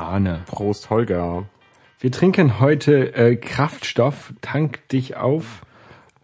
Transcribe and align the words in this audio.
Arne. 0.00 0.42
Prost, 0.46 0.90
Holger. 0.90 1.44
Wir 1.98 2.10
trinken 2.10 2.60
heute 2.60 3.14
äh, 3.14 3.36
Kraftstoff, 3.36 4.32
tank 4.40 4.88
dich 4.88 5.16
auf, 5.16 5.62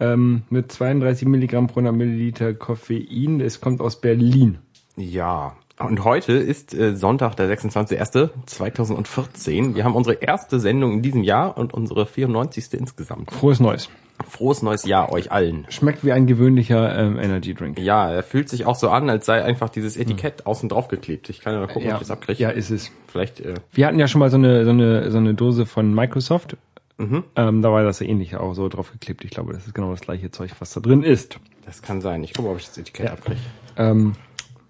ähm, 0.00 0.42
mit 0.50 0.72
32 0.72 1.29
Milligramm 1.29 1.66
pro 1.66 1.80
100 1.80 1.95
Milliliter 1.95 2.54
Koffein. 2.54 3.41
Es 3.41 3.60
kommt 3.60 3.80
aus 3.80 4.00
Berlin. 4.00 4.59
Ja, 4.96 5.56
und 5.78 6.04
heute 6.04 6.32
ist 6.32 6.73
äh, 6.73 6.96
Sonntag, 6.96 7.37
der 7.37 7.54
26.01.2014. 7.54 9.74
Wir 9.74 9.84
haben 9.84 9.95
unsere 9.95 10.16
erste 10.16 10.59
Sendung 10.59 10.95
in 10.95 11.02
diesem 11.02 11.23
Jahr 11.23 11.59
und 11.59 11.74
unsere 11.74 12.06
94. 12.06 12.73
insgesamt. 12.73 13.30
Frohes 13.30 13.60
Neues. 13.60 13.90
Frohes 14.29 14.62
neues 14.62 14.84
Jahr 14.84 15.12
euch 15.12 15.30
allen. 15.33 15.66
Schmeckt 15.69 16.05
wie 16.05 16.12
ein 16.12 16.27
gewöhnlicher 16.27 16.98
ähm, 16.98 17.19
Energy 17.19 17.55
Drink. 17.55 17.79
Ja, 17.79 18.11
er 18.11 18.23
fühlt 18.23 18.48
sich 18.48 18.65
auch 18.66 18.74
so 18.74 18.88
an, 18.91 19.09
als 19.11 19.27
sei 19.27 19.43
einfach 19.45 19.69
dieses 19.69 19.97
Etikett 19.97 20.47
außen 20.47 20.69
drauf 20.69 20.88
geklebt. 20.88 21.29
Ich 21.30 21.41
kann 21.41 21.52
ja 21.55 21.61
mal 21.61 21.66
gucken, 21.66 21.88
Ja, 21.88 21.97
ob 21.97 22.02
ich 22.02 22.09
das 22.09 22.11
abkriege. 22.16 22.43
ja, 22.43 22.51
ist 22.51 22.71
es. 22.71 22.91
Vielleicht, 23.09 23.41
äh, 23.41 23.55
Wir 23.73 23.87
hatten 23.87 23.98
ja 23.98 24.09
schon 24.09 24.19
mal 24.21 24.30
so 24.30 24.37
eine, 24.37 24.65
so 24.65 24.71
eine, 24.71 25.10
so 25.10 25.19
eine 25.19 25.34
Dose 25.34 25.66
von 25.66 25.95
Microsoft. 25.95 26.57
Ähm, 26.98 27.24
da 27.37 27.71
war 27.73 27.84
das 27.84 28.01
ähnlich 28.01 28.37
auch 28.37 28.55
so 28.55 28.71
drauf 28.71 28.91
geklebt. 28.91 29.23
Ich 29.24 29.30
glaube, 29.30 29.52
das 29.52 29.66
ist 29.66 29.74
genau 29.74 29.91
das 29.91 30.01
gleiche 30.01 30.30
Zeug, 30.30 30.51
was 30.60 30.73
da 30.73 30.80
drin 30.80 31.02
ist. 31.02 31.38
das 31.66 31.83
kann 31.83 32.01
sein. 32.01 32.24
Ich 32.24 32.33
gucke, 32.33 32.48
ob 32.48 32.57
ich 32.59 32.65
das 32.66 32.79
Etikett 32.79 33.07
Ja. 33.07 33.12
abkriege. 33.12 33.41
Ähm, 33.77 34.15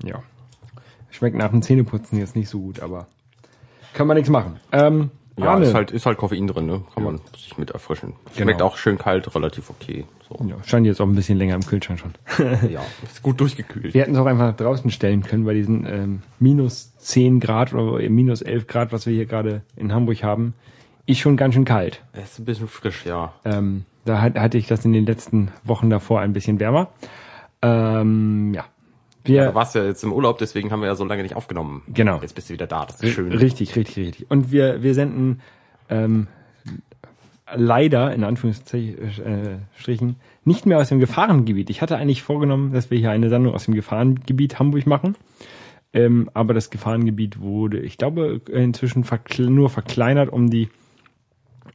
ja. 0.04 0.22
Schmeckt 1.10 1.36
nach 1.36 1.50
dem 1.50 1.62
Zähneputzen 1.62 2.18
jetzt 2.18 2.34
nicht 2.34 2.48
so 2.48 2.58
gut, 2.60 2.80
aber 2.80 3.06
kann 3.94 4.08
man 4.08 4.16
nichts 4.16 4.28
machen. 4.28 4.56
Ähm, 4.72 5.10
Ja, 5.38 5.50
Arne. 5.52 5.66
ist 5.66 5.74
halt, 5.74 5.90
ist 5.90 6.06
halt 6.06 6.16
Koffein 6.16 6.46
drin, 6.46 6.66
ne? 6.66 6.82
Kann 6.94 7.04
man 7.04 7.20
sich 7.36 7.58
mit 7.58 7.70
erfrischen. 7.70 8.14
Schmeckt 8.34 8.58
Genau. 8.58 8.64
auch 8.70 8.76
schön 8.78 8.96
kalt, 8.96 9.34
relativ 9.34 9.68
okay. 9.70 10.06
So. 10.28 10.44
ja, 10.46 10.56
stand 10.64 10.86
jetzt 10.86 11.00
auch 11.00 11.06
ein 11.06 11.14
bisschen 11.14 11.36
länger 11.38 11.54
im 11.54 11.64
Kühlschrank 11.66 12.00
schon. 12.00 12.14
Ja, 12.70 12.80
ist 13.04 13.22
gut 13.22 13.38
durchgekühlt. 13.40 13.92
Wir 13.94 14.00
hätten 14.02 14.14
es 14.14 14.18
auch 14.18 14.26
einfach 14.26 14.56
draußen 14.56 14.90
stellen 14.90 15.22
können 15.22 15.44
bei 15.44 15.52
diesen 15.54 15.86
ähm, 15.86 16.22
minus 16.40 16.96
10 16.98 17.40
Grad 17.40 17.74
oder 17.74 18.08
minus 18.08 18.40
11 18.42 18.66
Grad, 18.66 18.92
was 18.92 19.06
wir 19.06 19.12
hier 19.12 19.26
gerade 19.26 19.62
in 19.76 19.92
Hamburg 19.92 20.22
haben. 20.22 20.54
Ist 21.04 21.18
schon 21.20 21.36
ganz 21.36 21.54
schön 21.54 21.64
kalt. 21.66 22.02
Es 22.12 22.32
ist 22.32 22.38
ein 22.40 22.44
bisschen 22.46 22.66
frisch, 22.68 23.04
ja. 23.04 23.32
Ähm, 23.44 23.84
da 24.06 24.20
hat, 24.22 24.36
hatte 24.38 24.56
ich 24.58 24.66
das 24.66 24.84
in 24.84 24.92
den 24.92 25.04
letzten 25.06 25.52
Wochen 25.64 25.90
davor 25.90 26.20
ein 26.20 26.32
bisschen 26.32 26.58
wärmer. 26.60 26.88
Ähm, 27.62 28.54
ja. 28.54 28.64
Wir, 29.26 29.46
Du 29.46 29.54
warst 29.54 29.74
ja 29.74 29.84
jetzt 29.84 30.02
im 30.04 30.12
Urlaub, 30.12 30.38
deswegen 30.38 30.70
haben 30.70 30.80
wir 30.80 30.88
ja 30.88 30.94
so 30.94 31.04
lange 31.04 31.22
nicht 31.22 31.36
aufgenommen. 31.36 31.82
Genau. 31.88 32.20
Jetzt 32.20 32.34
bist 32.34 32.48
du 32.48 32.54
wieder 32.54 32.66
da, 32.66 32.86
das 32.86 33.00
ist 33.00 33.12
schön. 33.12 33.32
Richtig, 33.32 33.76
richtig, 33.76 34.06
richtig. 34.06 34.30
Und 34.30 34.52
wir, 34.52 34.82
wir 34.82 34.94
senden 34.94 35.40
ähm, 35.88 36.26
leider, 37.54 38.12
in 38.12 38.24
Anführungsstrichen, 38.24 40.16
nicht 40.44 40.66
mehr 40.66 40.78
aus 40.78 40.88
dem 40.88 41.00
Gefahrengebiet. 41.00 41.70
Ich 41.70 41.82
hatte 41.82 41.96
eigentlich 41.96 42.22
vorgenommen, 42.22 42.72
dass 42.72 42.90
wir 42.90 42.98
hier 42.98 43.10
eine 43.10 43.28
Sendung 43.28 43.54
aus 43.54 43.64
dem 43.64 43.74
Gefahrengebiet 43.74 44.58
Hamburg 44.58 44.86
machen. 44.86 45.16
Ähm, 45.92 46.30
aber 46.34 46.54
das 46.54 46.70
Gefahrengebiet 46.70 47.40
wurde, 47.40 47.78
ich 47.78 47.96
glaube, 47.96 48.40
inzwischen 48.50 49.04
verkle 49.04 49.50
nur 49.50 49.70
verkleinert 49.70 50.30
um 50.30 50.50
die 50.50 50.68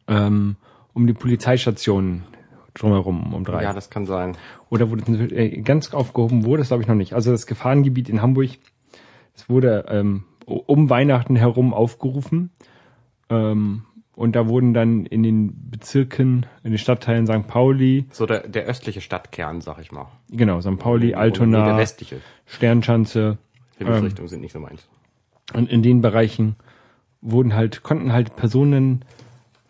ähm, 0.07 0.57
um 0.93 1.07
die 1.07 1.13
Polizeistationen 1.13 2.23
drumherum, 2.73 3.33
um 3.33 3.43
drei. 3.43 3.63
Ja, 3.63 3.73
das 3.73 3.89
kann 3.89 4.05
sein. 4.05 4.37
Oder 4.69 4.89
wurde 4.89 5.03
äh, 5.35 5.61
ganz 5.61 5.93
aufgehoben 5.93 6.45
wurde 6.45 6.61
es, 6.61 6.69
glaube 6.69 6.83
ich, 6.83 6.87
noch 6.87 6.95
nicht. 6.95 7.13
Also 7.13 7.31
das 7.31 7.45
Gefahrengebiet 7.47 8.09
in 8.09 8.21
Hamburg, 8.21 8.49
es 9.35 9.49
wurde 9.49 9.85
ähm, 9.89 10.23
um 10.45 10.89
Weihnachten 10.89 11.35
herum 11.35 11.73
aufgerufen. 11.73 12.51
Ähm, 13.29 13.83
und 14.13 14.35
da 14.35 14.47
wurden 14.47 14.73
dann 14.73 15.05
in 15.05 15.23
den 15.23 15.69
Bezirken, 15.71 16.45
in 16.63 16.71
den 16.71 16.77
Stadtteilen 16.77 17.25
St. 17.25 17.47
Pauli, 17.47 18.05
So 18.11 18.25
der, 18.25 18.47
der 18.47 18.65
östliche 18.65 19.01
Stadtkern, 19.01 19.61
sag 19.61 19.79
ich 19.79 19.91
mal. 19.91 20.07
genau, 20.29 20.59
St. 20.61 20.77
Pauli, 20.77 21.05
Nee, 21.07 21.11
der 21.11 21.19
Altona, 21.19 21.77
westliche. 21.77 22.17
Sternschanze, 22.45 23.37
Himmelsrichtungen 23.77 24.27
sind 24.27 24.41
nicht 24.41 24.51
so 24.51 24.59
meins. 24.59 24.87
und 25.53 25.69
in 25.69 25.81
den 25.81 26.01
Bereichen 26.01 26.55
wurden 27.21 27.55
halt, 27.55 27.83
konnten 27.83 28.11
halt 28.13 28.35
Personen 28.35 29.05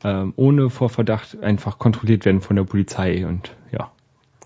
ähm, 0.04 0.34
ohne 0.36 0.70
Vorverdacht 0.70 1.42
einfach 1.42 1.80
kontrolliert 1.80 2.26
werden 2.26 2.42
von 2.42 2.56
der 2.56 2.64
Polizei 2.64 3.26
und 3.26 3.56
ja. 3.72 3.92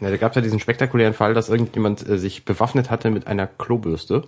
Ja, 0.02 0.10
da 0.10 0.18
gab 0.18 0.32
es 0.32 0.36
ja 0.36 0.42
diesen 0.42 0.60
spektakulären 0.60 1.14
Fall, 1.14 1.34
dass 1.34 1.50
irgendjemand 1.50 2.08
äh, 2.08 2.18
sich 2.18 2.46
bewaffnet 2.46 2.90
hatte 2.90 3.12
mit 3.12 3.28
einer 3.28 3.48
Klobürste. 3.48 4.24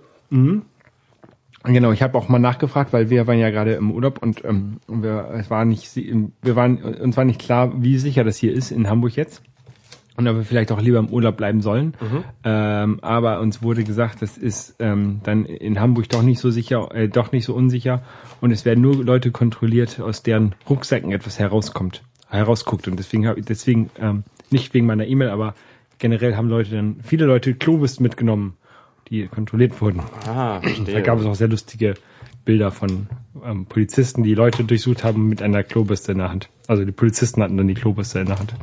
Genau, 1.64 1.92
ich 1.92 2.02
habe 2.02 2.16
auch 2.16 2.28
mal 2.28 2.38
nachgefragt, 2.38 2.92
weil 2.92 3.10
wir 3.10 3.26
waren 3.26 3.38
ja 3.38 3.50
gerade 3.50 3.74
im 3.74 3.90
Urlaub 3.90 4.22
und 4.22 4.44
ähm, 4.44 4.78
wir, 4.86 5.30
es 5.34 5.50
war 5.50 5.64
nicht, 5.64 5.94
wir 5.96 6.56
waren, 6.56 6.78
uns 6.78 7.16
war 7.16 7.24
nicht 7.24 7.40
klar, 7.40 7.82
wie 7.82 7.98
sicher 7.98 8.24
das 8.24 8.36
hier 8.36 8.52
ist 8.52 8.70
in 8.70 8.88
Hamburg 8.88 9.16
jetzt 9.16 9.42
und 10.18 10.26
ob 10.28 10.36
wir 10.36 10.42
vielleicht 10.44 10.72
auch 10.72 10.80
lieber 10.82 10.98
im 10.98 11.08
Urlaub 11.08 11.36
bleiben 11.36 11.62
sollen. 11.62 11.94
Ähm, 12.44 12.98
aber 13.02 13.40
uns 13.40 13.62
wurde 13.62 13.84
gesagt, 13.84 14.20
das 14.20 14.36
ist 14.36 14.74
ähm, 14.80 15.20
dann 15.22 15.44
in 15.46 15.80
Hamburg 15.80 16.08
doch 16.08 16.22
nicht 16.22 16.40
so 16.40 16.50
sicher, 16.50 16.94
äh, 16.94 17.08
doch 17.08 17.32
nicht 17.32 17.44
so 17.44 17.54
unsicher 17.54 18.02
und 18.40 18.50
es 18.50 18.64
werden 18.64 18.82
nur 18.82 19.02
Leute 19.04 19.30
kontrolliert, 19.30 20.00
aus 20.00 20.22
deren 20.22 20.54
Rucksäcken 20.68 21.12
etwas 21.12 21.38
herauskommt, 21.38 22.02
herausguckt 22.28 22.88
und 22.88 22.98
deswegen 22.98 23.26
habe 23.28 23.40
deswegen 23.42 23.90
ähm, 23.98 24.24
nicht 24.50 24.74
wegen 24.74 24.86
meiner 24.86 25.06
E-Mail, 25.06 25.30
aber 25.30 25.54
generell 25.98 26.34
haben 26.36 26.48
Leute 26.48 26.72
dann 26.74 26.96
viele 27.02 27.24
Leute 27.26 27.54
Klobürsten 27.54 28.02
mitgenommen, 28.02 28.56
die 29.10 29.26
kontrolliert 29.28 29.80
wurden. 29.80 30.00
Ah, 30.26 30.60
Da 30.60 30.60
verstehe. 30.62 31.02
gab 31.02 31.20
es 31.20 31.26
auch 31.26 31.34
sehr 31.36 31.48
lustige 31.48 31.94
Bilder 32.44 32.70
von 32.72 33.06
ähm, 33.44 33.66
Polizisten, 33.66 34.22
die 34.24 34.34
Leute 34.34 34.64
durchsucht 34.64 35.04
haben 35.04 35.28
mit 35.28 35.42
einer 35.42 35.62
Klobürste 35.62 36.12
in 36.12 36.18
der 36.18 36.30
Hand. 36.30 36.48
Also 36.66 36.84
die 36.84 36.92
Polizisten 36.92 37.42
hatten 37.42 37.56
dann 37.56 37.68
die 37.68 37.74
Klobürste 37.74 38.18
in 38.20 38.26
der 38.26 38.38
Hand. 38.38 38.54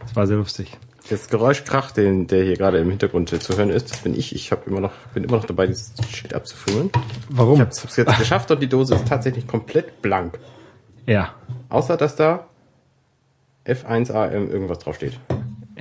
Das 0.00 0.16
war 0.16 0.26
sehr 0.26 0.36
lustig. 0.38 0.78
Das 1.08 1.28
Geräuschkrach, 1.28 1.90
den, 1.90 2.26
der 2.26 2.44
hier 2.44 2.56
gerade 2.56 2.78
im 2.78 2.88
Hintergrund 2.88 3.28
zu 3.28 3.56
hören 3.56 3.70
ist, 3.70 3.90
das 3.90 3.98
bin 3.98 4.14
ich. 4.14 4.34
Ich 4.34 4.52
hab 4.52 4.66
immer 4.66 4.80
noch, 4.80 4.92
bin 5.14 5.24
immer 5.24 5.36
noch 5.36 5.44
dabei, 5.44 5.66
dieses 5.66 5.92
Shit 6.10 6.32
abzufüllen. 6.32 6.90
Warum? 7.28 7.54
Ich 7.54 7.60
hab's, 7.60 7.82
hab's 7.82 7.96
jetzt 7.96 8.18
geschafft 8.18 8.50
und 8.50 8.60
die 8.60 8.68
Dose 8.68 8.94
ist 8.94 9.08
tatsächlich 9.08 9.46
komplett 9.46 10.00
blank. 10.00 10.38
Ja. 11.06 11.34
Außer, 11.68 11.96
dass 11.96 12.16
da 12.16 12.46
F1AM 13.66 14.48
irgendwas 14.48 14.78
draufsteht. 14.78 15.18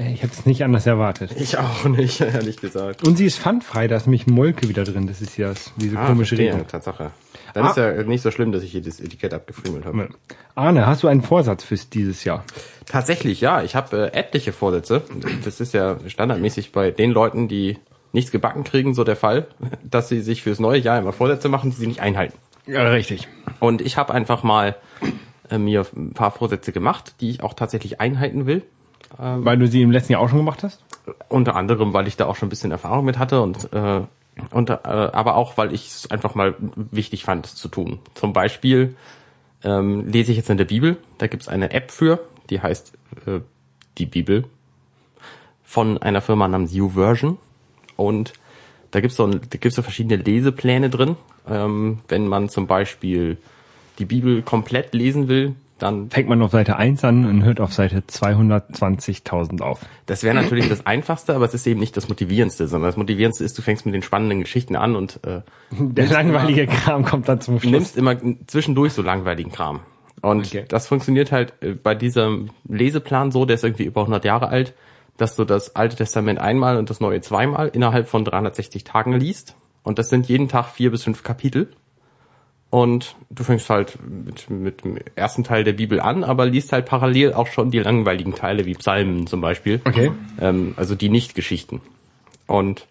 Äh, 0.02 0.14
Ich 0.14 0.24
habe 0.24 0.34
es 0.34 0.46
nicht 0.46 0.64
anders 0.64 0.86
erwartet. 0.88 1.32
Ich 1.38 1.58
auch 1.58 1.86
nicht, 1.86 2.22
ehrlich 2.22 2.58
gesagt. 2.58 3.04
Und 3.08 3.18
sie 3.18 3.26
ist 3.26 3.40
pfandfrei, 3.40 3.88
da 3.88 3.96
ist 3.98 4.08
nämlich 4.08 4.28
Molke 4.28 4.68
wieder 4.70 4.84
drin. 4.84 5.08
Das 5.08 5.22
ist 5.22 5.38
ja 5.38 5.50
das, 5.50 5.72
diese 5.78 5.96
komische 5.96 6.36
verstehe, 6.36 6.48
Regelung. 6.52 6.68
Tatsache. 6.68 7.12
Dann 7.54 7.66
Ah. 7.66 7.70
ist 7.72 7.78
ja 7.78 8.04
nicht 8.04 8.22
so 8.22 8.32
schlimm, 8.32 8.52
dass 8.52 8.64
ich 8.64 8.72
hier 8.72 8.82
das 8.82 9.00
Etikett 9.00 9.34
abgefriemelt 9.34 9.86
habe. 9.86 10.10
Arne, 10.56 10.88
hast 10.88 11.04
du 11.04 11.08
einen 11.08 11.22
Vorsatz 11.22 11.64
fürs 11.64 11.90
dieses 11.90 12.24
Jahr? 12.24 12.44
Tatsächlich, 12.86 13.42
ja. 13.42 13.62
Ich 13.64 13.76
habe 13.76 14.12
äh, 14.14 14.18
etliche 14.18 14.54
Vorsätze. 14.54 15.04
Das 15.44 15.60
ist 15.60 15.74
ja 15.74 15.98
standardmäßig 16.08 16.72
bei 16.72 16.92
den 16.92 17.12
Leuten, 17.12 17.48
die 17.48 17.78
nichts 18.14 18.32
gebacken 18.32 18.64
kriegen, 18.64 18.94
so 18.94 19.04
der 19.04 19.16
Fall, 19.16 19.48
dass 19.84 20.10
sie 20.10 20.22
sich 20.22 20.44
fürs 20.44 20.60
neue 20.60 20.80
Jahr 20.80 21.00
immer 21.00 21.14
Vorsätze 21.14 21.50
machen, 21.50 21.72
die 21.72 21.78
sie 21.78 21.88
nicht 21.88 22.00
einhalten. 22.02 22.38
Ja, 22.68 22.88
richtig. 22.90 23.28
Und 23.60 23.82
ich 23.82 23.98
habe 23.98 24.14
einfach 24.14 24.44
mal 24.44 24.76
äh, 25.50 25.58
mir 25.58 25.86
ein 25.96 26.14
paar 26.14 26.32
Vorsätze 26.32 26.72
gemacht, 26.72 27.16
die 27.20 27.30
ich 27.32 27.44
auch 27.44 27.54
tatsächlich 27.54 28.00
einhalten 28.00 28.46
will. 28.46 28.64
Weil 29.18 29.58
du 29.58 29.68
sie 29.68 29.82
im 29.82 29.92
letzten 29.92 30.14
Jahr 30.14 30.22
auch 30.22 30.30
schon 30.30 30.40
gemacht 30.40 30.64
hast? 30.64 30.84
Unter 31.30 31.56
anderem, 31.56 31.94
weil 31.94 32.08
ich 32.08 32.18
da 32.18 32.26
auch 32.26 32.36
schon 32.36 32.48
ein 32.48 32.50
bisschen 32.50 32.72
Erfahrung 32.72 33.06
mit 33.06 33.18
hatte 33.18 33.42
und, 33.42 33.72
äh, 33.74 34.02
und 34.52 34.70
äh, 34.70 34.74
aber 34.84 35.36
auch, 35.36 35.58
weil 35.58 35.74
ich 35.74 35.88
es 35.88 36.12
einfach 36.12 36.36
mal 36.36 36.56
wichtig 36.60 37.24
fand, 37.24 37.46
es 37.46 37.56
zu 37.56 37.68
tun. 37.68 38.00
Zum 38.14 38.34
Beispiel 38.34 38.96
ähm, 39.64 40.08
lese 40.08 40.32
ich 40.32 40.38
jetzt 40.38 40.50
in 40.50 40.58
der 40.58 40.66
Bibel, 40.66 40.98
da 41.18 41.28
gibt's 41.28 41.48
eine 41.48 41.72
App 41.72 41.92
für, 41.92 42.20
die 42.50 42.62
heißt 42.62 42.94
äh, 43.26 43.40
die 43.98 44.06
Bibel 44.06 44.46
von 45.64 45.98
einer 45.98 46.22
Firma 46.22 46.48
namens 46.48 46.74
YouVersion 46.74 47.38
und 47.96 48.34
da 48.92 49.00
gibt's 49.00 49.16
so, 49.16 49.28
da 49.28 49.40
gibt's 49.40 49.76
so 49.76 49.82
verschiedene 49.82 50.22
Lesepläne 50.22 50.90
drin. 50.90 51.16
Ähm, 51.50 52.00
wenn 52.08 52.28
man 52.28 52.50
zum 52.50 52.68
Beispiel 52.68 53.38
die 54.00 54.06
Bibel 54.06 54.42
komplett 54.42 54.94
lesen 54.94 55.28
will, 55.28 55.56
dann 55.82 56.10
Fängt 56.10 56.30
man 56.30 56.42
auf 56.42 56.52
Seite 56.52 56.78
1 56.78 57.04
an 57.04 57.26
und 57.26 57.44
hört 57.44 57.60
auf 57.60 57.74
Seite 57.74 58.04
220.000 58.08 59.62
auf. 59.62 59.80
Das 60.06 60.24
wäre 60.24 60.36
natürlich 60.36 60.70
das 60.70 60.86
Einfachste, 60.86 61.36
aber 61.36 61.46
es 61.46 61.54
ist 61.54 61.66
eben 61.68 61.80
nicht 61.80 61.96
das 61.98 62.10
Motivierendste, 62.10 62.68
sondern 62.68 62.90
das 62.90 62.98
Motivierendste 62.98 63.44
ist, 63.44 63.58
du 63.58 63.62
fängst 63.62 63.86
mit 63.86 63.96
den 63.96 64.02
spannenden 64.04 64.42
Geschichten 64.42 64.76
an 64.76 64.96
und 64.96 65.20
äh, 65.26 65.42
Der 65.72 66.08
langweilige 66.08 66.68
Kram 66.68 67.04
kommt 67.06 67.28
dann 67.30 67.42
zum 67.42 67.60
Schluss. 67.60 67.72
nimmst 67.72 67.98
immer 67.98 68.16
zwischendurch 68.48 68.94
so 68.94 69.02
langweiligen 69.02 69.52
Kram. 69.52 69.82
Und 70.22 70.48
Okay. 70.48 70.66
das 70.68 70.88
funktioniert 70.88 71.32
halt 71.32 71.54
äh, 71.62 71.72
bei 71.74 71.96
diesem 71.96 72.50
Leseplan 72.68 73.32
so, 73.32 73.46
der 73.46 73.56
ist 73.56 73.64
irgendwie 73.64 73.86
über 73.86 74.02
100 74.02 74.24
Jahre 74.26 74.50
alt, 74.50 74.74
dass 75.18 75.36
du 75.36 75.46
das 75.46 75.76
Alte 75.76 75.96
Testament 75.96 76.40
einmal 76.40 76.78
und 76.78 76.90
das 76.90 77.00
Neue 77.00 77.22
zweimal 77.22 77.70
innerhalb 77.70 78.08
von 78.08 78.24
360 78.26 78.84
Tagen 78.84 79.14
liest. 79.14 79.56
Und 79.84 79.98
das 79.98 80.10
sind 80.10 80.28
jeden 80.28 80.48
Tag 80.48 80.68
vier 80.70 80.92
bis 80.92 81.04
fünf 81.04 81.24
Kapitel. 81.24 81.72
Und 82.72 83.18
du 83.30 83.44
fängst 83.44 83.70
halt 83.70 84.00
mit, 84.02 84.50
mit 84.50 84.86
dem 84.86 84.98
ersten 85.16 85.44
Teil 85.44 85.66
der 85.66 85.74
Bibel 85.74 86.00
an, 86.00 86.24
aber 86.24 86.46
liest 86.46 86.72
halt 86.72 86.86
parallel 86.86 87.34
auch 87.34 87.48
schon 87.48 87.70
die 87.70 87.80
langweiligen 87.80 88.34
Teile, 88.34 88.66
wie 88.66 88.74
Psalmen 88.76 89.28
zum 89.28 89.42
Beispiel. 89.42 89.82
Okay. 89.84 90.12
Ähm, 90.40 90.74
also 90.78 90.96
die 90.96 91.10
Nicht-Geschichten. 91.10 91.82
Und 92.48 92.88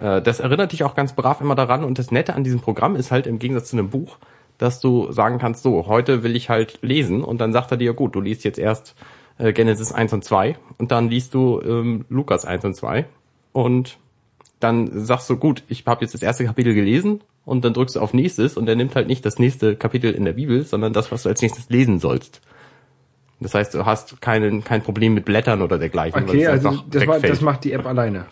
äh, 0.00 0.20
das 0.20 0.40
erinnert 0.40 0.72
dich 0.72 0.82
auch 0.82 0.96
ganz 0.96 1.14
brav 1.14 1.40
immer 1.40 1.54
daran. 1.54 1.84
Und 1.84 2.00
das 2.00 2.10
Nette 2.10 2.34
an 2.34 2.42
diesem 2.42 2.60
Programm 2.60 2.96
ist 2.96 3.12
halt 3.12 3.28
im 3.28 3.38
Gegensatz 3.38 3.70
zu 3.70 3.76
einem 3.76 3.90
Buch, 3.90 4.18
dass 4.58 4.80
du 4.80 5.12
sagen 5.12 5.38
kannst, 5.38 5.62
so, 5.62 5.86
heute 5.86 6.24
will 6.24 6.34
ich 6.34 6.50
halt 6.50 6.80
lesen. 6.82 7.22
Und 7.22 7.40
dann 7.40 7.52
sagt 7.52 7.70
er 7.70 7.76
dir, 7.76 7.94
gut, 7.94 8.16
du 8.16 8.20
liest 8.20 8.42
jetzt 8.42 8.58
erst 8.58 8.96
äh, 9.38 9.52
Genesis 9.52 9.92
1 9.92 10.12
und 10.12 10.24
2 10.24 10.56
und 10.78 10.90
dann 10.90 11.08
liest 11.08 11.32
du 11.34 11.60
ähm, 11.62 12.04
Lukas 12.08 12.44
1 12.44 12.64
und 12.64 12.74
2. 12.74 13.06
Und 13.52 13.98
dann 14.58 14.90
sagst 15.04 15.30
du, 15.30 15.36
gut, 15.36 15.62
ich 15.68 15.86
habe 15.86 16.02
jetzt 16.02 16.12
das 16.12 16.22
erste 16.22 16.44
Kapitel 16.44 16.74
gelesen 16.74 17.20
und 17.44 17.64
dann 17.64 17.72
drückst 17.72 17.96
du 17.96 18.00
auf 18.00 18.14
nächstes 18.14 18.56
und 18.56 18.68
er 18.68 18.76
nimmt 18.76 18.94
halt 18.94 19.08
nicht 19.08 19.24
das 19.24 19.38
nächste 19.38 19.76
Kapitel 19.76 20.12
in 20.12 20.24
der 20.24 20.34
Bibel, 20.34 20.64
sondern 20.64 20.92
das, 20.92 21.10
was 21.10 21.24
du 21.24 21.28
als 21.28 21.42
nächstes 21.42 21.68
lesen 21.68 21.98
sollst. 21.98 22.40
Das 23.40 23.54
heißt, 23.54 23.74
du 23.74 23.86
hast 23.86 24.20
keinen, 24.20 24.62
kein 24.64 24.82
Problem 24.82 25.14
mit 25.14 25.24
Blättern 25.24 25.62
oder 25.62 25.78
dergleichen. 25.78 26.22
Okay, 26.24 26.46
also 26.46 26.82
das, 26.90 27.06
war, 27.06 27.20
das 27.20 27.40
macht 27.40 27.64
die 27.64 27.72
App 27.72 27.86
alleine. 27.86 28.26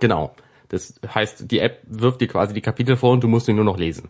Genau. 0.00 0.34
Das 0.68 0.94
heißt, 1.14 1.50
die 1.50 1.60
App 1.60 1.80
wirft 1.86 2.20
dir 2.20 2.28
quasi 2.28 2.52
die 2.52 2.60
Kapitel 2.60 2.96
vor 2.96 3.12
und 3.12 3.22
du 3.22 3.28
musst 3.28 3.46
sie 3.46 3.52
nur 3.54 3.64
noch 3.64 3.78
lesen. 3.78 4.08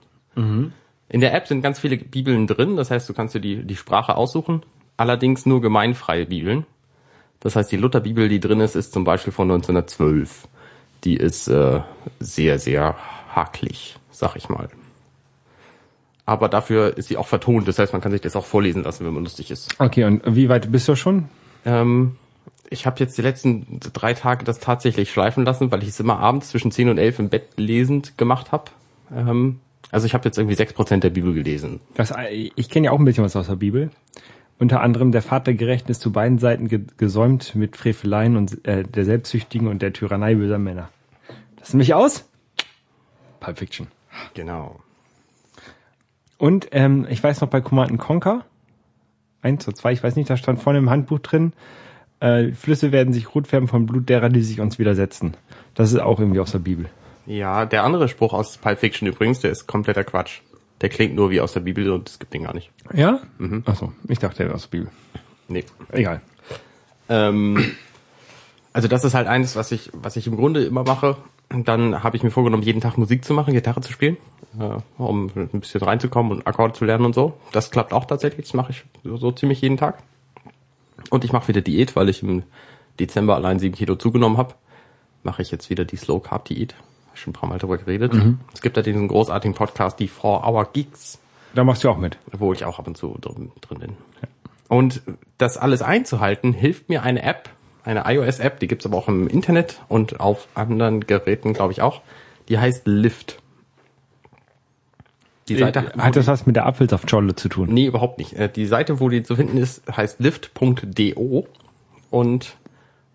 In 1.09 1.21
der 1.21 1.35
App 1.35 1.47
sind 1.47 1.63
ganz 1.63 1.79
viele 1.79 1.97
Bibeln 1.97 2.47
drin, 2.47 2.77
das 2.77 2.91
heißt, 2.91 3.09
du 3.09 3.15
kannst 3.15 3.35
dir 3.35 3.41
die, 3.41 3.65
die 3.65 3.77
Sprache 3.77 4.17
aussuchen, 4.17 4.63
allerdings 4.97 5.47
nur 5.47 5.61
gemeinfreie 5.61 6.27
Bibeln. 6.27 6.67
Das 7.41 7.57
heißt, 7.57 7.71
die 7.71 7.77
Lutherbibel, 7.77 8.29
die 8.29 8.41
drin 8.41 8.61
ist, 8.61 8.75
ist 8.75 8.93
zum 8.93 9.05
Beispiel 9.05 9.33
von 9.33 9.51
1912. 9.51 10.49
Die 11.05 11.17
ist 11.17 11.47
äh, 11.49 11.81
sehr, 12.19 12.59
sehr 12.59 12.97
hakelig, 13.35 13.97
sag 14.15 14.37
ich 14.37 14.49
mal. 14.49 14.69
Aber 16.27 16.49
dafür 16.49 16.97
ist 16.97 17.09
sie 17.09 17.17
auch 17.17 17.27
vertont, 17.27 17.69
das 17.69 17.79
heißt, 17.79 17.93
man 17.93 18.01
kann 18.01 18.13
sich 18.13 18.23
das 18.23 18.35
auch 18.35 18.47
vorlesen 18.47 18.83
lassen, 18.83 19.05
wenn 19.05 19.13
man 19.13 19.25
lustig 19.25 19.51
ist. 19.51 19.79
Okay, 19.79 20.05
und 20.05 20.23
wie 20.27 20.49
weit 20.49 20.73
bist 20.73 20.89
du 20.89 20.97
schon? 20.97 21.29
Ähm, 21.67 22.17
ich 22.71 22.87
habe 22.87 22.99
jetzt 23.01 23.19
die 23.19 23.23
letzten 23.23 23.81
drei 23.93 24.15
Tage 24.15 24.45
das 24.45 24.59
tatsächlich 24.59 25.11
schleifen 25.11 25.45
lassen, 25.45 25.71
weil 25.71 25.83
ich 25.83 25.91
es 25.91 26.01
immer 26.01 26.19
abends 26.19 26.49
zwischen 26.49 26.71
10 26.71 26.89
und 26.89 26.99
11 26.99 27.19
im 27.19 27.29
Bett 27.29 27.49
lesend 27.57 28.17
gemacht 28.17 28.53
habe. 28.53 28.71
Ähm, 29.15 29.61
also 29.91 30.07
ich 30.07 30.15
habe 30.15 30.25
jetzt 30.25 30.39
irgendwie 30.39 30.57
6% 30.57 31.01
der 31.01 31.11
Bibel 31.11 31.35
gelesen. 31.35 31.81
Das, 31.95 32.13
ich 32.31 32.71
kenne 32.71 32.87
ja 32.87 32.93
auch 32.93 32.99
ein 32.99 33.05
bisschen 33.05 33.25
was 33.25 33.37
aus 33.37 33.49
der 33.49 33.57
Bibel. 33.57 33.91
Unter 34.59 34.81
anderem 34.81 35.13
der 35.13 35.23
Vater 35.23 35.53
gerecht 35.53 35.91
ist 35.91 36.01
zu 36.01 36.11
beiden 36.11 36.39
Seiten 36.39 36.69
ge 36.69 36.81
gesäumt 36.97 37.55
mit 37.55 37.77
Freveleien 37.77 38.37
und 38.37 38.67
äh, 38.67 38.85
der 38.85 39.05
Selbstsüchtigen 39.05 39.69
und 39.69 39.83
der 39.83 39.93
Tyrannei 39.93 40.37
böser 40.37 40.59
Männer. 40.59 40.89
Lass 41.59 41.75
mich 41.75 41.93
aus? 41.93 42.29
Pulp 43.41 43.59
Fiction. 43.59 43.89
Genau. 44.35 44.81
Und 46.39 46.69
ähm, 46.73 47.07
ich 47.09 47.23
weiß 47.23 47.41
noch 47.41 47.49
bei 47.49 47.61
Command 47.61 47.97
Conquer, 47.99 48.45
eins 49.43 49.67
oder 49.67 49.77
zwei, 49.77 49.93
ich 49.93 50.03
weiß 50.03 50.17
nicht, 50.17 50.29
da 50.29 50.37
stand 50.37 50.61
vorne 50.61 50.79
im 50.79 50.91
Handbuch 50.91 51.21
drin, 51.21 51.53
äh, 52.21 52.53
Flüsse 52.53 52.93
werden 52.93 53.13
sich 53.13 53.35
rot 53.35 53.47
färben 53.47 53.69
vom 53.69 53.87
Blut 53.87 54.09
derer, 54.09 54.29
die 54.29 54.43
sich 54.43 54.61
uns 54.61 54.79
widersetzen. 54.79 55.37
Das 55.75 55.93
ist 55.93 56.01
auch 56.01 56.19
irgendwie 56.19 56.41
aus 56.41 56.53
der 56.53 56.59
Bibel. 56.59 56.89
Ja, 57.27 57.65
der 57.65 57.85
andere 57.85 58.09
Spruch 58.09 58.33
aus 58.33 58.59
Pulp 58.59 58.79
Fiction 58.79 59.09
übrigens, 59.09 59.41
der 59.41 59.51
ist 59.51 59.67
kompletter 59.67 60.05
Quatsch. 60.05 60.41
Der 60.81 60.89
klingt 60.89 61.15
nur 61.15 61.31
wie 61.31 61.41
aus 61.41 61.53
der 61.53 61.61
Bibel 61.61 61.91
und 61.91 62.09
es 62.09 62.19
gibt 62.19 62.35
den 62.35 62.45
gar 62.45 62.55
nicht. 62.55 62.71
Ja? 62.93 63.21
Mhm. 63.39 63.63
Achso, 63.65 63.93
ich 64.09 64.19
dachte, 64.19 64.39
der 64.39 64.47
wäre 64.47 64.57
aus 64.57 64.69
der 64.69 64.79
Bibel. 64.79 64.93
Nee. 65.49 65.65
Egal. 65.93 66.21
Ähm, 67.09 67.75
also 68.75 68.89
das 68.89 69.05
ist 69.05 69.15
halt 69.15 69.29
eines, 69.29 69.57
was 69.57 69.73
ich, 69.73 69.91
was 69.95 70.17
ich 70.17 70.27
im 70.27 70.37
Grunde 70.37 70.65
immer 70.65 70.83
mache. 70.83 71.17
Und 71.53 71.69
dann 71.69 72.03
habe 72.03 72.17
ich 72.17 72.23
mir 72.25 72.31
vorgenommen, 72.31 72.65
jeden 72.65 72.81
Tag 72.81 72.99
Musik 72.99 73.25
zu 73.25 73.33
machen, 73.33 73.55
Gitarre 73.55 73.81
zu 73.81 73.93
spielen, 73.93 74.17
äh, 74.59 74.79
um 75.01 75.31
ein 75.37 75.61
bisschen 75.61 75.81
reinzukommen 75.81 76.33
und 76.33 76.47
Akkorde 76.47 76.75
zu 76.75 76.85
lernen 76.85 77.05
und 77.05 77.15
so. 77.15 77.35
Das 77.53 77.71
klappt 77.71 77.93
auch 77.93 78.05
tatsächlich. 78.05 78.47
Das 78.47 78.55
mache 78.55 78.73
ich 78.73 78.85
so, 79.05 79.31
ziemlich 79.31 79.61
jeden 79.61 79.77
Tag. 79.77 80.03
Und 81.11 81.25
ich 81.25 81.33
mache 81.33 81.49
wieder 81.49 81.61
Diät, 81.61 81.95
weil 81.97 82.09
ich 82.09 82.23
im 82.23 82.43
Dezember 82.99 83.37
allein 83.37 83.59
sieben 83.61 83.75
Kilo 83.77 83.95
zugenommen 83.95 84.39
habe. 84.39 84.55
Mache 85.23 85.43
ich 85.43 85.51
jetzt 85.53 85.71
wieder 85.71 85.85
die 85.85 85.97
Slow 85.97 86.21
Carb 86.21 86.47
Diät. 86.47 86.75
Hab 87.09 87.19
schon 87.19 87.31
ein 87.31 87.35
paar 87.35 87.49
Mal 87.49 87.59
drüber 87.59 87.79
geredet. 87.79 88.13
Es 88.53 88.61
gibt 88.61 88.77
ja 88.77 88.83
diesen 88.83 89.07
großartigen 89.07 89.55
Podcast, 89.55 90.01
die 90.01 90.09
4-Hour 90.09 90.73
Geeks 90.73 91.21
Da 91.55 91.63
machst 91.63 91.85
du 91.85 91.91
auch 91.91 91.99
mit. 91.99 92.19
wo 92.33 92.53
ich 92.53 92.65
auch 92.65 92.81
ab 92.81 92.89
und 92.89 92.97
zu 92.97 93.17
drin, 93.21 93.53
drin 93.61 93.79
bin. 93.79 93.97
Und 94.69 95.03
das 95.39 95.57
alles 95.57 95.83
einzuhalten, 95.83 96.53
hilft 96.53 96.89
mir 96.89 97.03
eine 97.05 97.23
App, 97.23 97.51
eine 97.85 98.05
iOS-App, 98.07 98.61
die 98.61 98.67
gibt's 98.67 98.87
aber 98.87 98.97
auch 98.97 99.09
im 99.09 99.29
Internet 99.29 99.81
und 99.89 100.21
auf 100.21 100.49
anderen 100.55 101.01
Geräten, 101.01 101.53
glaube 101.53 101.73
ich, 101.73 101.83
auch. 101.83 102.01
Die 102.49 102.59
heißt 102.59 102.83
Lift. 102.87 103.41
Die 105.49 105.57
Seite 105.57 105.93
Äh, 105.95 105.99
Hat 105.99 106.17
das 106.17 106.27
was 106.27 106.47
mit 106.47 106.57
der 106.57 106.67
Apfelsaftschorle 106.67 107.35
zu 107.35 107.49
tun? 107.49 107.69
Nee, 107.73 107.87
überhaupt 107.87 108.19
nicht. 108.19 108.35
Äh, 108.35 108.49
Die 108.49 108.67
Seite, 108.67 109.01
wo 109.01 109.09
die 109.09 109.23
zu 109.23 109.37
finden 109.37 109.59
ist, 109.59 109.83
heißt 109.95 110.21
lift.do 110.21 111.47
und 112.11 112.57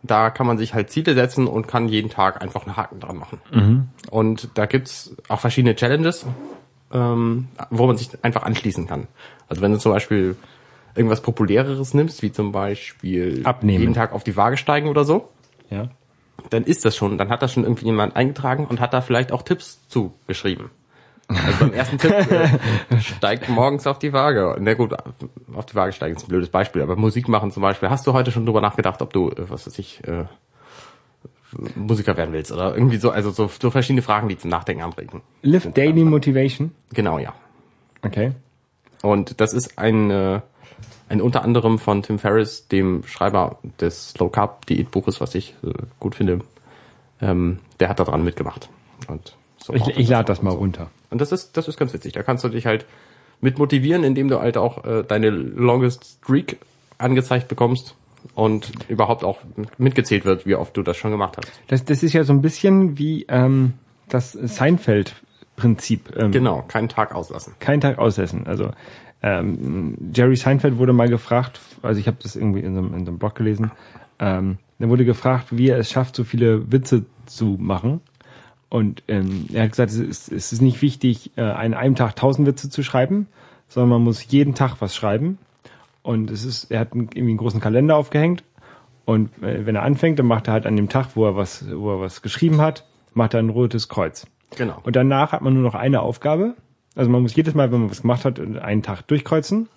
da 0.01 0.29
kann 0.29 0.47
man 0.47 0.57
sich 0.57 0.73
halt 0.73 0.89
Ziele 0.91 1.13
setzen 1.13 1.45
und 1.47 1.67
kann 1.67 1.89
jeden 1.89 2.09
Tag 2.09 2.41
einfach 2.41 2.65
einen 2.65 2.77
Haken 2.77 3.01
dran 3.01 3.17
machen. 3.17 3.89
Und 4.09 4.49
da 4.53 4.65
gibt's 4.65 5.13
auch 5.27 5.41
verschiedene 5.41 5.75
Challenges, 5.75 6.25
ähm, 6.93 7.49
wo 7.69 7.85
man 7.85 7.97
sich 7.97 8.09
einfach 8.23 8.43
anschließen 8.43 8.87
kann. 8.87 9.07
Also 9.49 9.61
wenn 9.61 9.73
du 9.73 9.77
zum 9.77 9.91
Beispiel 9.91 10.37
irgendwas 10.95 11.21
Populäreres 11.21 11.93
nimmst, 11.93 12.21
wie 12.21 12.31
zum 12.31 12.51
Beispiel 12.51 13.41
Abnehmen. 13.45 13.79
jeden 13.81 13.93
Tag 13.93 14.13
auf 14.13 14.23
die 14.23 14.35
Waage 14.35 14.57
steigen 14.57 14.87
oder 14.89 15.05
so, 15.05 15.29
Ja. 15.69 15.89
dann 16.49 16.63
ist 16.63 16.85
das 16.85 16.95
schon, 16.95 17.17
dann 17.17 17.29
hat 17.29 17.41
das 17.41 17.53
schon 17.53 17.63
irgendwie 17.63 17.85
jemand 17.85 18.15
eingetragen 18.15 18.65
und 18.65 18.79
hat 18.79 18.93
da 18.93 19.01
vielleicht 19.01 19.31
auch 19.31 19.41
Tipps 19.43 19.87
zugeschrieben. 19.87 20.69
Also 21.27 21.59
beim 21.59 21.73
ersten 21.73 21.99
Tipp, 21.99 22.11
äh, 22.11 22.99
steigt 22.99 23.49
morgens 23.49 23.85
auf 23.85 23.99
die 23.99 24.13
Waage. 24.13 24.55
Na 24.59 24.73
gut, 24.73 24.93
auf 25.53 25.65
die 25.67 25.75
Waage 25.75 25.91
steigen 25.93 26.15
ist 26.15 26.23
ein 26.23 26.29
blödes 26.29 26.49
Beispiel, 26.49 26.81
aber 26.81 26.95
Musik 26.95 27.27
machen 27.27 27.51
zum 27.51 27.61
Beispiel. 27.61 27.91
Hast 27.91 28.07
du 28.07 28.13
heute 28.13 28.31
schon 28.31 28.47
drüber 28.47 28.61
nachgedacht, 28.61 29.01
ob 29.03 29.13
du, 29.13 29.29
äh, 29.29 29.47
was 29.49 29.67
weiß 29.67 29.77
ich, 29.77 30.01
äh, 30.07 30.25
Musiker 31.75 32.15
werden 32.15 32.31
willst 32.33 32.51
oder 32.51 32.73
irgendwie 32.75 32.97
so, 32.97 33.09
also 33.11 33.31
so, 33.31 33.47
so 33.61 33.71
verschiedene 33.71 34.01
Fragen, 34.03 34.27
die 34.29 34.37
zum 34.37 34.49
Nachdenken 34.51 34.83
anregen. 34.83 35.21
Live 35.41 35.71
Daily 35.73 36.03
Motivation. 36.03 36.71
Genau, 36.93 37.17
ja. 37.17 37.33
Okay. 38.03 38.33
Und 39.01 39.39
das 39.41 39.53
ist 39.53 39.77
ein, 39.79 40.11
äh, 40.11 40.41
ein 41.09 41.21
unter 41.21 41.43
anderem 41.43 41.79
von 41.79 42.03
Tim 42.03 42.19
Ferriss, 42.19 42.67
dem 42.67 43.03
Schreiber 43.05 43.59
des 43.81 44.17
Low 44.17 44.29
Carb 44.29 44.65
Diätbuches, 44.67 45.19
was 45.19 45.35
ich 45.35 45.55
äh, 45.63 45.71
gut 45.99 46.15
finde. 46.15 46.41
Ähm, 47.21 47.59
der 47.79 47.89
hat 47.89 47.99
da 47.99 48.03
dran 48.03 48.23
mitgemacht. 48.23 48.69
Und 49.07 49.35
so 49.57 49.73
Ich, 49.73 49.87
ich 49.87 50.07
lade 50.07 50.25
das 50.25 50.41
mal 50.41 50.51
so. 50.51 50.57
runter. 50.57 50.89
Und 51.09 51.19
das 51.19 51.31
ist, 51.31 51.57
das 51.57 51.67
ist 51.67 51.77
ganz 51.77 51.93
witzig. 51.93 52.13
Da 52.13 52.23
kannst 52.23 52.43
du 52.43 52.49
dich 52.49 52.65
halt 52.65 52.85
mit 53.41 53.57
motivieren, 53.57 54.03
indem 54.03 54.27
du 54.27 54.39
halt 54.39 54.57
auch 54.57 54.85
äh, 54.85 55.03
deine 55.03 55.29
Longest 55.29 56.19
Streak 56.23 56.59
angezeigt 56.97 57.47
bekommst 57.47 57.95
und 58.35 58.71
überhaupt 58.89 59.23
auch 59.23 59.39
mitgezählt 59.77 60.25
wird, 60.25 60.45
wie 60.45 60.55
oft 60.55 60.75
du 60.77 60.83
das 60.83 60.97
schon 60.97 61.11
gemacht 61.11 61.37
hast. 61.37 61.51
Das, 61.67 61.85
das 61.85 62.03
ist 62.03 62.13
ja 62.13 62.23
so 62.23 62.33
ein 62.33 62.41
bisschen 62.41 62.97
wie 62.97 63.25
ähm, 63.29 63.73
das 64.09 64.33
Seinfeld-Prinzip. 64.33 66.15
Ähm, 66.17 66.31
Genau, 66.31 66.61
keinen 66.67 66.89
Tag 66.89 67.15
auslassen. 67.15 67.53
Keinen 67.59 67.81
Tag 67.81 67.97
ausessen. 67.97 68.45
Also 68.45 68.71
ähm, 69.21 69.97
Jerry 70.13 70.35
Seinfeld 70.35 70.77
wurde 70.77 70.93
mal 70.93 71.09
gefragt, 71.09 71.59
also 71.81 71.99
ich 71.99 72.07
habe 72.07 72.17
das 72.21 72.35
irgendwie 72.35 72.59
in 72.61 72.73
so, 72.73 72.79
einem- 72.79 72.93
in 72.93 73.05
so 73.05 73.11
einem 73.11 73.19
Blog 73.19 73.35
gelesen, 73.35 73.71
ähm, 74.19 74.57
der 74.79 74.89
wurde 74.89 75.05
gefragt, 75.05 75.47
wie 75.51 75.69
er 75.69 75.77
es 75.77 75.89
schafft, 75.91 76.15
so 76.15 76.23
viele 76.23 76.71
Witze 76.71 77.05
zu 77.25 77.57
machen. 77.59 77.99
Und 78.69 79.03
ähm, 79.07 79.47
er 79.51 79.63
hat 79.63 79.71
gesagt, 79.71 79.91
es 79.91 79.97
ist, 79.97 80.31
es 80.31 80.53
ist 80.53 80.61
nicht 80.61 80.81
wichtig, 80.81 81.31
äh, 81.37 81.41
an 81.41 81.73
einem 81.73 81.95
Tag 81.95 82.15
tausend 82.15 82.47
Witze 82.47 82.69
zu 82.69 82.83
schreiben, 82.83 83.27
sondern 83.67 83.89
man 83.89 84.03
muss 84.03 84.25
jeden 84.31 84.55
Tag 84.55 84.75
was 84.79 84.95
schreiben. 84.95 85.37
Und 86.01 86.31
es 86.31 86.45
ist, 86.45 86.71
er 86.71 86.79
hat 86.81 86.93
einen, 86.93 87.03
irgendwie 87.13 87.31
einen 87.31 87.37
großen 87.37 87.59
Kalender 87.59 87.95
aufgehängt. 87.97 88.43
Und 89.05 89.31
äh, 89.43 89.65
wenn 89.65 89.75
er 89.75 89.83
anfängt, 89.83 90.19
dann 90.19 90.27
macht 90.27 90.47
er 90.47 90.53
halt 90.53 90.65
an 90.65 90.75
dem 90.75 90.87
Tag, 90.87 91.15
wo 91.15 91.25
er 91.25 91.35
was, 91.35 91.65
wo 91.69 91.91
er 91.95 91.99
was 91.99 92.21
geschrieben 92.21 92.61
hat, 92.61 92.85
macht 93.13 93.33
er 93.33 93.39
ein 93.41 93.49
rotes 93.49 93.89
Kreuz. 93.89 94.27
Genau. 94.55 94.77
Und 94.83 94.95
danach 94.95 95.31
hat 95.33 95.41
man 95.41 95.53
nur 95.55 95.63
noch 95.63 95.75
eine 95.75 96.01
Aufgabe. 96.01 96.53
Also 96.95 97.09
man 97.09 97.21
muss 97.21 97.35
jedes 97.35 97.53
Mal, 97.53 97.71
wenn 97.71 97.81
man 97.81 97.89
was 97.91 98.01
gemacht 98.01 98.25
hat, 98.25 98.39
einen 98.39 98.83
Tag 98.83 99.03
durchkreuzen. 99.07 99.69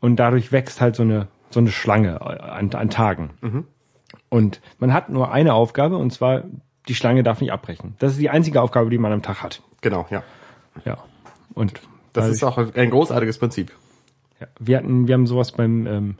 Und 0.00 0.16
dadurch 0.16 0.52
wächst 0.52 0.80
halt 0.80 0.96
so 0.96 1.02
eine, 1.02 1.28
so 1.50 1.60
eine 1.60 1.70
Schlange 1.70 2.20
an, 2.20 2.70
an 2.72 2.90
Tagen. 2.90 3.30
Und 4.28 4.60
man 4.78 4.92
hat 4.92 5.08
nur 5.08 5.32
eine 5.32 5.54
Aufgabe, 5.54 5.96
und 5.96 6.12
zwar, 6.12 6.42
die 6.88 6.94
Schlange 6.94 7.22
darf 7.22 7.40
nicht 7.40 7.52
abbrechen. 7.52 7.94
Das 7.98 8.12
ist 8.12 8.20
die 8.20 8.30
einzige 8.30 8.60
Aufgabe, 8.60 8.90
die 8.90 8.98
man 8.98 9.12
am 9.12 9.22
Tag 9.22 9.42
hat. 9.42 9.62
Genau, 9.80 10.06
ja. 10.10 10.22
Ja. 10.84 10.98
Und 11.54 11.80
Das 12.12 12.28
ist 12.28 12.42
auch 12.44 12.58
ein 12.58 12.90
großartiges 12.90 13.38
Prinzip. 13.38 13.72
ja, 14.40 14.46
wir 14.58 14.76
hatten, 14.78 15.06
wir 15.08 15.14
haben 15.14 15.26
sowas 15.26 15.52
beim 15.52 15.86
ähm, 15.86 16.14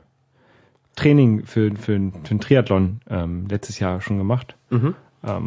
Training 0.95 1.45
für, 1.45 1.71
für, 1.75 1.99
für 2.23 2.31
einen 2.31 2.39
Triathlon 2.39 3.01
ähm, 3.09 3.47
letztes 3.49 3.79
Jahr 3.79 4.01
schon 4.01 4.17
gemacht. 4.17 4.55
Ähm, 4.71 4.95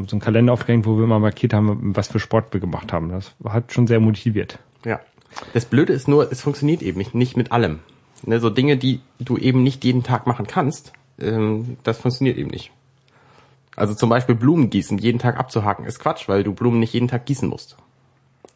so 0.07 0.14
einen 0.14 0.21
Kalender 0.21 0.52
aufgehängt, 0.52 0.87
wo 0.87 0.97
wir 0.99 1.04
immer 1.04 1.18
markiert 1.18 1.54
haben, 1.54 1.97
was 1.97 2.09
für 2.09 2.18
Sport 2.21 2.52
wir 2.52 2.61
gemacht 2.61 2.92
haben. 2.92 3.09
Das 3.11 3.35
hat 3.49 3.73
schon 3.73 3.87
sehr 3.87 4.00
motiviert. 4.00 4.59
Ja. 4.85 5.00
Das 5.52 5.66
Blöde 5.66 5.92
ist 5.92 6.08
nur, 6.08 6.30
es 6.32 6.40
funktioniert 6.40 6.82
eben 6.82 6.99
nicht, 6.99 7.14
nicht 7.14 7.37
mit 7.37 7.52
allem. 7.52 7.80
Ne, 8.25 8.40
so 8.40 8.50
Dinge, 8.50 8.76
die 8.76 9.00
du 9.20 9.37
eben 9.37 9.62
nicht 9.62 9.85
jeden 9.85 10.02
Tag 10.02 10.26
machen 10.26 10.47
kannst, 10.47 10.92
ähm, 11.20 11.76
das 11.85 11.99
funktioniert 11.99 12.37
eben 12.37 12.50
nicht. 12.50 12.73
Also 13.76 13.94
zum 13.94 14.08
Beispiel 14.08 14.35
Blumen 14.35 14.70
gießen 14.70 14.99
jeden 14.99 15.20
Tag 15.20 15.38
abzuhaken 15.38 15.85
ist 15.85 16.00
Quatsch, 16.00 16.28
weil 16.28 16.42
du 16.42 16.52
Blumen 16.52 16.80
nicht 16.80 16.94
jeden 16.94 17.06
Tag 17.06 17.26
gießen 17.26 17.49
musst. 17.49 17.76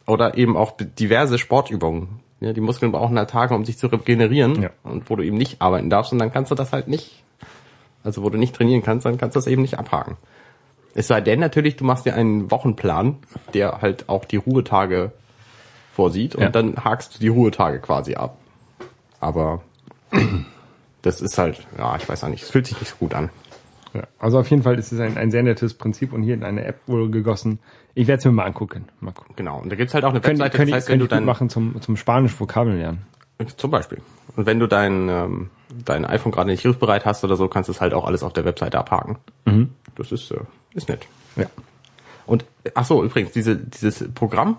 Oder 0.06 0.36
eben 0.36 0.56
auch 0.56 0.72
diverse 0.76 1.38
Sportübungen. 1.38 2.20
Ja, 2.40 2.52
die 2.52 2.60
Muskeln 2.60 2.90
brauchen 2.90 3.16
halt 3.16 3.30
Tage, 3.30 3.54
um 3.54 3.64
sich 3.64 3.78
zu 3.78 3.86
regenerieren. 3.86 4.62
Ja. 4.62 4.70
Und 4.82 5.08
wo 5.08 5.14
du 5.14 5.22
eben 5.22 5.36
nicht 5.36 5.62
arbeiten 5.62 5.90
darfst, 5.90 6.12
und 6.12 6.18
dann 6.18 6.32
kannst 6.32 6.50
du 6.50 6.56
das 6.56 6.72
halt 6.72 6.88
nicht. 6.88 7.22
Also 8.02 8.24
wo 8.24 8.30
du 8.30 8.36
nicht 8.36 8.52
trainieren 8.52 8.82
kannst, 8.82 9.06
dann 9.06 9.16
kannst 9.16 9.36
du 9.36 9.38
das 9.38 9.46
eben 9.46 9.62
nicht 9.62 9.78
abhaken. 9.78 10.16
Es 10.94 11.06
sei 11.06 11.20
denn 11.20 11.38
natürlich, 11.38 11.76
du 11.76 11.84
machst 11.84 12.04
dir 12.04 12.14
einen 12.14 12.50
Wochenplan, 12.50 13.18
der 13.54 13.80
halt 13.80 14.08
auch 14.08 14.24
die 14.24 14.36
Ruhetage 14.36 15.12
vorsieht 15.92 16.34
und 16.34 16.42
Ja. 16.42 16.48
dann 16.48 16.76
hakst 16.76 17.14
du 17.14 17.18
die 17.20 17.28
Ruhetage 17.28 17.78
quasi 17.80 18.14
ab. 18.14 18.36
Aber 19.20 19.62
das 21.02 21.20
ist 21.20 21.38
halt, 21.38 21.66
ja, 21.78 21.96
ich 21.96 22.08
weiß 22.08 22.24
auch 22.24 22.28
nicht, 22.28 22.42
es 22.42 22.50
fühlt 22.50 22.66
sich 22.66 22.78
nicht 22.80 22.90
so 22.90 22.96
gut 22.96 23.14
an. 23.14 23.30
Ja, 23.94 24.04
also 24.18 24.38
auf 24.38 24.48
jeden 24.48 24.62
Fall 24.62 24.78
ist 24.78 24.90
es 24.90 25.00
ein, 25.00 25.18
ein 25.18 25.30
sehr 25.30 25.42
nettes 25.42 25.74
Prinzip 25.74 26.12
und 26.14 26.22
hier 26.22 26.32
in 26.34 26.44
eine 26.44 26.64
App 26.64 26.80
wohl 26.86 27.10
gegossen. 27.10 27.58
Ich 27.94 28.06
werde 28.06 28.20
es 28.20 28.24
mir 28.24 28.32
mal 28.32 28.46
angucken. 28.46 28.86
Mal 29.00 29.12
gucken. 29.12 29.34
Genau. 29.36 29.60
Und 29.60 29.70
da 29.70 29.76
gibt's 29.76 29.92
halt 29.92 30.04
auch 30.04 30.10
eine 30.10 30.20
Könnt, 30.22 30.38
Webseite, 30.38 30.56
könnt, 30.56 30.70
das 30.70 30.76
heißt, 30.76 30.88
wenn 30.88 30.98
du 30.98 31.06
dein, 31.06 31.26
machen 31.26 31.50
zum, 31.50 31.78
zum 31.82 31.96
Spanisch 31.98 32.38
Vokabeln 32.40 32.78
lernen. 32.78 33.02
zum 33.58 33.70
Beispiel. 33.70 34.00
Und 34.34 34.46
wenn 34.46 34.58
du 34.58 34.66
dein, 34.66 35.10
ähm, 35.10 35.50
dein 35.84 36.06
iPhone 36.06 36.32
gerade 36.32 36.48
nicht 36.48 36.62
griffbereit 36.62 37.04
hast 37.04 37.22
oder 37.22 37.36
so, 37.36 37.48
kannst 37.48 37.68
du 37.68 37.72
es 37.72 37.82
halt 37.82 37.92
auch 37.92 38.06
alles 38.06 38.22
auf 38.22 38.32
der 38.32 38.46
Webseite 38.46 38.78
abhaken. 38.78 39.18
Das 39.96 40.10
ist, 40.10 40.30
äh, 40.30 40.38
ist 40.72 40.88
nett. 40.88 41.06
Ja. 41.36 41.46
Und 42.24 42.46
ach 42.74 42.86
so, 42.86 43.04
übrigens, 43.04 43.32
diese, 43.32 43.56
dieses 43.56 44.10
Programm, 44.14 44.56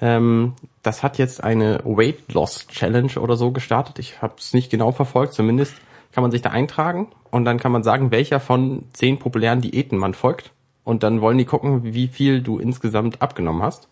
ähm, 0.00 0.54
das 0.82 1.02
hat 1.02 1.18
jetzt 1.18 1.42
eine 1.42 1.80
Weight 1.84 2.32
Loss 2.32 2.68
Challenge 2.68 3.18
oder 3.18 3.36
so 3.36 3.50
gestartet. 3.50 3.98
Ich 3.98 4.22
habe 4.22 4.34
es 4.38 4.54
nicht 4.54 4.70
genau 4.70 4.92
verfolgt, 4.92 5.32
zumindest 5.32 5.74
kann 6.12 6.22
man 6.22 6.30
sich 6.30 6.42
da 6.42 6.50
eintragen 6.50 7.08
und 7.30 7.44
dann 7.44 7.58
kann 7.58 7.72
man 7.72 7.82
sagen, 7.82 8.10
welcher 8.10 8.40
von 8.40 8.84
zehn 8.92 9.18
populären 9.18 9.60
Diäten 9.60 9.98
man 9.98 10.14
folgt. 10.14 10.52
Und 10.82 11.02
dann 11.02 11.20
wollen 11.20 11.38
die 11.38 11.44
gucken, 11.44 11.94
wie 11.94 12.08
viel 12.08 12.40
du 12.42 12.58
insgesamt 12.58 13.22
abgenommen 13.22 13.62
hast. 13.62 13.88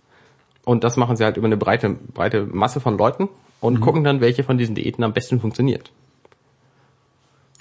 Und 0.64 0.85
das 0.85 0.97
machen 0.97 1.17
sie 1.17 1.25
halt 1.25 1.37
über 1.37 1.47
eine 1.47 1.57
breite, 1.57 1.90
breite 1.90 2.45
Masse 2.45 2.81
von 2.81 2.99
Leuten 2.99 3.28
und 3.61 3.81
gucken 3.81 4.05
dann, 4.05 4.21
welche 4.21 4.43
von 4.43 4.59
diesen 4.59 4.75
Diäten 4.75 5.05
am 5.05 5.12
besten 5.12 5.40
funktioniert. 5.40 5.93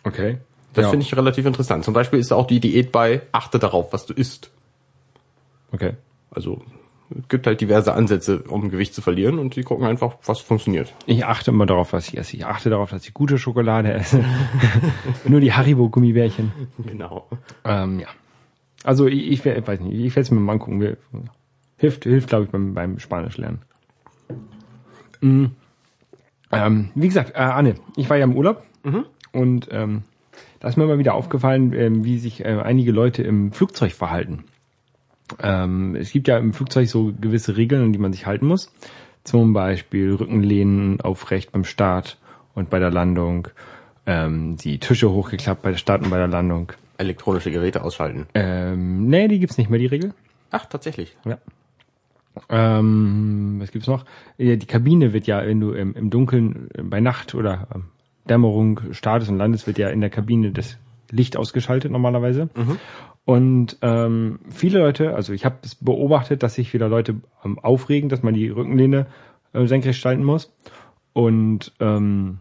Okay. 0.03 0.37
Das 0.73 0.83
ja. 0.83 0.89
finde 0.89 1.05
ich 1.05 1.15
relativ 1.15 1.45
interessant. 1.45 1.83
Zum 1.83 1.93
Beispiel 1.93 2.19
ist 2.19 2.31
auch 2.31 2.47
die 2.47 2.59
Diät 2.59 2.91
bei 2.91 3.21
achte 3.31 3.59
darauf, 3.59 3.93
was 3.93 4.05
du 4.05 4.13
isst. 4.13 4.49
Okay. 5.71 5.93
Also 6.31 6.61
es 7.09 7.27
gibt 7.29 7.47
halt 7.47 7.61
diverse 7.61 7.93
Ansätze, 7.93 8.43
um 8.47 8.69
Gewicht 8.69 8.93
zu 8.93 9.01
verlieren 9.01 9.39
und 9.39 9.55
die 9.55 9.63
gucken 9.63 9.85
einfach, 9.85 10.17
was 10.25 10.39
funktioniert. 10.39 10.93
Ich 11.05 11.25
achte 11.25 11.51
immer 11.51 11.65
darauf, 11.65 11.93
was 11.93 12.07
ich 12.07 12.17
esse. 12.17 12.35
Ich 12.35 12.45
achte 12.45 12.69
darauf, 12.69 12.89
dass 12.89 13.05
ich 13.05 13.13
gute 13.13 13.37
Schokolade 13.37 13.93
esse. 13.93 14.23
Nur 15.27 15.39
die 15.39 15.53
Haribo-Gummibärchen. 15.53 16.51
Genau. 16.85 17.27
Ähm, 17.63 17.99
ja. 17.99 18.07
Also 18.83 19.07
ich, 19.07 19.27
ich 19.31 19.45
weiß 19.45 19.79
nicht, 19.79 19.93
ich 19.93 20.15
werde 20.15 20.21
es 20.21 20.31
mir 20.31 20.39
mal 20.39 20.53
angucken. 20.53 20.97
Hilft, 21.77 22.03
hilft, 22.03 22.29
glaube 22.29 22.45
ich, 22.45 22.51
beim, 22.51 22.73
beim 22.73 22.99
Spanisch 22.99 23.37
lernen. 23.37 23.61
Mhm. 25.21 25.51
Ähm, 26.51 26.89
wie 26.95 27.07
gesagt, 27.07 27.31
äh, 27.35 27.39
Anne, 27.39 27.75
ich 27.95 28.09
war 28.09 28.17
ja 28.17 28.23
im 28.23 28.35
Urlaub 28.35 28.63
und 29.33 29.67
ähm, 29.71 30.03
da 30.59 30.69
ist 30.69 30.77
mir 30.77 30.85
mal 30.85 30.99
wieder 30.99 31.13
aufgefallen, 31.13 31.73
ähm, 31.73 32.03
wie 32.03 32.17
sich 32.17 32.43
äh, 32.43 32.59
einige 32.63 32.91
Leute 32.91 33.23
im 33.23 33.51
Flugzeug 33.51 33.91
verhalten. 33.91 34.45
Ähm, 35.41 35.95
es 35.95 36.11
gibt 36.11 36.27
ja 36.27 36.37
im 36.37 36.53
Flugzeug 36.53 36.87
so 36.87 37.13
gewisse 37.19 37.57
Regeln, 37.57 37.83
an 37.83 37.93
die 37.93 37.99
man 37.99 38.13
sich 38.13 38.25
halten 38.25 38.47
muss. 38.47 38.71
Zum 39.23 39.53
Beispiel 39.53 40.13
Rückenlehnen 40.13 41.01
aufrecht 41.01 41.51
beim 41.51 41.63
Start 41.63 42.17
und 42.53 42.69
bei 42.69 42.79
der 42.79 42.91
Landung. 42.91 43.49
Ähm, 44.05 44.55
die 44.55 44.79
Tische 44.79 45.11
hochgeklappt 45.11 45.61
bei 45.61 45.71
der 45.71 45.77
Start 45.77 46.03
und 46.03 46.09
bei 46.09 46.17
der 46.17 46.27
Landung. 46.29 46.71
Elektronische 46.97 47.51
Geräte 47.51 47.83
ausschalten. 47.83 48.27
Ähm, 48.33 49.07
nee, 49.07 49.27
die 49.27 49.39
gibt's 49.39 49.57
nicht 49.57 49.69
mehr, 49.69 49.79
die 49.79 49.85
Regel. 49.85 50.13
Ach, 50.49 50.65
tatsächlich. 50.65 51.15
Ja. 51.25 51.37
Ähm, 52.49 53.57
was 53.59 53.71
gibt's 53.71 53.87
noch? 53.87 54.05
Ja, 54.37 54.55
Die 54.55 54.65
Kabine 54.65 55.13
wird 55.13 55.27
ja, 55.27 55.45
wenn 55.45 55.59
du 55.59 55.71
im, 55.71 55.93
im 55.93 56.09
Dunkeln 56.09 56.69
äh, 56.73 56.83
bei 56.83 56.99
Nacht 56.99 57.35
oder 57.35 57.67
ähm, 57.73 57.85
Dämmerung 58.29 58.81
startest 58.91 59.29
und 59.29 59.37
landest, 59.37 59.67
wird 59.67 59.77
ja 59.77 59.89
in 59.89 60.01
der 60.01 60.09
Kabine 60.09 60.51
das 60.51 60.77
Licht 61.11 61.37
ausgeschaltet 61.37 61.91
normalerweise. 61.91 62.49
Und 63.27 63.77
ähm, 63.81 64.39
viele 64.49 64.79
Leute, 64.79 65.13
also 65.13 65.33
ich 65.33 65.43
habe 65.43 65.57
es 65.61 65.75
beobachtet, 65.75 66.43
dass 66.43 66.53
sich 66.53 66.73
wieder 66.73 66.87
Leute 66.87 67.15
ähm, 67.43 67.59
aufregen, 67.59 68.07
dass 68.07 68.23
man 68.23 68.33
die 68.33 68.47
Rückenlehne 68.47 69.05
äh, 69.51 69.65
senkrecht 69.65 69.99
schalten 69.99 70.23
muss. 70.23 70.55
Und 71.11 71.73
ähm, 71.81 72.37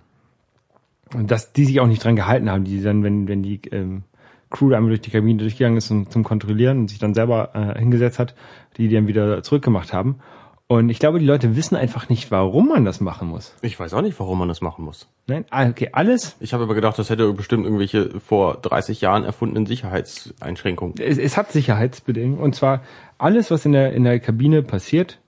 dass 1.10 1.52
die 1.52 1.64
sich 1.64 1.80
auch 1.80 1.88
nicht 1.88 2.04
dran 2.04 2.14
gehalten 2.14 2.48
haben, 2.48 2.62
die 2.62 2.80
dann, 2.80 3.02
wenn, 3.02 3.26
wenn 3.26 3.42
die 3.42 3.62
ähm, 3.72 4.04
Crew 4.48 4.72
einmal 4.74 4.90
durch 4.90 5.00
die 5.00 5.10
Kabine 5.10 5.40
durchgegangen 5.40 5.76
ist 5.76 5.88
zum, 5.88 6.08
zum 6.08 6.22
Kontrollieren 6.22 6.78
und 6.78 6.88
sich 6.88 7.00
dann 7.00 7.14
selber 7.14 7.50
äh, 7.54 7.80
hingesetzt 7.80 8.20
hat, 8.20 8.36
die 8.76 8.86
die 8.86 8.94
dann 8.94 9.08
wieder 9.08 9.42
zurückgemacht 9.42 9.92
haben. 9.92 10.20
Und 10.68 10.88
ich 10.88 10.98
glaube, 10.98 11.20
die 11.20 11.24
Leute 11.24 11.54
wissen 11.54 11.76
einfach 11.76 12.08
nicht, 12.08 12.32
warum 12.32 12.68
man 12.68 12.84
das 12.84 13.00
machen 13.00 13.28
muss. 13.28 13.54
Ich 13.62 13.78
weiß 13.78 13.94
auch 13.94 14.02
nicht, 14.02 14.18
warum 14.18 14.40
man 14.40 14.48
das 14.48 14.60
machen 14.60 14.84
muss. 14.84 15.08
Nein, 15.28 15.44
ah, 15.50 15.68
okay, 15.68 15.90
alles. 15.92 16.36
Ich 16.40 16.52
habe 16.52 16.64
aber 16.64 16.74
gedacht, 16.74 16.98
das 16.98 17.08
hätte 17.08 17.32
bestimmt 17.34 17.64
irgendwelche 17.64 18.18
vor 18.18 18.56
30 18.56 19.00
Jahren 19.00 19.24
erfundenen 19.24 19.66
Sicherheitseinschränkungen. 19.66 20.96
Es, 20.98 21.18
es 21.18 21.36
hat 21.36 21.52
Sicherheitsbedingungen. 21.52 22.40
Und 22.40 22.56
zwar 22.56 22.82
alles, 23.16 23.52
was 23.52 23.64
in 23.64 23.72
der, 23.72 23.92
in 23.92 24.02
der 24.02 24.18
Kabine 24.18 24.64
passiert, 24.64 25.20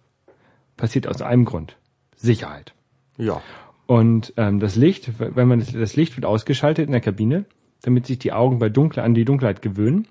passiert 0.77 1.07
aus 1.07 1.23
einem 1.23 1.45
Grund. 1.45 1.77
Sicherheit. 2.17 2.75
Ja. 3.17 3.41
Und 3.87 4.35
ähm, 4.37 4.59
das 4.59 4.75
Licht, 4.75 5.21
wenn 5.21 5.47
man 5.47 5.61
das, 5.61 5.71
das 5.71 5.95
Licht 5.95 6.17
wird 6.17 6.27
ausgeschaltet 6.27 6.87
in 6.87 6.93
der 6.93 7.01
Kabine, 7.01 7.45
damit 7.83 8.07
sich 8.07 8.19
die 8.19 8.33
Augen 8.33 8.59
bei 8.59 8.71
Dunkel 8.71 9.05
an 9.05 9.15
die 9.15 9.25
Dunkelheit 9.25 9.63
gewöhnen. 9.63 10.09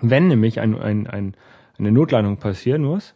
Wenn 0.00 0.26
nämlich 0.26 0.58
ein, 0.58 0.76
ein, 0.76 1.06
ein, 1.06 1.34
eine 1.78 1.92
Notlandung 1.92 2.38
passieren 2.38 2.82
muss 2.82 3.14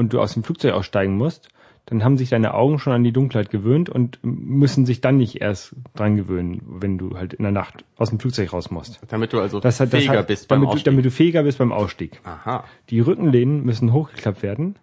und 0.00 0.12
du 0.12 0.20
aus 0.20 0.32
dem 0.32 0.42
Flugzeug 0.42 0.72
aussteigen 0.72 1.16
musst, 1.16 1.50
dann 1.86 2.04
haben 2.04 2.16
sich 2.16 2.30
deine 2.30 2.54
Augen 2.54 2.78
schon 2.78 2.92
an 2.92 3.04
die 3.04 3.12
Dunkelheit 3.12 3.50
gewöhnt 3.50 3.90
und 3.90 4.18
müssen 4.22 4.86
sich 4.86 5.00
dann 5.00 5.16
nicht 5.16 5.40
erst 5.40 5.74
dran 5.94 6.16
gewöhnen, 6.16 6.62
wenn 6.80 6.98
du 6.98 7.16
halt 7.16 7.34
in 7.34 7.42
der 7.42 7.52
Nacht 7.52 7.84
aus 7.96 8.10
dem 8.10 8.18
Flugzeug 8.18 8.52
raus 8.52 8.70
musst. 8.70 9.00
Damit 9.08 9.32
du 9.32 9.40
also 9.40 9.60
Das 9.60 9.78
hat, 9.80 9.92
das 9.92 10.00
fähiger 10.00 10.20
hat, 10.20 10.28
bist 10.28 10.48
beim 10.48 10.60
damit, 10.60 10.68
du, 10.68 10.70
Ausstieg. 10.72 10.84
damit 10.84 11.04
du 11.04 11.10
fähiger 11.10 11.42
bist 11.42 11.58
beim 11.58 11.72
Ausstieg. 11.72 12.20
Aha. 12.24 12.64
Die 12.88 13.00
Rückenlehnen 13.00 13.64
müssen 13.64 13.92
hochgeklappt 13.92 14.42
werden, 14.42 14.76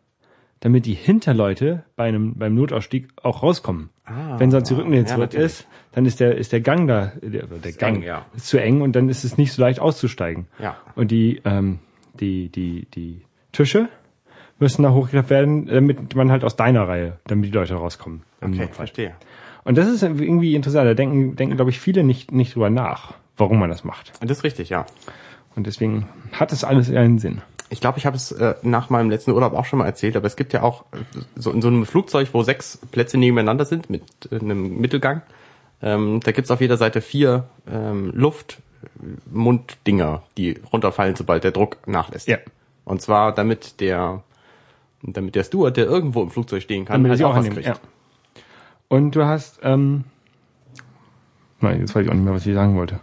damit 0.59 0.85
die 0.85 0.93
Hinterleute 0.93 1.83
bei 1.95 2.05
einem, 2.05 2.35
beim 2.35 2.53
Notausstieg 2.55 3.07
auch 3.23 3.41
rauskommen. 3.41 3.89
Ah, 4.05 4.39
Wenn 4.39 4.51
sonst 4.51 4.69
die 4.69 4.73
Rückenlehne 4.75 5.03
ja, 5.03 5.07
zurück 5.07 5.31
natürlich. 5.33 5.45
ist, 5.45 5.67
dann 5.93 6.05
ist 6.05 6.19
der, 6.19 6.37
ist 6.37 6.51
der 6.51 6.61
Gang 6.61 6.87
da, 6.87 7.13
der, 7.21 7.47
der 7.47 7.71
Gang 7.71 7.97
eng, 7.97 8.03
ja. 8.03 8.25
ist 8.35 8.47
zu 8.47 8.61
eng 8.61 8.81
und 8.81 8.95
dann 8.95 9.09
ist 9.09 9.23
es 9.23 9.37
nicht 9.37 9.53
so 9.53 9.61
leicht 9.61 9.79
auszusteigen. 9.79 10.47
Ja. 10.59 10.77
Und 10.95 11.11
die, 11.11 11.41
ähm, 11.45 11.79
die, 12.19 12.49
die, 12.49 12.85
die 12.93 13.21
Tische 13.51 13.89
müssen 14.59 14.83
da 14.83 14.91
hochgeklappt 14.91 15.29
werden, 15.29 15.67
damit 15.67 16.15
man 16.15 16.31
halt 16.31 16.43
aus 16.43 16.55
deiner 16.55 16.87
Reihe, 16.87 17.17
damit 17.25 17.49
die 17.49 17.53
Leute 17.53 17.75
rauskommen. 17.75 18.23
Okay, 18.41 18.67
verstehe. 18.71 19.13
Und 19.63 19.77
das 19.77 19.87
ist 19.87 20.01
irgendwie 20.01 20.55
interessant. 20.55 20.87
Da 20.87 20.93
denken, 20.93 21.35
denken 21.35 21.55
glaube 21.55 21.71
ich, 21.71 21.79
viele 21.79 22.03
nicht, 22.03 22.31
nicht 22.31 22.55
drüber 22.55 22.69
nach, 22.69 23.13
warum 23.35 23.59
man 23.59 23.69
das 23.69 23.83
macht. 23.83 24.13
Das 24.21 24.37
ist 24.37 24.43
richtig, 24.43 24.69
ja. 24.69 24.85
Und 25.55 25.67
deswegen 25.67 26.07
hat 26.31 26.53
es 26.53 26.63
alles 26.63 26.89
einen 26.89 27.19
Sinn. 27.19 27.41
Ich 27.69 27.81
glaube, 27.81 27.97
ich 27.97 28.05
habe 28.05 28.15
es 28.15 28.31
äh, 28.31 28.55
nach 28.61 28.89
meinem 28.89 29.09
letzten 29.09 29.31
Urlaub 29.31 29.53
auch 29.53 29.65
schon 29.65 29.79
mal 29.79 29.85
erzählt, 29.85 30.15
aber 30.15 30.25
es 30.25 30.37
gibt 30.37 30.53
ja 30.53 30.61
auch 30.61 30.85
äh, 30.93 30.99
so 31.35 31.51
in 31.51 31.61
so 31.61 31.67
einem 31.67 31.85
Flugzeug, 31.85 32.29
wo 32.31 32.43
sechs 32.43 32.79
Plätze 32.91 33.17
nebeneinander 33.17 33.65
sind 33.65 33.89
mit 33.89 34.03
äh, 34.31 34.39
einem 34.39 34.79
Mittelgang. 34.79 35.21
Ähm, 35.81 36.21
da 36.23 36.31
gibt's 36.31 36.49
auf 36.49 36.61
jeder 36.61 36.77
Seite 36.77 37.01
vier 37.01 37.49
ähm, 37.69 38.11
Luftmunddinger, 38.13 40.23
die 40.37 40.61
runterfallen, 40.71 41.15
sobald 41.15 41.43
der 41.43 41.51
Druck 41.51 41.85
nachlässt. 41.87 42.29
Ja. 42.29 42.37
Und 42.85 43.01
zwar 43.01 43.33
damit 43.33 43.81
der 43.81 44.23
damit 45.03 45.35
der 45.35 45.43
Steward, 45.43 45.77
der 45.77 45.85
irgendwo 45.85 46.21
im 46.23 46.29
Flugzeug 46.29 46.61
stehen 46.63 46.85
kann, 46.85 47.03
Damit 47.03 47.11
halt 47.11 47.23
auch 47.23 47.29
auch 47.31 47.35
was 47.35 47.45
annimmt, 47.45 47.55
kriegt. 47.55 47.67
ja. 47.67 47.75
Und 48.89 49.15
du 49.15 49.25
hast, 49.25 49.59
ähm, 49.63 50.05
nein, 51.59 51.79
jetzt 51.81 51.93
weiß 51.95 52.03
ich 52.05 52.09
auch 52.09 52.13
nicht 52.15 52.23
mehr, 52.23 52.33
was 52.33 52.45
ich 52.45 52.53
sagen 52.53 52.75
wollte. 52.77 52.99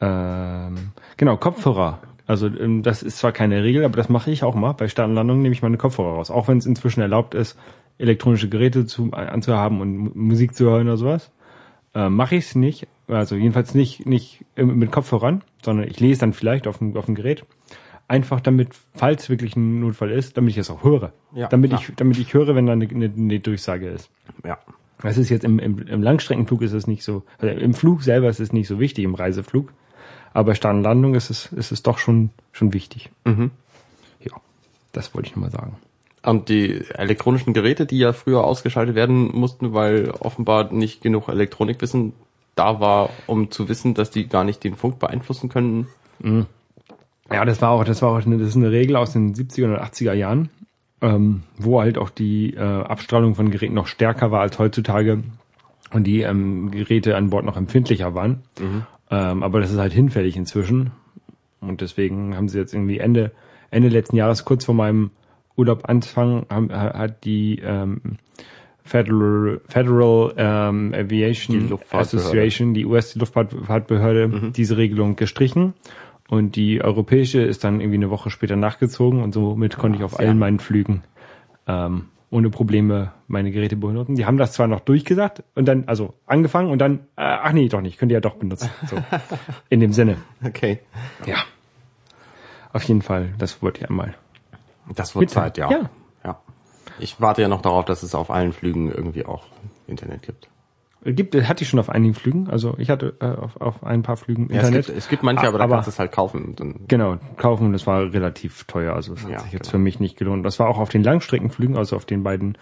Ähm, 0.00 0.92
genau, 1.16 1.36
Kopfhörer. 1.36 2.00
Also 2.26 2.46
ähm, 2.46 2.82
das 2.82 3.02
ist 3.02 3.18
zwar 3.18 3.32
keine 3.32 3.62
Regel, 3.62 3.84
aber 3.84 3.96
das 3.96 4.08
mache 4.08 4.30
ich 4.30 4.44
auch 4.44 4.54
mal. 4.54 4.72
Bei 4.72 4.88
Start 4.88 5.08
und 5.08 5.14
Landung 5.14 5.40
nehme 5.42 5.54
ich 5.54 5.62
meine 5.62 5.78
Kopfhörer 5.78 6.14
raus. 6.14 6.30
Auch 6.30 6.48
wenn 6.48 6.58
es 6.58 6.66
inzwischen 6.66 7.00
erlaubt 7.00 7.34
ist, 7.34 7.58
elektronische 7.96 8.48
Geräte 8.48 8.86
zu, 8.86 9.10
anzuhaben 9.12 9.80
und 9.80 9.96
Mu- 9.96 10.10
Musik 10.14 10.54
zu 10.54 10.66
hören 10.66 10.86
oder 10.86 10.96
sowas. 10.98 11.30
Äh, 11.94 12.10
mache 12.10 12.36
ich 12.36 12.44
es 12.44 12.54
nicht. 12.54 12.86
Also 13.08 13.34
jedenfalls 13.34 13.74
nicht, 13.74 14.04
nicht 14.06 14.44
äh, 14.56 14.62
mit 14.64 14.92
Kopfhörern, 14.92 15.42
sondern 15.64 15.88
ich 15.88 15.98
lese 16.00 16.20
dann 16.20 16.34
vielleicht 16.34 16.66
auf 16.68 16.78
dem, 16.78 16.94
auf 16.96 17.06
dem 17.06 17.14
Gerät. 17.14 17.44
Einfach 18.08 18.40
damit, 18.40 18.70
falls 18.94 19.28
wirklich 19.28 19.54
ein 19.54 19.80
Notfall 19.80 20.10
ist, 20.10 20.36
damit 20.36 20.52
ich 20.52 20.58
es 20.58 20.70
auch 20.70 20.82
höre. 20.82 21.12
Ja, 21.34 21.48
damit 21.48 21.70
klar. 21.70 21.82
ich, 21.82 21.94
damit 21.94 22.18
ich 22.18 22.32
höre, 22.32 22.54
wenn 22.54 22.66
da 22.66 22.72
eine, 22.72 22.88
eine, 22.88 23.12
eine 23.14 23.40
Durchsage 23.40 23.88
ist. 23.88 24.10
Ja. 24.44 24.58
Das 25.02 25.16
ist 25.16 25.28
jetzt 25.28 25.44
im, 25.44 25.58
im, 25.58 25.86
im 25.86 26.02
Langstreckenflug 26.02 26.62
ist 26.62 26.72
es 26.72 26.86
nicht 26.86 27.04
so, 27.04 27.22
also 27.38 27.54
im 27.54 27.74
Flug 27.74 28.02
selber 28.02 28.28
ist 28.28 28.40
es 28.40 28.52
nicht 28.52 28.66
so 28.66 28.80
wichtig, 28.80 29.04
im 29.04 29.14
Reiseflug. 29.14 29.72
Aber 30.32 30.54
Start 30.54 30.74
und 30.74 30.82
Landung 30.82 31.14
ist 31.14 31.30
es, 31.30 31.52
ist 31.52 31.70
es 31.70 31.82
doch 31.82 31.98
schon, 31.98 32.30
schon 32.52 32.72
wichtig. 32.72 33.10
Mhm. 33.24 33.50
Ja, 34.20 34.32
das 34.92 35.14
wollte 35.14 35.28
ich 35.28 35.36
nur 35.36 35.44
mal 35.44 35.50
sagen. 35.50 35.76
Und 36.22 36.48
die 36.48 36.82
elektronischen 36.94 37.54
Geräte, 37.54 37.86
die 37.86 37.98
ja 37.98 38.12
früher 38.12 38.44
ausgeschaltet 38.44 38.94
werden 38.94 39.30
mussten, 39.32 39.72
weil 39.72 40.10
offenbar 40.10 40.72
nicht 40.72 41.00
genug 41.00 41.28
Elektronikwissen 41.28 42.12
da 42.54 42.80
war, 42.80 43.10
um 43.26 43.50
zu 43.50 43.68
wissen, 43.68 43.94
dass 43.94 44.10
die 44.10 44.28
gar 44.28 44.44
nicht 44.44 44.64
den 44.64 44.74
Funk 44.74 44.98
beeinflussen 44.98 45.48
können. 45.48 45.86
Ja, 47.30 47.44
das 47.44 47.60
war 47.60 47.70
auch, 47.70 47.84
das 47.84 48.00
war 48.02 48.10
auch 48.10 48.24
eine, 48.24 48.38
das 48.38 48.48
ist 48.48 48.56
eine 48.56 48.70
Regel 48.70 48.96
aus 48.96 49.12
den 49.12 49.34
70er 49.34 49.66
und 49.66 49.76
80er 49.78 50.14
Jahren, 50.14 50.48
ähm, 51.02 51.42
wo 51.58 51.80
halt 51.80 51.98
auch 51.98 52.10
die 52.10 52.54
äh, 52.54 52.60
Abstrahlung 52.60 53.34
von 53.34 53.50
Geräten 53.50 53.74
noch 53.74 53.86
stärker 53.86 54.30
war 54.30 54.40
als 54.40 54.58
heutzutage 54.58 55.22
und 55.92 56.04
die 56.06 56.22
ähm, 56.22 56.70
Geräte 56.70 57.16
an 57.16 57.30
Bord 57.30 57.44
noch 57.44 57.56
empfindlicher 57.56 58.14
waren. 58.14 58.42
Ähm, 59.10 59.42
aber 59.42 59.60
das 59.60 59.70
ist 59.72 59.78
halt 59.78 59.92
hinfällig 59.92 60.36
inzwischen. 60.36 60.90
Und 61.60 61.80
deswegen 61.80 62.36
haben 62.36 62.48
sie 62.48 62.58
jetzt 62.58 62.72
irgendwie 62.74 62.98
Ende, 62.98 63.32
Ende 63.70 63.88
letzten 63.88 64.16
Jahres, 64.16 64.44
kurz 64.44 64.64
vor 64.64 64.74
meinem 64.74 65.10
Urlaub 65.56 65.88
anfangen, 65.88 66.46
haben, 66.50 66.70
ha- 66.72 66.94
hat 66.96 67.24
die 67.24 67.58
ähm, 67.64 68.00
Federal, 68.84 69.60
Federal 69.68 70.32
ähm, 70.36 70.92
Die 70.92 70.98
Aviation 70.98 71.68
Luftfahrtbehörde. 71.68 72.26
Association, 72.28 72.74
die 72.74 72.86
US-Luftfahrtbehörde, 72.86 74.52
diese 74.56 74.76
Regelung 74.76 75.16
gestrichen. 75.16 75.74
Und 76.28 76.56
die 76.56 76.82
europäische 76.82 77.40
ist 77.40 77.64
dann 77.64 77.80
irgendwie 77.80 77.96
eine 77.96 78.10
Woche 78.10 78.30
später 78.30 78.56
nachgezogen 78.56 79.22
und 79.22 79.32
somit 79.32 79.78
konnte 79.78 79.98
ich 79.98 80.04
auf 80.04 80.12
sehr. 80.12 80.20
allen 80.20 80.38
meinen 80.38 80.58
Flügen 80.58 81.02
ähm, 81.66 82.08
ohne 82.30 82.50
Probleme 82.50 83.12
meine 83.26 83.50
Geräte 83.50 83.76
benutzen. 83.76 84.14
Die 84.14 84.26
haben 84.26 84.36
das 84.36 84.52
zwar 84.52 84.66
noch 84.66 84.80
durchgesagt 84.80 85.42
und 85.54 85.66
dann, 85.66 85.84
also 85.86 86.14
angefangen 86.26 86.70
und 86.70 86.78
dann, 86.78 87.00
äh, 87.16 87.22
ach 87.22 87.52
nee, 87.52 87.68
doch 87.68 87.80
nicht, 87.80 87.98
könnt 87.98 88.12
ihr 88.12 88.16
ja 88.16 88.20
doch 88.20 88.34
benutzen. 88.34 88.68
So, 88.86 88.96
in 89.70 89.80
dem 89.80 89.92
Sinne. 89.92 90.18
Okay. 90.44 90.80
Ja. 91.24 91.36
Auf 92.72 92.82
jeden 92.82 93.00
Fall, 93.00 93.32
das 93.38 93.62
wollte 93.62 93.80
ich 93.80 93.88
einmal. 93.88 94.14
Das 94.94 95.14
wird 95.14 95.22
Bitte. 95.22 95.34
Zeit, 95.34 95.58
ja. 95.58 95.70
Ja. 95.70 95.90
ja. 96.24 96.40
Ich 96.98 97.20
warte 97.20 97.40
ja 97.40 97.48
noch 97.48 97.62
darauf, 97.62 97.86
dass 97.86 98.02
es 98.02 98.14
auf 98.14 98.30
allen 98.30 98.52
Flügen 98.52 98.90
irgendwie 98.90 99.24
auch 99.24 99.44
Internet 99.86 100.22
gibt. 100.22 100.48
Gibt, 101.04 101.34
hatte 101.34 101.62
ich 101.62 101.68
schon 101.68 101.78
auf 101.78 101.90
einigen 101.90 102.14
Flügen, 102.14 102.50
also 102.50 102.74
ich 102.76 102.90
hatte 102.90 103.14
äh, 103.20 103.26
auf, 103.26 103.60
auf 103.60 103.84
ein 103.84 104.02
paar 104.02 104.16
Flügen 104.16 104.48
Ja, 104.50 104.60
es, 104.62 104.66
Internet. 104.66 104.86
gibt, 104.86 104.98
es 104.98 105.08
gibt 105.08 105.22
manche, 105.22 105.46
aber 105.46 105.58
da 105.58 105.64
aber 105.64 105.74
kannst 105.74 105.86
du 105.86 105.90
es 105.92 105.98
halt 105.98 106.10
kaufen. 106.12 106.44
Und 106.44 106.60
dann, 106.60 106.74
Genau, 106.88 107.18
kaufen, 107.36 107.72
das 107.72 107.86
war 107.86 108.12
relativ 108.12 108.64
teuer, 108.64 108.94
also 108.94 109.14
das 109.14 109.22
hat 109.24 109.30
Ja, 109.30 109.38
sich 109.40 109.52
jetzt 109.52 109.62
genau. 109.62 109.70
für 109.72 109.78
mich 109.78 110.00
nicht 110.00 110.16
gelohnt. 110.18 110.44
Das 110.44 110.58
war 110.58 110.68
auch 110.68 110.78
auf 110.78 110.88
den 110.88 111.04
Langstreckenflügen, 111.04 111.76
also 111.76 111.94
auf 111.94 112.04
den 112.04 112.24
beiden 112.24 112.58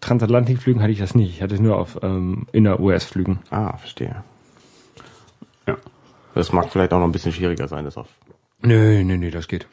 Transatlantikflügen 0.00 0.82
hatte 0.82 0.92
ich 0.92 0.98
das 0.98 1.14
nicht. 1.14 1.30
Ich 1.36 1.42
hatte 1.42 1.54
es 1.54 1.60
nur 1.60 1.78
auf 1.78 1.98
ähm, 2.02 2.46
inner-US-Flügen. 2.52 3.38
ah, 3.50 3.76
verstehe. 3.76 4.24
Ja. 5.66 5.76
Das 6.34 6.52
mag 6.52 6.68
vielleicht 6.70 6.92
auch 6.92 6.98
noch 6.98 7.06
ein 7.06 7.12
bisschen 7.12 7.32
schwieriger 7.32 7.68
sein, 7.68 7.84
das 7.84 7.96
auf. 7.96 8.08
Nö, 8.62 9.02
nö, 9.04 9.16
nö, 9.16 9.30
das 9.30 9.46
geht. 9.48 9.66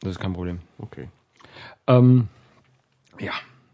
Das 0.00 0.12
ist 0.12 0.20
kein 0.20 0.32
Problem. 0.32 0.58
Okay. 0.78 1.08
Ähm, 1.86 2.28
ja, 3.20 3.32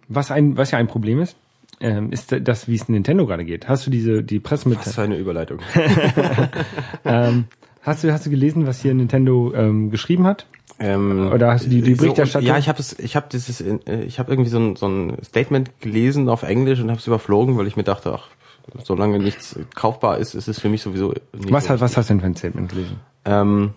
was 0.08 0.30
ein, 0.30 0.56
was 0.56 0.70
ja 0.70 0.78
ein 0.78 0.86
Problem 0.88 1.20
ist, 1.20 1.36
ähm, 1.80 2.12
ist 2.12 2.34
das, 2.42 2.68
wie 2.68 2.74
es 2.74 2.88
Nintendo 2.88 3.26
gerade 3.26 3.44
geht. 3.44 3.68
Hast 3.68 3.86
du 3.86 3.90
diese 3.90 4.22
die 4.22 4.36
Was 4.44 4.48
Pressemitteilung? 4.50 4.94
für 4.94 5.02
eine 5.02 5.16
Überleitung. 5.16 5.58
Ähm, 7.04 7.44
hast 7.82 8.04
du 8.04 8.12
hast 8.12 8.26
du 8.26 8.30
gelesen, 8.30 8.66
was 8.66 8.80
hier 8.82 8.92
Nintendo 8.94 9.52
ähm, 9.54 9.90
geschrieben 9.90 10.26
hat? 10.26 10.46
Ähm, 10.78 11.30
Oder 11.32 11.52
hast 11.52 11.66
du 11.66 11.70
die- 11.70 11.82
die 11.82 11.94
Berichterstattung? 11.94 12.46
So, 12.46 12.52
ja, 12.52 12.58
ich 12.58 12.68
habe 12.68 12.78
es, 12.78 12.98
ich 12.98 13.16
habe 13.16 13.26
dieses, 13.30 13.60
äh, 13.60 13.78
ich 14.06 14.18
habe 14.18 14.30
irgendwie 14.32 14.50
so 14.50 14.58
ein, 14.58 14.76
so 14.76 14.86
ein 14.88 15.16
Statement 15.24 15.80
gelesen 15.80 16.28
auf 16.28 16.42
Englisch 16.42 16.80
und 16.80 16.88
habe 16.90 16.98
es 17.00 17.06
überflogen, 17.06 17.56
weil 17.58 17.66
ich 17.66 17.76
mir 17.76 17.82
dachte, 17.82 18.12
ach, 18.14 18.28
solange 18.84 19.18
nichts 19.18 19.58
kaufbar 19.74 20.18
ist, 20.18 20.34
ist 20.34 20.48
es 20.48 20.60
für 20.60 20.68
mich 20.68 20.82
sowieso 20.82 21.08
nicht 21.34 21.50
Was, 21.50 21.64
so 21.64 21.70
hast- 21.70 21.80
was 21.80 21.96
hast 21.96 22.10
du 22.10 22.14
denn 22.14 22.20
für 22.20 22.26
ein 22.26 22.36
Statement 22.36 22.68
gelesen? 22.70 22.96
ähm, 23.24 23.70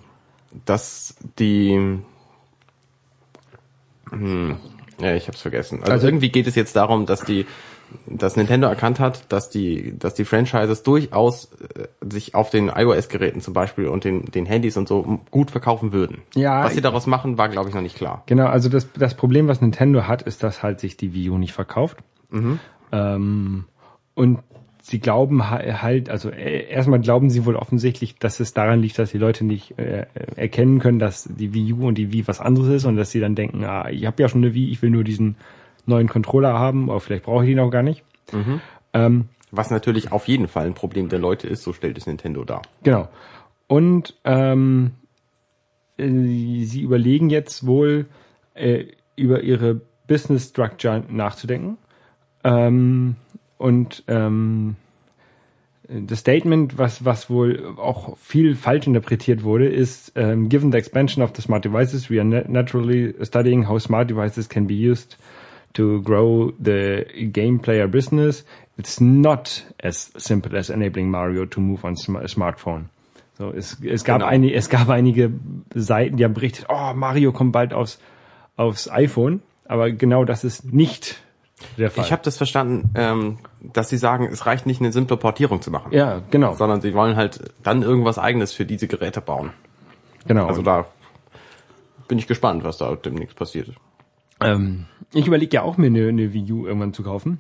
dass 0.66 1.16
die 1.40 2.00
hm, 4.12 4.58
ja, 5.00 5.16
ich 5.16 5.28
hab's 5.28 5.42
vergessen. 5.42 5.80
Also, 5.82 5.92
Also- 5.94 6.08
irgendwie 6.08 6.30
geht 6.30 6.48
es 6.48 6.56
jetzt 6.56 6.76
darum, 6.76 7.06
dass 7.06 7.22
die 7.22 7.46
dass 8.08 8.36
Nintendo 8.36 8.68
erkannt 8.68 9.00
hat, 9.00 9.32
dass 9.32 9.50
die 9.50 9.98
dass 9.98 10.14
die 10.14 10.26
Franchises 10.26 10.84
durchaus 10.84 11.52
äh, 11.76 11.88
sich 12.10 12.36
auf 12.36 12.50
den 12.50 12.70
iOS-Geräten 12.70 13.42
zum 13.42 13.54
Beispiel 13.54 13.88
und 13.88 14.04
den 14.04 14.26
den 14.26 14.46
Handys 14.46 14.78
und 14.78 14.88
so 14.88 15.20
gut 15.32 15.52
verkaufen 15.52 15.92
würden. 15.94 16.22
Ja, 16.36 16.64
Was 16.64 16.74
sie 16.76 16.82
daraus 16.82 17.08
machen, 17.08 17.38
war 17.38 17.50
glaube 17.50 17.70
ich 17.70 17.76
noch 17.76 17.82
nicht 17.82 17.96
klar. 17.98 18.24
Genau, 18.26 18.46
also 18.48 18.70
das, 18.70 18.88
das 18.94 19.16
Problem, 19.16 19.48
was 19.48 19.62
Nintendo 19.62 20.08
hat, 20.08 20.22
ist, 20.24 20.44
dass 20.44 20.64
halt 20.64 20.80
sich 20.80 20.98
die 20.98 21.14
Wii 21.14 21.30
U 21.32 21.38
nicht 21.38 21.54
verkauft. 21.54 21.98
Mhm. 22.30 22.60
Ähm, 22.92 23.66
und 24.16 24.40
sie 24.82 25.00
glauben 25.00 25.50
ha- 25.50 25.82
halt, 25.82 26.10
also 26.10 26.30
äh, 26.30 26.68
erstmal 26.70 27.00
glauben 27.00 27.30
sie 27.30 27.46
wohl 27.46 27.56
offensichtlich, 27.56 28.16
dass 28.20 28.40
es 28.42 28.54
daran 28.54 28.82
liegt, 28.82 29.00
dass 29.00 29.12
die 29.12 29.18
Leute 29.18 29.46
nicht 29.46 29.80
äh, 29.80 30.06
erkennen 30.36 30.80
können, 30.80 31.00
dass 31.00 31.24
die 31.24 31.54
Wii 31.54 31.74
U 31.74 31.88
und 31.88 31.98
die 31.98 32.12
Wii 32.12 32.28
was 32.28 32.42
anderes 32.42 32.68
ist 32.70 32.86
und 32.86 32.98
dass 32.98 33.10
sie 33.12 33.20
dann 33.22 33.34
denken, 33.36 33.64
ah, 33.64 33.90
ich 33.90 34.06
habe 34.06 34.22
ja 34.22 34.28
schon 34.30 34.44
eine 34.44 34.54
Wii, 34.54 34.70
ich 34.72 34.82
will 34.82 34.90
nur 34.90 35.04
diesen 35.06 35.38
neuen 35.86 36.08
Controller 36.08 36.54
haben, 36.54 36.90
aber 36.90 37.00
vielleicht 37.00 37.26
brauche 37.26 37.44
ich 37.46 37.52
ihn 37.52 37.60
auch 37.60 37.70
gar 37.70 37.84
nicht. 37.84 38.04
Mhm. 38.32 38.62
Ähm, 38.94 39.26
Was 39.52 39.70
natürlich 39.70 40.12
auf 40.12 40.28
jeden 40.28 40.48
Fall 40.48 40.66
ein 40.66 40.74
Problem 40.74 41.10
der 41.10 41.20
Leute 41.20 41.48
ist, 41.48 41.64
so 41.64 41.74
stellt 41.74 41.98
es 41.98 42.08
Nintendo 42.08 42.44
dar. 42.44 42.62
Genau. 42.84 43.10
Und 43.68 44.16
ähm, 44.24 44.92
äh, 45.98 46.64
sie 46.64 46.82
überlegen 46.82 47.30
jetzt 47.30 47.66
wohl 47.66 48.08
äh, 48.54 48.86
über 49.16 49.42
ihre 49.42 49.82
Business 50.08 50.50
Structure 50.50 51.04
nachzudenken. 51.10 51.78
Ähm, 52.44 53.16
und 53.58 54.04
ähm, 54.08 54.76
das 55.88 56.20
Statement, 56.20 56.78
was, 56.78 57.06
was 57.06 57.30
wohl 57.30 57.76
auch 57.78 58.18
viel 58.18 58.56
falsch 58.56 58.88
interpretiert 58.88 59.44
wurde, 59.44 59.68
ist, 59.68 60.14
ähm, 60.16 60.50
given 60.50 60.72
the 60.72 60.78
expansion 60.78 61.24
of 61.24 61.32
the 61.36 61.42
smart 61.42 61.66
devices, 61.66 62.10
we 62.10 62.20
are 62.20 62.28
na- 62.28 62.44
naturally 62.48 63.14
studying 63.24 63.68
how 63.68 63.80
smart 63.80 64.10
devices 64.10 64.48
can 64.50 64.66
be 64.68 64.74
used 64.74 65.18
to 65.74 66.02
grow 66.02 66.52
the 66.64 67.06
game 67.32 67.60
player 67.60 67.88
business. 67.88 68.46
It's 68.78 69.00
not 69.00 69.64
as 69.82 70.12
simple 70.18 70.58
as 70.58 70.70
enabling 70.70 71.10
Mario 71.12 71.46
to 71.46 71.60
move 71.62 71.84
on 71.86 71.96
sm 71.96 72.16
a 72.18 72.28
smartphone. 72.28 72.86
So, 73.38 73.52
es, 73.52 73.78
es 73.84 74.04
gab 74.04 74.20
Genau. 74.20 74.30
einige, 74.32 74.56
es 74.56 74.70
gab 74.70 74.90
einige 74.90 75.32
Seiten, 75.74 76.18
die 76.18 76.24
haben 76.24 76.34
berichtet, 76.34 76.68
oh, 76.70 76.94
Mario 76.94 77.32
kommt 77.32 77.52
bald 77.52 77.74
aufs, 77.74 78.00
aufs 78.58 78.90
iPhone. 78.90 79.42
Aber 79.68 79.92
genau 79.92 80.24
das 80.26 80.44
ist 80.44 80.72
nicht 80.74 81.22
der 81.78 81.90
Fall. 81.90 82.04
Ich 82.06 82.12
habe 82.12 82.22
das 82.24 82.38
verstanden, 82.38 82.92
ähm, 82.96 83.38
dass 83.62 83.90
sie 83.90 83.98
sagen, 83.98 84.28
es 84.32 84.46
reicht 84.46 84.66
nicht, 84.66 84.82
eine 84.82 84.92
simple 84.92 85.18
Portierung 85.18 85.62
zu 85.62 85.72
machen, 85.72 85.92
ja, 85.94 86.22
genau, 86.30 86.54
sondern 86.56 86.82
sie 86.82 86.94
wollen 86.94 87.16
halt 87.16 87.40
dann 87.64 87.82
irgendwas 87.82 88.20
eigenes 88.20 88.54
für 88.54 88.66
diese 88.66 88.88
Geräte 88.88 89.22
bauen. 89.22 89.52
genau. 90.28 90.48
Also 90.48 90.62
da 90.62 90.86
bin 92.08 92.18
ich 92.20 92.28
gespannt, 92.28 92.64
was 92.64 92.78
da 92.78 92.96
demnächst 92.96 93.36
passiert. 93.38 93.70
Ähm, 94.42 94.86
ich 95.14 95.28
überlege 95.28 95.56
ja 95.56 95.64
auch 95.64 95.78
mir 95.78 95.88
eine, 95.88 96.08
eine 96.08 96.34
Wii 96.34 96.52
U 96.52 96.66
irgendwann 96.66 96.94
zu 96.94 97.04
kaufen. 97.04 97.40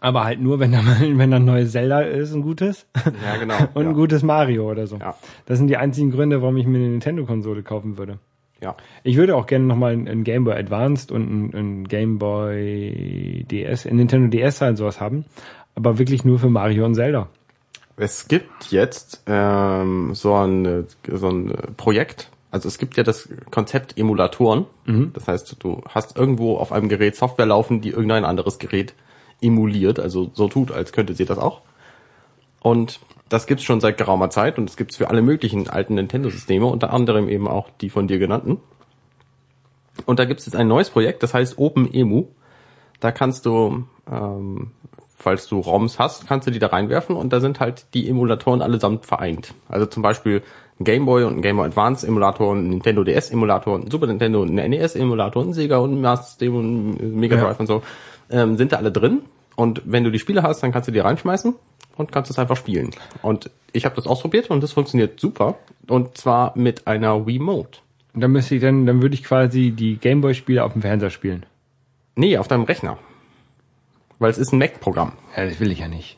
Aber 0.00 0.24
halt 0.24 0.40
nur, 0.40 0.58
wenn 0.60 0.72
da 0.72 0.82
mal, 0.82 0.98
wenn 1.18 1.30
da 1.30 1.36
ein 1.36 1.44
neues 1.44 1.72
Zelda 1.72 2.00
ist, 2.00 2.34
ein 2.34 2.42
gutes. 2.42 2.86
Ja, 3.22 3.36
genau. 3.38 3.56
Und 3.74 3.84
ja. 3.84 3.88
ein 3.90 3.94
gutes 3.94 4.22
Mario 4.22 4.70
oder 4.70 4.86
so. 4.86 4.96
Ja. 4.96 5.14
Das 5.46 5.58
sind 5.58 5.68
die 5.68 5.76
einzigen 5.76 6.10
Gründe, 6.10 6.42
warum 6.42 6.56
ich 6.56 6.66
mir 6.66 6.78
eine 6.78 6.88
Nintendo-Konsole 6.88 7.62
kaufen 7.62 7.98
würde. 7.98 8.18
ja. 8.60 8.76
Ich 9.02 9.16
würde 9.16 9.36
auch 9.36 9.46
gerne 9.46 9.66
nochmal 9.66 9.92
ein 9.92 10.24
Game 10.24 10.44
Boy 10.44 10.54
Advanced 10.54 11.12
und 11.12 11.54
ein, 11.54 11.84
Game 11.86 12.18
Boy 12.18 13.44
DS, 13.50 13.86
ein 13.86 13.96
Nintendo 13.96 14.28
DS 14.28 14.60
halt 14.60 14.78
sowas 14.78 15.00
haben. 15.00 15.24
Aber 15.74 15.98
wirklich 15.98 16.24
nur 16.24 16.38
für 16.38 16.50
Mario 16.50 16.84
und 16.84 16.94
Zelda. 16.94 17.28
Es 17.96 18.26
gibt 18.26 18.70
jetzt 18.72 19.22
ähm, 19.26 20.14
so, 20.14 20.34
ein, 20.34 20.86
so 21.08 21.28
ein 21.28 21.52
Projekt, 21.76 22.30
also 22.54 22.68
es 22.68 22.78
gibt 22.78 22.96
ja 22.96 23.02
das 23.02 23.28
Konzept 23.50 23.98
Emulatoren. 23.98 24.66
Das 25.12 25.26
heißt, 25.26 25.56
du 25.58 25.82
hast 25.88 26.16
irgendwo 26.16 26.56
auf 26.56 26.70
einem 26.70 26.88
Gerät 26.88 27.16
Software 27.16 27.46
laufen, 27.46 27.80
die 27.80 27.88
irgendein 27.88 28.24
anderes 28.24 28.60
Gerät 28.60 28.94
emuliert, 29.42 29.98
also 29.98 30.30
so 30.32 30.46
tut, 30.46 30.70
als 30.70 30.92
könnte 30.92 31.16
sie 31.16 31.24
das 31.24 31.36
auch. 31.36 31.62
Und 32.60 33.00
das 33.28 33.48
gibt's 33.48 33.64
schon 33.64 33.80
seit 33.80 33.98
geraumer 33.98 34.30
Zeit 34.30 34.56
und 34.56 34.70
es 34.70 34.76
gibt's 34.76 34.94
für 34.94 35.10
alle 35.10 35.20
möglichen 35.20 35.68
alten 35.68 35.94
Nintendo-Systeme, 35.94 36.64
unter 36.64 36.92
anderem 36.92 37.28
eben 37.28 37.48
auch 37.48 37.70
die 37.80 37.90
von 37.90 38.06
dir 38.06 38.20
genannten. 38.20 38.60
Und 40.06 40.20
da 40.20 40.24
gibt's 40.24 40.46
jetzt 40.46 40.54
ein 40.54 40.68
neues 40.68 40.90
Projekt, 40.90 41.24
das 41.24 41.34
heißt 41.34 41.58
OpenEmu. 41.58 42.26
Da 43.00 43.10
kannst 43.10 43.46
du, 43.46 43.82
ähm, 44.08 44.70
falls 45.16 45.48
du 45.48 45.58
ROMs 45.58 45.98
hast, 45.98 46.28
kannst 46.28 46.46
du 46.46 46.52
die 46.52 46.60
da 46.60 46.68
reinwerfen 46.68 47.16
und 47.16 47.32
da 47.32 47.40
sind 47.40 47.58
halt 47.58 47.86
die 47.94 48.08
Emulatoren 48.08 48.62
allesamt 48.62 49.06
vereint. 49.06 49.54
Also 49.68 49.86
zum 49.86 50.04
Beispiel 50.04 50.44
ein 50.80 50.84
Game 50.84 51.04
Boy 51.06 51.24
und 51.24 51.36
ein 51.36 51.42
Game 51.42 51.56
Boy 51.56 51.66
Advance 51.66 52.06
Emulator, 52.06 52.54
ein 52.54 52.68
Nintendo 52.68 53.04
DS 53.04 53.30
Emulator, 53.30 53.78
ein 53.78 53.90
Super 53.90 54.06
Nintendo 54.06 54.42
und 54.42 54.58
ein 54.58 54.70
NES 54.70 54.96
Emulator, 54.96 55.42
ein 55.44 55.52
Sega 55.52 55.78
und 55.78 55.92
ein 55.94 56.00
Master 56.00 56.26
System 56.26 56.56
und 56.56 57.16
Mega 57.16 57.36
Drive 57.36 57.54
Ja. 57.54 57.60
und 57.60 57.66
so, 57.66 57.82
ähm, 58.30 58.56
sind 58.56 58.72
da 58.72 58.76
alle 58.78 58.90
drin. 58.90 59.20
Und 59.56 59.82
wenn 59.84 60.02
du 60.02 60.10
die 60.10 60.18
Spiele 60.18 60.42
hast, 60.42 60.62
dann 60.62 60.72
kannst 60.72 60.88
du 60.88 60.92
die 60.92 60.98
reinschmeißen 60.98 61.54
und 61.96 62.10
kannst 62.12 62.30
es 62.30 62.38
einfach 62.40 62.56
spielen. 62.56 62.90
Und 63.22 63.50
ich 63.72 63.84
habe 63.84 63.94
das 63.94 64.06
ausprobiert 64.08 64.50
und 64.50 64.62
das 64.62 64.72
funktioniert 64.72 65.20
super. 65.20 65.56
Und 65.86 66.18
zwar 66.18 66.52
mit 66.58 66.86
einer 66.88 67.24
Wiimote. 67.26 67.78
Und 68.14 68.20
dann 68.20 68.32
müsste 68.32 68.56
ich 68.56 68.60
dann, 68.62 68.84
dann 68.86 69.00
würde 69.02 69.14
ich 69.14 69.22
quasi 69.22 69.70
die 69.70 69.96
Game 69.96 70.20
Boy 70.22 70.34
Spiele 70.34 70.64
auf 70.64 70.72
dem 70.72 70.82
Fernseher 70.82 71.10
spielen. 71.10 71.46
Nee, 72.16 72.36
auf 72.38 72.48
deinem 72.48 72.64
Rechner. 72.64 72.98
Weil 74.18 74.30
es 74.30 74.38
ist 74.38 74.52
ein 74.52 74.58
Mac-Programm. 74.58 75.12
Ja, 75.36 75.44
das 75.44 75.60
will 75.60 75.70
ich 75.70 75.80
ja 75.80 75.88
nicht. 75.88 76.16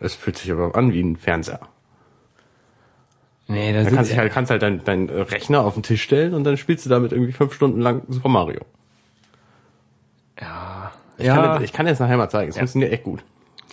Es 0.00 0.14
fühlt 0.14 0.36
sich 0.38 0.50
aber 0.52 0.74
an 0.76 0.92
wie 0.92 1.00
ein 1.00 1.16
Fernseher. 1.16 1.60
Nee, 3.48 3.72
das 3.72 3.84
Da 3.84 3.90
kannst 3.94 4.12
du 4.12 4.16
halt, 4.16 4.32
kannst 4.32 4.50
halt 4.50 4.62
deinen 4.62 4.82
dein 4.84 5.08
Rechner 5.08 5.64
auf 5.64 5.74
den 5.74 5.82
Tisch 5.84 6.02
stellen 6.02 6.34
und 6.34 6.42
dann 6.44 6.56
spielst 6.56 6.84
du 6.84 6.90
damit 6.90 7.12
irgendwie 7.12 7.32
fünf 7.32 7.54
Stunden 7.54 7.80
lang 7.80 8.02
Super 8.08 8.28
Mario. 8.28 8.60
ja. 10.40 10.92
Ich, 11.18 11.24
ja. 11.26 11.34
kann, 11.34 11.58
dir- 11.58 11.64
ich 11.64 11.72
kann 11.72 11.86
dir 11.86 11.92
das 11.92 12.00
nachher 12.00 12.16
mal 12.18 12.28
zeigen. 12.28 12.50
Es 12.50 12.58
funktioniert 12.58 12.92
echt 12.92 13.04
gut. 13.04 13.22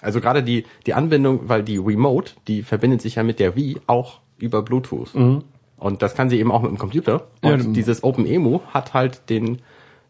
Also 0.02 0.22
gerade 0.22 0.44
die, 0.44 0.66
die 0.86 0.94
Anbindung, 0.94 1.42
weil 1.50 1.64
die 1.64 1.78
Remote, 1.78 2.34
die 2.48 2.62
verbindet 2.64 3.02
sich 3.02 3.16
ja 3.16 3.24
mit 3.24 3.40
der 3.40 3.56
Wii 3.56 3.80
auch 3.88 4.20
über 4.38 4.62
Bluetooth. 4.62 5.14
Und 5.16 6.02
das 6.02 6.16
kann 6.16 6.30
sie 6.30 6.40
eben 6.40 6.52
auch 6.52 6.62
mit 6.62 6.72
dem 6.72 6.78
Computer. 6.78 7.16
Mhm. 7.42 7.48
Ja, 7.50 7.54
Und 7.56 7.64
dann- 7.66 7.74
dieses 7.74 8.04
OpenEMU 8.04 8.62
hat 8.74 8.94
halt 8.94 9.30
den, 9.30 9.60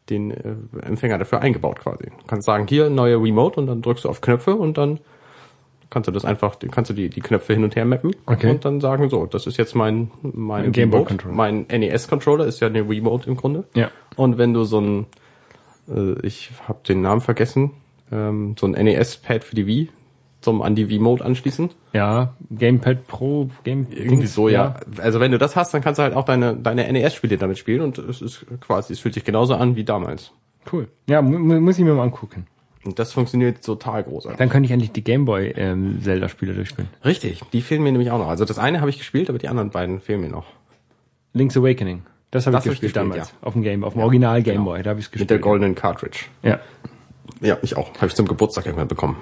den 0.10 0.32
äh, 0.32 0.56
Empfänger 0.84 1.17
dafür 1.17 1.41
eingebaut 1.41 1.80
quasi. 1.80 2.06
Du 2.06 2.26
kannst 2.28 2.45
sagen, 2.45 2.67
hier 2.67 2.89
neue 2.89 3.15
Remote 3.17 3.60
und 3.60 3.67
dann 3.67 3.82
drückst 3.82 4.06
du 4.06 4.10
auf 4.10 4.21
Knöpfe 4.21 4.56
und 4.56 4.78
dann 4.78 4.99
kannst 5.93 6.08
du 6.08 6.12
das 6.12 6.25
einfach, 6.25 6.58
kannst 6.71 6.89
du 6.89 6.93
die, 6.95 7.10
die 7.10 7.21
Knöpfe 7.21 7.53
hin 7.53 7.63
und 7.63 7.75
her 7.75 7.86
mappen 7.86 8.15
Okay. 8.25 8.49
und 8.49 8.65
dann 8.65 8.82
sagen, 8.82 9.10
so, 9.10 9.25
das 9.25 9.47
ist 9.47 9.58
jetzt 9.58 9.75
mein, 9.75 10.12
mein 10.21 10.65
Ein 10.65 10.71
Game 10.73 10.89
Boy. 10.89 11.06
Controller. 11.06 11.36
Mein 11.36 11.65
NES-Controller 11.69 12.45
ist 12.45 12.60
ja 12.60 12.67
eine 12.67 12.82
Remote 12.89 13.29
im 13.29 13.38
Grunde. 13.38 13.63
Ja. 13.75 13.89
Und 14.15 14.38
wenn 14.38 14.53
du 14.53 14.63
so 14.65 14.82
ein, 14.82 15.06
äh, 15.88 16.25
ich 16.25 16.51
habe 16.67 16.79
den 16.88 17.01
Namen 17.01 17.21
vergessen, 17.21 17.71
ähm, 18.12 18.56
so 18.60 18.65
ein 18.67 18.71
NES-Pad 18.71 19.43
für 19.43 19.56
die 19.56 19.67
Wii 19.67 19.89
zum 20.41 20.62
an 20.62 20.75
die 20.75 20.89
Wii-Mode 20.89 21.23
anschließen. 21.23 21.69
Ja, 21.93 22.34
Gamepad 22.51 23.08
Pro, 23.08 23.49
Game 23.63 23.88
Irgendwie 23.91 24.27
so, 24.27 24.49
ja. 24.49 24.75
Also 25.01 25.21
wenn 25.21 25.32
du 25.32 25.38
das 25.38 25.56
hast, 25.56 25.73
dann 25.73 25.82
kannst 25.82 25.99
du 25.99 26.03
halt 26.03 26.13
auch 26.15 26.25
deine, 26.25 26.56
deine 26.58 26.91
NES-Spiele 26.91 27.38
damit 27.38 27.58
spielen 27.58 27.79
und 27.82 27.97
es 27.97 28.21
ist 28.21 28.45
quasi, 28.60 28.91
es 28.91 28.99
fühlt 28.99 29.13
sich 29.13 29.23
genauso 29.23 29.56
an 29.56 29.77
wie 29.77 29.86
damals. 29.86 30.32
Cool. 30.71 30.89
Ja, 31.08 31.21
mu 31.21 31.39
mu- 31.39 31.62
muss 31.62 31.77
ich 31.79 31.86
mir 31.86 31.93
mal 31.93 32.03
angucken. 32.03 32.45
Und 32.86 33.00
das 33.00 33.13
funktioniert 33.13 33.63
total 33.63 34.04
großartig. 34.04 34.38
Dann 34.38 34.50
könnte 34.50 34.65
ich 34.65 34.72
endlich 34.72 34.91
die 34.91 35.04
Gameboy 35.04 35.54
ähm, 35.56 36.02
Zelda-Spiele 36.04 36.54
durchspielen. 36.54 36.89
Richtig, 37.06 37.41
die 37.54 37.62
fehlen 37.62 37.82
mir 37.84 37.91
nämlich 37.91 38.12
auch 38.12 38.17
noch. 38.17 38.28
Also 38.28 38.43
das 38.46 38.60
eine 38.60 38.82
habe 38.82 38.89
ich 38.89 38.98
gespielt, 38.98 39.30
aber 39.30 39.39
die 39.39 39.48
anderen 39.48 39.69
beiden 39.69 40.02
fehlen 40.02 40.22
mir 40.22 40.30
noch. 40.30 40.46
Link's 41.34 41.56
Awakening. 41.56 42.04
Das 42.32 42.46
habe 42.46 42.58
ich 42.58 42.63
Das 42.63 42.65
hab 42.65 42.74
ich 42.74 42.82
gespielt 42.82 42.93
gespielt, 42.93 43.12
damals. 43.13 43.32
ja. 43.32 43.48
Auf 43.48 43.54
dem 43.54 43.62
Game, 43.63 43.84
auf 43.84 43.93
dem 43.93 44.02
Original 44.02 44.41
Gameboy. 44.43 44.84
Da 44.84 44.89
habe 44.91 45.00
ich 45.00 45.06
gespielt. 45.06 45.22
Mit 45.22 45.30
der 45.30 45.39
goldenen 45.39 45.76
Cartridge. 45.76 46.26
Ja. 46.41 46.60
Ja, 47.39 47.58
ich 47.62 47.78
auch. 47.78 47.93
Habe 47.96 48.08
ich 48.08 48.15
zum 48.15 48.28
Geburtstag 48.28 48.65
irgendwann 48.65 48.88
bekommen. 48.88 49.17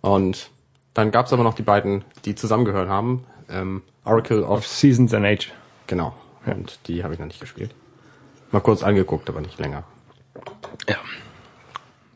Und 0.00 0.50
dann 0.94 1.10
gab's 1.10 1.32
aber 1.32 1.42
noch 1.42 1.54
die 1.54 1.62
beiden, 1.62 2.04
die 2.24 2.34
zusammengehört 2.34 2.88
haben. 2.88 3.24
Ähm, 3.48 3.82
Oracle 4.04 4.42
of... 4.44 4.66
Seasons 4.66 5.12
and 5.12 5.26
Age. 5.26 5.52
Genau. 5.86 6.14
Und 6.46 6.78
die 6.86 7.02
habe 7.02 7.14
ich 7.14 7.18
noch 7.20 7.26
nicht 7.26 7.40
gespielt. 7.40 7.74
Mal 8.52 8.60
kurz 8.60 8.82
angeguckt, 8.82 9.28
aber 9.28 9.40
nicht 9.40 9.58
länger. 9.58 9.82
Ja. 10.88 10.96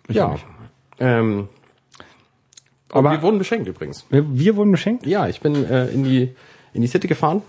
Ich 0.08 0.16
ja. 0.16 0.36
Ähm, 1.00 1.48
Aber- 2.90 3.08
aber 3.08 3.18
wir 3.18 3.22
wurden 3.22 3.38
beschenkt 3.38 3.66
übrigens. 3.68 4.04
Wir, 4.10 4.24
wir 4.38 4.56
wurden 4.56 4.70
beschenkt? 4.72 5.06
Ja, 5.06 5.28
ich 5.28 5.40
bin 5.40 5.64
äh, 5.64 5.86
in 5.88 6.04
die 6.04 6.34
in 6.72 6.82
die 6.82 6.86
City 6.88 7.08
gefahren 7.08 7.42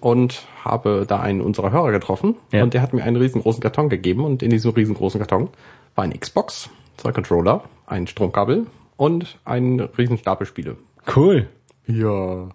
und 0.00 0.46
habe 0.64 1.04
da 1.06 1.20
einen 1.20 1.40
unserer 1.42 1.70
Hörer 1.72 1.92
getroffen 1.92 2.36
Ja. 2.52 2.62
und 2.62 2.72
der 2.74 2.80
hat 2.82 2.92
mir 2.94 3.02
einen 3.04 3.16
riesengroßen 3.16 3.60
Karton 3.60 3.88
gegeben 3.90 4.24
und 4.24 4.42
in 4.42 4.50
diesem 4.50 4.70
riesengroßen 4.72 5.20
Karton 5.20 5.48
war 5.94 6.04
ein 6.04 6.18
Xbox, 6.18 6.70
zwei 6.96 7.12
Controller, 7.12 7.64
ein 7.86 8.06
Stromkabel 8.06 8.66
und 8.96 9.38
ein 9.44 9.80
riesen 9.80 10.16
Stapel 10.18 10.46
Spiele. 10.46 10.76
Cool. 11.14 11.48
Ja. 11.86 12.48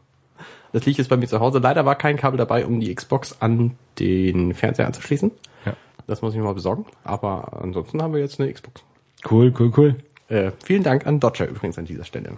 Das 0.74 0.86
liegt 0.86 0.98
jetzt 0.98 1.08
bei 1.10 1.18
mir 1.18 1.28
zu 1.28 1.40
Hause. 1.40 1.60
Leider 1.60 1.86
war 1.86 1.96
kein 1.96 2.18
Kabel 2.18 2.38
dabei, 2.38 2.66
um 2.66 2.80
die 2.80 2.94
Xbox 2.94 3.38
an 3.42 3.76
den 4.00 4.54
Fernseher 4.54 4.88
anzuschließen. 4.88 5.32
Ja. 5.66 5.74
Das 6.08 6.22
muss 6.22 6.34
ich 6.34 6.40
mir 6.40 6.46
mal 6.46 6.54
besorgen. 6.54 6.86
Aber 7.04 7.62
ansonsten 7.62 8.02
haben 8.02 8.14
wir 8.14 8.20
jetzt 8.22 8.40
eine 8.40 8.52
Xbox. 8.52 8.82
Cool, 9.30 9.54
cool, 9.60 9.72
cool. 9.78 9.96
Äh, 10.30 10.52
vielen 10.66 10.84
Dank 10.84 11.06
an 11.08 11.20
Dodger 11.20 11.48
übrigens 11.48 11.78
an 11.78 11.86
dieser 11.86 12.04
Stelle. 12.04 12.32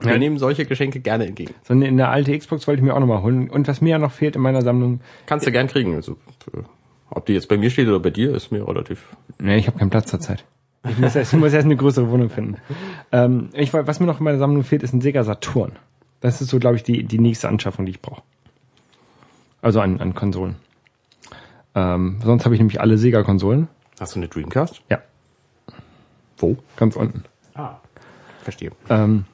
Wir 0.00 0.12
Ja. 0.12 0.18
nehmen 0.18 0.38
solche 0.38 0.64
Geschenke 0.64 1.00
gerne 1.00 1.26
entgegen. 1.26 1.54
So 1.64 1.74
eine, 1.74 1.86
eine 1.86 2.08
alte 2.08 2.36
Xbox 2.38 2.66
wollte 2.68 2.80
ich 2.80 2.84
mir 2.86 2.94
auch 2.94 3.00
nochmal 3.00 3.22
holen. 3.22 3.50
Und 3.50 3.66
was 3.66 3.80
mir 3.80 3.90
ja 3.90 3.98
noch 3.98 4.12
fehlt 4.12 4.36
in 4.36 4.42
meiner 4.42 4.62
Sammlung, 4.62 5.00
Kannst 5.26 5.46
du 5.46 5.50
gern 5.52 5.66
kriegen. 5.66 5.94
Also, 5.96 6.12
äh, 6.54 6.60
ob 7.10 7.26
die 7.26 7.32
jetzt 7.32 7.48
bei 7.48 7.56
mir 7.56 7.70
steht 7.70 7.88
oder 7.88 7.98
bei 7.98 8.10
dir, 8.10 8.34
ist 8.34 8.52
mir 8.52 8.66
relativ. 8.68 9.04
Nee, 9.40 9.56
ich 9.56 9.66
habe 9.66 9.78
keinen 9.78 9.90
Platz 9.90 10.10
zurzeit. 10.10 10.44
Ich 10.88 10.96
muss 10.98 11.16
erst, 11.16 11.32
ich 11.32 11.38
muss 11.38 11.52
erst 11.52 11.64
eine 11.64 11.74
größere 11.76 12.08
Wohnung 12.10 12.30
finden. 12.30 12.56
Ähm, 13.10 13.48
ich, 13.52 13.74
was 13.74 13.98
mir 13.98 14.06
noch 14.06 14.20
in 14.20 14.24
meiner 14.24 14.38
Sammlung 14.38 14.62
fehlt, 14.62 14.84
ist 14.84 14.92
ein 14.94 15.00
Sega 15.00 15.24
Saturn. 15.24 15.72
Das 16.20 16.40
ist 16.40 16.48
so, 16.48 16.58
glaube 16.60 16.76
ich, 16.76 16.84
die, 16.84 17.02
die 17.02 17.18
nächste 17.18 17.48
Anschaffung, 17.48 17.84
die 17.84 17.90
ich 17.90 18.00
brauche. 18.00 18.22
Also 19.60 19.80
an, 19.80 20.00
an 20.00 20.14
Konsolen. 20.14 20.54
Ähm, 21.74 22.18
sonst 22.24 22.44
habe 22.44 22.54
ich 22.54 22.60
nämlich 22.60 22.80
alle 22.80 22.96
Sega-Konsolen. 22.98 23.66
Hast 23.98 24.14
du 24.14 24.20
eine 24.20 24.28
Dreamcast? 24.28 24.80
Ja, 24.88 25.00
Wo? 26.38 26.56
ganz 26.76 26.96
unten. 26.96 27.24
Ah. 27.54 27.76
Verstehe. 28.42 28.70
Ähm, 28.88 29.24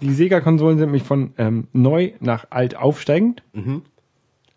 die 0.00 0.12
Sega-Konsolen 0.12 0.78
sind 0.78 0.90
mich 0.90 1.02
von 1.02 1.32
ähm, 1.38 1.68
neu 1.72 2.12
nach 2.20 2.46
alt 2.50 2.76
aufsteigend. 2.76 3.42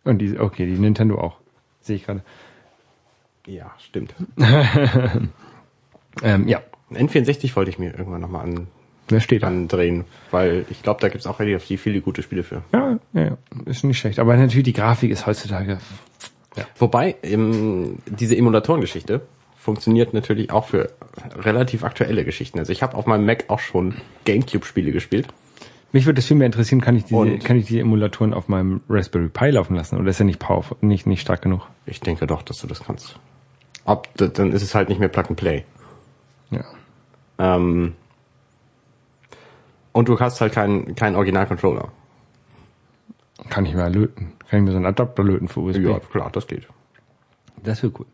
Und 0.04 0.20
die, 0.20 0.40
okay, 0.40 0.66
die 0.66 0.80
Nintendo 0.80 1.20
auch. 1.20 1.38
Sehe 1.82 1.96
ich 1.96 2.06
gerade. 2.06 2.24
Ja, 3.46 3.72
stimmt. 3.80 4.14
Ähm, 6.24 6.48
ja, 6.48 6.62
Ein 6.90 7.10
N64 7.10 7.56
wollte 7.56 7.70
ich 7.70 7.80
mir 7.80 7.92
irgendwann 7.92 8.22
nochmal 8.22 8.46
an, 8.46 8.68
steht 9.20 9.44
andrehen, 9.44 10.06
weil 10.32 10.66
ich 10.70 10.82
glaube, 10.82 11.00
da 11.02 11.10
gibt's 11.10 11.28
auch 11.28 11.40
relativ 11.40 11.82
viele 11.82 12.02
gute 12.02 12.24
Spiele 12.24 12.44
für. 12.44 12.64
Ja, 12.74 12.98
ja, 13.14 13.22
ja, 13.24 13.38
ist 13.66 13.84
nicht 13.84 14.00
schlecht. 14.00 14.20
Aber 14.20 14.36
natürlich, 14.36 14.66
die 14.66 14.74
Grafik 14.74 15.12
ist 15.12 15.28
heutzutage 15.28 15.80
Wobei, 16.80 17.16
ähm, 17.22 18.00
diese 18.08 18.36
Emulatorengeschichte 18.36 19.22
funktioniert 19.68 20.14
natürlich 20.14 20.50
auch 20.50 20.64
für 20.68 20.94
relativ 21.36 21.84
aktuelle 21.84 22.24
Geschichten. 22.24 22.58
Also 22.58 22.72
ich 22.72 22.82
habe 22.82 22.96
auf 22.96 23.06
meinem 23.06 23.26
Mac 23.26 23.44
auch 23.50 23.60
schon 23.60 23.96
Gamecube-Spiele 24.24 24.94
gespielt. 24.94 25.28
Mich 25.92 26.06
würde 26.06 26.16
das 26.16 26.26
viel 26.26 26.38
mehr 26.38 26.46
interessieren, 26.46 26.80
kann 26.80 26.96
ich 26.96 27.04
diese, 27.04 27.18
Und- 27.18 27.44
kann 27.44 27.58
ich 27.58 27.66
die 27.66 27.82
Emulatoren 27.82 28.34
auf 28.34 28.48
meinem 28.48 28.80
Raspberry 28.88 29.28
Pi 29.28 29.50
laufen 29.50 29.76
lassen? 29.76 29.98
Oder 30.00 30.10
ist 30.10 30.22
er 30.22 30.26
nicht 30.26 30.40
powerful, 30.40 30.78
nicht, 30.80 31.06
nicht 31.06 31.20
stark 31.20 31.42
genug? 31.42 31.64
Ich 31.86 32.00
denke 32.00 32.28
doch, 32.28 32.44
dass 32.44 32.60
du 32.60 32.68
das 32.68 32.82
kannst. 32.86 33.20
Ob, 33.84 34.08
dann 34.16 34.54
ist 34.54 34.62
es 34.62 34.74
halt 34.74 34.88
nicht 34.88 35.00
mehr 35.00 35.10
Plug 35.10 35.26
and 35.28 35.36
Play. 35.38 35.66
Ja. 36.52 36.64
Ähm, 37.40 37.94
und 39.92 40.08
du 40.08 40.18
hast 40.18 40.40
halt 40.40 40.54
keinen 40.54 40.96
keinen 40.96 41.18
Original-Controller. 41.18 41.90
Kann 43.50 43.66
ich 43.66 43.74
mal 43.76 43.94
löten. 43.94 44.32
Kann 44.50 44.60
ich 44.60 44.66
mir 44.66 44.72
so 44.72 44.78
einen 44.78 44.86
Adapter 44.86 45.26
löten 45.26 45.50
für 45.50 45.60
USB? 45.60 45.80
Ja, 45.82 46.00
klar, 46.00 46.30
das 46.32 46.48
geht. 46.48 46.68
Das 47.64 47.84
wäre 47.84 47.92
cool. 48.00 48.06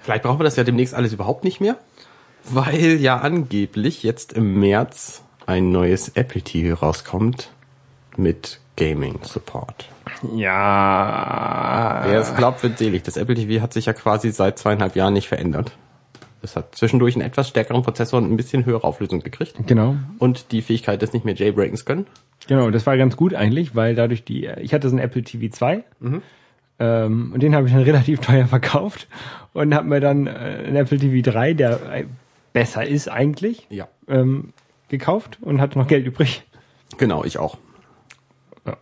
Vielleicht 0.00 0.22
brauchen 0.22 0.40
wir 0.40 0.44
das 0.44 0.56
ja 0.56 0.64
demnächst 0.64 0.94
alles 0.94 1.12
überhaupt 1.12 1.44
nicht 1.44 1.60
mehr, 1.60 1.76
weil 2.44 3.00
ja 3.00 3.18
angeblich 3.18 4.02
jetzt 4.02 4.32
im 4.32 4.58
März 4.60 5.22
ein 5.46 5.70
neues 5.70 6.10
Apple 6.10 6.42
TV 6.42 6.78
rauskommt 6.78 7.50
mit 8.16 8.60
Gaming 8.76 9.18
Support. 9.22 9.88
Ja. 10.34 12.02
Wer 12.04 12.20
es 12.20 12.34
glaubt, 12.34 12.62
wird 12.62 12.78
selig. 12.78 13.02
Das 13.02 13.16
Apple 13.16 13.34
TV 13.34 13.62
hat 13.62 13.72
sich 13.72 13.86
ja 13.86 13.92
quasi 13.92 14.30
seit 14.30 14.58
zweieinhalb 14.58 14.96
Jahren 14.96 15.14
nicht 15.14 15.28
verändert. 15.28 15.72
Es 16.40 16.54
hat 16.54 16.74
zwischendurch 16.76 17.16
einen 17.16 17.26
etwas 17.26 17.48
stärkeren 17.48 17.82
Prozessor 17.82 18.18
und 18.18 18.30
ein 18.30 18.36
bisschen 18.36 18.64
höhere 18.64 18.84
Auflösung 18.84 19.20
gekriegt. 19.20 19.54
Genau. 19.66 19.96
Und 20.18 20.52
die 20.52 20.62
Fähigkeit, 20.62 21.02
das 21.02 21.12
nicht 21.12 21.24
mehr 21.24 21.34
jailbreaken 21.34 21.76
zu 21.76 21.84
können. 21.84 22.06
Genau, 22.46 22.70
das 22.70 22.86
war 22.86 22.96
ganz 22.96 23.16
gut 23.16 23.34
eigentlich, 23.34 23.74
weil 23.74 23.94
dadurch 23.94 24.24
die, 24.24 24.46
ich 24.60 24.72
hatte 24.72 24.88
so 24.88 24.94
einen 24.94 25.04
Apple 25.04 25.22
TV 25.22 25.52
2 25.52 25.82
ähm, 26.78 27.32
und 27.32 27.42
den 27.42 27.54
habe 27.54 27.66
ich 27.66 27.72
dann 27.72 27.82
relativ 27.84 28.20
teuer 28.20 28.46
verkauft 28.46 29.08
und 29.52 29.74
habe 29.74 29.88
mir 29.88 30.00
dann 30.00 30.26
äh, 30.26 30.30
einen 30.30 30.76
Apple 30.76 30.98
TV 30.98 31.28
3, 31.30 31.54
der 31.54 31.80
äh, 31.92 32.04
besser 32.52 32.86
ist 32.86 33.08
eigentlich, 33.08 33.66
Ja. 33.70 33.88
ähm, 34.08 34.52
gekauft 34.88 35.38
und 35.40 35.60
hatte 35.60 35.78
noch 35.78 35.86
Geld 35.88 36.06
übrig. 36.06 36.42
Genau, 36.96 37.24
ich 37.24 37.38
auch. 37.38 37.58
Ja. 38.66 38.76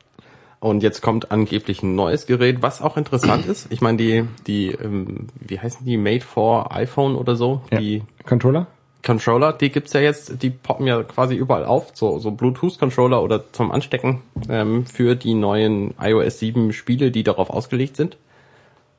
Und 0.61 0.83
jetzt 0.83 1.01
kommt 1.03 1.31
angeblich 1.33 1.83
ein 1.83 1.95
neues 1.95 2.27
Gerät, 2.27 2.63
was 2.63 2.81
auch 2.81 2.97
interessant 2.97 3.47
ist. 3.49 3.67
Ich 3.71 3.81
meine, 3.81 3.99
die, 3.99 4.25
die, 4.47 4.69
ähm, 4.71 5.27
wie 5.41 5.59
heißen 5.59 5.85
die, 5.85 5.97
Made 5.97 6.21
for 6.25 6.75
iPhone 6.75 7.17
oder 7.17 7.35
so, 7.37 7.63
Ja. 7.73 7.79
die 7.79 8.03
Controller? 8.25 8.67
Controller, 9.07 9.53
die 9.53 9.71
gibt's 9.71 9.93
ja 9.93 10.01
jetzt, 10.01 10.43
die 10.43 10.51
poppen 10.51 10.87
ja 10.87 11.01
quasi 11.05 11.37
überall 11.37 11.65
auf, 11.65 11.93
so, 11.95 12.19
so 12.19 12.33
Bluetooth-Controller 12.33 13.23
oder 13.23 13.53
zum 13.53 13.71
Anstecken 13.71 14.23
ähm, 14.49 14.85
für 14.85 15.15
die 15.15 15.35
neuen 15.35 15.95
iOS 16.01 16.41
7 16.41 16.73
Spiele, 16.73 17.13
die 17.13 17.23
darauf 17.23 17.49
ausgelegt 17.49 17.97
sind. 17.97 18.17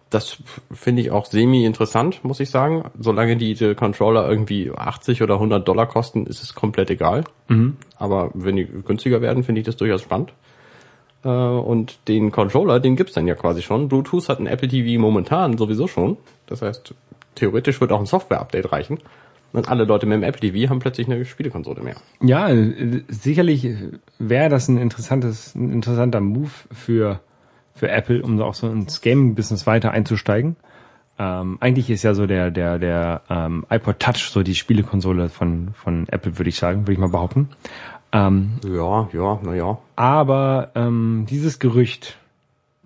Das 0.09 0.37
finde 0.71 1.01
ich 1.01 1.11
auch 1.11 1.25
semi-interessant, 1.25 2.23
muss 2.23 2.39
ich 2.39 2.49
sagen. 2.49 2.85
Solange 2.97 3.35
diese 3.35 3.75
Controller 3.75 4.29
irgendwie 4.29 4.71
80 4.71 5.21
oder 5.21 5.33
100 5.33 5.67
Dollar 5.67 5.87
kosten, 5.87 6.25
ist 6.25 6.41
es 6.41 6.55
komplett 6.55 6.89
egal. 6.89 7.25
Aber 7.97 8.31
wenn 8.33 8.55
die 8.55 8.65
günstiger 8.65 9.21
werden, 9.21 9.43
finde 9.43 9.59
ich 9.59 9.65
das 9.65 9.75
durchaus 9.75 10.01
spannend. 10.01 10.31
Äh, 11.25 11.27
und 11.27 11.99
den 12.07 12.31
Controller, 12.31 12.79
den 12.79 12.95
gibt's 12.95 13.13
dann 13.13 13.27
ja 13.27 13.35
quasi 13.35 13.61
schon. 13.61 13.89
Bluetooth 13.89 14.29
hat 14.29 14.39
ein 14.39 14.47
Apple 14.47 14.69
TV 14.69 15.01
momentan 15.01 15.57
sowieso 15.57 15.89
schon. 15.89 16.15
Das 16.45 16.61
heißt, 16.61 16.93
theoretisch 17.35 17.81
wird 17.81 17.91
auch 17.91 17.99
ein 17.99 18.05
Software-Update 18.05 18.71
reichen. 18.71 18.99
Und 19.53 19.69
alle 19.69 19.85
Leute 19.85 20.05
mit 20.05 20.15
dem 20.17 20.23
Apple 20.23 20.41
TV 20.41 20.69
haben 20.69 20.79
plötzlich 20.79 21.07
eine 21.07 21.23
Spielekonsole 21.25 21.81
mehr. 21.81 21.95
Ja, 22.21 22.49
äh, 22.49 23.03
sicherlich 23.07 23.67
wäre 24.19 24.49
das 24.49 24.67
ein 24.67 24.77
interessantes, 24.77 25.55
ein 25.55 25.71
interessanter 25.71 26.19
Move 26.19 26.51
für, 26.71 27.21
für 27.73 27.89
Apple, 27.89 28.21
um 28.21 28.39
auch 28.41 28.53
so 28.53 28.69
ins 28.69 29.01
Gaming-Business 29.01 29.65
weiter 29.65 29.91
einzusteigen. 29.91 30.57
Ähm, 31.19 31.57
eigentlich 31.61 31.89
ist 31.89 32.03
ja 32.03 32.13
so 32.13 32.27
der, 32.27 32.51
der, 32.51 32.77
der 32.77 33.21
ähm, 33.29 33.65
iPod 33.69 33.99
Touch 33.99 34.29
so 34.29 34.43
die 34.43 34.53
Spielekonsole 34.53 35.29
von, 35.29 35.69
von 35.73 36.07
Apple, 36.09 36.37
würde 36.37 36.49
ich 36.49 36.57
sagen, 36.57 36.81
würde 36.81 36.93
ich 36.93 36.99
mal 36.99 37.09
behaupten. 37.09 37.49
Ähm, 38.11 38.51
Ja, 38.63 39.09
ja, 39.13 39.39
naja. 39.41 39.79
aber 39.95 40.71
ähm, 40.75 41.25
dieses 41.29 41.59
Gerücht, 41.59 42.17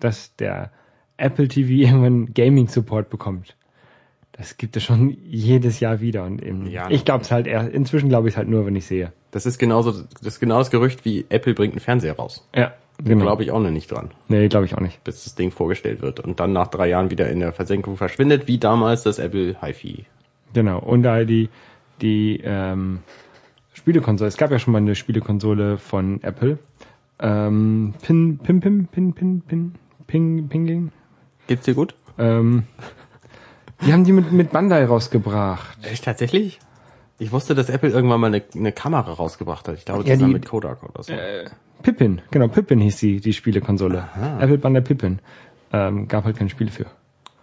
dass 0.00 0.34
der 0.36 0.70
Apple 1.18 1.48
TV 1.48 1.68
irgendwann 1.70 2.32
Gaming-Support 2.32 3.10
bekommt, 3.10 3.54
das 4.42 4.56
gibt 4.56 4.76
es 4.76 4.82
schon 4.82 5.16
jedes 5.24 5.80
Jahr 5.80 6.00
wieder. 6.00 6.24
Und 6.24 6.42
eben, 6.42 6.66
Ja, 6.68 6.90
ich 6.90 7.04
glaube 7.04 7.22
es 7.22 7.30
halt 7.30 7.46
eher, 7.46 7.70
inzwischen 7.70 8.08
glaube 8.08 8.28
ich 8.28 8.34
es 8.34 8.38
halt 8.38 8.48
nur, 8.48 8.66
wenn 8.66 8.76
ich 8.76 8.86
sehe. 8.86 9.12
Das 9.30 9.46
ist 9.46 9.58
genauso, 9.58 9.92
das 9.92 10.22
ist 10.22 10.40
genau 10.40 10.58
das 10.58 10.70
Gerücht 10.70 11.04
wie 11.04 11.24
Apple 11.28 11.54
bringt 11.54 11.72
einen 11.74 11.80
Fernseher 11.80 12.16
raus. 12.16 12.46
Ja, 12.54 12.72
genau. 13.02 13.24
Glaube 13.24 13.44
ich 13.44 13.50
auch 13.52 13.60
noch 13.60 13.70
nicht 13.70 13.90
dran, 13.90 14.10
Nee, 14.28 14.48
glaube 14.48 14.66
ich 14.66 14.74
auch 14.74 14.80
nicht. 14.80 15.02
bis 15.04 15.24
das 15.24 15.34
Ding 15.34 15.50
vorgestellt 15.50 16.02
wird 16.02 16.20
und 16.20 16.40
dann 16.40 16.52
nach 16.52 16.66
drei 16.68 16.88
Jahren 16.88 17.10
wieder 17.10 17.30
in 17.30 17.40
der 17.40 17.52
Versenkung 17.52 17.96
verschwindet, 17.96 18.48
wie 18.48 18.58
damals 18.58 19.02
das 19.04 19.18
Apple 19.18 19.56
HiFi. 19.62 20.04
Genau. 20.52 20.78
Und 20.80 21.02
da 21.04 21.24
die, 21.24 21.48
die 22.02 22.40
ähm, 22.44 22.98
Spielekonsole, 23.72 24.28
es 24.28 24.36
gab 24.36 24.50
ja 24.50 24.58
schon 24.58 24.72
mal 24.72 24.78
eine 24.78 24.94
Spielekonsole 24.94 25.78
von 25.78 26.22
Apple. 26.22 26.58
Ähm, 27.20 27.94
Pin, 28.02 28.38
Pin, 28.42 28.60
Pin, 28.60 28.86
Pin, 28.88 29.12
Pin, 29.12 29.40
Pin, 29.46 29.74
Ping, 30.06 30.48
Pinging. 30.48 30.92
Geht's 31.46 31.64
dir 31.64 31.74
gut? 31.74 31.94
Ähm, 32.18 32.64
Die 33.86 33.92
haben 33.92 34.04
die 34.04 34.12
mit, 34.12 34.30
mit 34.32 34.50
Bandai 34.52 34.84
rausgebracht. 34.84 35.78
Echt 35.84 36.04
tatsächlich? 36.04 36.60
Ich 37.18 37.32
wusste, 37.32 37.54
dass 37.54 37.68
Apple 37.68 37.90
irgendwann 37.90 38.20
mal 38.20 38.26
eine, 38.28 38.42
eine 38.54 38.72
Kamera 38.72 39.12
rausgebracht 39.12 39.68
hat. 39.68 39.76
Ich 39.76 39.84
glaube, 39.84 40.04
Ja, 40.04 40.14
zusammen 40.14 40.30
die- 40.30 40.34
mit 40.34 40.46
Kodak 40.46 40.82
oder 40.82 41.02
so. 41.02 41.12
Pippin, 41.82 42.20
genau, 42.30 42.46
Pippin 42.48 42.80
hieß 42.80 42.96
die, 42.98 43.20
die 43.20 43.32
Spielekonsole. 43.32 44.08
Apple 44.40 44.58
Bandai 44.58 44.80
Pippin. 44.82 45.18
Ähm, 45.72 46.06
gab 46.06 46.24
halt 46.24 46.36
keine 46.36 46.50
Spiele 46.50 46.70
für. 46.70 46.86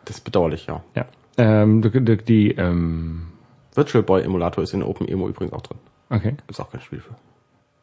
Das 0.06 0.18
ist 0.18 0.22
bedauerlich, 0.24 0.66
ja. 0.68 0.82
Ja. 0.96 1.06
Ähm, 1.38 1.82
die, 1.82 1.92
die, 2.04 2.18
die 2.18 2.52
ähm, 2.52 3.28
Virtual 3.76 4.04
Boy 4.04 4.22
Emulator 4.24 4.64
ist 4.64 4.74
in 4.74 4.82
OpenEMO 4.84 5.28
übrigens 5.28 5.54
auch 5.54 5.62
drin. 5.62 5.78
okay, 6.10 6.32
Gibt's 6.48 6.60
auch 6.60 6.72
kein 6.72 6.82
Spiel 6.82 7.00
für. 7.02 7.16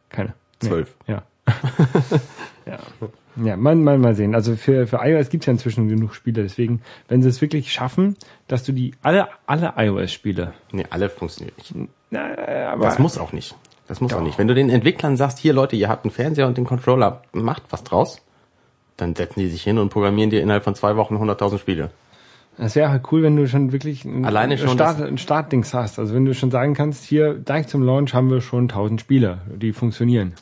keine. 0.09 0.35
Zwölf. 0.61 0.95
Ja. 1.07 1.23
ja. 2.67 2.79
Ja, 3.45 3.57
mal, 3.57 3.77
mal, 3.77 3.99
mal 3.99 4.15
sehen. 4.15 4.35
Also 4.35 4.57
für, 4.57 4.87
für 4.87 5.01
iOS 5.03 5.29
gibt's 5.29 5.47
ja 5.47 5.53
inzwischen 5.53 5.89
genug 5.89 6.15
Spiele, 6.15 6.43
deswegen, 6.43 6.81
wenn 7.09 7.23
sie 7.23 7.29
es 7.29 7.41
wirklich 7.43 7.71
schaffen, 7.71 8.17
dass 8.49 8.65
du 8.65 8.73
die 8.73 8.95
alle, 9.03 9.29
alle 9.47 9.75
iOS-Spiele. 9.77 10.55
Nee, 10.73 10.87
alle 10.89 11.11
funktionieren 11.11 11.55
nicht. 11.59 11.75
Na, 12.11 12.73
aber 12.73 12.87
Das 12.87 12.99
muss 12.99 13.19
auch 13.19 13.33
nicht. 13.33 13.55
Das 13.89 14.01
muss 14.01 14.15
auch 14.15 14.23
nicht. 14.23 14.39
Wenn 14.39 14.49
du 14.49 14.55
den 14.55 14.71
Entwicklern 14.71 15.17
sagst, 15.17 15.39
hier 15.39 15.53
Leute, 15.53 15.77
ihr 15.77 15.89
habt 15.89 16.05
einen 16.05 16.13
Fernseher 16.13 16.47
und 16.47 16.57
den 16.57 16.65
Controller, 16.65 17.23
macht 17.33 17.63
was 17.71 17.85
draus, 17.85 18.23
dann 18.97 19.15
setzen 19.15 19.41
die 19.41 19.49
sich 19.49 19.63
hin 19.63 19.79
und 19.79 19.91
programmieren 19.91 20.31
dir 20.31 20.41
innerhalb 20.41 20.65
von 20.65 20.75
zwei 20.75 20.97
Wochen 20.97 21.17
100.000 21.17 21.59
Spiele. 21.59 21.91
Das 22.59 22.75
wäre 22.75 22.89
halt 22.89 23.03
cool, 23.13 23.23
wenn 23.23 23.37
du 23.37 23.47
schon 23.47 23.73
wirklich 23.73 24.05
ein, 24.07 24.25
Alleine 24.25 24.57
schon 24.57 24.71
Start, 24.71 25.03
ein 25.03 25.19
Startdings 25.19 25.75
hast. 25.75 25.99
Also 25.99 26.15
wenn 26.15 26.25
du 26.25 26.33
schon 26.33 26.51
sagen 26.51 26.73
kannst, 26.73 27.05
hier 27.05 27.35
direkt 27.35 27.69
zum 27.69 27.83
Launch 27.83 28.15
haben 28.15 28.31
wir 28.31 28.41
schon 28.41 28.63
1000 28.63 29.01
Spiele, 29.01 29.43
die 29.55 29.73
funktionieren. 29.73 30.33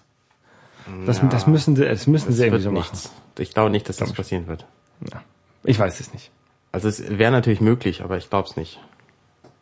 Das, 1.06 1.20
das 1.30 1.46
müssen 1.46 1.76
sie, 1.76 1.84
das 1.84 2.06
müssen 2.06 2.26
Das 2.28 2.36
sie 2.36 2.44
irgendwie 2.44 2.62
so 2.62 2.70
machen. 2.70 2.88
nichts. 2.92 3.10
Ich 3.38 3.52
glaube 3.54 3.70
nicht, 3.70 3.88
dass 3.88 3.96
das 3.96 4.12
passieren 4.12 4.46
wird. 4.46 4.64
Ja. 5.12 5.22
Ich 5.64 5.78
weiß 5.78 5.98
es 6.00 6.12
nicht. 6.12 6.30
Also 6.72 6.88
es 6.88 7.18
wäre 7.18 7.32
natürlich 7.32 7.60
möglich, 7.60 8.02
aber 8.02 8.16
ich 8.18 8.28
glaube 8.30 8.48
es 8.48 8.56
nicht. 8.56 8.80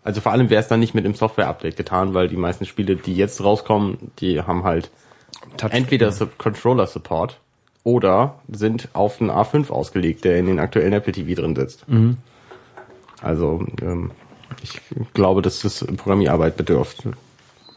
Also 0.04 0.20
vor 0.20 0.32
allem 0.32 0.50
wäre 0.50 0.60
es 0.60 0.68
dann 0.68 0.80
nicht 0.80 0.94
mit 0.94 1.04
dem 1.04 1.14
Software-Update 1.14 1.76
getan, 1.76 2.12
weil 2.14 2.26
die 2.28 2.36
meisten 2.36 2.66
Spiele, 2.66 2.96
die 2.96 3.14
jetzt 3.14 3.42
rauskommen, 3.44 3.98
die 4.18 4.40
haben 4.42 4.64
halt 4.64 4.90
Touch 5.56 5.70
entweder 5.72 6.10
Sub- 6.10 6.38
Controller-Support 6.38 7.38
oder 7.84 8.40
sind 8.50 8.88
auf 8.92 9.20
einen 9.20 9.30
A5 9.30 9.70
ausgelegt, 9.70 10.24
der 10.24 10.38
in 10.38 10.46
den 10.46 10.58
aktuellen 10.58 10.92
Apple 10.92 11.12
TV 11.12 11.40
drin 11.40 11.54
sitzt. 11.54 11.84
Also 13.20 13.64
ähm, 13.80 14.10
ich 14.62 14.80
glaube, 15.14 15.42
dass 15.42 15.60
das 15.60 15.84
Programmierarbeit 15.96 16.56
bedürft. 16.56 17.04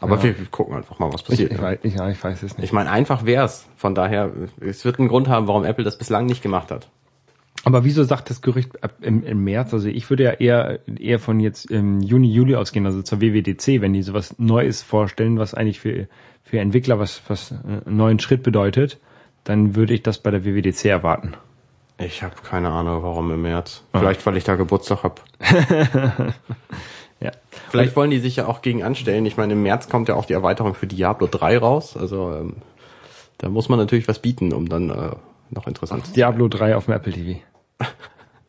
Aber 0.00 0.22
wir, 0.22 0.38
wir 0.38 0.46
gucken 0.46 0.74
einfach 0.74 0.98
mal, 0.98 1.12
was 1.12 1.22
ich, 1.22 1.26
passiert. 1.28 1.52
ich, 1.52 1.62
weiß, 1.62 1.78
ich, 1.82 1.94
ja, 1.94 2.08
ich 2.10 2.22
weiß 2.22 2.42
es 2.42 2.56
nicht. 2.56 2.64
Ich 2.64 2.72
meine, 2.72 2.90
einfach 2.90 3.24
wär's. 3.24 3.66
Von 3.76 3.94
daher, 3.94 4.30
es 4.60 4.84
wird 4.84 4.98
einen 4.98 5.08
Grund 5.08 5.28
haben, 5.28 5.48
warum 5.48 5.64
Apple 5.64 5.84
das 5.84 5.98
bislang 5.98 6.26
nicht 6.26 6.42
gemacht 6.42 6.70
hat. 6.70 6.88
Aber 7.64 7.84
wieso 7.84 8.04
sagt 8.04 8.30
das 8.30 8.42
Gerücht 8.42 8.78
im, 9.00 9.24
im 9.24 9.42
März? 9.42 9.74
Also 9.74 9.88
ich 9.88 10.08
würde 10.08 10.22
ja 10.24 10.30
eher 10.30 10.78
eher 10.98 11.18
von 11.18 11.40
jetzt 11.40 11.68
im 11.68 12.00
Juni, 12.00 12.30
Juli 12.30 12.54
ausgehen, 12.54 12.86
also 12.86 13.02
zur 13.02 13.20
WWDC, 13.20 13.80
wenn 13.80 13.92
die 13.92 14.02
sowas 14.02 14.36
Neues 14.38 14.82
vorstellen, 14.82 15.38
was 15.38 15.52
eigentlich 15.54 15.80
für 15.80 16.06
für 16.44 16.60
Entwickler 16.60 17.00
was 17.00 17.22
was 17.26 17.50
äh, 17.50 17.54
einen 17.54 17.96
neuen 17.96 18.18
Schritt 18.20 18.44
bedeutet, 18.44 19.00
dann 19.42 19.74
würde 19.74 19.94
ich 19.94 20.02
das 20.04 20.18
bei 20.18 20.30
der 20.30 20.44
WWDC 20.44 20.84
erwarten. 20.84 21.34
Ich 21.98 22.22
habe 22.22 22.34
keine 22.48 22.68
Ahnung, 22.70 23.02
warum 23.02 23.32
im 23.32 23.42
März. 23.42 23.82
Vielleicht, 23.92 24.24
weil 24.26 24.36
ich 24.36 24.44
da 24.44 24.54
Geburtstag 24.54 25.02
hab. 25.02 25.24
Ja. 27.20 27.30
Vielleicht 27.70 27.96
wollen 27.96 28.10
die 28.10 28.18
sich 28.18 28.36
ja 28.36 28.46
auch 28.46 28.60
gegen 28.62 28.82
anstellen. 28.82 29.24
Ich 29.26 29.36
meine, 29.36 29.54
im 29.54 29.62
März 29.62 29.88
kommt 29.88 30.08
ja 30.08 30.14
auch 30.14 30.26
die 30.26 30.34
Erweiterung 30.34 30.74
für 30.74 30.86
Diablo 30.86 31.26
3 31.30 31.58
raus. 31.58 31.96
Also 31.96 32.32
ähm, 32.34 32.56
da 33.38 33.48
muss 33.48 33.68
man 33.68 33.78
natürlich 33.78 34.06
was 34.08 34.18
bieten, 34.20 34.52
um 34.52 34.68
dann 34.68 34.90
äh, 34.90 35.10
noch 35.50 35.66
interessant 35.66 36.02
zu 36.02 36.08
sein. 36.08 36.14
Diablo 36.14 36.48
3 36.48 36.76
auf 36.76 36.86
dem 36.86 36.94
Apple 36.94 37.12
TV. 37.12 37.40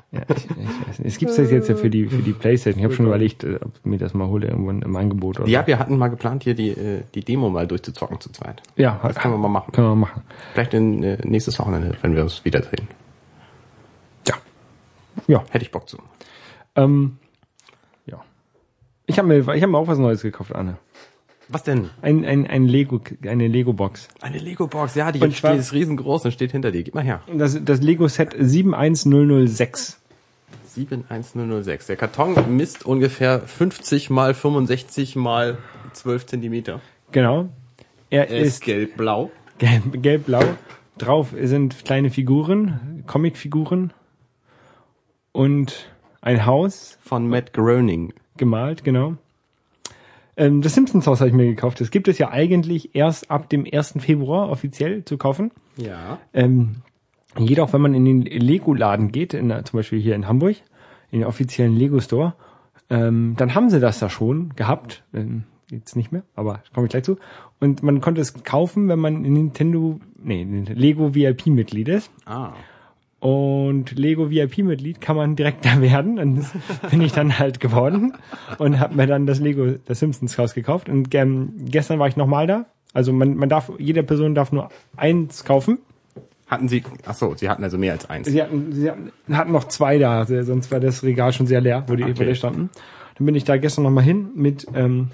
Ja, 0.09 0.21
ich, 0.29 0.45
ich 0.45 0.87
weiß 0.87 0.99
nicht. 0.99 1.05
Es 1.05 1.17
gibt 1.17 1.37
das 1.37 1.51
jetzt 1.51 1.67
ja 1.67 1.75
für 1.75 1.89
die 1.89 2.05
für 2.07 2.21
die 2.21 2.31
PlayStation. 2.31 2.79
Ich 2.79 2.85
habe 2.85 2.95
schon 2.95 3.07
überlegt, 3.07 3.43
äh, 3.43 3.59
ob 3.61 3.71
ich 3.77 3.83
mir 3.85 3.97
das 3.97 4.13
mal 4.13 4.27
hole 4.29 4.47
irgendwann 4.47 4.81
im 4.81 4.95
Angebot 4.95 5.41
oder. 5.41 5.49
Ja, 5.49 5.67
wir 5.67 5.79
hatten 5.79 5.97
mal 5.97 6.07
geplant, 6.07 6.43
hier 6.43 6.53
die, 6.53 6.69
äh, 6.69 7.01
die 7.13 7.25
Demo 7.25 7.49
mal 7.49 7.67
durchzuzocken 7.67 8.21
zu 8.21 8.31
zweit. 8.31 8.63
ja, 8.77 9.01
Das 9.03 9.17
können 9.17 9.33
wir 9.33 9.37
mal 9.37 9.49
machen. 9.49 9.73
Können 9.73 9.89
wir 9.89 9.95
machen. 9.95 10.23
Vielleicht 10.53 10.73
in, 10.73 11.03
äh, 11.03 11.17
nächstes 11.25 11.59
Wochenende, 11.59 11.97
wenn 12.01 12.15
wir 12.15 12.23
uns 12.23 12.45
wiedersehen. 12.45 12.87
Ja. 14.29 14.35
Ja. 15.27 15.43
Hätte 15.49 15.65
ich 15.65 15.71
Bock 15.71 15.89
zu. 15.89 15.97
Ähm. 16.77 17.17
Ich 19.07 19.17
habe 19.17 19.27
mir 19.27 19.39
ich 19.39 19.61
habe 19.63 19.67
mir 19.71 19.77
auch 19.77 19.87
was 19.87 19.97
Neues 19.97 20.21
gekauft, 20.21 20.53
Anne. 20.53 20.77
Was 21.49 21.63
denn? 21.63 21.89
Ein, 22.01 22.25
ein, 22.25 22.45
ein 22.45 22.65
Lego, 22.67 22.99
eine 23.25 23.47
Lego-Box. 23.47 24.09
Eine 24.19 24.37
Lego-Box, 24.37 24.95
ja, 24.95 25.13
die 25.13 25.21
Und 25.21 25.33
steht, 25.33 25.57
ist 25.57 25.71
riesengroß 25.71 26.25
und 26.25 26.31
steht 26.33 26.51
hinter 26.51 26.71
dir. 26.71 26.83
Gib 26.83 26.93
mal 26.93 27.03
her. 27.05 27.21
Das, 27.33 27.57
das 27.63 27.81
Lego-Set 27.81 28.35
71006. 28.37 29.97
71006. 30.75 31.87
Der 31.87 31.95
Karton 31.95 32.35
misst 32.55 32.85
ungefähr 32.85 33.39
50 33.39 34.09
mal 34.09 34.33
65 34.33 35.15
mal 35.15 35.57
12 35.93 36.25
Zentimeter. 36.25 36.81
Genau. 37.13 37.47
Er 38.09 38.29
Er 38.29 38.39
ist 38.39 38.47
ist 38.55 38.63
gelb-blau. 38.65 39.31
gelb- 39.57 40.01
gelb-blau. 40.01 40.43
Drauf 40.97 41.33
sind 41.41 41.85
kleine 41.85 42.09
Figuren, 42.09 43.03
Comicfiguren 43.07 43.93
und 45.31 45.87
ein 46.21 46.45
Haus 46.45 46.97
Von 47.01 47.29
Matt 47.29 47.53
Groening. 47.53 48.13
Gemalt, 48.37 48.83
genau. 48.83 49.15
Ähm, 50.37 50.61
das 50.61 50.75
Simpsons-Haus 50.75 51.19
habe 51.19 51.29
ich 51.29 51.35
mir 51.35 51.47
gekauft. 51.47 51.81
Das 51.81 51.91
gibt 51.91 52.07
es 52.07 52.17
ja 52.19 52.29
eigentlich 52.29 52.95
erst 52.95 53.31
ab 53.31 53.49
dem 53.49 53.65
1. 53.69 53.95
Februar 53.99 54.49
offiziell 54.49 55.03
zu 55.03 55.17
kaufen. 55.17 55.51
Ja. 55.77 56.19
Ähm, 56.33 56.77
jedoch, 57.37 57.73
wenn 57.73 57.81
man 57.81 57.93
in 57.93 58.05
den 58.05 58.21
Lego-Laden 58.21 59.11
geht, 59.11 59.33
in, 59.33 59.49
zum 59.65 59.77
Beispiel 59.77 59.99
hier 59.99 60.15
in 60.15 60.27
Hamburg, 60.27 60.57
in 61.11 61.19
den 61.19 61.27
offiziellen 61.27 61.75
Lego-Store, 61.75 62.35
ähm, 62.89 63.33
dann 63.37 63.55
haben 63.55 63.69
sie 63.69 63.79
das 63.79 63.99
da 63.99 64.09
schon 64.09 64.55
gehabt. 64.55 65.03
Ähm, 65.13 65.43
jetzt 65.69 65.95
nicht 65.95 66.11
mehr, 66.11 66.23
aber 66.35 66.61
komme 66.73 66.85
ich 66.85 66.91
gleich 66.91 67.03
zu. 67.03 67.17
Und 67.59 67.83
man 67.83 67.99
konnte 67.99 68.21
es 68.21 68.43
kaufen, 68.43 68.87
wenn 68.87 68.99
man 68.99 69.25
in 69.25 69.33
Nintendo, 69.33 69.99
nee, 70.21 70.43
Lego 70.43 71.13
VIP-Mitglied 71.13 71.89
ist. 71.89 72.11
Ah. 72.25 72.53
Und 73.19 73.97
Lego 73.97 74.29
VIP-Mitglied 74.29 75.01
kann 75.01 75.15
man 75.15 75.35
direkt 75.35 75.65
da 75.65 75.81
werden. 75.81 76.19
Und 76.19 76.35
das 76.37 76.51
bin 76.91 77.01
ich 77.01 77.13
dann 77.13 77.39
halt 77.39 77.59
geworden 77.59 78.13
und 78.59 78.79
habe 78.79 78.95
mir 78.95 79.07
dann 79.07 79.25
das 79.25 79.39
Lego, 79.39 79.75
das 79.85 79.99
Simpsons 79.99 80.37
Haus 80.37 80.53
gekauft. 80.53 80.87
Und 80.87 81.13
ähm, 81.15 81.53
gestern 81.65 81.97
war 81.99 82.07
ich 82.07 82.15
nochmal 82.15 82.45
da. 82.45 82.65
Also 82.93 83.13
man, 83.13 83.35
man 83.35 83.49
darf, 83.49 83.71
jede 83.79 84.03
Person 84.03 84.35
darf 84.35 84.51
nur 84.51 84.69
eins 84.95 85.43
kaufen. 85.45 85.79
Hatten 86.47 86.69
Sie, 86.69 86.83
ach 87.05 87.15
so, 87.15 87.35
Sie 87.35 87.49
hatten 87.49 87.63
also 87.63 87.77
mehr 87.77 87.91
als 87.93 88.09
eins. 88.09 88.27
Sie 88.27 88.41
hatten, 88.41 88.71
sie 88.71 88.89
hatten, 88.89 89.11
hatten 89.31 89.51
noch 89.51 89.65
zwei 89.65 89.97
da, 89.97 90.23
sonst 90.25 90.71
war 90.71 90.79
das 90.79 91.03
Regal 91.03 91.33
schon 91.33 91.45
sehr 91.45 91.59
leer, 91.59 91.83
wo 91.87 91.95
die, 91.95 92.05
Okay. 92.05 92.35
standen. 92.35 92.69
Dann 93.17 93.25
bin 93.25 93.35
ich 93.35 93.43
da 93.43 93.57
gestern 93.57 93.83
nochmal 93.83 94.03
hin 94.05 94.29
mit 94.35 94.65
ähm, 94.73 95.09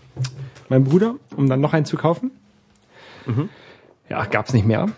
meinem 0.69 0.83
Bruder, 0.83 1.15
um 1.35 1.49
dann 1.49 1.59
noch 1.61 1.73
einen 1.73 1.85
zu 1.85 1.97
kaufen. 1.97 2.31
Mhm. 3.25 3.49
Ja, 4.09 4.25
gab's 4.25 4.53
nicht 4.53 4.67
mehr. 4.67 4.89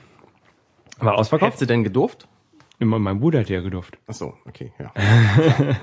War 1.00 1.18
ausverkauft. 1.18 1.54
Hättest 1.54 1.62
du 1.62 1.66
denn 1.68 1.84
gedurft? 1.84 2.28
Immer 2.80 3.00
mein 3.00 3.20
Bruder 3.20 3.40
hat 3.40 3.50
ja 3.50 3.62
gedurft. 3.62 3.98
Ach 4.08 4.14
so, 4.14 4.34
okay, 4.46 4.72
ja. 4.80 4.92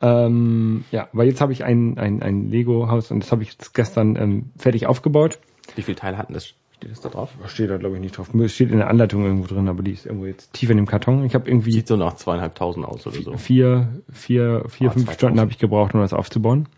Ähm, 0.00 0.84
ja, 0.92 1.08
aber 1.12 1.24
jetzt 1.24 1.40
habe 1.40 1.52
ich 1.52 1.64
ein, 1.64 1.98
ein, 1.98 2.22
ein 2.22 2.50
Lego-Haus 2.50 3.10
und 3.10 3.20
das 3.20 3.32
habe 3.32 3.42
ich 3.42 3.50
jetzt 3.50 3.74
gestern 3.74 4.14
ähm, 4.14 4.50
fertig 4.56 4.86
aufgebaut. 4.86 5.40
Wie 5.74 5.82
viele 5.82 5.96
Teile 5.96 6.16
hatten 6.18 6.34
das? 6.34 6.46
Steht 6.46 6.92
das 6.92 7.00
da 7.00 7.08
drauf? 7.08 7.30
Steht 7.46 7.68
da 7.68 7.78
glaube 7.78 7.96
ich 7.96 8.00
nicht 8.00 8.16
drauf. 8.16 8.32
Es 8.32 8.54
steht 8.54 8.70
in 8.70 8.78
der 8.78 8.88
Anleitung 8.90 9.24
irgendwo 9.24 9.52
drin, 9.52 9.66
aber 9.66 9.82
die 9.82 9.90
ist 9.90 10.06
irgendwo 10.06 10.26
jetzt 10.26 10.52
tief 10.52 10.70
in 10.70 10.76
dem 10.76 10.86
Karton. 10.86 11.24
Ich 11.24 11.34
habe 11.34 11.50
irgendwie 11.50 11.72
Sieht 11.72 11.88
so 11.88 11.96
nach 11.96 12.14
zweieinhalbtausend 12.14 12.86
aus 12.86 13.08
oder 13.08 13.20
so. 13.20 13.36
vier, 13.36 13.88
vier, 14.12 14.62
vier, 14.68 14.88
Ah, 14.90 14.92
fünf 14.92 15.06
2000. 15.06 15.14
Stunden 15.14 15.40
habe 15.40 15.50
ich 15.50 15.58
gebraucht, 15.58 15.94
um 15.94 16.00
das 16.00 16.12
aufzubauen. 16.12 16.68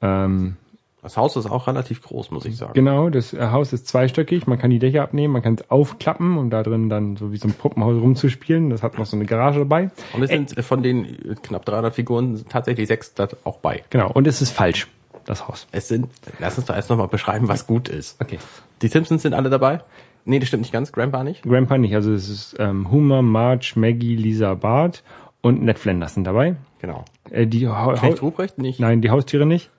Ähm, 0.00 0.56
Das 1.02 1.16
Haus 1.16 1.34
ist 1.34 1.50
auch 1.50 1.66
relativ 1.66 2.00
groß, 2.00 2.30
muss 2.30 2.44
ich 2.44 2.56
sagen. 2.56 2.74
genau, 2.74 3.10
das 3.10 3.32
äh, 3.32 3.48
Haus 3.50 3.72
ist 3.72 3.88
zweistöckig. 3.88 4.46
Man 4.46 4.56
kann 4.56 4.70
die 4.70 4.78
Dächer 4.78 5.02
abnehmen, 5.02 5.32
man 5.32 5.42
kann 5.42 5.56
es 5.56 5.68
aufklappen, 5.68 6.38
um 6.38 6.48
da 6.48 6.62
drin 6.62 6.88
dann 6.88 7.16
so 7.16 7.32
wie 7.32 7.38
so 7.38 7.48
ein 7.48 7.54
Puppenhaus 7.54 8.00
rumzuspielen. 8.00 8.70
Das 8.70 8.84
hat 8.84 8.96
noch 8.96 9.06
so 9.06 9.16
eine 9.16 9.26
Garage 9.26 9.58
dabei. 9.58 9.90
Und 10.12 10.22
es 10.22 10.30
sind 10.30 10.56
äh, 10.56 10.62
von 10.62 10.84
den 10.84 11.04
äh, 11.04 11.34
knapp 11.42 11.64
300 11.64 11.92
Figuren 11.92 12.44
tatsächlich 12.48 12.86
sechs 12.86 13.14
da 13.14 13.26
auch 13.42 13.58
bei. 13.58 13.82
Genau, 13.90 14.12
und 14.12 14.28
es 14.28 14.40
ist 14.40 14.52
falsch, 14.52 14.86
das 15.24 15.48
Haus. 15.48 15.66
Es 15.72 15.88
sind, 15.88 16.06
lass 16.38 16.56
uns 16.56 16.68
da 16.68 16.76
erst 16.76 16.88
nochmal 16.88 17.08
beschreiben, 17.08 17.48
was 17.48 17.66
gut 17.66 17.88
ist. 17.88 18.20
Okay. 18.20 18.38
Die 18.80 18.86
Simpsons 18.86 19.22
sind 19.22 19.34
alle 19.34 19.50
dabei? 19.50 19.80
Nee, 20.24 20.38
das 20.38 20.46
stimmt 20.46 20.62
nicht 20.62 20.72
ganz. 20.72 20.92
Grandpa 20.92 21.24
nicht? 21.24 21.42
Grandpa 21.42 21.78
nicht, 21.78 21.96
also 21.96 22.12
es 22.12 22.28
ist 22.28 22.56
ähm, 22.60 22.92
Homer, 22.92 23.22
Marge, 23.22 23.72
Maggie, 23.74 24.14
Lisa, 24.14 24.54
Bart 24.54 25.02
und 25.40 25.64
Ned 25.64 25.80
Flanders 25.80 26.14
sind 26.14 26.24
dabei. 26.24 26.54
Genau. 26.80 27.04
Äh, 27.30 27.48
die 27.48 27.66
ha 27.66 27.94
Knecht 27.94 28.22
Ruprecht 28.22 28.58
nicht? 28.58 28.78
Nein, 28.78 29.00
die 29.00 29.10
Haustiere 29.10 29.46
nicht. 29.46 29.70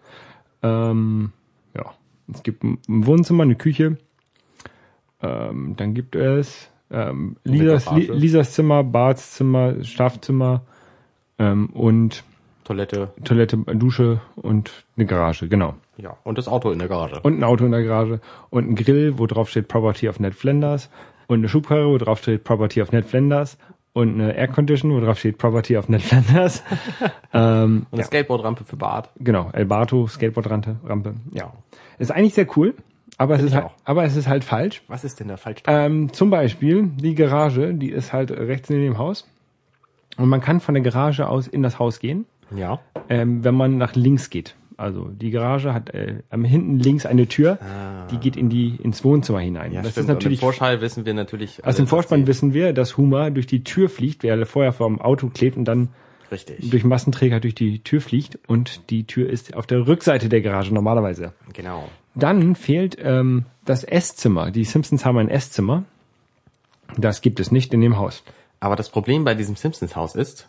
Ähm, 0.64 1.32
ja, 1.76 1.94
es 2.34 2.44
gibt 2.44 2.64
ein 2.64 2.80
Wohnzimmer, 2.88 3.44
eine 3.44 3.56
Küche. 3.56 3.98
Ähm, 5.22 5.76
dann 5.78 5.94
gibt 5.94 6.16
es 6.16 6.70
ähm, 6.92 7.38
Lisas. 7.44 7.90
Lisas 7.92 8.54
Zimmer, 8.54 8.84
Barts 8.84 9.34
Zimmer, 9.34 9.84
Schlafzimmer 9.84 10.62
ähm, 11.40 11.68
und 11.68 12.24
Toilette. 12.64 13.10
Toilette, 13.24 13.58
Dusche 13.58 14.22
und 14.36 14.86
eine 14.96 15.06
Garage, 15.06 15.48
genau. 15.48 15.76
Ja. 15.98 16.18
Und 16.24 16.38
das 16.38 16.48
Auto 16.48 16.72
in 16.72 16.80
der 16.80 16.88
Garage. 16.88 17.20
Und 17.22 17.38
ein 17.38 17.44
Auto 17.44 17.66
in 17.66 17.72
der 17.72 17.84
Garage 17.84 18.22
und 18.50 18.70
ein 18.70 18.76
Grill, 18.76 19.18
wo 19.18 19.28
drauf 19.28 19.50
steht 19.50 19.68
Property 19.68 20.08
of 20.08 20.20
Ned 20.20 20.34
Flanders 20.34 20.90
und 21.28 21.40
eine 21.40 21.50
Schubkarre, 21.50 21.88
wo 21.88 21.98
drauf 21.98 22.20
steht 22.20 22.44
Property 22.44 22.82
of 22.82 22.92
Ned 22.92 23.06
Flanders 23.06 23.58
und 23.94 24.20
eine 24.20 24.36
Aircondition, 24.36 24.92
wo 24.92 25.00
drauf 25.00 25.20
steht 25.20 25.38
Property 25.38 25.78
of 25.78 25.88
Ned 25.88 26.02
Flanders. 26.02 26.64
ähm, 27.34 27.86
Und 27.92 28.00
eine 28.00 28.04
Skateboardrampe 28.04 28.64
für 28.64 28.76
Bart. 28.76 29.10
genau, 29.20 29.50
Elbato, 29.54 30.08
Skateboardrampe. 30.08 30.78
Rampe. 30.84 31.14
Ja. 31.32 31.54
Ist 32.00 32.12
eigentlich 32.12 32.34
sehr 32.34 32.48
cool, 32.58 32.74
aber 33.18 33.36
es 33.36 33.44
ist 33.44 33.54
halt, 33.54 33.66
auch. 33.66 33.74
aber 33.86 34.04
es 34.04 34.16
ist 34.16 34.28
halt 34.28 34.44
falsch. 34.44 34.82
Was 34.88 35.04
ist 35.04 35.20
denn 35.20 35.28
da 35.28 35.38
falsch? 35.38 35.62
Ähm, 35.68 36.12
zum 36.12 36.30
Beispiel 36.30 36.90
die 36.96 37.16
Garage, 37.16 37.74
die 37.74 37.90
ist 37.90 38.12
halt 38.14 38.32
rechts 38.32 38.70
neben 38.70 38.84
dem 38.84 38.98
Haus. 38.98 39.30
Und 40.18 40.30
man 40.30 40.42
kann 40.42 40.60
von 40.60 40.74
der 40.74 40.84
Garage 40.84 41.28
aus 41.28 41.48
in 41.48 41.64
das 41.64 41.80
Haus 41.80 42.00
gehen, 42.00 42.26
ja. 42.56 42.80
ähm, 43.10 43.44
wenn 43.44 43.56
man 43.56 43.78
nach 43.78 43.96
links 43.96 44.30
geht. 44.30 44.56
Also 44.78 45.10
die 45.10 45.32
Garage 45.32 45.74
hat 45.74 45.90
äh, 45.92 46.24
am 46.30 46.44
hinten 46.44 46.80
links 46.80 47.06
eine 47.06 47.28
Tür, 47.28 47.60
die 48.12 48.18
geht 48.18 48.36
in 48.36 48.50
die 48.50 48.76
ins 48.82 49.04
Wohnzimmer 49.04 49.40
hinein. 49.40 49.72
Ja, 49.72 49.82
das 49.82 49.92
stimmt. 49.92 50.04
ist 50.04 50.14
natürlich 50.14 50.40
im 50.40 50.46
Vorschall 50.46 50.82
wissen 50.82 51.06
wir 51.06 51.14
natürlich. 51.14 51.60
aus 51.60 51.66
alle, 51.66 51.76
dem 51.76 51.88
Vorspann 51.88 52.22
dass 52.22 52.28
wissen 52.30 52.54
wir, 52.54 52.74
dass 52.74 52.98
Huma 52.98 53.30
durch 53.30 53.48
die 53.48 53.64
Tür 53.64 53.90
fliegt, 53.90 54.24
wer 54.24 54.46
vorher 54.46 54.74
vom 54.74 55.02
Auto 55.02 55.30
klebt 55.30 55.58
und 55.58 55.66
dann 55.66 55.90
Richtig. 56.32 56.70
durch 56.70 56.84
Massenträger 56.84 57.40
durch 57.40 57.56
die 57.56 57.84
Tür 57.84 58.02
fliegt 58.02 58.40
und 58.48 58.90
die 58.90 59.06
Tür 59.06 59.30
ist 59.30 59.56
auf 59.56 59.68
der 59.68 59.88
Rückseite 59.88 60.30
der 60.30 60.42
Garage 60.42 60.74
normalerweise. 60.74 61.34
Genau. 61.54 61.90
Dann 62.16 62.56
fehlt 62.56 62.98
ähm, 63.02 63.46
das 63.66 63.84
Esszimmer. 63.84 64.52
Die 64.52 64.64
Simpsons 64.64 65.06
haben 65.06 65.18
ein 65.18 65.30
Esszimmer. 65.30 65.84
Das 66.98 67.22
gibt 67.22 67.40
es 67.40 67.52
nicht 67.52 67.74
in 67.74 67.82
dem 67.82 67.98
Haus. 67.98 68.24
Aber 68.60 68.76
das 68.76 68.90
Problem 68.90 69.26
bei 69.26 69.36
diesem 69.36 69.56
Simpsons-Haus 69.56 70.16
ist, 70.16 70.48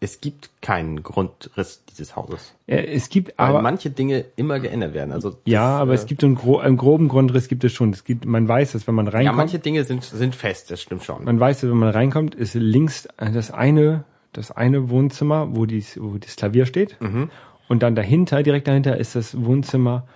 es 0.00 0.20
gibt 0.20 0.50
keinen 0.60 1.02
Grundriss 1.02 1.82
dieses 1.88 2.16
Hauses. 2.16 2.54
Äh, 2.66 2.84
es 2.94 3.08
gibt 3.08 3.38
Weil 3.38 3.48
aber 3.48 3.62
manche 3.62 3.90
Dinge 3.90 4.24
immer 4.36 4.60
geändert 4.60 4.92
werden. 4.94 5.12
Also 5.12 5.38
ja, 5.46 5.78
aber 5.78 5.92
äh, 5.92 5.94
es 5.94 6.06
gibt 6.06 6.20
so 6.20 6.26
einen, 6.26 6.36
gro 6.36 6.58
einen 6.58 6.76
groben 6.76 7.08
Grundriss 7.08 7.48
gibt 7.48 7.64
es 7.64 7.72
schon. 7.72 7.90
Es 7.92 8.04
gibt, 8.04 8.24
man 8.26 8.46
weiß, 8.46 8.72
dass 8.72 8.86
wenn 8.86 8.94
man 8.94 9.06
ja, 9.06 9.12
reinkommt, 9.12 9.36
manche 9.38 9.58
Dinge 9.58 9.84
sind 9.84 10.04
sind 10.04 10.34
fest. 10.34 10.70
Das 10.70 10.82
stimmt 10.82 11.04
schon. 11.04 11.24
man 11.24 11.40
weiß, 11.40 11.60
dass 11.62 11.70
wenn 11.70 11.78
man 11.78 11.90
reinkommt, 11.90 12.34
ist 12.34 12.54
links 12.54 13.08
das 13.16 13.50
eine 13.50 14.04
das 14.32 14.50
eine 14.50 14.90
Wohnzimmer, 14.90 15.56
wo 15.56 15.64
dies 15.64 15.98
wo 16.00 16.18
das 16.18 16.36
Klavier 16.36 16.66
steht, 16.66 17.00
Mhm. 17.00 17.30
und 17.68 17.82
dann 17.82 17.94
dahinter, 17.94 18.42
direkt 18.42 18.68
dahinter, 18.68 18.98
ist 18.98 19.16
das 19.16 19.42
Wohnzimmer, 19.42 20.06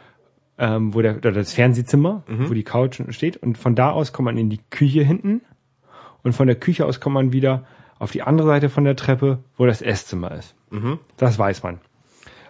ähm, 0.58 0.92
wo 0.92 1.00
der 1.00 1.16
oder 1.16 1.32
das 1.32 1.54
Fernsehzimmer, 1.54 2.22
Mhm. 2.28 2.50
wo 2.50 2.52
die 2.54 2.62
Couch 2.64 3.00
steht, 3.08 3.38
und 3.38 3.56
von 3.56 3.74
da 3.74 3.90
aus 3.92 4.12
kommt 4.12 4.26
man 4.26 4.36
in 4.36 4.50
die 4.50 4.60
Küche 4.68 5.02
hinten, 5.02 5.40
und 6.22 6.34
von 6.34 6.46
der 6.48 6.56
Küche 6.56 6.84
aus 6.84 7.00
kommt 7.00 7.14
man 7.14 7.32
wieder 7.32 7.64
auf 8.00 8.10
die 8.10 8.22
andere 8.22 8.48
Seite 8.48 8.68
von 8.68 8.82
der 8.84 8.96
Treppe, 8.96 9.38
wo 9.56 9.66
das 9.66 9.80
Esszimmer 9.82 10.32
ist. 10.32 10.54
Mhm. 10.70 10.98
Das 11.16 11.38
weiß 11.38 11.62
man. 11.62 11.78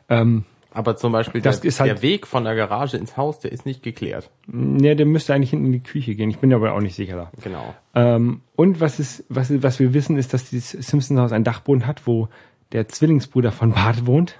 Ähm, 0.09 0.45
Aber 0.73 0.97
zum 0.97 1.13
Beispiel 1.13 1.41
Das 1.43 1.61
der, 1.61 1.69
ist 1.69 1.81
halt- 1.81 1.91
der 1.91 2.03
Weg 2.03 2.27
von 2.27 2.45
der 2.45 2.55
Garage 2.55 2.97
ins 2.97 3.17
Haus, 3.17 3.41
der 3.41 3.53
ist 3.53 3.67
nicht 3.67 3.83
geklärt. 3.83 4.31
ne, 4.47 4.97
der 4.97 5.05
müsste 5.07 5.35
eigentlich 5.35 5.51
hinten 5.51 5.67
in 5.67 5.73
die 5.73 5.83
Küche 5.83 6.15
gehen. 6.15 6.31
Ich 6.31 6.39
bin 6.39 6.55
aber 6.55 6.73
auch 6.73 6.81
nicht 6.81 6.95
sicher 6.95 7.17
da. 7.17 7.31
Genau. 7.43 7.75
Ähm, 7.95 8.41
und 8.57 8.81
was 8.81 8.99
ist, 9.01 9.25
was, 9.29 9.51
was 9.63 9.79
wir 9.81 9.93
wissen, 9.93 10.17
ist, 10.17 10.33
dass 10.33 10.49
dieses 10.49 10.71
Simpsons 10.89 11.21
Haus 11.21 11.33
einen 11.33 11.45
Dachboden 11.45 11.87
hat, 11.87 12.07
wo 12.07 12.29
der 12.73 12.89
Zwillingsbruder 12.89 13.51
von 13.53 13.73
Bart 13.73 14.07
wohnt. 14.07 14.37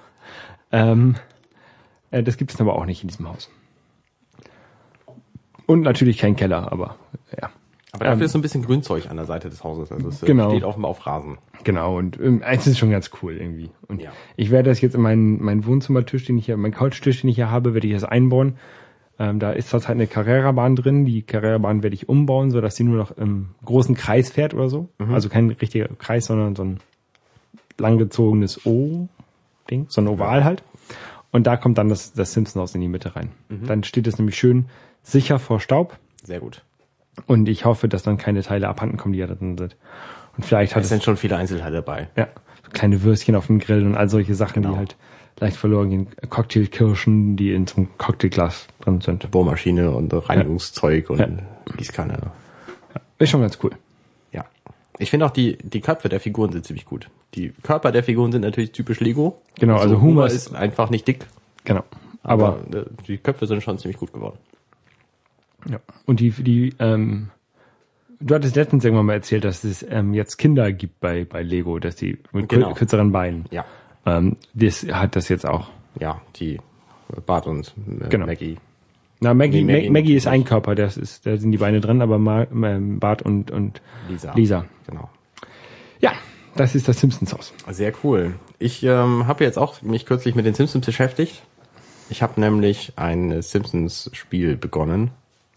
Ähm, 0.71 1.15
äh, 2.11 2.23
das 2.23 2.37
gibt 2.37 2.53
es 2.53 2.61
aber 2.61 2.75
auch 2.75 2.85
nicht 2.85 3.01
in 3.03 3.09
diesem 3.09 3.27
Haus. 3.27 3.49
Und 5.65 5.81
natürlich 5.81 6.17
kein 6.17 6.35
Keller, 6.35 6.71
aber. 6.71 6.95
Aber 8.01 8.09
dafür 8.09 8.21
Ähm, 8.21 8.25
ist 8.25 8.31
so 8.31 8.39
ein 8.39 8.41
bisschen 8.41 8.63
Grünzeug 8.63 9.09
an 9.09 9.15
der 9.17 9.25
Seite 9.25 9.49
des 9.49 9.63
Hauses. 9.63 9.91
Also 9.91 10.09
es 10.09 10.21
Genau. 10.21 10.49
steht 10.49 10.63
offenbar 10.63 10.89
auf 10.91 11.05
Rasen. 11.05 11.37
Genau, 11.63 11.97
und 11.97 12.19
ähm, 12.19 12.41
es 12.43 12.65
ist 12.67 12.79
schon 12.79 12.89
ganz 12.91 13.11
cool 13.21 13.37
irgendwie. 13.37 13.69
Und 13.87 14.01
Ja. 14.01 14.11
ich 14.35 14.49
werde 14.51 14.69
das 14.69 14.81
jetzt 14.81 14.95
in 14.95 15.01
meinen, 15.01 15.41
meinen 15.43 15.65
Wohnzimmertisch, 15.65 16.25
den 16.25 16.37
ich 16.37 16.45
hier, 16.47 16.57
meinen 16.57 16.73
Couchtisch, 16.73 17.21
den 17.21 17.29
ich 17.29 17.35
hier 17.35 17.51
habe, 17.51 17.73
werde 17.73 17.87
ich 17.87 17.93
das 17.93 18.03
einbauen. 18.03 18.55
Ähm, 19.19 19.37
da 19.39 19.51
ist 19.51 19.69
zurzeit 19.69 19.91
eine 19.95 20.07
Carrera-Bahn 20.07 20.75
drin. 20.75 21.05
Die 21.05 21.21
Carrera-Bahn 21.21 21.83
werde 21.83 21.93
ich 21.93 22.09
umbauen, 22.09 22.49
sodass 22.49 22.75
sie 22.75 22.83
nur 22.83 22.97
noch 22.97 23.11
im 23.11 23.49
großen 23.63 23.93
Kreis 23.95 24.31
fährt 24.31 24.53
oder 24.55 24.67
so. 24.69 24.89
Also 25.11 25.29
kein 25.29 25.49
richtiger 25.51 25.87
Kreis, 25.99 26.25
sondern 26.25 26.55
so 26.55 26.63
ein 26.63 26.79
langgezogenes 27.77 28.65
O-Ding, 28.65 29.85
so 29.89 30.01
ein 30.01 30.07
Oval 30.07 30.43
halt. 30.43 30.63
Und 31.31 31.47
da 31.47 31.55
kommt 31.57 31.77
dann 31.77 31.89
das, 31.89 32.13
das 32.13 32.33
Simpson-Haus 32.33 32.75
in 32.75 32.81
die 32.81 32.87
Mitte 32.87 33.15
rein. 33.15 33.29
Dann 33.49 33.83
steht 33.83 34.07
es 34.07 34.17
nämlich 34.17 34.35
schön 34.37 34.65
sicher 35.03 35.39
vor 35.39 35.59
Staub. 35.59 35.97
Sehr 36.23 36.39
gut. 36.39 36.63
Und 37.27 37.47
ich 37.49 37.65
hoffe, 37.65 37.87
dass 37.87 38.03
dann 38.03 38.17
keine 38.17 38.41
Teile 38.41 38.67
abhanden 38.67 38.97
kommen, 38.97 39.13
die 39.13 39.19
da 39.19 39.27
drin 39.27 39.57
sind. 39.57 39.75
Und 40.37 40.45
vielleicht 40.45 40.75
hat 40.75 40.83
Es 40.83 40.89
sind 40.89 41.03
schon 41.03 41.17
viele 41.17 41.35
Einzelteile 41.37 41.77
dabei. 41.77 42.07
ja, 42.15 42.27
so 42.63 42.71
kleine 42.71 43.03
Würstchen 43.03 43.35
auf 43.35 43.47
dem 43.47 43.59
Grill 43.59 43.85
und 43.85 43.95
all 43.95 44.09
solche 44.09 44.33
Sachen, 44.35 44.61
Genau. 44.63 44.73
die 44.73 44.79
halt 44.79 44.95
leicht 45.39 45.57
verloren 45.57 45.89
gehen. 45.89 46.07
Cocktailkirschen, 46.29 47.35
die 47.35 47.53
in 47.53 47.67
so 47.67 47.77
einem 47.77 47.89
Cocktailglas 47.97 48.67
drin 48.81 49.01
sind. 49.01 49.29
Bohrmaschine 49.31 49.91
und 49.91 50.13
Reinigungszeug 50.13 51.09
und 51.09 51.19
Ja. 51.19 51.27
Gießkanne. 51.77 52.17
Ist 53.17 53.29
schon 53.29 53.41
ganz 53.41 53.57
cool. 53.63 53.71
Ja. 54.31 54.45
Ich 54.99 55.09
finde 55.09 55.25
auch 55.25 55.31
die, 55.31 55.57
die 55.57 55.81
Köpfe 55.81 56.09
der 56.09 56.19
Figuren 56.19 56.51
sind 56.51 56.65
ziemlich 56.65 56.85
gut. 56.85 57.09
Die 57.35 57.49
Körper 57.63 57.91
der 57.91 58.03
Figuren 58.03 58.31
sind 58.31 58.41
natürlich 58.41 58.71
typisch 58.71 58.99
Lego. 58.99 59.41
Genau, 59.59 59.77
also 59.77 60.01
Humor 60.01 60.25
ist- 60.27 60.33
ist 60.47 60.55
einfach 60.55 60.89
nicht 60.89 61.07
dick, 61.07 61.25
Genau. 61.63 61.83
Aber, 62.23 62.59
aber 62.71 62.77
äh, 62.77 62.85
die 63.07 63.17
Köpfe 63.17 63.47
sind 63.47 63.63
schon 63.63 63.77
ziemlich 63.79 63.97
gut 63.97 64.11
geworden. 64.13 64.37
Ja. 65.69 65.79
Und 66.05 66.19
die, 66.19 66.31
die, 66.31 66.73
ähm, 66.79 67.29
du 68.19 68.35
hattest 68.35 68.55
letztens 68.55 68.83
irgendwann 68.85 69.05
mal 69.07 69.13
erzählt, 69.13 69.43
dass 69.43 69.63
es 69.63 69.85
ähm, 69.89 70.13
jetzt 70.13 70.37
Kinder 70.37 70.71
gibt 70.71 70.99
bei, 70.99 71.25
bei 71.25 71.41
Lego, 71.43 71.79
dass 71.79 71.95
die 71.95 72.19
mit 72.31 72.49
Genau. 72.49 72.73
kürzeren 72.73 73.11
Beinen. 73.11 73.45
Ja. 73.51 73.65
Ähm, 74.05 74.37
das 74.53 74.85
hat 74.91 75.15
das 75.15 75.29
jetzt 75.29 75.45
auch. 75.47 75.69
Ja, 75.99 76.21
die 76.37 76.59
Bart 77.25 77.45
und 77.47 77.73
äh, 78.01 78.09
Genau. 78.09 78.25
Maggie. 78.25 78.57
Na, 79.19 79.33
Maggie, 79.35 79.61
Nee, 79.63 79.73
Maggie, 79.73 79.89
Maggie 79.91 80.15
ist 80.15 80.25
ein 80.27 80.43
Körper, 80.45 80.73
das 80.73 80.97
ist, 80.97 81.25
da 81.27 81.37
sind 81.37 81.51
die 81.51 81.57
Beine 81.59 81.79
drin, 81.79 82.01
aber 82.01 82.17
Ma, 82.17 82.43
ähm, 82.51 82.99
Bart 82.99 83.21
und, 83.21 83.51
und 83.51 83.79
Lisa. 84.09 84.33
Lisa. 84.33 84.65
Genau. 84.87 85.09
Ja, 85.99 86.13
das 86.55 86.73
ist 86.73 86.87
das 86.87 86.99
Simpsons 86.99 87.31
Haus. 87.33 87.53
Sehr 87.69 87.93
cool. 88.03 88.33
Ich 88.57 88.81
ähm, 88.83 89.27
habe 89.27 89.43
jetzt 89.43 89.57
auch 89.59 89.81
mich 89.83 90.07
kürzlich 90.07 90.33
mit 90.33 90.45
den 90.47 90.55
Simpsons 90.55 90.85
beschäftigt. 90.87 91.43
Ich 92.09 92.23
habe 92.23 92.41
nämlich 92.41 92.93
ein 92.95 93.41
Simpsons-Spiel 93.43 94.57
begonnen. 94.57 95.11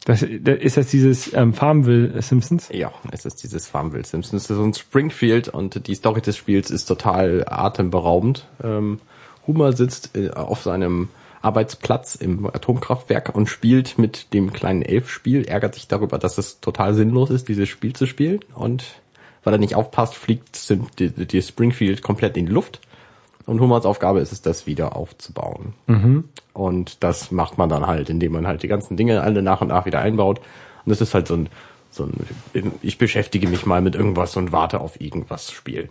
Das, 0.05 0.23
ist 0.23 0.77
das 0.77 0.89
dieses 0.89 1.33
ähm, 1.33 1.55
Farmville 1.55 2.21
Simpsons? 2.21 2.69
Ja, 2.71 2.93
es 3.11 3.25
ist 3.25 3.43
dieses 3.43 3.67
Farmville 3.67 4.05
Simpsons. 4.05 4.45
Es 4.45 4.51
ist 4.51 4.57
so 4.57 4.63
ein 4.63 4.75
Springfield 4.75 5.49
und 5.49 5.87
die 5.87 5.95
Story 5.95 6.21
des 6.21 6.37
Spiels 6.37 6.71
ist 6.71 6.85
total 6.85 7.45
atemberaubend. 7.49 8.47
Ähm, 8.63 9.01
Homer 9.47 9.73
sitzt 9.73 10.17
äh, 10.17 10.31
auf 10.31 10.63
seinem 10.63 11.09
Arbeitsplatz 11.41 12.17
im 12.17 12.47
Atomkraftwerk 12.47 13.35
und 13.35 13.49
spielt 13.49 13.99
mit 13.99 14.33
dem 14.35 14.53
kleinen 14.53 14.83
Elfspiel, 14.83 15.45
ärgert 15.45 15.75
sich 15.75 15.89
darüber, 15.89 16.19
dass 16.19 16.39
es 16.39 16.61
total 16.61 16.95
sinnlos 16.95 17.31
ist, 17.31 17.49
dieses 17.49 17.69
Spiel 17.69 17.95
zu 17.95 18.07
spielen. 18.07 18.41
Und 18.55 18.85
weil 19.43 19.55
er 19.55 19.59
nicht 19.59 19.75
aufpasst, 19.75 20.15
fliegt 20.15 20.71
die, 20.99 21.11
die 21.11 21.43
Springfield 21.43 22.03
komplett 22.03 22.37
in 22.37 22.47
die 22.47 22.53
Luft. 22.53 22.81
Und 23.47 23.61
Homers 23.61 23.85
Aufgabe 23.85 24.21
ist 24.21 24.33
es, 24.33 24.41
das 24.43 24.67
wieder 24.67 24.97
aufzubauen. 24.97 25.75
Und 26.53 27.03
das 27.03 27.31
macht 27.31 27.59
man 27.59 27.69
dann 27.69 27.87
halt, 27.87 28.09
indem 28.11 28.33
man 28.33 28.47
halt 28.47 28.63
die 28.63 28.69
ganzen 28.69 28.97
Dinge 28.97 29.21
alle 29.23 29.43
nach 29.43 29.61
und 29.61 29.69
nach 29.69 29.85
wieder 29.87 29.99
einbaut. 30.01 30.39
Und 30.39 30.91
das 30.91 31.01
ist 31.01 31.15
halt 31.15 31.27
so 31.29 31.35
ein, 31.35 31.49
so 31.91 32.05
ein, 32.05 32.73
ich 32.83 32.99
beschäftige 32.99 33.49
mich 33.49 33.67
mal 33.67 33.81
mit 33.83 33.95
irgendwas 33.95 34.37
und 34.37 34.53
warte 34.53 34.81
auf 34.81 35.01
irgendwas 35.01 35.51
Spiel. 35.51 35.91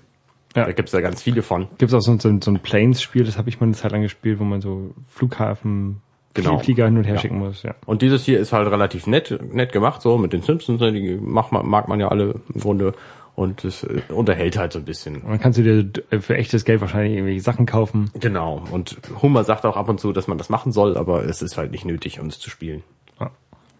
Ja. 0.55 0.65
Da 0.65 0.71
gibt's 0.71 0.91
ja 0.91 1.01
ganz 1.01 1.21
viele 1.23 1.41
von. 1.41 1.67
Gibt 1.77 1.91
es 1.91 1.93
auch 1.93 2.01
so, 2.01 2.11
ein- 2.11 2.41
so 2.41 2.51
ein 2.51 2.59
Planes-Spiel, 2.59 3.23
das 3.23 3.37
habe 3.37 3.49
ich 3.49 3.59
mal 3.59 3.65
eine 3.67 3.75
Zeit 3.75 3.91
lang 3.91 4.01
gespielt, 4.03 4.39
wo 4.39 4.43
man 4.43 4.61
so 4.61 4.91
Flughafen 5.09 6.01
Genau. 6.35 6.57
Flieger 6.57 6.85
hin 6.85 6.97
und 6.97 7.03
her 7.03 7.15
Ja. 7.15 7.21
schicken 7.21 7.37
muss. 7.37 7.61
Ja. 7.61 7.75
Und 7.85 8.01
dieses 8.01 8.23
hier 8.23 8.39
ist 8.39 8.53
halt 8.53 8.67
relativ 8.71 9.05
nett, 9.05 9.39
nett 9.53 9.71
gemacht, 9.71 10.01
so 10.01 10.17
mit 10.17 10.33
den 10.33 10.41
Simpsons, 10.41 10.79
die 10.81 11.19
man, 11.21 11.45
mag 11.51 11.87
man 11.87 11.99
ja 11.99 12.07
alle 12.07 12.35
im 12.53 12.59
Grunde. 12.61 12.93
Und 13.35 13.65
es 13.65 13.83
äh, 13.83 14.01
unterhält 14.09 14.57
halt 14.57 14.73
so 14.73 14.79
ein 14.79 14.85
bisschen. 14.85 15.23
Dann 15.23 15.39
kannst 15.39 15.57
du 15.57 15.63
dir 15.63 16.21
für 16.21 16.35
echtes 16.35 16.65
Geld 16.65 16.81
wahrscheinlich 16.81 17.13
irgendwelche 17.13 17.41
Sachen 17.41 17.65
kaufen. 17.65 18.11
Genau. 18.19 18.63
Und 18.71 18.97
Hummer 19.21 19.43
sagt 19.43 19.65
auch 19.65 19.75
ab 19.75 19.89
und 19.89 19.99
zu, 19.99 20.13
dass 20.13 20.27
man 20.27 20.37
das 20.37 20.49
machen 20.49 20.71
soll, 20.71 20.97
aber 20.97 21.25
es 21.25 21.41
ist 21.41 21.57
halt 21.57 21.71
nicht 21.71 21.85
nötig, 21.85 22.19
um 22.19 22.27
es 22.27 22.39
zu 22.39 22.49
spielen. 22.49 22.83
Ja. 23.19 23.31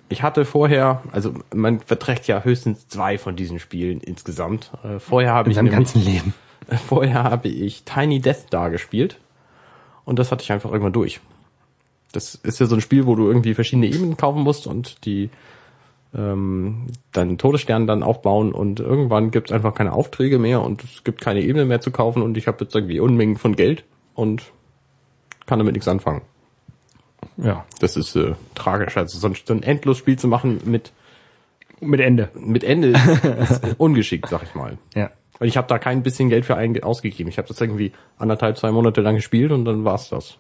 Ich 0.10 0.24
hatte 0.24 0.46
vorher, 0.46 1.04
also 1.12 1.34
man 1.54 1.80
verträgt 1.80 2.28
ja 2.28 2.44
höchstens 2.44 2.88
zwei 2.88 3.18
von 3.18 3.36
diesen 3.36 3.60
Spielen 3.60 4.00
insgesamt. 4.02 4.72
Äh, 4.84 5.00
vorher 5.00 5.34
habe 5.34 5.48
In 5.48 5.52
ich 5.52 5.56
seinem 5.56 5.66
nämlich, 5.66 5.78
ganzen 5.78 6.04
Leben. 6.04 6.34
vorher 6.88 7.24
habe 7.24 7.48
ich 7.48 7.84
Tiny 7.84 8.20
Death 8.22 8.48
Star 8.48 8.72
gespielt 8.72 9.20
und 10.04 10.18
das 10.18 10.32
hatte 10.32 10.44
ich 10.44 10.52
einfach 10.52 10.72
irgendwann 10.72 10.94
durch. 10.94 11.20
Das 12.12 12.36
ist 12.36 12.60
ja 12.60 12.66
so 12.66 12.76
ein 12.76 12.82
Spiel, 12.82 13.06
wo 13.06 13.16
du 13.16 13.28
irgendwie 13.28 13.54
verschiedene 13.54 13.88
Ebenen 13.88 14.18
kaufen 14.18 14.42
musst 14.42 14.66
und 14.66 15.06
die 15.06 15.30
ähm, 16.16 16.88
deinen 17.12 17.38
Todesstern 17.38 17.88
dann 17.88 18.04
aufbauen 18.04 18.52
und 18.52 18.80
irgendwann 18.80 19.32
gibt 19.32 19.50
es 19.50 19.56
einfach 19.56 19.74
keine 19.74 19.94
Aufträge 19.94 20.40
mehr 20.40 20.62
und 20.62 20.84
es 20.84 21.04
gibt 21.04 21.22
keine 21.22 21.42
Ebene 21.42 21.66
mehr 21.66 21.82
zu 21.82 21.92
kaufen 21.92 22.22
und 22.22 22.38
ich 22.38 22.48
habe 22.48 22.64
jetzt 22.64 22.76
irgendwie 22.76 23.00
Unmengen 23.00 23.38
von 23.38 23.56
Geld 23.56 23.84
und 24.14 24.52
kann 25.46 25.60
damit 25.60 25.74
nichts 25.74 25.88
anfangen. 25.88 26.22
Ja. 27.38 27.66
Das 27.80 27.98
ist 27.98 28.16
äh, 28.16 28.34
tragisch. 28.56 28.98
Also 28.98 29.18
so 29.18 29.28
ein, 29.28 29.36
so 29.44 29.54
ein 29.54 29.64
Endlosspiel 29.64 30.18
zu 30.18 30.28
machen 30.28 30.62
mit 30.66 30.92
Mit 31.80 32.00
Ende. 32.00 32.30
mit 32.36 32.64
Ende 32.64 32.90
ist, 32.90 33.24
ist 33.64 33.80
ungeschickt, 33.80 34.30
sag 34.30 34.44
ich 34.44 34.56
mal. 34.56 34.78
Ja. 34.96 35.12
Und 35.40 35.48
ich 35.48 35.58
habe 35.58 35.68
da 35.68 35.80
kein 35.80 36.04
bisschen 36.04 36.30
Geld 36.30 36.46
für 36.46 36.56
ein, 36.56 36.82
ausgegeben. 36.84 37.30
Ich 37.30 37.38
habe 37.38 37.48
das 37.48 37.60
irgendwie 37.60 37.92
anderthalb, 38.18 38.58
zwei 38.58 38.72
Monate 38.72 39.02
lang 39.02 39.16
gespielt 39.16 39.52
und 39.52 39.66
dann 39.66 39.84
war's 39.84 40.10
das. 40.10 40.38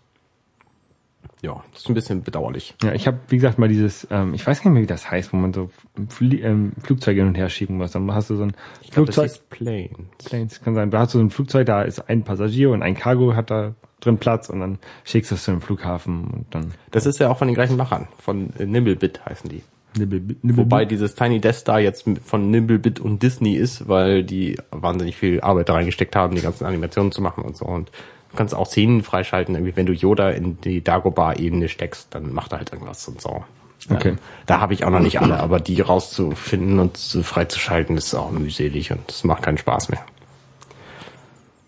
Ja, 1.44 1.62
das 1.74 1.82
ist 1.82 1.90
ein 1.90 1.94
bisschen 1.94 2.24
bedauerlich. 2.24 2.74
Ja, 2.82 2.94
ich 2.94 3.06
habe, 3.06 3.20
wie 3.28 3.36
gesagt, 3.36 3.60
mal 3.60 3.68
dieses, 3.68 4.08
ähm, 4.10 4.34
ich 4.34 4.48
weiß 4.48 4.62
gar 4.62 4.70
nicht 4.72 4.76
mehr, 4.76 4.84
wie 4.84 4.88
das 4.88 5.12
heißt, 5.12 5.34
wo 5.34 5.38
man 5.38 5.52
so 5.52 5.70
Flie 6.08 6.40
ähm, 6.40 6.72
Flugzeuge 6.82 7.20
hin 7.20 7.28
und 7.28 7.36
her 7.36 7.50
schieben 7.50 7.78
muss. 7.78 7.92
Dann 7.92 8.10
hast 8.14 8.30
du 8.30 8.38
so 8.38 8.44
ein 8.44 8.54
Flugzeug. 8.90 9.26
das 9.26 9.34
ist 9.34 9.50
Planes. 9.50 9.92
Planes 10.24 10.62
kann 10.62 10.74
sein. 10.74 10.90
Da 10.90 11.00
hast 11.00 11.14
du 11.14 11.18
so 11.18 11.24
ein 11.24 11.30
Flugzeug, 11.30 11.66
da 11.66 11.82
ist 11.82 12.00
ein 12.10 12.24
Passagier 12.24 12.72
und 12.72 12.82
ein 12.82 12.96
Cargo 12.96 13.36
hat 13.36 13.52
da 13.52 13.76
drin 14.00 14.20
Platz 14.20 14.50
und 14.50 14.62
dann 14.62 14.80
schickst 15.04 15.32
du 15.32 15.36
es 15.36 15.44
zu 15.44 15.52
dem 15.52 15.60
Flughafen 15.60 16.28
und 16.28 16.46
dann. 16.52 16.74
Das 16.92 17.06
ist 17.06 17.20
ja 17.20 17.30
auch 17.30 17.38
von 17.38 17.50
den 17.50 17.56
gleichen 17.56 17.76
Machern, 17.76 18.08
von 18.18 18.54
äh, 18.58 18.66
Nimblebit 18.66 19.26
heißen 19.26 19.50
die. 19.50 19.64
Nibbel, 19.98 20.22
nibbel, 20.42 20.58
Wobei 20.58 20.86
dieses 20.86 21.14
Tiny 21.14 21.40
Death 21.40 21.56
Star 21.56 21.80
jetzt 21.80 22.06
von 22.24 22.50
Nimblebit 22.50 23.00
und 23.00 23.22
Disney 23.22 23.56
ist, 23.56 23.88
weil 23.88 24.24
die 24.24 24.58
wahnsinnig 24.72 25.18
viel 25.18 25.42
Arbeit 25.42 25.70
da 25.70 25.74
reingesteckt 25.74 26.16
haben, 26.16 26.36
die 26.36 26.42
ganzen 26.42 26.66
Animationen 26.66 27.12
zu 27.12 27.22
machen 27.22 27.44
und 27.44 27.56
so. 27.56 27.66
Und 27.66 27.92
kannst 28.36 28.54
auch 28.56 28.68
Szenen 28.68 29.04
freischalten, 29.04 29.56
irgendwie 29.56 29.76
wenn 29.76 29.86
du 29.86 29.94
Yoda 29.94 30.30
in 30.32 30.60
die 30.62 30.84
Dagobah-Ebene 30.84 31.70
steckst, 31.70 32.08
dann 32.12 32.34
macht 32.34 32.52
er 32.52 32.60
halt 32.60 32.74
irgendwas 32.74 33.08
und 33.08 33.22
so. 33.22 33.44
Okay. 33.90 34.10
Ähm, 34.10 34.18
da 34.46 34.60
habe 34.60 34.74
ich 34.74 34.86
auch 34.86 34.90
noch 34.90 35.00
nicht 35.00 35.20
alle, 35.20 35.40
aber 35.40 35.60
die 35.60 35.82
rauszufinden 35.82 36.80
und 36.80 36.98
zu, 36.98 37.24
freizuschalten, 37.24 37.98
ist 37.98 38.14
auch 38.14 38.32
mühselig 38.32 38.92
und 38.92 39.02
das 39.08 39.24
macht 39.24 39.44
keinen 39.44 39.58
Spaß 39.58 39.90
mehr. 39.90 40.04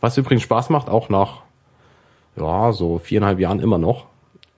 Was 0.01 0.17
übrigens 0.17 0.43
Spaß 0.43 0.69
macht, 0.69 0.87
auch 0.87 1.09
nach 1.09 1.41
ja, 2.35 2.71
so 2.73 2.99
viereinhalb 2.99 3.39
Jahren 3.39 3.59
immer 3.59 3.77
noch, 3.77 4.05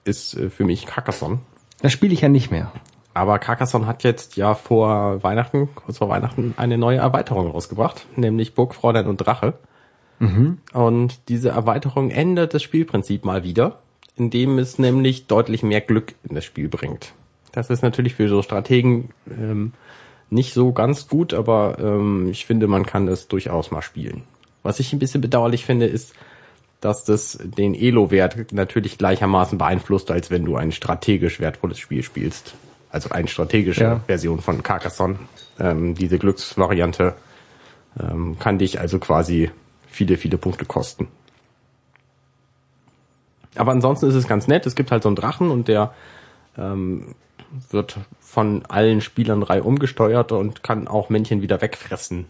ist 0.04 0.34
äh, 0.34 0.50
für 0.50 0.64
mich 0.64 0.86
Carcassonne. 0.86 1.38
Das 1.80 1.92
spiele 1.92 2.12
ich 2.12 2.20
ja 2.20 2.28
nicht 2.28 2.50
mehr. 2.50 2.72
Aber 3.14 3.38
Carcassonne 3.38 3.86
hat 3.86 4.04
jetzt 4.04 4.36
ja 4.36 4.54
vor 4.54 5.22
Weihnachten, 5.22 5.68
kurz 5.74 5.98
vor 5.98 6.08
Weihnachten, 6.08 6.54
eine 6.56 6.78
neue 6.78 6.98
Erweiterung 6.98 7.50
rausgebracht, 7.50 8.06
nämlich 8.16 8.54
Burgfräulein 8.54 9.06
und 9.06 9.16
Drache. 9.16 9.54
Und 10.72 11.20
diese 11.28 11.50
Erweiterung 11.50 12.10
ändert 12.10 12.54
das 12.54 12.62
Spielprinzip 12.62 13.24
mal 13.24 13.44
wieder, 13.44 13.78
indem 14.16 14.58
es 14.58 14.78
nämlich 14.78 15.26
deutlich 15.26 15.62
mehr 15.62 15.80
Glück 15.80 16.14
in 16.28 16.34
das 16.34 16.44
Spiel 16.44 16.68
bringt. 16.68 17.12
Das 17.52 17.70
ist 17.70 17.82
natürlich 17.82 18.14
für 18.14 18.28
so 18.28 18.42
Strategen 18.42 19.10
ähm, 19.30 19.72
nicht 20.30 20.52
so 20.52 20.72
ganz 20.72 21.08
gut, 21.08 21.34
aber 21.34 21.78
ähm, 21.78 22.28
ich 22.30 22.46
finde, 22.46 22.66
man 22.66 22.84
kann 22.84 23.06
das 23.06 23.28
durchaus 23.28 23.70
mal 23.70 23.82
spielen. 23.82 24.22
Was 24.62 24.80
ich 24.80 24.92
ein 24.92 24.98
bisschen 24.98 25.20
bedauerlich 25.20 25.64
finde, 25.64 25.86
ist, 25.86 26.14
dass 26.80 27.04
das 27.04 27.38
den 27.42 27.74
Elo-Wert 27.74 28.52
natürlich 28.52 28.98
gleichermaßen 28.98 29.58
beeinflusst, 29.58 30.10
als 30.10 30.30
wenn 30.30 30.44
du 30.44 30.56
ein 30.56 30.72
strategisch 30.72 31.40
wertvolles 31.40 31.78
Spiel 31.78 32.02
spielst. 32.02 32.54
Also 32.90 33.10
eine 33.10 33.28
strategische 33.28 33.84
Ja. 33.84 34.00
Version 34.06 34.40
von 34.40 34.62
Carcassonne. 34.62 35.18
Ähm, 35.58 35.94
diese 35.94 36.18
Glücksvariante 36.18 37.14
ähm, 38.00 38.36
kann 38.38 38.58
dich 38.58 38.78
also 38.80 38.98
quasi 38.98 39.50
viele, 39.98 40.16
viele 40.16 40.38
Punkte 40.38 40.64
kosten. 40.64 41.08
Aber 43.56 43.72
ansonsten 43.72 44.06
ist 44.06 44.14
es 44.14 44.28
ganz 44.28 44.46
nett. 44.46 44.66
Es 44.66 44.76
gibt 44.76 44.92
halt 44.92 45.02
so 45.02 45.08
einen 45.08 45.16
Drachen 45.16 45.50
und 45.50 45.66
der 45.66 45.92
ähm, 46.56 47.14
wird 47.70 47.96
von 48.20 48.64
allen 48.66 49.00
Spielern 49.00 49.40
drei 49.40 49.60
umgesteuert 49.62 50.30
und 50.32 50.62
kann 50.62 50.86
auch 50.86 51.08
Männchen 51.10 51.42
wieder 51.42 51.60
wegfressen. 51.60 52.26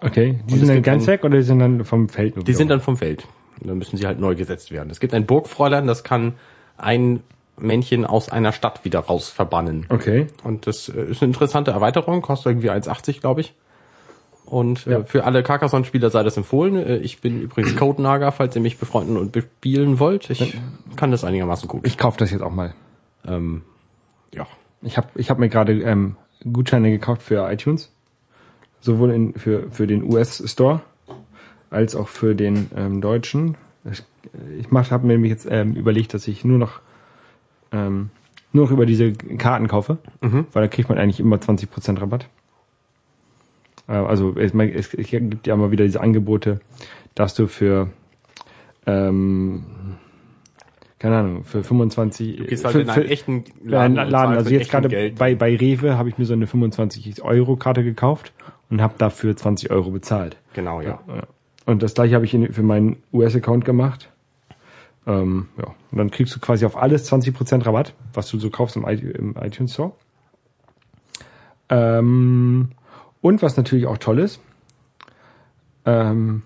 Okay. 0.00 0.38
Die 0.46 0.52
Und 0.54 0.58
sind 0.60 0.68
dann 0.68 0.82
ganz 0.82 1.04
ein- 1.04 1.08
weg 1.08 1.24
oder 1.24 1.38
die 1.38 1.42
sind 1.42 1.58
dann 1.60 1.84
vom 1.84 2.08
Feld? 2.10 2.46
Die 2.46 2.52
sind 2.52 2.68
dann 2.68 2.80
vom 2.80 2.96
Feld. 2.98 3.26
Und 3.60 3.68
dann 3.68 3.78
müssen 3.78 3.96
sie 3.96 4.06
halt 4.06 4.20
neu 4.20 4.34
gesetzt 4.34 4.70
werden. 4.70 4.90
Es 4.90 5.00
gibt 5.00 5.14
ein 5.14 5.24
Burgfräulein, 5.26 5.86
das 5.86 6.04
kann 6.04 6.34
ein 6.76 7.22
Männchen 7.56 8.04
aus 8.04 8.28
einer 8.28 8.52
Stadt 8.52 8.84
wieder 8.84 9.00
raus 9.00 9.30
verbannen. 9.30 9.86
Okay. 9.88 10.26
Und 10.44 10.66
das 10.66 10.88
äh, 10.88 11.02
ist 11.10 11.22
eine 11.22 11.30
interessante 11.32 11.70
Erweiterung, 11.70 12.20
kostet 12.20 12.50
irgendwie 12.52 12.70
1,80, 12.70 13.20
glaube 13.20 13.40
ich. 13.40 13.54
Und 14.48 14.86
Ja. 14.86 15.00
äh, 15.00 15.04
für 15.04 15.24
alle 15.24 15.42
Carcassonne-Spieler 15.42 16.08
sei 16.10 16.22
das 16.22 16.36
empfohlen. 16.36 16.76
Äh, 16.76 16.96
ich 16.98 17.20
bin 17.20 17.42
übrigens 17.42 17.76
Codenager, 17.76 18.32
falls 18.32 18.56
ihr 18.56 18.62
mich 18.62 18.78
befreunden 18.78 19.16
und 19.16 19.32
bespielen 19.32 19.98
wollt. 19.98 20.30
Ich 20.30 20.56
kann 20.96 21.10
das 21.10 21.22
einigermaßen 21.24 21.68
gut. 21.68 21.86
Ich 21.86 21.98
kaufe 21.98 22.18
das 22.18 22.30
jetzt 22.30 22.42
auch 22.42 22.52
mal. 22.52 22.74
ähm, 23.26 23.62
ja. 24.34 24.46
Ich 24.82 24.96
habe 24.96 25.08
ich 25.16 25.28
hab 25.28 25.38
mir 25.38 25.48
gerade 25.48 25.72
ähm, 25.82 26.16
Gutscheine 26.50 26.90
gekauft 26.90 27.22
für 27.22 27.50
iTunes. 27.50 27.92
Sowohl 28.80 29.10
in, 29.10 29.34
für, 29.34 29.70
für 29.72 29.86
den 29.88 30.04
US-Store 30.04 30.80
als 31.70 31.94
auch 31.96 32.06
für 32.08 32.34
den 32.36 32.70
ähm, 32.76 33.00
deutschen. 33.00 33.56
Ich, 33.90 34.02
ich 34.58 34.70
habe 34.92 35.06
mir 35.06 35.14
nämlich 35.14 35.30
jetzt 35.30 35.48
ähm, 35.50 35.74
überlegt, 35.74 36.14
dass 36.14 36.28
ich 36.28 36.44
nur 36.44 36.58
noch 36.58 36.80
ähm, 37.72 38.10
nur 38.52 38.64
noch 38.64 38.70
über 38.70 38.86
diese 38.86 39.12
Karten 39.12 39.68
kaufe, 39.68 39.98
weil 40.20 40.62
da 40.62 40.68
kriegt 40.68 40.88
man 40.88 40.96
eigentlich 40.96 41.20
immer 41.20 41.36
20% 41.36 42.00
Rabatt. 42.00 42.28
Äh, 43.88 43.92
also 43.92 44.36
es, 44.36 44.52
es, 44.54 44.90
gibt 45.08 45.46
ja 45.46 45.54
immer 45.54 45.70
wieder 45.70 45.84
diese 45.84 46.00
Angebote, 46.00 46.60
dass 47.14 47.34
du 47.34 47.46
für 47.46 47.90
ähm, 48.86 49.64
keine 50.98 51.16
Ahnung, 51.16 51.44
für 51.44 51.62
25 51.62 52.36
Du 52.36 52.44
gehst 52.44 52.64
halt 52.64 52.72
für, 52.72 52.80
in 52.80 52.90
einen 52.90 53.02
für- 53.02 53.08
echten 53.08 53.44
Laden, 53.64 53.94
Laden. 53.94 54.36
Also 54.36 54.50
jetzt 54.50 54.70
gerade 54.70 54.88
Geld. 54.88 55.16
bei, 55.16 55.34
bei 55.34 55.54
Rewe 55.54 55.96
habe 55.96 56.08
ich 56.08 56.18
mir 56.18 56.24
so 56.24 56.32
eine 56.32 56.46
25 56.46 57.22
Euro 57.22 57.56
Karte 57.56 57.84
gekauft 57.84 58.32
und 58.68 58.82
habe 58.82 58.94
dafür 58.98 59.36
20 59.36 59.70
Euro 59.70 59.90
bezahlt. 59.90 60.36
Genau, 60.54 60.80
ja. 60.80 61.00
Und 61.66 61.82
das 61.82 61.94
gleiche 61.94 62.14
habe 62.14 62.24
ich 62.24 62.36
für 62.50 62.62
meinen 62.62 62.96
US-Account 63.12 63.64
gemacht. 63.64 64.10
Ähm, 65.06 65.48
ja. 65.56 65.74
Und 65.92 65.98
dann 65.98 66.10
kriegst 66.10 66.34
du 66.34 66.40
quasi 66.40 66.66
auf 66.66 66.76
alles 66.76 67.10
20% 67.10 67.64
Rabatt, 67.64 67.94
was 68.12 68.28
du 68.30 68.38
so 68.38 68.50
kaufst 68.50 68.76
im 68.76 68.84
iTunes 68.84 69.74
Store. 69.74 69.92
Ähm, 71.68 72.70
und 73.20 73.42
was 73.42 73.56
natürlich 73.56 73.86
auch 73.86 73.98
toll 73.98 74.18
ist, 74.18 74.40
ähm, 75.84 76.42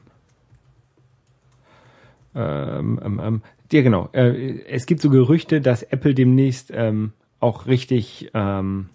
ähm, 2.34 3.00
ähm, 3.04 3.20
ähm, 3.22 3.42
ja 3.72 3.82
genau, 3.82 4.08
äh, 4.12 4.60
es 4.68 4.86
gibt 4.86 5.00
so 5.00 5.10
Gerüchte, 5.10 5.60
dass 5.60 5.82
Apple 5.82 6.14
demnächst 6.14 6.70
ähm, 6.74 7.12
auch 7.40 7.66
richtig 7.66 8.30
ähm, 8.34 8.88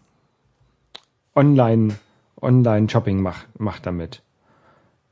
online 1.35 1.95
online 2.41 2.89
Shopping 2.89 3.21
macht 3.21 3.47
macht 3.59 3.85
damit. 3.85 4.21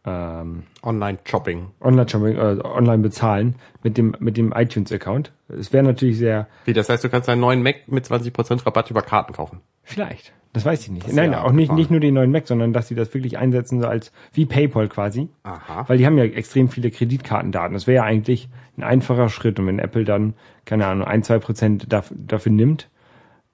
Ähm, 0.08 0.64
Online-Shopping. 0.84 1.72
online 1.82 2.08
Shopping, 2.08 2.36
äh, 2.36 2.62
online 2.64 3.00
bezahlen 3.00 3.56
mit 3.82 3.98
dem 3.98 4.16
mit 4.20 4.38
dem 4.38 4.54
iTunes 4.56 4.92
Account. 4.92 5.32
Es 5.48 5.74
wäre 5.74 5.84
natürlich 5.84 6.20
sehr 6.20 6.48
Wie, 6.66 6.74
das 6.74 6.90
heißt, 6.90 7.04
du 7.04 7.10
kannst 7.10 7.28
einen 7.28 7.42
neuen 7.42 7.64
Mac 7.64 7.88
mit 7.88 8.06
20% 8.06 8.66
Rabatt 8.68 8.92
über 8.92 9.02
Karten 9.02 9.34
kaufen. 9.34 9.62
Vielleicht, 9.86 10.34
das 10.52 10.66
weiß 10.66 10.82
ich 10.84 10.92
nicht. 10.92 11.08
Das 11.08 11.14
Nein, 11.14 11.32
wär 11.32 11.46
auch 11.46 11.52
nicht 11.54 11.72
nicht 11.72 11.90
nur 11.92 12.00
den 12.02 12.14
neuen 12.16 12.32
Mac, 12.32 12.48
sondern 12.48 12.74
dass 12.74 12.88
sie 12.90 12.96
das 12.96 13.14
wirklich 13.14 13.38
einsetzen 13.38 13.82
so 13.82 13.88
als 13.88 14.12
wie 14.34 14.46
PayPal 14.46 14.88
quasi. 14.90 15.30
Aha. 15.44 15.86
Weil 15.88 15.98
die 15.98 16.06
haben 16.06 16.18
ja 16.18 16.26
extrem 16.26 16.68
viele 16.68 16.92
Kreditkartendaten. 16.92 17.74
Das 17.74 17.88
wäre 17.88 17.96
ja 17.98 18.04
eigentlich 18.04 18.50
ein 18.78 18.84
einfacher 18.84 19.30
Schritt. 19.30 19.60
Und 19.60 19.68
wenn 19.68 19.80
Apple 19.80 20.04
dann, 20.04 20.34
keine 20.66 20.86
Ahnung, 20.88 21.08
ein, 21.08 21.24
zwei 21.24 21.40
Prozent 21.40 21.88
daf- 21.88 22.12
dafür 22.14 22.52
nimmt 22.52 22.90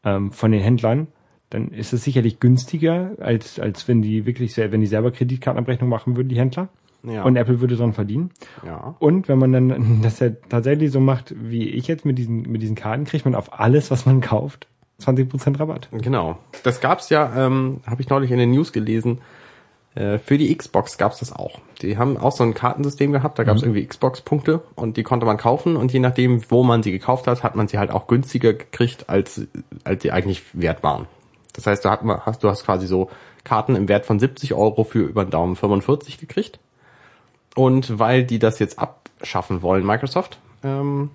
ähm, 0.04 0.32
von 0.32 0.52
den 0.52 0.62
Händlern, 0.62 1.08
dann 1.50 1.68
ist 1.70 1.92
es 1.92 2.04
sicherlich 2.04 2.40
günstiger, 2.40 3.12
als, 3.20 3.60
als 3.60 3.88
wenn 3.88 4.02
die 4.02 4.26
wirklich, 4.26 4.54
sel- 4.54 4.72
wenn 4.72 4.82
die 4.82 4.88
selber 4.88 5.12
Kreditkartenabrechnung 5.12 5.90
machen 5.90 6.16
würden, 6.16 6.30
die 6.30 6.40
Händler. 6.40 6.70
Ja. 7.04 7.24
Und 7.24 7.36
Apple 7.36 7.60
würde 7.62 7.76
dran 7.78 7.94
verdienen. 7.94 8.30
Ja. 8.64 8.96
Und 9.00 9.28
wenn 9.28 9.40
man 9.40 9.52
dann 9.52 10.02
das 10.04 10.20
ja 10.20 10.30
tatsächlich 10.50 10.92
so 10.92 11.00
macht, 11.00 11.34
wie 11.36 11.68
ich 11.68 11.88
jetzt 11.88 12.06
mit 12.06 12.20
diesen, 12.20 12.44
mit 12.44 12.62
diesen 12.62 12.76
Karten, 12.76 13.06
kriegt 13.06 13.26
man 13.26 13.34
auf 13.34 13.60
alles, 13.60 13.90
was 13.90 14.06
man 14.06 14.22
kauft, 14.22 14.68
20% 15.02 15.60
Rabatt. 15.60 15.90
Genau. 15.92 16.38
Das 16.64 16.80
gab's 16.80 17.10
ja, 17.10 17.32
ähm, 17.36 17.82
habe 17.86 18.02
ich 18.02 18.10
neulich 18.10 18.32
in 18.32 18.38
den 18.38 18.52
News 18.52 18.72
gelesen. 18.72 19.20
Äh, 19.96 20.20
für 20.20 20.38
die 20.38 20.56
Xbox 20.56 20.98
gab's 20.98 21.20
das 21.20 21.34
auch. 21.34 21.60
Die 21.82 21.98
haben 21.98 22.18
auch 22.18 22.32
so 22.32 22.44
ein 22.44 22.54
Kartensystem 22.54 23.12
gehabt, 23.12 23.40
da 23.40 23.44
gab's 23.44 23.62
irgendwie 23.62 23.86
Xbox-Punkte 23.86 24.62
und 24.76 24.96
die 24.98 25.04
konnte 25.04 25.26
man 25.26 25.38
kaufen 25.38 25.76
und 25.76 25.92
je 25.92 26.00
nachdem, 26.00 26.42
wo 26.50 26.64
man 26.64 26.84
sie 26.84 26.92
gekauft 26.92 27.28
hat, 27.28 27.44
hat 27.44 27.56
man 27.56 27.68
sie 27.68 27.78
halt 27.78 27.92
auch 27.92 28.08
günstiger 28.08 28.54
gekriegt, 28.54 29.10
als, 29.10 29.42
als 29.84 30.04
sie 30.04 30.12
eigentlich 30.12 30.44
wert 30.54 30.84
waren. 30.84 31.08
Das 31.54 31.68
heißt, 31.68 31.84
du, 31.84 31.90
hast, 31.90 32.44
du 32.44 32.50
hast 32.50 32.64
quasi 32.64 32.88
so 32.88 33.10
Karten 33.44 33.76
im 33.76 33.90
Wert 33.90 34.06
von 34.06 34.20
70 34.20 34.54
Euro 34.54 34.84
für 34.84 35.00
über 35.00 35.26
den 35.26 35.32
Daumen 35.32 35.56
45 35.56 36.18
gekriegt. 36.18 36.60
Und 37.56 38.00
weil 38.00 38.24
die 38.24 38.40
das 38.40 38.60
jetzt 38.60 38.80
abschaffen 38.80 39.62
wollen, 39.62 39.86
Microsoft, 39.86 40.40
ähm, 40.64 41.10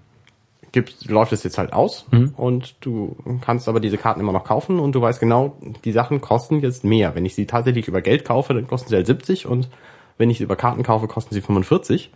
gibt, 0.77 1.09
läuft 1.09 1.33
es 1.33 1.43
jetzt 1.43 1.57
halt 1.57 1.73
aus 1.73 2.05
und 2.37 2.77
du 2.81 3.17
kannst 3.41 3.67
aber 3.67 3.81
diese 3.81 3.97
Karten 3.97 4.21
immer 4.21 4.33
noch 4.33 4.45
kaufen 4.45 4.79
und 4.79 4.93
du 4.95 5.01
weißt 5.01 5.19
genau, 5.21 5.57
die 5.87 5.93
Sachen 5.93 6.21
kosten 6.21 6.61
jetzt 6.61 6.85
mehr. 6.85 7.15
Wenn 7.15 7.25
ich 7.25 7.35
sie 7.35 7.47
tatsächlich 7.47 7.89
über 7.89 8.03
Geld 8.03 8.27
kaufe, 8.27 8.53
dann 8.53 8.67
kosten 8.67 8.91
sie 8.91 8.97
halt 8.97 9.07
70 9.07 9.47
und 9.47 9.71
wenn 10.19 10.29
ich 10.29 10.37
sie 10.37 10.45
über 10.45 10.57
Karten 10.57 10.83
kaufe, 10.83 11.09
kosten 11.09 11.35
sie 11.35 11.41
45. 11.41 12.13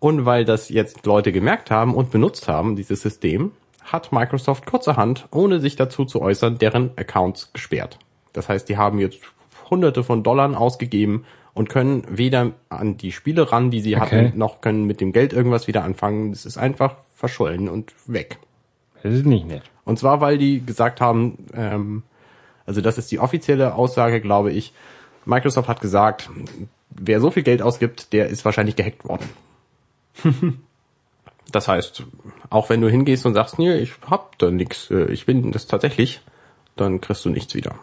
Und 0.00 0.26
weil 0.26 0.44
das 0.44 0.70
jetzt 0.70 1.06
Leute 1.06 1.30
gemerkt 1.30 1.70
haben 1.70 1.94
und 1.94 2.10
benutzt 2.10 2.48
haben, 2.48 2.74
dieses 2.74 3.00
System, 3.00 3.52
hat 3.84 4.10
Microsoft 4.12 4.66
kurzerhand, 4.66 5.26
ohne 5.30 5.60
sich 5.60 5.76
dazu 5.76 6.04
zu 6.04 6.20
äußern, 6.20 6.58
deren 6.58 6.90
Accounts 6.96 7.52
gesperrt. 7.52 7.98
Das 8.32 8.48
heißt, 8.48 8.68
die 8.68 8.76
haben 8.76 8.98
jetzt 8.98 9.20
hunderte 9.70 10.02
von 10.02 10.24
Dollar 10.24 10.60
ausgegeben 10.60 11.24
und 11.54 11.68
können 11.68 12.02
weder 12.10 12.50
an 12.68 12.96
die 12.96 13.12
Spiele 13.12 13.52
ran, 13.52 13.70
die 13.70 13.80
sie 13.80 13.94
Okay. 13.96 14.26
hatten, 14.26 14.38
noch 14.38 14.60
können 14.60 14.84
mit 14.84 15.00
dem 15.00 15.12
Geld 15.12 15.32
irgendwas 15.32 15.68
wieder 15.68 15.84
anfangen. 15.84 16.32
Das 16.32 16.44
ist 16.44 16.58
einfach 16.58 16.96
verschollen 17.24 17.70
und 17.70 17.94
weg. 18.06 18.38
Das 19.02 19.14
ist 19.14 19.24
nicht 19.24 19.46
nett. 19.46 19.62
Und 19.86 19.98
zwar, 19.98 20.20
weil 20.20 20.36
die 20.36 20.64
gesagt 20.64 21.00
haben, 21.00 21.46
ähm, 21.54 22.02
also 22.66 22.82
das 22.82 22.98
ist 22.98 23.10
die 23.10 23.18
offizielle 23.18 23.74
Aussage, 23.74 24.20
glaube 24.20 24.52
ich. 24.52 24.74
Microsoft 25.24 25.68
hat 25.68 25.80
gesagt, 25.80 26.28
wer 26.90 27.20
so 27.20 27.30
viel 27.30 27.42
Geld 27.42 27.62
ausgibt, 27.62 28.12
der 28.12 28.28
ist 28.28 28.44
wahrscheinlich 28.44 28.76
gehackt 28.76 29.04
worden. 29.04 29.28
Das 31.52 31.68
heißt, 31.68 32.04
auch 32.48 32.70
wenn 32.70 32.80
du 32.80 32.88
hingehst 32.88 33.26
und 33.26 33.34
sagst, 33.34 33.58
nee, 33.58 33.74
ich 33.74 33.92
hab 34.10 34.38
da 34.38 34.50
nix, 34.50 34.90
äh, 34.90 35.04
ich 35.12 35.26
bin 35.26 35.52
das 35.52 35.66
tatsächlich, 35.66 36.22
dann 36.74 37.02
kriegst 37.02 37.24
du 37.26 37.28
nichts 37.28 37.54
wieder. 37.54 37.74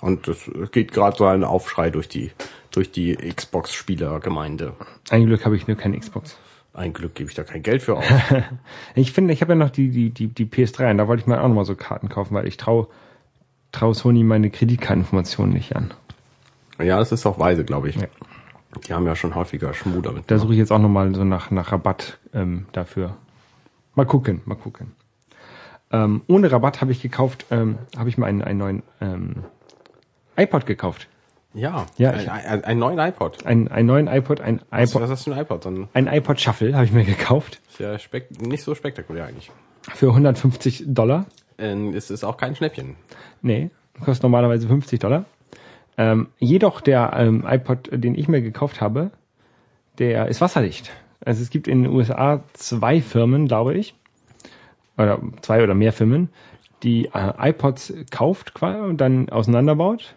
Und 0.00 0.28
es 0.28 0.48
geht 0.70 0.92
gerade 0.92 1.16
so 1.16 1.26
ein 1.26 1.42
Aufschrei 1.42 1.90
durch 1.90 2.08
die 2.08 2.30
durch 2.70 2.92
die 2.92 3.16
Xbox-Spielergemeinde. 3.16 4.74
Ein 5.10 5.26
Glück 5.26 5.44
habe 5.44 5.56
ich 5.56 5.66
nur 5.66 5.76
keine 5.76 5.98
Xbox. 5.98 6.38
Ein 6.78 6.92
Glück 6.92 7.16
gebe 7.16 7.28
ich 7.28 7.34
da 7.34 7.42
kein 7.42 7.62
Geld 7.62 7.82
für 7.82 7.96
aus. 7.96 8.04
Ich 8.94 9.10
finde, 9.12 9.34
ich 9.34 9.42
habe 9.42 9.52
ja 9.52 9.56
noch 9.56 9.70
die, 9.70 9.90
die, 9.90 10.10
die, 10.10 10.28
die 10.28 10.46
PS3 10.46 10.92
und 10.92 10.98
da 10.98 11.08
wollte 11.08 11.22
ich 11.22 11.26
mir 11.26 11.42
auch 11.42 11.48
nochmal 11.48 11.64
so 11.64 11.74
Karten 11.74 12.08
kaufen, 12.08 12.34
weil 12.34 12.46
ich 12.46 12.56
traue 12.56 12.86
trau 13.72 13.92
Sony 13.92 14.22
meine 14.22 14.48
Kreditkarteninformationen 14.48 15.52
nicht 15.52 15.74
an. 15.74 15.92
ja, 16.78 16.98
das 16.98 17.10
ist 17.10 17.26
auch 17.26 17.38
weise, 17.38 17.64
glaube 17.64 17.88
ich. 17.88 17.96
Ja. 17.96 18.06
Die 18.86 18.94
haben 18.94 19.06
ja 19.06 19.16
schon 19.16 19.34
häufiger 19.34 19.74
Schmuh 19.74 20.00
damit. 20.00 20.30
Da 20.30 20.38
suche 20.38 20.52
ich 20.52 20.58
jetzt 20.58 20.70
auch 20.70 20.78
nochmal 20.78 21.12
so 21.14 21.24
nach, 21.24 21.50
nach 21.50 21.72
Rabatt 21.72 22.18
ähm, 22.32 22.66
dafür. 22.72 23.16
Mal 23.96 24.06
gucken, 24.06 24.42
mal 24.44 24.54
gucken. 24.54 24.92
Ähm, 25.90 26.22
ohne 26.28 26.52
Rabatt 26.52 26.80
habe 26.80 26.92
ich 26.92 27.02
gekauft, 27.02 27.46
ähm, 27.50 27.78
habe 27.96 28.08
ich 28.08 28.18
mir 28.18 28.26
einen, 28.26 28.42
einen 28.42 28.58
neuen 28.58 28.82
ähm, 29.00 29.44
iPod 30.36 30.64
gekauft. 30.64 31.08
Ja, 31.54 31.86
Ja, 31.96 32.10
ein, 32.10 32.28
ein, 32.28 32.64
einen 32.64 32.80
neuen 32.80 32.98
iPod. 32.98 33.44
Einen, 33.46 33.68
einen 33.68 33.86
neuen 33.86 34.06
iPod, 34.06 34.40
ein 34.40 34.60
Was, 34.70 34.90
iPod, 34.90 35.02
was 35.02 35.10
hast 35.10 35.26
du 35.26 35.30
für 35.30 35.36
ein 35.36 35.42
iPod? 35.42 35.64
Dann 35.64 35.88
ein 35.94 36.06
iPod 36.06 36.40
Shuffle 36.40 36.74
habe 36.74 36.84
ich 36.84 36.92
mir 36.92 37.04
gekauft 37.04 37.60
ist 37.68 37.80
ja 38.12 38.20
nicht 38.40 38.62
so 38.62 38.74
spektakulär 38.74 39.26
eigentlich. 39.26 39.50
für 39.94 40.08
150 40.08 40.84
Dollar. 40.88 41.26
Ähm, 41.58 41.94
es 41.94 42.10
ist 42.10 42.24
auch 42.24 42.36
kein 42.36 42.54
Schnäppchen. 42.56 42.96
Nee, 43.42 43.70
kostet 44.04 44.22
normalerweise 44.24 44.66
50 44.68 44.98
Dollar. 45.00 45.24
Ähm, 45.96 46.28
jedoch 46.38 46.80
der 46.80 47.12
ähm, 47.16 47.44
iPod, 47.46 47.88
den 47.92 48.14
ich 48.14 48.28
mir 48.28 48.42
gekauft 48.42 48.80
habe, 48.80 49.10
der 49.98 50.26
ist 50.28 50.40
wasserdicht. 50.40 50.90
Also 51.24 51.42
es 51.42 51.50
gibt 51.50 51.66
in 51.66 51.82
den 51.84 51.92
USA 51.92 52.44
zwei 52.52 53.00
Firmen, 53.00 53.48
glaube 53.48 53.74
ich, 53.74 53.94
oder 54.96 55.20
zwei 55.42 55.62
oder 55.62 55.74
mehr 55.74 55.92
Firmen, 55.92 56.28
die 56.82 57.06
äh, 57.06 57.50
iPods 57.50 57.92
kauft 58.10 58.54
quasi 58.54 58.78
und 58.78 58.98
dann 59.00 59.28
auseinanderbaut, 59.28 60.14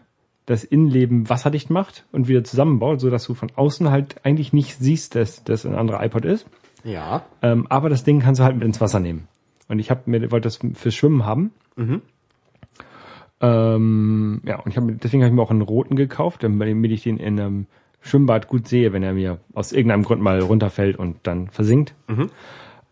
das 0.52 0.64
Innenleben 0.64 1.30
wasserdicht 1.30 1.70
macht 1.70 2.06
und 2.12 2.28
wieder 2.28 2.44
zusammenbaut, 2.44 3.02
so 3.02 3.10
dass 3.10 3.26
du 3.26 3.34
von 3.34 3.52
außen 3.56 3.90
halt 3.90 4.24
eigentlich 4.24 4.54
nicht 4.54 4.78
siehst, 4.78 5.16
dass 5.16 5.44
das 5.44 5.66
ein 5.66 5.76
anderer 5.76 6.04
iPod 6.04 6.26
ist. 6.26 6.48
Ja. 6.84 7.24
Ähm, 7.42 7.68
aber 7.70 7.90
das 7.90 8.04
Ding 8.04 8.20
kannst 8.20 8.40
du 8.40 8.44
halt 8.44 8.56
mit 8.56 8.66
ins 8.66 8.82
Wasser 8.82 9.00
nehmen. 9.00 9.28
Und 9.68 9.80
ich 9.80 9.90
habe 9.90 10.02
mir 10.06 10.32
wollte 10.32 10.48
das 10.48 10.60
fürs 10.74 10.96
Schwimmen 10.96 11.26
haben. 11.26 11.52
Ähm, 13.42 14.42
ja, 14.46 14.60
und 14.60 14.72
ich 14.72 14.78
hab, 14.78 14.84
deswegen 14.88 15.24
habe 15.24 15.32
ich 15.32 15.36
mir 15.36 15.42
auch 15.42 15.52
einen 15.52 15.62
roten 15.62 15.96
gekauft, 15.96 16.44
damit 16.44 16.92
ich 16.92 17.04
den 17.04 17.18
in 17.18 17.40
einem 17.40 17.66
Schwimmbad 18.02 18.48
gut 18.48 18.68
sehe, 18.68 18.94
wenn 18.94 19.04
er 19.04 19.14
mir 19.14 19.40
aus 19.54 19.72
irgendeinem 19.72 20.04
Grund 20.04 20.22
mal 20.22 20.40
runterfällt 20.40 20.98
und 20.98 21.18
dann 21.24 21.50
versinkt. 21.50 21.96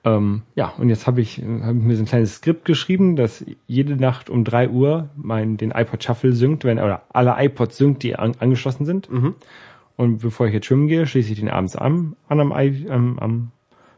Ähm, 0.06 0.44
ja, 0.56 0.74
und 0.78 0.90
jetzt 0.90 1.08
habe 1.08 1.20
ich, 1.22 1.40
hab 1.40 1.76
ich 1.76 1.82
mir 1.82 1.96
so 1.96 2.04
ein 2.04 2.08
kleines 2.08 2.36
Skript 2.36 2.66
geschrieben, 2.66 3.16
dass 3.16 3.46
jede 3.68 3.96
Nacht 3.98 4.30
um 4.30 4.44
drei 4.44 4.70
Uhr 4.70 5.10
mein 5.16 5.58
den 5.58 5.72
iPod 5.72 6.04
Shuffle 6.04 6.34
synkt, 6.34 6.64
wenn 6.64 6.80
oder 6.80 7.04
alle 7.10 7.36
iPods 7.38 7.78
synkt, 7.78 8.04
die 8.04 8.16
an, 8.16 8.34
angeschlossen 8.40 8.86
sind. 8.86 9.10
Und 9.98 10.20
bevor 10.20 10.48
ich 10.48 10.54
jetzt 10.54 10.68
schwimmen 10.68 10.88
gehe, 10.88 11.06
schließe 11.06 11.34
ich 11.34 11.40
den 11.40 11.50
abends 11.50 11.76
an, 11.76 12.16
an 12.30 12.40
am, 12.40 12.54
am, 12.54 13.20
am 13.20 13.52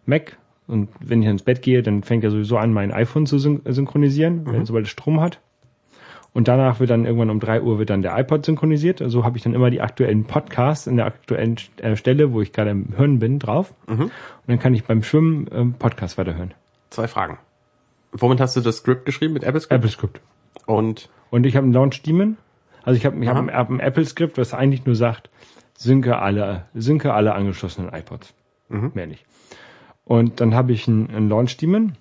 Mac. 0.05 0.37
Und 0.65 0.89
wenn 0.99 1.21
ich 1.21 1.27
ins 1.27 1.43
Bett 1.43 1.61
gehe, 1.61 1.83
dann 1.83 2.01
fängt 2.01 2.23
er 2.23 2.31
sowieso 2.31 2.57
an, 2.57 2.73
mein 2.73 2.91
iPhone 2.91 3.27
zu 3.27 3.37
syn 3.37 3.61
synchronisieren, 3.65 4.47
wenn, 4.47 4.65
sobald 4.65 4.85
es 4.85 4.91
Strom 4.91 5.21
hat. 5.21 5.39
Und 6.33 6.47
danach 6.47 6.79
wird 6.79 6.89
dann 6.89 7.05
irgendwann 7.05 7.29
um 7.29 7.39
drei 7.41 7.61
Uhr 7.61 7.77
wird 7.77 7.89
dann 7.89 8.01
der 8.01 8.17
iPod 8.17 8.45
synchronisiert. 8.45 9.01
Also 9.01 9.25
habe 9.25 9.37
ich 9.37 9.43
dann 9.43 9.53
immer 9.53 9.69
die 9.69 9.81
aktuellen 9.81 10.23
Podcasts 10.23 10.87
in 10.87 10.95
der 10.95 11.05
aktuellen 11.05 11.57
äh, 11.77 11.95
Stelle, 11.97 12.31
wo 12.31 12.41
ich 12.41 12.53
gerade 12.53 12.69
im 12.69 12.95
Hören 12.95 13.19
bin, 13.19 13.37
drauf. 13.37 13.73
Und 14.07 14.47
dann 14.47 14.59
kann 14.59 14.73
ich 14.73 14.85
beim 14.85 15.03
Schwimmen 15.03 15.49
ähm, 15.51 15.73
Podcast 15.73 16.17
weiterhören. 16.17 16.53
Zwei 16.89 17.07
Fragen. 17.07 17.37
Womit 18.13 18.39
hast 18.39 18.55
du 18.55 18.61
das 18.61 18.77
Skript 18.77 19.05
geschrieben? 19.05 19.33
Mit 19.33 19.43
Apple 19.43 19.59
Script? 19.59 19.73
Apple 19.73 19.89
Script. 19.89 20.21
Und 20.65 21.09
Und 21.31 21.45
ich 21.45 21.55
habe 21.55 21.65
einen 21.65 21.73
Launch 21.73 22.01
Daemon. 22.03 22.37
Also 22.83 22.97
ich 22.97 23.05
habe 23.05 23.21
ich 23.21 23.27
hab 23.27 23.37
ein, 23.37 23.51
hab 23.51 23.69
ein 23.69 23.79
Apple 23.79 24.05
Script, 24.05 24.37
was 24.37 24.53
eigentlich 24.53 24.85
nur 24.85 24.95
sagt, 24.95 25.29
synke 25.77 26.19
alle, 26.19 26.65
synke 26.73 27.13
alle 27.13 27.33
angeschlossenen 27.33 27.93
iPods. 27.93 28.33
Mehr 28.95 29.07
nicht. 29.07 29.25
Und 30.05 30.39
dann 30.41 30.55
habe 30.55 30.71
ich 30.71 30.87
einen, 30.87 31.09
einen 31.09 31.29
Launch 31.29 31.57
Daemon, 31.57 31.93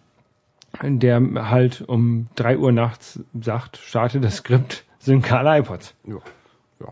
der 0.83 1.51
halt 1.51 1.83
um 1.83 2.29
drei 2.37 2.57
Uhr 2.59 2.73
nachts 2.73 3.21
sagt, 3.41 3.77
starte 3.79 4.21
das 4.21 4.37
Skript, 4.37 4.85
synke 4.99 5.37
alle 5.37 5.59
iPods. 5.59 5.95
ja, 6.07 6.15
ja, 6.81 6.89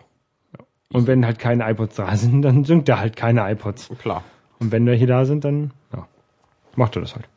Und 0.92 1.06
wenn 1.06 1.24
halt 1.24 1.38
keine 1.38 1.70
iPods 1.70 1.96
da 1.96 2.16
sind, 2.16 2.42
dann 2.42 2.64
synkt 2.64 2.88
er 2.88 3.00
halt 3.00 3.16
keine 3.16 3.50
iPods. 3.50 3.90
klar. 4.00 4.24
Und 4.60 4.72
wenn 4.72 4.86
welche 4.86 5.06
da 5.06 5.24
sind, 5.24 5.44
dann 5.44 5.72
ja, 5.92 6.06
macht 6.74 6.96
er 6.96 7.02
das 7.02 7.14
halt. 7.14 7.28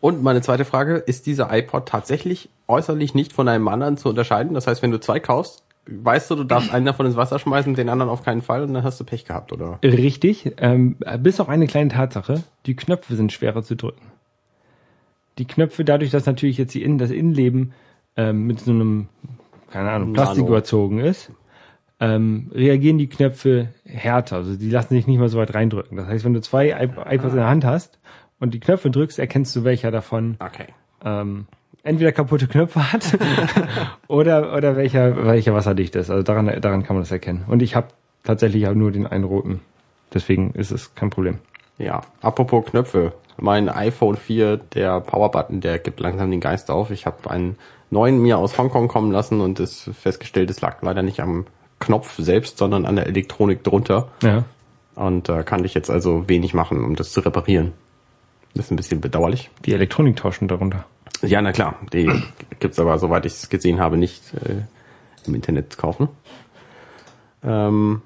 Und 0.00 0.22
meine 0.22 0.42
zweite 0.42 0.64
Frage, 0.64 0.96
ist 0.96 1.26
dieser 1.26 1.52
iPod 1.56 1.88
tatsächlich 1.88 2.48
äußerlich 2.68 3.14
nicht 3.14 3.32
von 3.32 3.48
einem 3.48 3.66
anderen 3.68 3.96
zu 3.96 4.08
unterscheiden? 4.08 4.54
Das 4.54 4.66
heißt, 4.66 4.82
wenn 4.82 4.90
du 4.90 5.00
zwei 5.00 5.20
kaufst, 5.20 5.64
weißt 5.86 6.30
du, 6.30 6.34
du 6.34 6.44
darfst 6.44 6.72
einen 6.74 6.84
davon 6.86 7.06
ins 7.06 7.16
Wasser 7.16 7.38
schmeißen, 7.38 7.74
den 7.74 7.88
anderen 7.88 8.10
auf 8.10 8.24
keinen 8.24 8.42
Fall 8.42 8.62
und 8.62 8.74
dann 8.74 8.82
hast 8.82 8.98
du 9.00 9.04
Pech 9.04 9.24
gehabt, 9.24 9.52
oder? 9.52 9.78
Richtig, 9.82 10.52
ähm, 10.58 10.96
bis 11.20 11.40
auf 11.40 11.48
eine 11.48 11.66
kleine 11.66 11.90
Tatsache, 11.90 12.42
die 12.66 12.74
Knöpfe 12.76 13.14
sind 13.14 13.32
schwerer 13.32 13.62
zu 13.62 13.76
drücken. 13.76 14.02
Die 15.38 15.44
Knöpfe, 15.46 15.84
dadurch, 15.84 16.10
dass 16.10 16.26
natürlich 16.26 16.56
jetzt 16.58 16.74
die 16.74 16.82
Innen, 16.82 16.98
das 16.98 17.10
Innenleben 17.10 17.72
ähm, 18.16 18.46
mit 18.46 18.60
so 18.60 18.70
einem, 18.70 19.08
keine 19.70 19.90
Ahnung, 19.90 20.12
Plastik 20.14 20.44
Nano. 20.44 20.48
überzogen 20.54 20.98
ist, 21.00 21.30
ähm, 22.00 22.50
reagieren 22.54 22.98
die 22.98 23.08
Knöpfe 23.08 23.68
härter. 23.84 24.36
Also 24.36 24.56
die 24.56 24.70
lassen 24.70 24.94
sich 24.94 25.06
nicht 25.06 25.18
mehr 25.18 25.28
so 25.28 25.38
weit 25.38 25.54
reindrücken. 25.54 25.96
Das 25.96 26.06
heißt, 26.06 26.24
wenn 26.24 26.34
du 26.34 26.40
zwei 26.40 26.70
iP- 26.72 27.06
iPods 27.14 27.32
in 27.32 27.38
der 27.40 27.48
Hand 27.48 27.64
hast 27.64 27.98
und 28.40 28.54
die 28.54 28.60
Knöpfe 28.60 28.90
drückst, 28.90 29.18
erkennst 29.18 29.54
du, 29.56 29.64
welcher 29.64 29.90
davon 29.90 30.36
Okay. 30.40 30.66
ähm, 31.04 31.46
entweder 31.82 32.12
kaputte 32.12 32.48
Knöpfe 32.48 32.92
hat 32.92 33.18
oder 34.08 34.54
oder 34.56 34.76
welcher 34.76 35.24
welcher 35.26 35.54
wasserdicht 35.54 35.96
ist. 35.96 36.10
Also 36.10 36.22
daran 36.22 36.46
daran 36.60 36.82
kann 36.82 36.96
man 36.96 37.02
das 37.02 37.12
erkennen. 37.12 37.44
Und 37.46 37.62
ich 37.62 37.74
habe 37.76 37.88
tatsächlich 38.24 38.66
auch 38.68 38.74
nur 38.74 38.90
den 38.92 39.06
einen 39.06 39.24
roten. 39.24 39.60
Deswegen 40.12 40.50
ist 40.52 40.70
es 40.70 40.94
kein 40.94 41.10
Problem. 41.10 41.38
Ja, 41.78 42.02
apropos 42.22 42.64
Knöpfe. 42.66 43.12
Mein 43.38 43.68
iPhone 43.68 44.16
4, 44.16 44.56
der 44.56 45.00
Powerbutton, 45.00 45.60
der 45.60 45.78
gibt 45.78 46.00
langsam 46.00 46.30
den 46.30 46.40
Geist 46.40 46.70
auf. 46.70 46.90
Ich 46.90 47.04
habe 47.04 47.30
einen 47.30 47.56
neuen 47.90 48.18
mir 48.18 48.38
aus 48.38 48.56
Hongkong 48.56 48.88
kommen 48.88 49.12
lassen 49.12 49.40
und 49.40 49.60
es 49.60 49.90
festgestellt, 49.92 50.50
es 50.50 50.60
lag 50.60 50.80
leider 50.82 51.02
nicht 51.02 51.20
am 51.20 51.46
Knopf 51.78 52.14
selbst, 52.16 52.56
sondern 52.56 52.86
an 52.86 52.96
der 52.96 53.06
Elektronik 53.06 53.62
drunter. 53.62 54.08
Ja. 54.22 54.44
Und 54.94 55.28
da 55.28 55.42
kann 55.42 55.64
ich 55.64 55.74
jetzt 55.74 55.90
also 55.90 56.28
wenig 56.28 56.54
machen, 56.54 56.82
um 56.82 56.96
das 56.96 57.12
zu 57.12 57.20
reparieren. 57.20 57.74
Das 58.54 58.66
ist 58.66 58.70
ein 58.70 58.76
bisschen 58.76 59.02
bedauerlich. 59.02 59.50
Die 59.66 59.74
Elektronik 59.74 60.16
tauschen 60.16 60.48
darunter. 60.48 60.86
Ja, 61.20 61.42
na 61.42 61.52
klar. 61.52 61.76
Die 61.92 62.10
gibt's 62.58 62.78
aber, 62.78 62.98
soweit 62.98 63.26
ich 63.26 63.34
es 63.34 63.48
gesehen 63.50 63.80
habe, 63.80 63.98
nicht 63.98 64.22
äh, 64.34 64.62
im 65.26 65.34
Internet 65.34 65.72
zu 65.72 65.78
kaufen. 65.78 66.08
Ähm, 67.44 68.00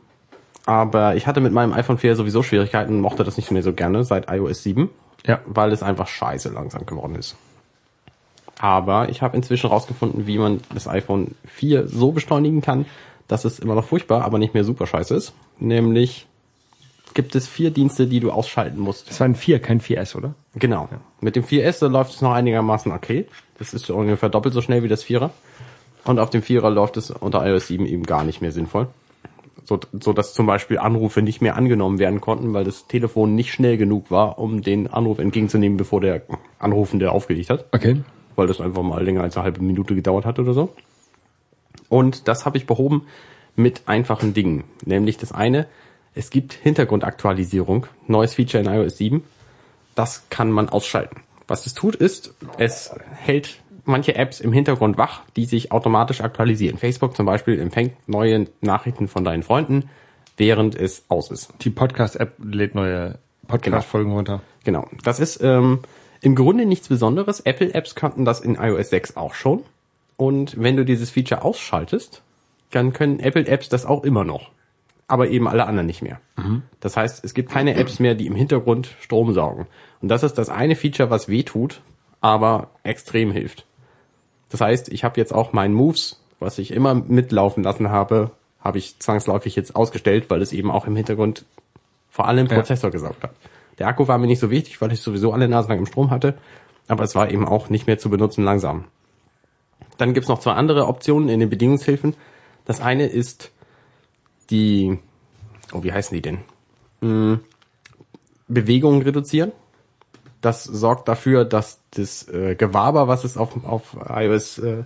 aber 0.70 1.16
ich 1.16 1.26
hatte 1.26 1.40
mit 1.40 1.52
meinem 1.52 1.72
iPhone 1.72 1.98
4 1.98 2.14
sowieso 2.14 2.44
Schwierigkeiten 2.44 2.94
und 2.94 3.00
mochte 3.00 3.24
das 3.24 3.36
nicht 3.36 3.50
mehr 3.50 3.64
so 3.64 3.72
gerne 3.72 4.04
seit 4.04 4.30
iOS 4.30 4.62
7, 4.62 4.88
Ja. 5.26 5.40
weil 5.44 5.72
es 5.72 5.82
einfach 5.82 6.06
scheiße 6.06 6.50
langsam 6.50 6.86
geworden 6.86 7.16
ist. 7.16 7.34
Aber 8.60 9.08
ich 9.08 9.20
habe 9.20 9.36
inzwischen 9.36 9.66
rausgefunden, 9.66 10.28
wie 10.28 10.38
man 10.38 10.60
das 10.72 10.86
iPhone 10.86 11.34
4 11.46 11.88
so 11.88 12.12
beschleunigen 12.12 12.60
kann, 12.60 12.86
dass 13.26 13.44
es 13.44 13.58
immer 13.58 13.74
noch 13.74 13.84
furchtbar, 13.84 14.22
aber 14.22 14.38
nicht 14.38 14.54
mehr 14.54 14.62
super 14.62 14.86
scheiße 14.86 15.12
ist. 15.12 15.32
Nämlich 15.58 16.28
gibt 17.14 17.34
es 17.34 17.48
vier 17.48 17.72
Dienste, 17.72 18.06
die 18.06 18.20
du 18.20 18.30
ausschalten 18.30 18.78
musst. 18.78 19.10
Das 19.10 19.18
war 19.18 19.26
ein 19.26 19.34
4, 19.34 19.58
kein 19.58 19.80
4S, 19.80 20.14
oder? 20.14 20.34
Genau. 20.54 20.88
Mit 21.20 21.34
dem 21.34 21.42
4S 21.42 21.88
läuft 21.88 22.14
es 22.14 22.22
noch 22.22 22.32
einigermaßen 22.32 22.92
okay. 22.92 23.26
Das 23.58 23.74
ist 23.74 23.90
ungefähr 23.90 24.28
doppelt 24.28 24.54
so 24.54 24.60
schnell 24.62 24.84
wie 24.84 24.88
das 24.88 25.04
4er. 25.04 25.30
Und 26.04 26.20
auf 26.20 26.30
dem 26.30 26.42
4er 26.42 26.70
läuft 26.70 26.96
es 26.96 27.10
unter 27.10 27.44
iOS 27.44 27.66
7 27.66 27.86
eben 27.86 28.04
gar 28.04 28.22
nicht 28.22 28.40
mehr 28.40 28.52
sinnvoll. 28.52 28.86
So, 29.64 29.80
so 29.92 30.12
dass 30.12 30.34
zum 30.34 30.46
Beispiel 30.46 30.78
Anrufe 30.78 31.22
nicht 31.22 31.40
mehr 31.40 31.56
angenommen 31.56 31.98
werden 31.98 32.20
konnten, 32.20 32.52
weil 32.52 32.64
das 32.64 32.86
Telefon 32.86 33.34
nicht 33.34 33.52
schnell 33.52 33.76
genug 33.76 34.10
war, 34.10 34.38
um 34.38 34.62
den 34.62 34.86
Anruf 34.88 35.18
entgegenzunehmen, 35.18 35.76
bevor 35.76 36.00
der 36.00 36.22
Anrufende 36.58 37.12
aufgelegt 37.12 37.50
hat. 37.50 37.66
Okay. 37.72 38.02
Weil 38.36 38.46
das 38.46 38.60
einfach 38.60 38.82
mal 38.82 39.02
länger 39.02 39.22
als 39.22 39.36
eine 39.36 39.44
halbe 39.44 39.62
Minute 39.62 39.94
gedauert 39.94 40.24
hat 40.24 40.38
oder 40.38 40.54
so. 40.54 40.72
Und 41.88 42.28
das 42.28 42.46
habe 42.46 42.56
ich 42.56 42.66
behoben 42.66 43.06
mit 43.56 43.82
einfachen 43.86 44.34
Dingen. 44.34 44.64
Nämlich 44.84 45.16
das 45.16 45.32
eine, 45.32 45.66
es 46.14 46.30
gibt 46.30 46.52
Hintergrundaktualisierung, 46.54 47.86
neues 48.06 48.34
Feature 48.34 48.62
in 48.62 48.70
iOS 48.70 48.96
7. 48.96 49.22
Das 49.94 50.28
kann 50.30 50.50
man 50.50 50.68
ausschalten. 50.68 51.22
Was 51.46 51.66
es 51.66 51.74
tut, 51.74 51.96
ist, 51.96 52.34
es 52.58 52.92
hält 53.16 53.59
manche 53.84 54.14
Apps 54.14 54.40
im 54.40 54.52
Hintergrund 54.52 54.98
wach, 54.98 55.22
die 55.36 55.44
sich 55.44 55.72
automatisch 55.72 56.20
aktualisieren. 56.20 56.78
Facebook 56.78 57.16
zum 57.16 57.26
Beispiel 57.26 57.58
empfängt 57.60 57.92
neue 58.08 58.46
Nachrichten 58.60 59.08
von 59.08 59.24
deinen 59.24 59.42
Freunden, 59.42 59.90
während 60.36 60.74
es 60.74 61.04
aus 61.08 61.30
ist. 61.30 61.52
Die 61.60 61.70
Podcast-App 61.70 62.34
lädt 62.42 62.74
neue 62.74 63.18
Podcast-Folgen 63.48 64.12
runter. 64.12 64.40
Genau. 64.64 64.86
Das 65.04 65.20
ist 65.20 65.42
ähm, 65.42 65.80
im 66.20 66.34
Grunde 66.34 66.66
nichts 66.66 66.88
Besonderes. 66.88 67.40
Apple-Apps 67.40 67.94
kannten 67.94 68.24
das 68.24 68.40
in 68.40 68.54
iOS 68.54 68.90
6 68.90 69.16
auch 69.16 69.34
schon. 69.34 69.62
Und 70.16 70.60
wenn 70.60 70.76
du 70.76 70.84
dieses 70.84 71.10
Feature 71.10 71.42
ausschaltest, 71.44 72.22
dann 72.70 72.92
können 72.92 73.20
Apple-Apps 73.20 73.68
das 73.68 73.86
auch 73.86 74.04
immer 74.04 74.24
noch. 74.24 74.50
aber 75.08 75.28
eben 75.28 75.48
alle 75.48 75.66
anderen 75.66 75.86
nicht 75.86 76.02
mehr. 76.02 76.20
Das 76.78 76.96
heißt, 76.96 77.24
es 77.24 77.34
gibt 77.34 77.50
keine 77.50 77.74
Apps 77.74 77.98
mehr, 77.98 78.14
die 78.14 78.26
im 78.26 78.36
Hintergrund 78.36 78.94
Strom 79.00 79.32
saugen. 79.34 79.66
Und 80.00 80.08
das 80.08 80.22
ist 80.22 80.34
das 80.38 80.48
eine 80.50 80.76
Feature, 80.76 81.10
was 81.10 81.28
weh 81.28 81.42
tut, 81.42 81.80
aber 82.20 82.70
extrem 82.84 83.32
hilft. 83.32 83.66
Das 84.50 84.60
heißt, 84.60 84.88
ich 84.88 85.04
habe 85.04 85.18
jetzt 85.18 85.32
auch 85.32 85.52
meinen 85.52 85.74
Moves, 85.74 86.20
was 86.38 86.58
ich 86.58 86.72
immer 86.72 86.94
mitlaufen 86.94 87.62
lassen 87.62 87.90
habe, 87.90 88.32
habe 88.60 88.78
ich 88.78 88.98
zwangsläufig 88.98 89.56
jetzt 89.56 89.74
ausgestellt, 89.74 90.28
weil 90.28 90.42
es 90.42 90.52
eben 90.52 90.70
auch 90.70 90.86
im 90.86 90.96
Hintergrund 90.96 91.44
vor 92.10 92.26
allem 92.26 92.46
Ja. 92.46 92.56
Prozessor 92.56 92.90
gesaugt 92.90 93.22
hat. 93.22 93.30
Der 93.78 93.86
Akku 93.88 94.08
war 94.08 94.18
mir 94.18 94.26
nicht 94.26 94.40
so 94.40 94.50
wichtig, 94.50 94.80
weil 94.80 94.92
ich 94.92 95.00
sowieso 95.00 95.32
alle 95.32 95.48
Nasen 95.48 95.70
lang 95.70 95.78
im 95.78 95.86
Strom 95.86 96.10
hatte, 96.10 96.36
aber 96.88 97.04
es 97.04 97.14
war 97.14 97.30
eben 97.30 97.48
auch 97.48 97.70
nicht 97.70 97.86
mehr 97.86 97.98
zu 97.98 98.10
benutzen 98.10 98.44
langsam. 98.44 98.84
Dann 99.96 100.12
gibt's 100.12 100.28
noch 100.28 100.40
zwei 100.40 100.52
andere 100.52 100.86
Optionen 100.86 101.28
in 101.28 101.40
den 101.40 101.48
Bedienungshilfen. 101.48 102.14
Das 102.66 102.80
eine 102.80 103.06
ist 103.06 103.50
die, 104.50 104.98
oh, 105.72 105.82
wie 105.82 105.92
heißen 105.92 106.14
die 106.14 106.22
denn? 106.22 106.38
Hm, 107.00 107.40
Bewegungen 108.48 109.02
reduzieren. 109.02 109.52
Das 110.40 110.64
sorgt 110.64 111.08
dafür, 111.08 111.44
dass 111.44 111.79
das 111.92 112.28
äh, 112.28 112.54
Gewaber, 112.54 113.08
was 113.08 113.24
es 113.24 113.36
auf, 113.36 113.64
auf 113.64 113.96
iOS 114.08 114.58
äh, 114.58 114.84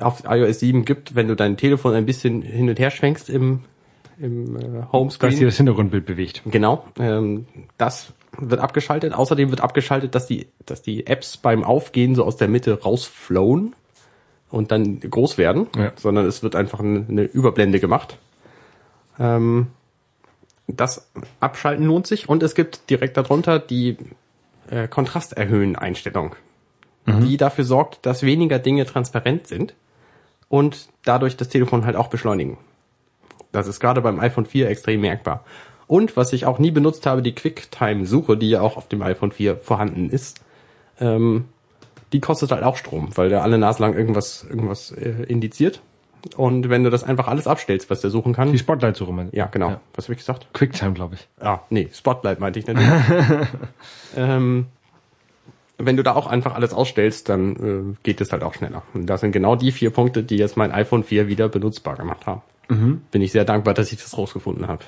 auf 0.00 0.22
iOS 0.28 0.60
7 0.60 0.84
gibt, 0.84 1.14
wenn 1.16 1.26
du 1.28 1.34
dein 1.34 1.56
Telefon 1.56 1.94
ein 1.94 2.06
bisschen 2.06 2.42
hin 2.42 2.68
und 2.68 2.78
her 2.78 2.90
schwenkst 2.92 3.28
im, 3.28 3.64
im 4.20 4.56
äh, 4.56 4.60
Dass 4.60 4.92
Homescreen. 4.92 5.32
sich 5.32 5.44
das 5.44 5.56
Hintergrundbild 5.56 6.06
bewegt. 6.06 6.42
Genau, 6.46 6.84
ähm, 7.00 7.46
das 7.78 8.12
wird 8.38 8.60
abgeschaltet. 8.60 9.12
Außerdem 9.12 9.50
wird 9.50 9.60
abgeschaltet, 9.60 10.14
dass 10.14 10.26
die, 10.26 10.46
dass 10.66 10.82
die 10.82 11.06
Apps 11.08 11.36
beim 11.36 11.64
Aufgehen 11.64 12.14
so 12.14 12.24
aus 12.24 12.36
der 12.36 12.46
Mitte 12.46 12.80
rausflowen 12.80 13.74
und 14.50 14.70
dann 14.70 15.00
groß 15.00 15.36
werden, 15.38 15.66
Ja. 15.76 15.92
sondern 15.96 16.26
es 16.26 16.42
wird 16.44 16.54
einfach 16.54 16.78
eine, 16.78 17.04
eine 17.08 17.22
Überblende 17.24 17.80
gemacht. 17.80 18.16
Ähm, 19.18 19.66
das 20.68 21.10
Abschalten 21.40 21.86
lohnt 21.86 22.06
sich 22.06 22.28
und 22.28 22.42
es 22.44 22.54
gibt 22.54 22.88
direkt 22.90 23.16
darunter 23.16 23.58
die 23.58 23.96
äh, 24.70 24.88
Kontrasterhöhen-Einstellung, 24.88 26.36
die 27.06 27.38
dafür 27.38 27.64
sorgt, 27.64 28.04
dass 28.04 28.22
weniger 28.22 28.58
Dinge 28.58 28.84
transparent 28.84 29.46
sind 29.46 29.74
und 30.48 30.88
dadurch 31.04 31.38
das 31.38 31.48
Telefon 31.48 31.86
halt 31.86 31.96
auch 31.96 32.08
beschleunigen. 32.08 32.58
Das 33.50 33.66
ist 33.66 33.80
gerade 33.80 34.02
beim 34.02 34.20
iPhone 34.20 34.46
4 34.46 34.68
extrem 34.68 35.00
merkbar. 35.00 35.44
Und 35.86 36.16
was 36.18 36.34
ich 36.34 36.44
auch 36.44 36.58
nie 36.58 36.70
benutzt 36.70 37.06
habe, 37.06 37.22
die 37.22 37.34
QuickTime-Suche, 37.34 38.36
die 38.36 38.50
ja 38.50 38.60
auch 38.60 38.76
auf 38.76 38.88
dem 38.88 39.00
iPhone 39.00 39.32
4 39.32 39.56
vorhanden 39.56 40.10
ist, 40.10 40.42
ähm, 41.00 41.46
die 42.12 42.20
kostet 42.20 42.52
halt 42.52 42.62
auch 42.62 42.76
Strom, 42.76 43.16
weil 43.16 43.30
der 43.30 43.42
alle 43.42 43.58
Nase 43.58 43.82
lang 43.82 43.94
irgendwas, 43.94 44.44
irgendwas 44.44 44.90
äh, 44.92 45.24
indiziert. 45.28 45.80
Und 46.36 46.68
wenn 46.68 46.84
du 46.84 46.90
das 46.90 47.04
einfach 47.04 47.28
alles 47.28 47.46
abstellst, 47.46 47.90
was 47.90 48.00
der 48.00 48.10
suchen 48.10 48.32
kann. 48.32 48.50
Die 48.52 48.58
Spotlight-Suche. 48.58 49.12
man- 49.12 49.28
ja, 49.32 49.46
genau. 49.46 49.70
Ja. 49.70 49.80
Was 49.94 50.06
habe 50.06 50.14
ich 50.14 50.18
gesagt? 50.18 50.48
Quicktime, 50.52 50.92
glaube 50.92 51.14
ich. 51.16 51.28
Ah, 51.40 51.60
nee, 51.70 51.88
Spotlight 51.92 52.40
meinte 52.40 52.58
ich 52.58 52.66
natürlich. 52.66 52.90
ähm, 54.16 54.66
wenn 55.78 55.96
du 55.96 56.02
da 56.02 56.14
auch 56.16 56.26
einfach 56.26 56.54
alles 56.54 56.72
ausstellst, 56.74 57.28
dann 57.28 57.94
äh, 57.94 57.96
geht 58.02 58.20
es 58.20 58.32
halt 58.32 58.42
auch 58.42 58.54
schneller. 58.54 58.82
Und 58.94 59.06
das 59.06 59.20
sind 59.20 59.30
genau 59.32 59.54
die 59.54 59.70
vier 59.70 59.90
Punkte, 59.90 60.22
die 60.24 60.36
jetzt 60.36 60.56
mein 60.56 60.72
iPhone 60.72 61.04
4 61.04 61.28
wieder 61.28 61.48
benutzbar 61.48 61.94
gemacht 61.96 62.26
haben. 62.26 62.42
Bin 62.68 63.22
ich 63.22 63.32
sehr 63.32 63.46
dankbar, 63.46 63.72
dass 63.72 63.90
ich 63.92 64.02
das 64.02 64.18
rausgefunden 64.18 64.68
habe. 64.68 64.84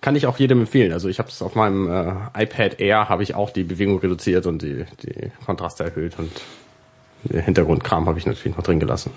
Kann 0.00 0.16
ich 0.16 0.26
auch 0.26 0.38
jedem 0.38 0.60
empfehlen. 0.60 0.92
Also 0.92 1.08
ich 1.08 1.18
habe 1.18 1.28
es 1.28 1.42
auf 1.42 1.54
meinem 1.54 1.86
äh, 1.88 2.42
iPad 2.44 2.80
Air 2.80 3.08
habe 3.08 3.22
ich 3.22 3.34
auch 3.34 3.50
die 3.50 3.62
Bewegung 3.62 3.98
reduziert 3.98 4.46
und 4.46 4.62
die, 4.62 4.84
die 5.02 5.30
Kontraste 5.44 5.84
erhöht 5.84 6.18
und 6.18 6.30
Hintergrundkram 7.30 8.06
habe 8.06 8.18
ich 8.18 8.26
natürlich 8.26 8.56
noch 8.56 8.64
drin 8.64 8.80
gelassen. 8.80 9.10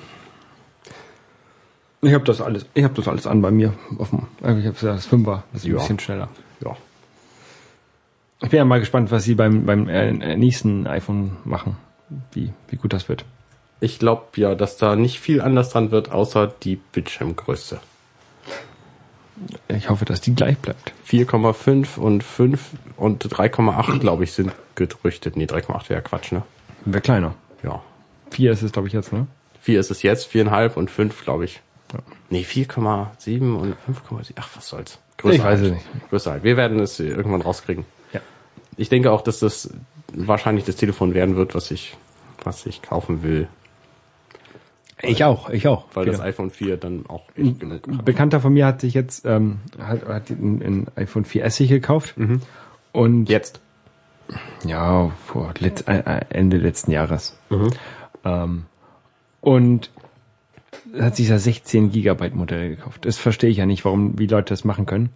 Ich 2.02 2.14
habe 2.14 2.24
das 2.24 2.40
alles, 2.42 2.66
ich 2.74 2.84
habe 2.84 2.94
das 2.94 3.08
alles 3.08 3.26
an 3.26 3.42
bei 3.42 3.52
mir. 3.52 3.74
Auf 3.98 4.12
dem, 4.12 4.28
also 4.44 4.60
ich 4.60 4.68
habe 4.68 4.78
das 4.80 5.06
Fünfer, 5.08 5.44
das 5.54 5.62
ist 5.64 5.68
ein 5.68 5.72
Ja. 5.74 5.78
bisschen 5.80 6.00
schneller. 6.00 6.28
Ja. 6.64 6.76
Ich 8.44 8.50
bin 8.50 8.58
ja 8.58 8.66
mal 8.66 8.80
gespannt, 8.80 9.12
was 9.12 9.24
sie 9.24 9.34
beim 9.34 9.66
beim 9.66 9.88
äh, 9.90 10.36
nächsten 10.36 10.86
iPhone 10.88 11.38
machen, 11.46 11.78
wie 12.34 12.52
wie 12.68 12.76
gut 12.76 12.94
das 12.94 13.10
wird. 13.10 13.26
Ich 13.80 13.98
glaube 13.98 14.24
ja, 14.36 14.54
dass 14.56 14.78
da 14.78 14.96
nicht 14.96 15.20
viel 15.20 15.42
anders 15.42 15.70
dran 15.70 15.90
wird, 15.92 16.12
außer 16.12 16.48
die 16.64 16.76
Bildschirmgröße. 16.76 17.80
Ich 19.68 19.90
hoffe, 19.90 20.06
dass 20.06 20.22
die 20.22 20.34
gleich 20.34 20.58
bleibt. 20.58 20.94
4,5 21.10 21.98
und 21.98 22.24
5 22.24 22.62
und 22.98 23.26
3,8, 23.26 24.00
glaube 24.00 24.24
ich, 24.24 24.32
sind 24.32 24.54
gerüchtet. 24.76 25.36
Nee, 25.36 25.46
3,8 25.46 25.90
wäre 25.90 26.02
Quatsch, 26.02 26.32
ne? 26.32 26.44
Wäre 26.86 27.02
kleiner. 27.02 27.34
Ja. 27.64 27.82
Vier 28.36 28.52
ist 28.52 28.62
es, 28.62 28.74
glaube 28.74 28.90
ich, 28.90 28.94
jetzt, 28.94 29.14
ne? 29.14 29.28
4 29.62 29.80
ist 29.80 29.92
es 29.92 30.04
jetzt, 30.04 30.30
4,5 30.30 30.74
und 30.74 30.92
5, 30.92 31.24
glaube 31.24 31.46
ich. 31.46 31.62
Ja. 31.94 32.00
Nee, 32.30 32.42
4,7 32.42 33.56
und 33.56 33.76
5,7. 33.76 34.34
Ach, 34.36 34.50
was 34.56 34.68
soll's. 34.68 35.00
Ich 35.20 35.24
weiß 35.24 35.42
halt. 35.42 35.62
es 35.62 35.72
nicht. 35.72 36.10
Größer 36.10 36.32
halt. 36.32 36.44
Wir 36.44 36.58
werden 36.58 36.80
es 36.80 37.00
irgendwann 37.00 37.42
rauskriegen. 37.42 37.86
Ja. 38.12 38.20
Ich 38.76 38.90
denke 38.90 39.12
auch, 39.12 39.22
dass 39.22 39.40
das 39.40 39.74
wahrscheinlich 40.14 40.66
das 40.66 40.76
Telefon 40.76 41.14
werden 41.14 41.38
wird, 41.38 41.56
was 41.56 41.72
ich, 41.72 41.96
was 42.44 42.66
ich 42.66 42.82
kaufen 42.82 43.24
will. 43.24 43.48
Ich 45.02 45.24
auch, 45.24 45.50
ich 45.50 45.68
auch. 45.68 45.86
Weil 45.94 46.08
Wieder. 46.08 46.18
das 46.18 46.26
iPhone 46.26 46.52
4 46.52 46.76
dann 46.76 47.06
auch 47.08 47.24
echt 47.38 47.60
genug 47.62 47.88
hat. 47.88 48.04
Bekannter 48.04 48.42
von 48.42 48.54
mir 48.54 48.66
hat 48.66 48.82
sich 48.82 48.94
jetzt 48.94 49.26
ähm, 49.26 49.60
hat, 49.80 50.06
hat 50.06 50.30
ein, 50.30 50.62
ein 50.62 50.88
iPhone 50.96 51.26
4S 51.26 51.52
sich 51.52 51.70
gekauft 51.70 52.16
und 52.92 53.30
Jetzt. 53.30 53.62
ja 54.66 55.12
vor 55.26 55.54
letzt, 55.60 55.88
äh, 55.88 56.00
äh, 56.00 56.22
Ende 56.30 56.58
letzten 56.58 56.92
Jahres 56.92 57.38
ähm, 58.26 58.66
und 59.42 59.92
hat 61.00 61.16
sich 61.16 61.30
das 61.30 61.44
16 61.44 61.92
Gigabyte 61.92 62.36
Modell 62.36 62.76
gekauft. 62.76 63.06
Das 63.06 63.18
verstehe 63.18 63.50
ich 63.50 63.58
ja 63.58 63.66
nicht, 63.66 63.86
warum 63.86 64.18
wie 64.20 64.28
Leute 64.28 64.54
das 64.54 64.64
machen 64.64 64.86
können, 64.86 65.10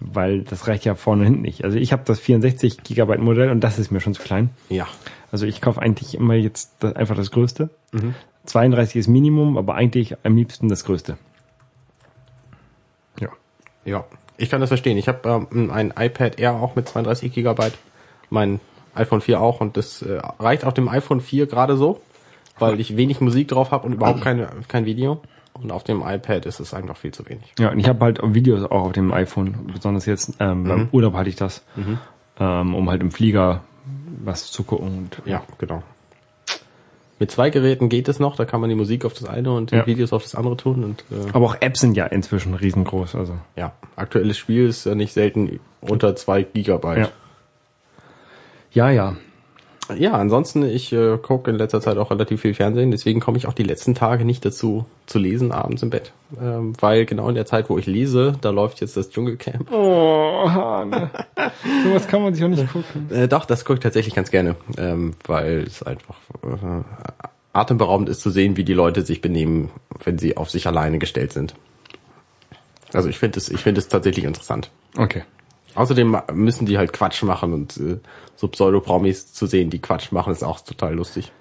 weil 0.00 0.42
das 0.42 0.68
reicht 0.68 0.84
ja 0.84 0.94
vorne 0.94 1.22
und 1.22 1.26
hinten 1.26 1.42
nicht. 1.42 1.64
Also 1.64 1.78
ich 1.78 1.92
habe 1.92 2.02
das 2.06 2.20
64 2.20 2.82
Gigabyte 2.82 3.20
Modell 3.20 3.50
und 3.50 3.60
das 3.60 3.78
ist 3.78 3.90
mir 3.90 4.00
schon 4.00 4.14
zu 4.14 4.22
klein. 4.22 4.50
Ja. 4.68 4.86
Also 5.30 5.46
ich 5.46 5.60
kaufe 5.60 5.80
eigentlich 5.80 6.14
immer 6.14 6.34
jetzt 6.34 6.76
das, 6.80 6.94
einfach 6.96 7.16
das 7.16 7.30
Größte. 7.30 7.70
32 8.44 8.96
ist 8.96 9.08
Minimum, 9.08 9.56
aber 9.56 9.74
eigentlich 9.74 10.16
am 10.24 10.36
liebsten 10.36 10.68
das 10.68 10.84
Größte. 10.84 11.16
Ja. 13.20 13.28
Ja, 13.84 14.04
ich 14.36 14.50
kann 14.50 14.60
das 14.60 14.70
verstehen. 14.70 14.98
Ich 14.98 15.08
habe 15.08 15.46
ähm, 15.52 15.70
ein 15.70 15.94
iPad 15.96 16.38
Air 16.38 16.54
auch 16.54 16.74
mit 16.74 16.88
32 16.88 17.32
Gigabyte, 17.32 17.78
mein 18.30 18.60
iPhone 18.94 19.20
4 19.20 19.40
auch 19.40 19.60
und 19.60 19.76
das 19.76 20.02
äh, 20.02 20.20
reicht 20.38 20.64
auf 20.64 20.74
dem 20.74 20.88
iPhone 20.88 21.20
4 21.20 21.46
gerade 21.46 21.76
so, 21.76 22.00
weil 22.58 22.80
ich 22.80 22.96
wenig 22.96 23.20
Musik 23.20 23.48
drauf 23.48 23.70
habe 23.70 23.86
und 23.86 23.92
überhaupt 23.94 24.20
keine, 24.22 24.48
kein 24.68 24.84
Video. 24.84 25.20
Und 25.54 25.70
auf 25.70 25.84
dem 25.84 26.02
iPad 26.02 26.46
ist 26.46 26.60
es 26.60 26.72
einfach 26.72 26.96
viel 26.96 27.12
zu 27.12 27.28
wenig. 27.28 27.52
Ja, 27.58 27.70
und 27.70 27.78
ich 27.78 27.86
habe 27.86 28.02
halt 28.04 28.20
Videos 28.22 28.64
auch 28.64 28.84
auf 28.86 28.92
dem 28.92 29.12
iPhone, 29.12 29.70
besonders 29.72 30.06
jetzt 30.06 30.32
ähm, 30.40 30.64
beim 30.64 30.88
Urlaub 30.92 31.14
hatte 31.14 31.28
ich 31.28 31.36
das, 31.36 31.62
ähm, 32.40 32.74
um 32.74 32.88
halt 32.88 33.02
im 33.02 33.10
Flieger 33.10 33.62
was 34.24 34.50
zu 34.50 34.62
gucken. 34.64 34.88
Und, 34.88 35.22
Ja, 35.26 35.42
genau. 35.58 35.82
Mit 37.18 37.30
zwei 37.30 37.50
Geräten 37.50 37.88
geht 37.88 38.08
es 38.08 38.18
noch, 38.18 38.34
da 38.34 38.44
kann 38.44 38.60
man 38.60 38.68
die 38.70 38.74
Musik 38.74 39.04
auf 39.04 39.12
das 39.14 39.26
eine 39.26 39.52
und 39.52 39.70
die 39.70 39.76
Ja. 39.76 39.86
Videos 39.86 40.12
auf 40.12 40.22
das 40.24 40.34
andere 40.34 40.56
tun. 40.56 40.82
Und 40.82 41.04
äh, 41.12 41.30
Aber 41.32 41.46
auch 41.46 41.56
Apps 41.60 41.80
sind 41.80 41.96
ja 41.96 42.06
inzwischen 42.06 42.54
riesengroß. 42.54 43.14
Also 43.14 43.36
ja, 43.54 43.72
aktuelles 43.94 44.38
Spiel 44.38 44.66
ist 44.68 44.86
ja 44.86 44.94
nicht 44.94 45.12
selten 45.12 45.60
unter 45.82 46.16
zwei 46.16 46.42
Gigabyte. 46.42 47.12
ja, 48.72 48.90
ja. 48.90 48.90
Ja, 48.90 49.16
ansonsten, 50.12 50.62
ich 50.64 50.92
äh, 50.92 51.18
gucke 51.18 51.50
in 51.50 51.56
letzter 51.56 51.80
Zeit 51.80 51.96
auch 51.98 52.10
relativ 52.10 52.40
viel 52.40 52.54
Fernsehen, 52.54 52.90
deswegen 52.90 53.20
komme 53.20 53.38
ich 53.38 53.46
auch 53.46 53.52
die 53.52 53.62
letzten 53.62 53.94
Tage 53.94 54.24
nicht 54.24 54.44
dazu 54.44 54.86
zu 55.06 55.18
lesen 55.18 55.52
abends 55.52 55.82
im 55.82 55.90
Bett. 55.90 56.12
Ähm, 56.40 56.72
weil 56.80 57.04
genau 57.06 57.28
in 57.28 57.34
der 57.34 57.46
Zeit, 57.46 57.70
wo 57.70 57.78
ich 57.78 57.86
lese, 57.86 58.34
da 58.40 58.50
läuft 58.50 58.80
jetzt 58.80 58.96
das 58.96 59.10
Dschungelcamp. 59.10 59.70
Oh, 59.72 60.48
Hane. 60.48 61.10
Sowas 61.84 62.08
kann 62.08 62.22
man 62.22 62.34
sich 62.34 62.44
auch 62.44 62.48
nicht 62.48 62.70
gucken. 62.72 63.10
Äh, 63.10 63.28
doch, 63.28 63.44
das 63.44 63.64
gucke 63.64 63.78
ich 63.78 63.82
tatsächlich 63.82 64.14
ganz 64.14 64.30
gerne, 64.30 64.56
ähm, 64.78 65.14
weil 65.26 65.64
es 65.66 65.82
einfach 65.82 66.16
äh, 66.42 66.82
atemberaubend 67.52 68.08
ist 68.08 68.20
zu 68.20 68.30
sehen, 68.30 68.56
wie 68.56 68.64
die 68.64 68.74
Leute 68.74 69.02
sich 69.02 69.20
benehmen, 69.20 69.70
wenn 70.04 70.18
sie 70.18 70.36
auf 70.36 70.50
sich 70.50 70.66
alleine 70.66 70.98
gestellt 70.98 71.32
sind. 71.32 71.54
Also 72.92 73.08
ich 73.08 73.18
finde 73.18 73.38
es, 73.38 73.48
ich 73.48 73.60
finde 73.60 73.80
es 73.80 73.88
tatsächlich 73.88 74.24
interessant. 74.24 74.70
Okay. 74.96 75.22
Außerdem 75.74 76.16
müssen 76.32 76.66
die 76.66 76.78
halt 76.78 76.92
Quatsch 76.92 77.22
machen 77.22 77.52
und 77.52 77.76
äh, 77.78 77.98
so 78.36 78.48
Pseudo-Promis 78.48 79.32
zu 79.32 79.46
sehen, 79.46 79.70
die 79.70 79.80
Quatsch 79.80 80.12
machen, 80.12 80.32
ist 80.32 80.42
auch 80.42 80.60
total 80.60 80.94
lustig. 80.94 81.32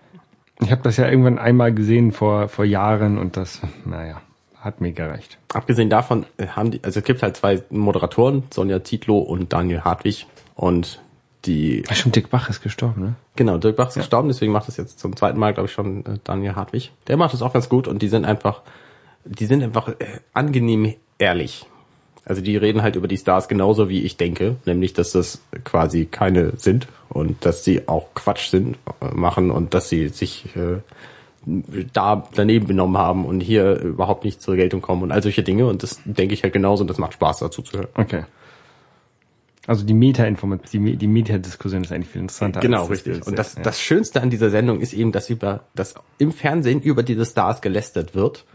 Ich 0.60 0.72
habe 0.72 0.84
das 0.84 0.98
ja 0.98 1.10
irgendwann 1.10 1.40
einmal 1.40 1.74
gesehen 1.74 2.12
vor, 2.12 2.48
vor 2.48 2.66
Jahren 2.66 3.18
und 3.18 3.36
das, 3.36 3.62
naja, 3.86 4.22
hat 4.60 4.80
mir 4.80 4.92
gereicht. 4.92 5.40
Abgesehen 5.54 5.90
davon 5.90 6.26
äh, 6.38 6.48
haben 6.48 6.72
die, 6.72 6.84
also 6.84 7.00
es 7.00 7.06
gibt 7.06 7.24
halt 7.24 7.36
zwei 7.36 7.64
Moderatoren, 7.70 8.44
Sonja 8.52 8.84
Zietlow 8.84 9.18
und 9.18 9.52
Daniel 9.52 9.82
Hartwig. 9.82 10.28
Und 10.56 11.02
die, 11.46 11.84
Ach, 11.90 11.96
stimmt, 11.96 12.16
Dick 12.16 12.30
Bach 12.30 12.50
ist 12.50 12.62
gestorben, 12.62 13.02
ne? 13.02 13.16
genau, 13.36 13.58
Dirk 13.58 13.76
Bach 13.76 13.88
ist 13.88 13.96
gestorben, 13.96 14.28
deswegen 14.28 14.52
macht 14.52 14.68
das 14.68 14.78
jetzt 14.78 15.00
zum 15.00 15.16
zweiten 15.16 15.40
Mal, 15.40 15.54
glaube 15.54 15.68
ich, 15.68 15.74
schon 15.74 16.06
äh, 16.06 16.20
Daniel 16.24 16.56
Hartwig. 16.56 16.92
Der 17.08 17.18
macht 17.18 17.34
das 17.34 17.42
auch 17.42 17.54
ganz 17.54 17.68
gut 17.68 17.88
und 17.88 18.04
die 18.04 18.08
sind 18.08 18.26
einfach, 18.26 18.62
die 19.26 19.48
sind 19.48 19.64
einfach 19.64 19.88
äh, 19.88 20.20
angenehm 20.34 20.94
ehrlich. 21.18 21.66
Also 22.24 22.42
die 22.42 22.56
reden 22.56 22.84
halt 22.84 22.96
über 22.96 23.08
die 23.08 23.18
Stars 23.18 23.48
genauso 23.48 23.90
wie 23.90 24.04
ich 24.04 24.18
denke, 24.18 24.58
nämlich 24.66 24.94
dass 24.94 25.12
das 25.12 25.42
quasi 25.64 26.06
keine 26.06 26.54
sind 26.58 26.88
und 27.10 27.46
dass 27.46 27.64
sie 27.64 27.88
auch 27.88 28.14
Quatsch 28.14 28.50
sind, 28.50 28.78
äh, 29.02 29.14
machen 29.14 29.50
und 29.52 29.74
dass 29.74 29.90
sie 29.90 30.10
sich 30.10 30.56
äh, 30.56 30.78
da 31.94 32.28
daneben 32.36 32.68
benommen 32.68 32.98
haben 32.98 33.26
und 33.26 33.42
hier 33.42 33.80
überhaupt 33.80 34.24
nicht 34.24 34.42
zur 34.42 34.56
Geltung 34.56 34.82
kommen 34.82 35.02
und 35.02 35.12
all 35.12 35.24
solche 35.24 35.42
Dinge. 35.42 35.68
Und 35.68 35.82
das 35.82 36.00
denke 36.06 36.34
ich 36.34 36.44
halt 36.44 36.54
genauso 36.54 36.82
und 36.82 36.90
das 36.90 37.00
macht 37.00 37.14
Spaß 37.14 37.40
dazu 37.40 37.64
zu 37.64 37.80
hören. 37.80 37.88
Okay. 37.96 38.24
Also 39.68 39.86
die 39.86 39.94
Meta-Information, 39.94 40.86
die, 40.86 40.98
die 40.98 41.08
Meta-Diskussion 41.08 41.84
ist 41.84 41.92
eigentlich 41.92 42.10
viel 42.10 42.22
interessanter. 42.22 42.60
Genau, 42.62 42.86
richtig. 42.86 43.26
Und 43.26 43.38
das, 43.38 43.56
ja. 43.56 43.62
das 43.62 43.80
Schönste 43.80 44.22
an 44.22 44.30
dieser 44.30 44.50
Sendung 44.50 44.82
ist 44.82 44.94
eben, 44.94 45.12
dass 45.12 45.30
über, 45.30 45.66
dass 45.76 45.94
im 46.18 46.32
Fernsehen 46.32 46.82
über 46.82 47.04
diese 47.04 47.26
Stars 47.26 47.62
gelästert 47.62 48.16
wird. 48.16 48.46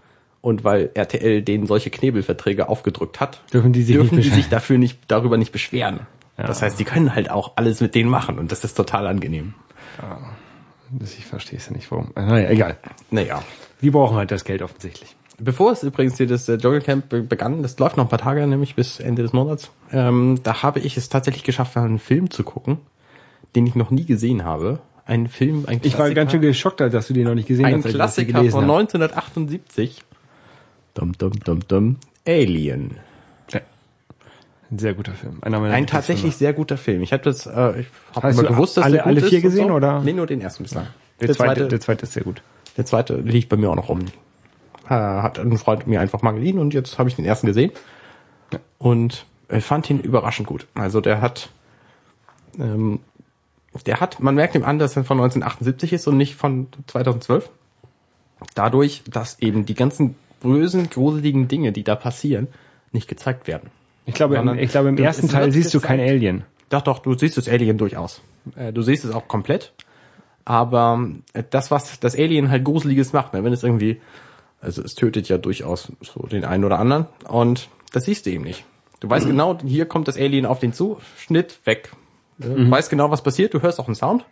Und 0.47 0.63
weil 0.63 0.91
RTL 0.95 1.43
denen 1.43 1.67
solche 1.67 1.91
Knebelverträge 1.91 2.69
aufgedrückt 2.69 3.19
hat, 3.19 3.43
Dürfen 3.53 3.73
die 3.73 3.83
sich 3.83 3.97
dürfen 3.97 4.17
nicht 4.19 4.31
die 4.31 4.35
sich 4.35 4.49
dafür 4.49 4.79
nicht, 4.79 4.97
darüber 5.09 5.39
nicht 5.39 5.51
beschweren. 5.51 6.01
Ja. 6.39 6.47
Das 6.47 6.63
heißt, 6.63 6.79
die 6.79 6.85
können 6.85 7.15
halt 7.17 7.31
auch 7.31 7.55
alles 7.57 7.81
mit 7.81 7.97
denen 7.97 8.09
machen 8.09 8.39
und 8.39 8.53
das 8.53 8.63
ist 8.63 8.75
total 8.77 9.09
angenehm. 9.09 9.55
Das- 10.91 11.19
Ich 11.19 11.27
verstehe 11.27 11.59
es 11.59 11.67
ja 11.67 11.73
nicht, 11.73 11.91
warum. 11.91 12.13
Naja, 12.15 12.49
egal. 12.51 12.77
Naja. 13.11 13.43
Die 13.83 13.91
brauchen 13.91 14.17
halt 14.17 14.31
das 14.31 14.45
Geld 14.45 14.63
offensichtlich. 14.63 15.17
Bevor 15.39 15.73
es 15.73 15.83
übrigens 15.83 16.17
hier 16.17 16.27
das 16.29 16.49
äh, 16.49 16.57
Dschungelcamp 16.59 17.09
be- 17.09 17.23
begann, 17.23 17.63
das 17.63 17.79
läuft 17.79 17.97
noch 17.97 18.05
ein 18.05 18.09
paar 18.09 18.19
Tage, 18.21 18.47
nämlich 18.47 18.75
bis 18.77 19.01
Ende 19.01 19.23
des 19.23 19.33
Monats, 19.33 19.71
ähm, 19.93 20.39
da 20.45 20.63
habe 20.63 20.79
ich 20.79 20.97
es 20.97 21.09
tatsächlich 21.09 21.43
geschafft, 21.43 21.77
einen 21.77 21.99
Film 21.99 22.31
zu 22.31 22.45
gucken, 22.45 22.79
den 23.57 23.67
ich 23.67 23.75
noch 23.75 23.91
nie 23.91 24.07
gesehen 24.07 24.45
habe. 24.45 24.79
Ein 25.05 25.29
Film, 25.29 25.65
ein 25.67 25.81
Ich 25.83 25.99
war 25.99 26.11
ganz 26.13 26.31
schön 26.33 26.41
geschockt, 26.41 26.81
dass 26.81 27.09
du 27.09 27.15
die 27.15 27.23
noch 27.25 27.35
nicht 27.35 27.49
gesehen 27.49 27.65
ein 27.67 27.75
hast. 27.77 27.83
hier 27.85 27.93
Klassiker 27.95 28.39
von 28.45 28.63
habe. 28.65 28.73
1978. 28.79 30.03
Dum, 30.97 31.13
dum, 31.19 31.33
dum, 31.45 31.61
dum. 31.69 31.97
Alien. 32.27 32.97
Ja. 33.53 33.61
Ein 34.71 34.79
sehr 34.79 34.95
guter 34.95 35.13
Film. 35.13 35.39
Einer 35.43 35.61
meiner 35.61 35.75
Ein 35.75 35.87
tatsächlich 35.87 36.37
sehr 36.37 36.55
guter 36.55 36.79
Film. 36.79 37.03
Ich 37.03 37.13
habe 37.13 37.23
das, 37.23 37.47
äh, 37.47 37.81
ich 37.81 37.87
habe 38.15 38.31
immer 38.31 38.45
gewusst, 38.45 38.79
dass 38.79 38.85
alle- 38.85 38.95
der 38.97 39.07
alle 39.07 39.21
vier 39.21 39.39
und 39.39 39.43
gesehen, 39.43 39.69
so. 39.69 39.75
oder? 39.75 40.01
Nee, 40.01 40.15
nur 40.15 40.27
den 40.27 40.41
ersten 40.41 40.63
bislang. 40.63 40.87
Der, 41.21 41.33
zweite, 41.35 41.69
der 41.69 41.81
zweite 41.81 42.05
ist 42.05 42.15
sehr 42.15 42.25
gut. 42.25 42.41
Der 42.79 42.87
zweite 42.87 43.17
liegt 43.17 43.49
bei 43.51 43.57
mir 43.57 43.71
auch 43.71 43.77
noch 43.77 43.89
rum. 43.91 44.07
Hat 44.87 45.39
ein 45.39 45.59
Freund 45.59 45.87
mir 45.87 46.01
einfach 46.01 46.23
mal 46.23 46.33
geliehen 46.33 46.59
und 46.59 46.73
jetzt 46.73 46.99
habe 46.99 47.09
ich 47.09 47.17
den 47.17 47.25
ersten 47.25 47.47
gesehen. 47.47 47.73
Und 48.79 49.27
ich 49.51 49.65
fand 49.65 49.91
ihn 49.91 50.01
überraschend 50.01 50.49
gut. 50.49 50.67
Also 50.75 51.01
der 51.03 51.21
hat, 51.21 51.51
ähm, 52.59 53.01
der 53.85 54.01
hat, 54.01 54.21
man 54.21 54.35
merkt 54.35 54.55
ihm 54.55 54.65
an, 54.65 54.79
dass 54.79 54.97
er 54.97 55.05
von 55.05 55.19
1978 55.19 55.93
ist 55.93 56.07
und 56.07 56.17
nicht 56.17 56.37
von 56.37 56.69
2012. 56.87 57.51
Dadurch, 58.55 59.03
dass 59.09 59.39
eben 59.41 59.67
die 59.67 59.75
ganzen 59.75 60.15
bösen, 60.41 60.91
gruseligen 60.91 61.49
Dinge, 61.49 61.73
die 61.73 61.85
da 61.85 61.95
passieren, 61.97 62.49
nicht 62.93 63.09
gezeigt 63.09 63.47
werden. 63.47 63.71
Ich 64.05 64.15
glaube, 64.15 64.37
im, 64.37 64.59
ich 64.59 64.71
glaube, 64.71 64.89
im 64.91 64.97
du- 64.97 65.03
ersten 65.03 65.29
Teil 65.29 65.51
siehst 65.53 65.75
du 65.75 65.79
gezeigt. 65.81 65.99
kein 65.99 66.09
Alien. 66.09 66.45
Doch, 66.69 66.83
doch, 66.83 66.99
du 67.01 67.15
siehst 67.17 67.37
das 67.37 67.49
Alien 67.49 67.79
durchaus. 67.79 68.23
Äh, 68.57 68.73
Du 68.73 68.83
siehst 68.83 69.05
es 69.05 69.11
auch 69.13 69.29
komplett. 69.29 69.73
Aber 70.45 71.09
äh, 71.33 71.43
das, 71.49 71.71
was 71.71 71.99
das 72.01 72.15
Alien 72.17 72.51
halt 72.51 72.65
Gruseliges 72.65 73.13
macht, 73.13 73.33
ne, 73.35 73.43
wenn 73.43 73.53
es 73.53 73.63
irgendwie, 73.65 74.01
also 74.61 74.83
es 74.83 74.95
tötet 74.95 75.29
ja 75.29 75.39
durchaus 75.39 75.93
so 76.03 76.27
den 76.27 76.45
einen 76.45 76.65
oder 76.65 76.79
anderen 76.79 77.07
und 77.29 77.69
das 77.93 78.05
siehst 78.05 78.27
du 78.27 78.31
eben 78.31 78.45
nicht. 78.45 78.65
Du 79.01 79.11
weißt 79.11 79.27
genau, 79.27 79.59
hier 79.65 79.87
kommt 79.87 80.09
das 80.09 80.17
Alien 80.17 80.47
auf 80.47 80.59
den 80.61 80.73
zu, 80.73 81.01
Schnitt, 81.19 81.59
weg. 81.65 81.91
Du 82.39 82.71
weißt 82.71 82.91
genau, 82.91 83.11
was 83.11 83.23
passiert, 83.23 83.55
du 83.55 83.63
hörst 83.63 83.79
auch 83.81 83.87
einen 83.87 83.95
Sound, 83.95 84.25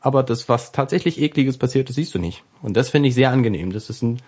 aber 0.00 0.22
das, 0.22 0.48
was 0.48 0.72
tatsächlich 0.72 1.20
ekliges 1.20 1.56
passiert, 1.58 1.88
das 1.88 1.96
siehst 1.96 2.14
du 2.14 2.18
nicht. 2.18 2.42
Und 2.62 2.76
das 2.76 2.88
finde 2.90 3.08
ich 3.08 3.14
sehr 3.14 3.30
angenehm. 3.30 3.72
Das 3.72 3.90
ist 3.90 4.02
ein, 4.02 4.18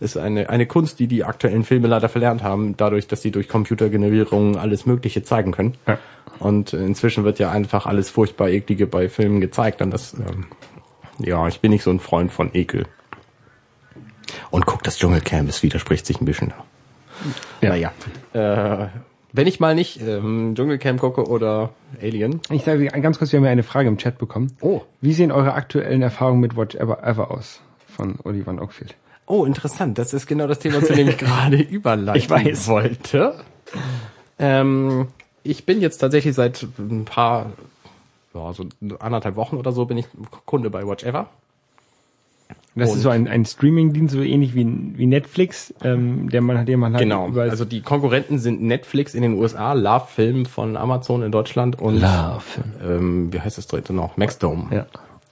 ist 0.00 0.16
eine, 0.16 0.48
eine 0.48 0.66
Kunst, 0.66 1.00
die 1.00 1.08
die 1.08 1.24
aktuellen 1.24 1.64
Filme 1.64 1.88
leider 1.88 2.08
verlernt 2.08 2.42
haben, 2.42 2.76
dadurch, 2.76 3.08
dass 3.08 3.22
sie 3.22 3.30
durch 3.30 3.48
Computergenerierung 3.48 4.56
alles 4.56 4.86
Mögliche 4.86 5.22
zeigen 5.22 5.52
können. 5.52 5.74
Ja. 5.86 5.98
Und 6.38 6.72
inzwischen 6.72 7.24
wird 7.24 7.38
ja 7.38 7.50
einfach 7.50 7.86
alles 7.86 8.10
furchtbar 8.10 8.48
eklige 8.48 8.86
bei 8.86 9.08
Filmen 9.08 9.40
gezeigt 9.40 9.82
und 9.82 9.90
das, 9.90 10.14
ähm, 10.14 10.46
ja, 11.18 11.48
ich 11.48 11.60
bin 11.60 11.72
nicht 11.72 11.82
so 11.82 11.90
ein 11.90 11.98
Freund 11.98 12.32
von 12.32 12.50
Ekel. 12.54 12.86
Und 14.50 14.66
guck, 14.66 14.82
das 14.84 14.98
Dschungelcamp, 14.98 15.48
es 15.48 15.62
widerspricht 15.62 16.06
sich 16.06 16.20
ein 16.20 16.24
bisschen. 16.24 16.52
Ja. 17.60 17.70
Naja. 17.70 17.92
Äh, 18.32 18.88
wenn 19.32 19.46
ich 19.46 19.60
mal 19.60 19.74
nicht 19.74 20.00
ähm, 20.00 20.54
Dschungelcamp 20.54 21.00
gucke 21.00 21.26
oder 21.26 21.70
Alien. 22.00 22.40
Ich 22.50 22.62
sage 22.62 22.86
ganz 22.86 23.18
kurz, 23.18 23.32
wir 23.32 23.38
haben 23.38 23.44
ja 23.44 23.50
eine 23.50 23.62
Frage 23.62 23.88
im 23.88 23.98
Chat 23.98 24.18
bekommen. 24.18 24.56
Oh. 24.60 24.82
Wie 25.00 25.12
sehen 25.12 25.32
eure 25.32 25.54
aktuellen 25.54 26.02
Erfahrungen 26.02 26.40
mit 26.40 26.56
Watch 26.56 26.76
Ever 26.76 27.02
Ever 27.02 27.30
aus? 27.30 27.60
Von 27.88 28.16
Oliver 28.24 28.52
Oakfield. 28.62 28.94
Oh, 29.28 29.44
interessant. 29.44 29.98
Das 29.98 30.14
ist 30.14 30.26
genau 30.26 30.46
das 30.46 30.58
Thema, 30.58 30.82
zu 30.82 30.94
dem 30.94 31.08
ich 31.08 31.18
gerade 31.18 31.56
überleiten 31.60 32.18
Ich 32.20 32.30
weiß. 32.30 32.68
wollte. 32.68 33.34
Ähm, 34.38 35.08
ich 35.42 35.66
bin 35.66 35.80
jetzt 35.80 35.98
tatsächlich 35.98 36.34
seit 36.34 36.66
ein 36.78 37.04
paar, 37.04 37.52
ja, 38.34 38.52
so 38.52 38.64
anderthalb 38.98 39.36
Wochen 39.36 39.56
oder 39.56 39.72
so 39.72 39.84
bin 39.84 39.98
ich 39.98 40.06
Kunde 40.46 40.70
bei 40.70 40.86
Watch 40.86 41.04
Ever. 41.04 41.28
Das 42.74 42.90
Und- 42.90 42.96
ist 42.98 43.02
so 43.02 43.08
ein, 43.10 43.26
ein 43.26 43.44
Streaming-Dienst, 43.44 44.14
so 44.14 44.22
ähnlich 44.22 44.54
wie, 44.54 44.64
wie 44.96 45.06
Netflix, 45.06 45.74
ähm, 45.82 46.30
der 46.30 46.40
man, 46.40 46.64
den 46.64 46.78
man 46.78 46.92
halt 46.94 47.02
Genau. 47.02 47.28
Also 47.32 47.64
die 47.64 47.80
Konkurrenten 47.82 48.38
sind 48.38 48.62
Netflix 48.62 49.14
in 49.14 49.22
den 49.22 49.34
USA, 49.34 49.72
Love 49.72 50.06
Film 50.14 50.46
von 50.46 50.76
Amazon 50.76 51.22
in 51.22 51.32
Deutschland 51.32 51.80
und 51.80 52.00
Love. 52.00 52.42
ähm, 52.82 53.32
wie 53.32 53.40
heißt 53.40 53.58
das 53.58 53.66
dritte 53.66 53.92
noch? 53.92 54.16
Maxdome. 54.16 54.66
Ja. 54.70 54.86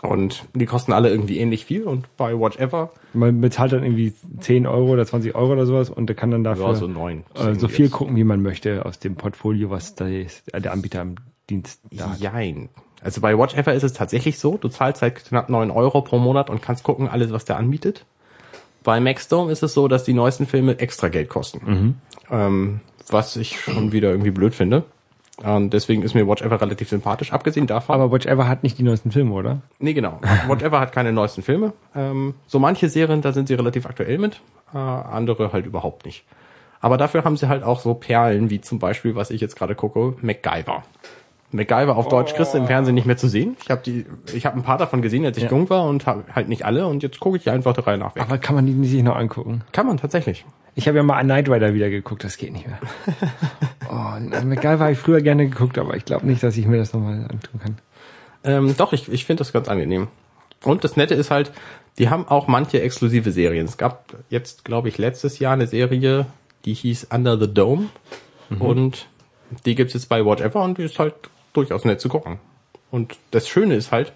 Und 0.06 0.44
die 0.54 0.66
kosten 0.66 0.92
alle 0.92 1.10
irgendwie 1.10 1.38
ähnlich 1.38 1.64
viel 1.64 1.84
und 1.84 2.06
bei 2.16 2.38
Watch 2.38 2.58
Ever 2.58 2.90
Man 3.12 3.40
bezahlt 3.40 3.72
dann 3.72 3.82
irgendwie 3.82 4.12
10 4.40 4.66
Euro 4.66 4.92
oder 4.92 5.06
20 5.06 5.34
Euro 5.34 5.52
oder 5.52 5.66
sowas 5.66 5.90
und 5.90 6.06
der 6.06 6.16
kann 6.16 6.30
dann 6.30 6.44
dafür 6.44 6.68
ja, 6.68 6.74
so 6.74 6.86
neun. 6.86 7.24
äh, 7.34 7.54
so 7.54 7.68
viel 7.68 7.88
gucken, 7.88 8.16
wie 8.16 8.24
man 8.24 8.42
möchte 8.42 8.84
aus 8.86 8.98
dem 8.98 9.16
Portfolio, 9.16 9.70
was 9.70 9.94
der, 9.94 10.26
der 10.54 10.72
Anbieter 10.72 11.02
im 11.02 11.16
Dienst 11.50 11.80
da 11.90 12.10
hat. 12.10 12.20
Jein. 12.20 12.68
Also 13.02 13.20
bei 13.20 13.38
Watch 13.38 13.54
Ever 13.54 13.74
ist 13.74 13.82
es 13.82 13.92
tatsächlich 13.92 14.38
so, 14.38 14.56
du 14.56 14.68
zahlst 14.68 15.02
halt 15.02 15.24
knapp 15.24 15.48
9 15.48 15.70
Euro 15.70 16.02
pro 16.02 16.18
Monat 16.18 16.50
und 16.50 16.62
kannst 16.62 16.82
gucken, 16.82 17.08
alles, 17.08 17.32
was 17.32 17.44
der 17.44 17.56
anbietet. 17.56 18.04
Bei 18.82 19.00
Maxdome 19.00 19.50
ist 19.50 19.62
es 19.62 19.74
so, 19.74 19.88
dass 19.88 20.04
die 20.04 20.12
neuesten 20.12 20.46
Filme 20.46 20.78
extra 20.78 21.08
Geld 21.08 21.28
kosten. 21.28 21.96
Ähm, 22.30 22.80
was 23.08 23.36
ich 23.36 23.60
schon 23.60 23.92
wieder 23.92 24.10
irgendwie 24.10 24.30
blöd 24.30 24.54
finde. 24.54 24.84
Und 25.44 25.70
deswegen 25.70 26.02
ist 26.02 26.14
mir 26.14 26.26
Watch 26.26 26.42
Ever 26.42 26.60
relativ 26.60 26.88
sympathisch. 26.88 27.32
Abgesehen 27.32 27.66
davon. 27.66 27.94
Aber 27.94 28.10
Watch 28.10 28.26
Ever 28.26 28.48
hat 28.48 28.62
nicht 28.62 28.78
die 28.78 28.82
neuesten 28.82 29.12
Filme, 29.12 29.34
oder? 29.34 29.60
Nee, 29.78 29.92
genau. 29.92 30.18
Whatever 30.46 30.80
hat 30.80 30.92
keine 30.92 31.12
neuesten 31.12 31.42
Filme. 31.42 31.72
Ähm, 31.94 32.34
so 32.46 32.58
manche 32.58 32.88
Serien, 32.88 33.20
da 33.20 33.32
sind 33.32 33.48
sie 33.48 33.54
relativ 33.54 33.84
aktuell 33.86 34.18
mit, 34.18 34.40
äh, 34.72 34.78
andere 34.78 35.52
halt 35.52 35.66
überhaupt 35.66 36.06
nicht. 36.06 36.24
Aber 36.80 36.96
dafür 36.96 37.24
haben 37.24 37.36
sie 37.36 37.48
halt 37.48 37.64
auch 37.64 37.80
so 37.80 37.94
Perlen, 37.94 38.48
wie 38.48 38.60
zum 38.60 38.78
Beispiel, 38.78 39.14
was 39.14 39.30
ich 39.30 39.40
jetzt 39.40 39.56
gerade 39.56 39.74
gucke, 39.74 40.14
MacGyver. 40.22 40.82
MacGyver 41.52 41.96
auf 41.96 42.08
Deutsch 42.08 42.34
kriegst 42.34 42.54
du 42.54 42.58
im 42.58 42.66
Fernsehen 42.66 42.94
nicht 42.94 43.06
mehr 43.06 43.16
zu 43.16 43.28
sehen. 43.28 43.56
Ich 43.62 43.70
habe 43.70 43.80
die, 43.84 44.04
ich 44.34 44.46
habe 44.46 44.58
ein 44.58 44.62
paar 44.62 44.78
davon 44.78 45.00
gesehen, 45.00 45.24
als 45.24 45.36
ich 45.36 45.44
Ja. 45.44 45.50
jung 45.50 45.70
war 45.70 45.84
und 45.86 46.06
hab 46.06 46.34
halt 46.34 46.48
nicht 46.48 46.64
alle 46.64 46.86
und 46.86 47.02
jetzt 47.02 47.20
gucke 47.20 47.36
ich 47.36 47.48
einfach 47.50 47.72
der 47.72 47.86
Reihe 47.86 47.98
nach 47.98 48.14
weg. 48.14 48.22
Aber 48.22 48.38
kann 48.38 48.54
man 48.54 48.66
die 48.66 48.72
nicht 48.72 48.90
sich 48.90 49.02
noch 49.02 49.16
angucken? 49.16 49.62
Kann 49.72 49.86
man 49.86 49.96
tatsächlich. 49.96 50.44
Ich 50.74 50.86
habe 50.88 50.98
ja 50.98 51.02
mal 51.02 51.22
Knight 51.22 51.48
Rider 51.48 51.72
wieder 51.72 51.88
geguckt, 51.88 52.24
das 52.24 52.36
geht 52.36 52.52
nicht 52.52 52.66
mehr. 52.66 52.78
oh, 53.90 54.44
MacGyver 54.46 54.78
habe 54.80 54.92
ich 54.92 54.98
früher 54.98 55.20
gerne 55.20 55.48
geguckt, 55.48 55.78
aber 55.78 55.96
ich 55.96 56.04
glaube 56.04 56.26
nicht, 56.26 56.42
dass 56.42 56.56
ich 56.56 56.66
mir 56.66 56.78
das 56.78 56.92
nochmal 56.92 57.26
antun 57.30 57.60
kann. 57.60 57.78
Ähm, 58.44 58.74
doch, 58.76 58.92
ich, 58.92 59.10
ich 59.10 59.24
finde 59.24 59.40
das 59.42 59.52
ganz 59.52 59.68
angenehm. 59.68 60.08
Und 60.64 60.84
das 60.84 60.96
Nette 60.96 61.14
ist 61.14 61.30
halt, 61.30 61.52
die 61.98 62.08
haben 62.10 62.26
auch 62.28 62.46
manche 62.48 62.80
exklusive 62.80 63.30
Serien. 63.32 63.66
Es 63.66 63.76
gab 63.76 64.14
jetzt, 64.30 64.64
glaube 64.64 64.88
ich, 64.88 64.98
letztes 64.98 65.38
Jahr 65.38 65.54
eine 65.54 65.66
Serie, 65.66 66.26
die 66.64 66.74
hieß 66.74 67.08
Under 67.12 67.38
the 67.38 67.52
Dome. 67.52 67.88
Und 68.60 69.08
die 69.64 69.74
gibt's 69.74 69.94
jetzt 69.94 70.08
bei 70.08 70.24
Whatever 70.24 70.62
und 70.62 70.78
die 70.78 70.82
ist 70.84 70.98
halt 70.98 71.14
durchaus 71.52 71.84
nett 71.84 72.00
zu 72.00 72.08
gucken. 72.08 72.38
Und 72.90 73.16
das 73.32 73.48
Schöne 73.48 73.74
ist 73.74 73.90
halt, 73.92 74.12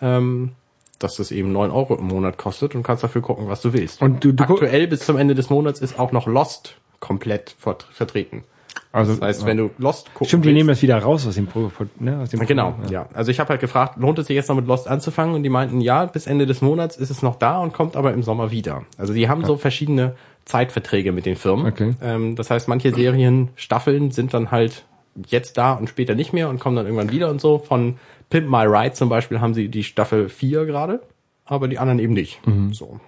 ähm, 0.00 0.52
dass 0.98 1.16
das 1.16 1.30
eben 1.30 1.52
9 1.52 1.70
Euro 1.70 1.94
im 1.96 2.06
Monat 2.06 2.36
kostet 2.36 2.74
und 2.74 2.82
kannst 2.82 3.02
dafür 3.04 3.22
gucken, 3.22 3.48
was 3.48 3.60
du 3.62 3.72
willst. 3.72 4.02
Und 4.02 4.24
du- 4.24 4.32
du 4.32 4.44
Aktuell 4.44 4.86
bis 4.86 5.00
zum 5.00 5.16
Ende 5.16 5.34
des 5.34 5.50
Monats 5.50 5.80
ist 5.80 5.98
auch 5.98 6.12
noch 6.12 6.26
Lost 6.26 6.76
komplett 7.00 7.54
vert 7.58 7.86
vertreten. 7.92 8.44
Also, 8.92 9.12
Das 9.14 9.20
heißt, 9.22 9.46
wenn 9.46 9.56
du 9.56 9.70
Lost 9.78 10.12
gucken 10.14 10.26
Stimmt, 10.26 10.44
die 10.46 10.52
nehmen 10.52 10.68
das 10.68 10.82
wieder 10.82 10.98
raus 10.98 11.26
aus 11.26 11.36
dem 11.36 11.46
Pro, 11.46 11.70
ne, 12.00 12.18
aus 12.20 12.30
dem 12.30 12.40
Genau, 12.40 12.72
Programm, 12.72 12.90
ja. 12.92 13.06
Also 13.14 13.30
ich 13.30 13.38
habe 13.38 13.50
halt 13.50 13.60
gefragt, 13.60 13.98
lohnt 13.98 14.18
es 14.18 14.26
sich 14.26 14.34
jetzt 14.34 14.48
noch 14.48 14.56
mit 14.56 14.66
Lost 14.66 14.88
anzufangen? 14.88 15.34
Und 15.36 15.44
die 15.44 15.48
meinten, 15.48 15.80
ja, 15.80 16.06
bis 16.06 16.26
Ende 16.26 16.46
des 16.46 16.60
Monats 16.60 16.96
ist 16.96 17.10
es 17.10 17.22
noch 17.22 17.36
da 17.36 17.58
und 17.60 17.72
kommt 17.72 17.94
aber 17.96 18.12
im 18.12 18.22
Sommer 18.24 18.50
wieder. 18.50 18.82
Also 18.98 19.12
die 19.12 19.28
haben 19.28 19.44
so 19.44 19.56
verschiedene 19.56 20.16
Zeitverträge 20.44 21.12
mit 21.12 21.24
den 21.24 21.36
Firmen. 21.36 21.66
Okay. 21.66 21.94
Ähm, 22.02 22.34
das 22.34 22.50
heißt, 22.50 22.66
manche 22.66 22.92
Serien, 22.92 23.50
Staffeln 23.54 24.10
sind 24.10 24.34
dann 24.34 24.50
halt 24.50 24.84
jetzt 25.28 25.56
da 25.56 25.74
und 25.74 25.88
später 25.88 26.14
nicht 26.16 26.32
mehr 26.32 26.48
und 26.48 26.58
kommen 26.58 26.74
dann 26.76 26.86
irgendwann 26.86 27.12
wieder 27.12 27.30
und 27.30 27.40
so. 27.40 27.58
Von 27.58 27.96
Pimp 28.28 28.48
My 28.48 28.64
Ride 28.64 28.94
zum 28.94 29.08
Beispiel 29.08 29.40
haben 29.40 29.54
sie 29.54 29.68
die 29.68 29.84
Staffel 29.84 30.28
4 30.28 30.64
gerade, 30.66 31.00
aber 31.44 31.68
die 31.68 31.78
anderen 31.78 31.98
eben 32.00 32.14
nicht. 32.14 32.40
So. 32.72 32.98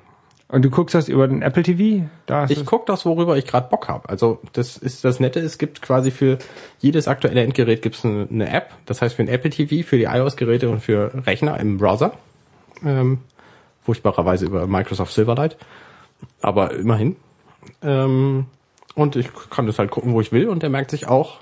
Und 0.53 0.63
du 0.65 0.71
guckst 0.71 0.95
das 0.95 1.09
über 1.09 1.27
den 1.27 1.41
Apple 1.41 1.63
TV? 1.63 2.05
Da 2.27 2.45
Ich 2.45 2.59
es- 2.59 2.67
guck 2.67 2.85
das, 2.87 3.05
worüber 3.07 3.37
ich 3.39 3.47
gerade 3.47 3.69
Bock 3.71 3.89
habe. 3.89 4.09
Also 4.09 4.39
das 4.53 4.77
ist 4.77 5.03
das 5.05 5.19
Nette, 5.19 5.41
es 5.41 5.57
gibt 5.57 5.81
quasi 5.83 6.11
für 6.11 6.39
jedes 6.79 7.09
aktuelle 7.09 7.43
Endgerät 7.43 7.81
gibt's 7.81 8.05
eine, 8.05 8.29
eine 8.31 8.53
App. 8.53 8.69
Das 8.87 9.01
heißt 9.01 9.15
für 9.17 9.23
ein 9.23 9.29
Apple 9.29 9.49
TV, 9.51 9.87
für 9.87 9.97
die 9.97 10.05
iOS-Geräte 10.05 10.69
und 10.69 10.81
für 10.81 11.11
Rechner 11.27 11.59
im 11.59 11.79
Browser. 11.79 12.13
Ähm, 12.85 13.19
furchtbarerweise 13.83 14.45
über 14.45 14.67
Microsoft 14.67 15.15
Silverlight. 15.15 15.57
Aber 16.43 16.73
immerhin. 16.75 17.17
Ähm, 17.83 18.45
und 18.95 19.17
ich 19.17 19.29
kann 19.51 19.67
das 19.67 19.79
halt 19.79 19.91
gucken, 19.91 20.13
wo 20.13 20.21
ich 20.21 20.33
will. 20.33 20.49
Und 20.51 20.63
der 20.63 20.69
merkt 20.71 20.91
sich 20.91 21.09
auch, 21.09 21.41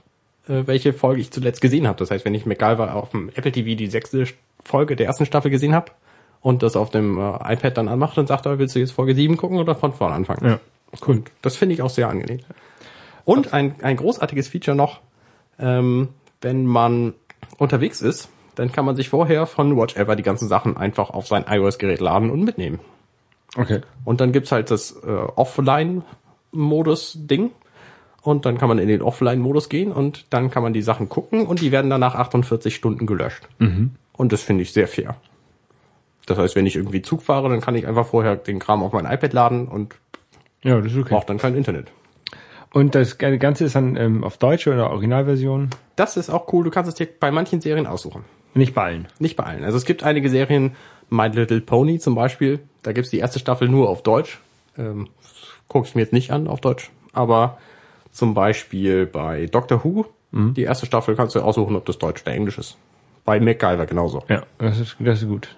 äh, 0.48 0.62
welche 0.66 0.92
Folge 0.92 1.20
ich 1.20 1.32
zuletzt 1.32 1.60
gesehen 1.60 1.88
habe. 1.88 1.98
Das 1.98 2.12
heißt, 2.12 2.24
wenn 2.24 2.34
ich 2.34 2.46
MacGyver 2.46 2.94
auf 2.94 3.10
dem 3.10 3.28
Apple 3.30 3.50
TV 3.50 3.76
die 3.76 3.88
sechste 3.88 4.24
Folge 4.64 4.94
der 4.94 5.06
ersten 5.06 5.26
Staffel 5.26 5.50
gesehen 5.50 5.74
habe 5.74 5.90
und 6.40 6.62
das 6.62 6.76
auf 6.76 6.90
dem 6.90 7.18
äh, 7.18 7.52
iPad 7.52 7.76
dann 7.76 7.88
anmacht 7.88 8.16
und 8.18 8.28
sagt, 8.28 8.46
willst 8.46 8.74
du 8.74 8.78
jetzt 8.78 8.92
Folge 8.92 9.14
7 9.14 9.36
gucken 9.36 9.58
oder 9.58 9.74
von 9.74 9.92
vorne 9.92 10.14
anfangen? 10.14 10.44
Ja, 10.44 10.60
cool. 11.06 11.22
Das 11.42 11.56
finde 11.56 11.74
ich 11.74 11.82
auch 11.82 11.90
sehr 11.90 12.08
angenehm. 12.08 12.40
Und 13.24 13.52
ein, 13.52 13.74
ein 13.82 13.96
großartiges 13.96 14.48
Feature 14.48 14.76
noch, 14.76 15.00
ähm, 15.58 16.08
wenn 16.40 16.66
man 16.66 17.14
unterwegs 17.58 18.00
ist, 18.00 18.28
dann 18.54 18.70
kann 18.72 18.84
man 18.84 18.96
sich 18.96 19.08
vorher 19.08 19.46
von 19.46 19.76
Watchever 19.76 20.16
die 20.16 20.22
ganzen 20.22 20.48
Sachen 20.48 20.76
einfach 20.76 21.10
auf 21.10 21.26
sein 21.26 21.46
iOS-Gerät 21.48 22.00
laden 22.00 22.30
und 22.30 22.42
mitnehmen. 22.42 22.80
Okay. 23.56 23.80
Und 24.04 24.20
dann 24.20 24.32
gibt's 24.32 24.52
halt 24.52 24.70
das 24.70 24.92
äh, 24.92 25.06
Offline-Modus-Ding. 25.06 27.52
Und 28.22 28.44
dann 28.44 28.58
kann 28.58 28.68
man 28.68 28.78
in 28.78 28.88
den 28.88 29.00
Offline-Modus 29.00 29.70
gehen 29.70 29.92
und 29.92 30.26
dann 30.28 30.50
kann 30.50 30.62
man 30.62 30.74
die 30.74 30.82
Sachen 30.82 31.08
gucken 31.08 31.46
und 31.46 31.62
die 31.62 31.72
werden 31.72 31.90
dann 31.90 32.00
nach 32.00 32.14
48 32.14 32.74
Stunden 32.74 33.06
gelöscht. 33.06 33.48
Mhm. 33.58 33.92
Und 34.12 34.32
das 34.32 34.42
finde 34.42 34.62
ich 34.62 34.74
sehr 34.74 34.88
fair. 34.88 35.16
Das 36.30 36.38
heißt, 36.38 36.54
wenn 36.56 36.66
ich 36.66 36.76
irgendwie 36.76 37.02
Zug 37.02 37.22
fahre, 37.22 37.48
dann 37.48 37.60
kann 37.60 37.74
ich 37.74 37.86
einfach 37.86 38.06
vorher 38.06 38.36
den 38.36 38.58
Kram 38.60 38.82
auf 38.82 38.92
mein 38.92 39.04
iPad 39.04 39.32
laden 39.32 39.68
und 39.68 39.96
Ja, 40.62 40.80
das 40.80 40.92
ist 40.92 40.98
okay. 40.98 41.08
brauche 41.14 41.26
dann 41.26 41.38
kein 41.38 41.56
Internet. 41.56 41.88
Und 42.72 42.94
das 42.94 43.18
Ganze 43.18 43.64
ist 43.64 43.74
dann 43.74 43.96
ähm, 43.96 44.22
auf 44.22 44.38
Deutsche 44.38 44.72
oder 44.72 44.90
Originalversion? 44.90 45.70
Das 45.96 46.16
ist 46.16 46.30
auch 46.30 46.52
cool. 46.52 46.62
Du 46.64 46.70
kannst 46.70 46.88
es 46.88 46.94
dir 46.94 47.08
bei 47.18 47.32
manchen 47.32 47.60
Serien 47.60 47.88
aussuchen. 47.88 48.24
Nicht 48.54 48.74
bei 48.74 48.84
allen. 48.84 49.08
Nicht 49.18 49.36
bei 49.36 49.42
allen. 49.44 49.64
Also 49.64 49.76
es 49.76 49.84
gibt 49.84 50.04
einige 50.04 50.30
Serien, 50.30 50.76
My 51.08 51.26
Little 51.26 51.60
Pony 51.60 51.98
zum 51.98 52.14
Beispiel, 52.14 52.60
da 52.84 52.92
gibt's 52.92 53.10
die 53.10 53.18
erste 53.18 53.40
Staffel 53.40 53.68
nur 53.68 53.88
auf 53.88 54.02
Deutsch. 54.04 54.38
Ähm, 54.78 55.08
Guck 55.66 55.86
ich 55.86 55.94
mir 55.96 56.02
jetzt 56.02 56.12
nicht 56.12 56.30
an 56.32 56.46
auf 56.46 56.60
Deutsch. 56.60 56.90
Aber 57.12 57.58
zum 58.12 58.34
Beispiel 58.34 59.06
bei 59.06 59.46
Doctor 59.46 59.82
Who, 59.84 60.06
die 60.32 60.62
erste 60.62 60.86
Staffel 60.86 61.16
kannst 61.16 61.34
du 61.34 61.40
aussuchen, 61.40 61.74
ob 61.74 61.84
das 61.86 61.98
Deutsch 61.98 62.22
oder 62.22 62.32
Englisch 62.32 62.58
ist. 62.58 62.76
Bei 63.24 63.38
MacGyver 63.40 63.86
genauso. 63.86 64.22
Ja, 64.28 64.44
das 64.58 64.78
ist, 64.78 64.96
das 65.00 65.22
ist 65.22 65.28
gut. 65.28 65.56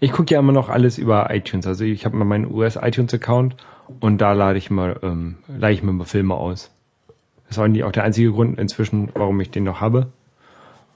Ich 0.00 0.12
gucke 0.12 0.32
ja 0.34 0.40
immer 0.40 0.52
noch 0.52 0.68
alles 0.68 0.98
über 0.98 1.34
iTunes. 1.34 1.66
Also 1.66 1.84
ich 1.84 2.04
habe 2.04 2.16
mal 2.16 2.24
meinen 2.24 2.52
US-iTunes-Account 2.52 3.56
und 4.00 4.18
da 4.20 4.32
lade 4.32 4.58
ich 4.58 4.70
mal, 4.70 4.98
ähm, 5.02 5.36
lade 5.48 5.72
ich 5.72 5.82
mir 5.82 5.92
mal 5.92 6.04
Filme 6.04 6.34
aus. 6.34 6.70
Das 7.48 7.58
war 7.58 7.64
eigentlich 7.66 7.84
auch 7.84 7.92
der 7.92 8.04
einzige 8.04 8.32
Grund 8.32 8.58
inzwischen, 8.58 9.10
warum 9.14 9.40
ich 9.40 9.50
den 9.50 9.64
noch 9.64 9.80
habe, 9.80 10.08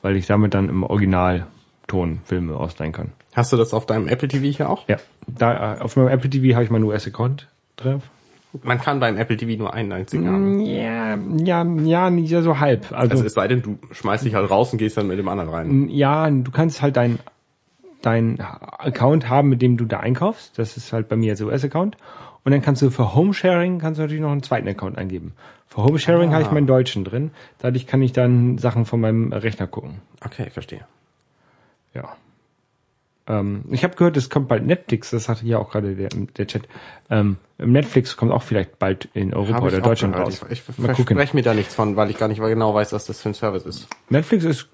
weil 0.02 0.16
ich 0.16 0.26
damit 0.26 0.54
dann 0.54 0.68
im 0.68 0.82
Originalton 0.84 2.20
Filme 2.24 2.56
ausleihen 2.56 2.92
kann. 2.92 3.12
Hast 3.34 3.52
du 3.52 3.56
das 3.56 3.74
auf 3.74 3.84
deinem 3.86 4.08
Apple 4.08 4.28
TV 4.28 4.44
hier 4.46 4.70
auch? 4.70 4.88
Ja, 4.88 4.96
da 5.26 5.76
äh, 5.76 5.80
auf 5.80 5.96
meinem 5.96 6.08
Apple 6.08 6.30
TV 6.30 6.54
habe 6.54 6.64
ich 6.64 6.70
meinen 6.70 6.84
US-Account 6.84 7.48
drauf. 7.76 8.02
Man 8.62 8.80
kann 8.80 9.00
beim 9.00 9.18
Apple 9.18 9.36
TV 9.36 9.58
nur 9.58 9.74
einen 9.74 9.92
einzigen 9.92 10.26
haben. 10.28 10.60
Ja, 10.60 11.16
ja, 11.44 11.62
ja, 11.62 12.08
nicht 12.10 12.30
so 12.30 12.58
halb. 12.58 12.90
Also, 12.92 13.10
Also 13.10 13.24
es 13.24 13.34
sei 13.34 13.48
denn, 13.48 13.60
du 13.60 13.78
schmeißt 13.90 14.24
dich 14.24 14.34
halt 14.34 14.50
raus 14.50 14.72
und 14.72 14.78
gehst 14.78 14.96
dann 14.96 15.08
mit 15.08 15.18
dem 15.18 15.28
anderen 15.28 15.50
rein. 15.50 15.88
ja, 15.90 16.30
du 16.30 16.50
kannst 16.50 16.80
halt 16.80 16.96
dein 16.96 17.18
dein 18.02 18.40
Account 18.40 19.28
haben, 19.28 19.48
mit 19.48 19.62
dem 19.62 19.76
du 19.76 19.84
da 19.84 20.00
einkaufst. 20.00 20.58
Das 20.58 20.76
ist 20.76 20.92
halt 20.92 21.08
bei 21.08 21.16
mir 21.16 21.32
als 21.32 21.40
US-Account. 21.40 21.96
Und 22.44 22.52
dann 22.52 22.62
kannst 22.62 22.80
du 22.80 22.90
für 22.90 23.14
Home-Sharing 23.14 23.80
kannst 23.80 23.98
du 23.98 24.02
natürlich 24.02 24.22
noch 24.22 24.30
einen 24.30 24.42
zweiten 24.42 24.68
Account 24.68 24.98
eingeben. 24.98 25.32
Für 25.66 25.82
Home-Sharing 25.82 26.32
habe 26.32 26.42
ich 26.42 26.50
meinen 26.52 26.68
Deutschen 26.68 27.04
drin. 27.04 27.32
Dadurch 27.58 27.86
kann 27.86 28.00
ich 28.02 28.12
dann 28.12 28.58
Sachen 28.58 28.84
von 28.84 29.00
meinem 29.00 29.32
Rechner 29.32 29.66
gucken. 29.66 30.00
Okay, 30.24 30.48
verstehe. 30.50 30.86
Ja. 31.92 32.16
Ähm, 33.26 33.64
ich 33.70 33.82
habe 33.82 33.96
gehört, 33.96 34.16
es 34.16 34.30
kommt 34.30 34.48
bald 34.48 34.64
Netflix. 34.64 35.10
Das 35.10 35.28
hatte 35.28 35.42
hier 35.42 35.58
auch 35.58 35.70
gerade 35.70 35.96
der, 35.96 36.08
der 36.08 36.46
Chat. 36.46 36.68
Ähm, 37.10 37.38
Netflix 37.58 38.16
kommt 38.16 38.30
auch 38.30 38.42
vielleicht 38.42 38.78
bald 38.78 39.08
in 39.14 39.34
Europa 39.34 39.62
oder 39.62 39.78
ich 39.78 39.82
Deutschland 39.82 40.14
gehört. 40.14 40.28
raus. 40.28 40.46
Ich, 40.48 40.52
ich 40.52 40.62
verspreche 40.62 41.34
mir 41.34 41.42
da 41.42 41.54
nichts 41.54 41.74
von, 41.74 41.96
weil 41.96 42.10
ich 42.10 42.18
gar 42.18 42.28
nicht 42.28 42.40
genau 42.40 42.74
weiß, 42.74 42.92
was 42.92 43.06
das 43.06 43.20
für 43.20 43.30
ein 43.30 43.34
Service 43.34 43.64
ist. 43.64 43.88
Netflix 44.08 44.44
ist 44.44 44.68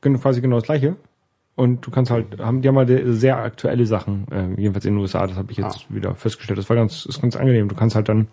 quasi 0.00 0.40
genau 0.40 0.56
das 0.56 0.64
gleiche. 0.64 0.96
Und 1.54 1.86
du 1.86 1.90
kannst 1.90 2.10
halt, 2.10 2.40
haben 2.40 2.62
die 2.62 2.68
haben 2.68 2.78
halt 2.78 2.90
sehr 3.06 3.36
aktuelle 3.38 3.84
Sachen, 3.86 4.26
äh, 4.32 4.60
jedenfalls 4.60 4.84
in 4.86 4.94
den 4.94 5.00
USA, 5.00 5.26
das 5.26 5.36
habe 5.36 5.52
ich 5.52 5.58
jetzt 5.58 5.94
wieder 5.94 6.14
festgestellt. 6.14 6.58
Das 6.58 6.68
war 6.70 6.76
ganz, 6.76 7.04
ist 7.04 7.20
ganz 7.20 7.36
angenehm. 7.36 7.68
Du 7.68 7.74
kannst 7.74 7.94
halt 7.94 8.08
dann 8.08 8.28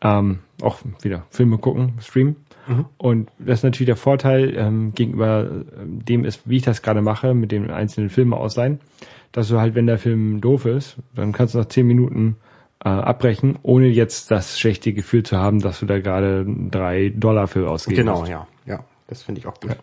ähm, 0.00 0.38
auch 0.62 0.78
wieder 1.02 1.26
Filme 1.30 1.58
gucken, 1.58 1.94
streamen. 2.00 2.36
Und 2.96 3.28
das 3.40 3.58
ist 3.58 3.64
natürlich 3.64 3.86
der 3.86 3.96
Vorteil 3.96 4.54
ähm, 4.56 4.92
gegenüber 4.94 5.50
ähm, 5.80 6.04
dem 6.04 6.24
ist, 6.24 6.48
wie 6.48 6.58
ich 6.58 6.62
das 6.62 6.80
gerade 6.80 7.02
mache, 7.02 7.34
mit 7.34 7.50
den 7.50 7.70
einzelnen 7.72 8.08
Filmen 8.08 8.32
ausleihen, 8.32 8.78
dass 9.32 9.48
du 9.48 9.58
halt, 9.58 9.74
wenn 9.74 9.86
der 9.86 9.98
Film 9.98 10.40
doof 10.40 10.64
ist, 10.66 10.96
dann 11.14 11.32
kannst 11.32 11.54
du 11.54 11.58
nach 11.58 11.66
zehn 11.66 11.86
Minuten 11.88 12.36
äh, 12.84 12.88
abbrechen, 12.88 13.58
ohne 13.62 13.88
jetzt 13.88 14.30
das 14.30 14.60
schlechte 14.60 14.92
Gefühl 14.92 15.24
zu 15.24 15.38
haben, 15.38 15.60
dass 15.60 15.80
du 15.80 15.86
da 15.86 15.98
gerade 15.98 16.46
drei 16.70 17.08
Dollar 17.14 17.48
für 17.48 17.68
ausgegeben 17.68 18.06
Genau, 18.06 18.22
hast. 18.22 18.28
ja. 18.28 18.46
Ja, 18.64 18.84
das 19.08 19.22
finde 19.24 19.40
ich 19.40 19.46
auch 19.48 19.60
gut. 19.60 19.76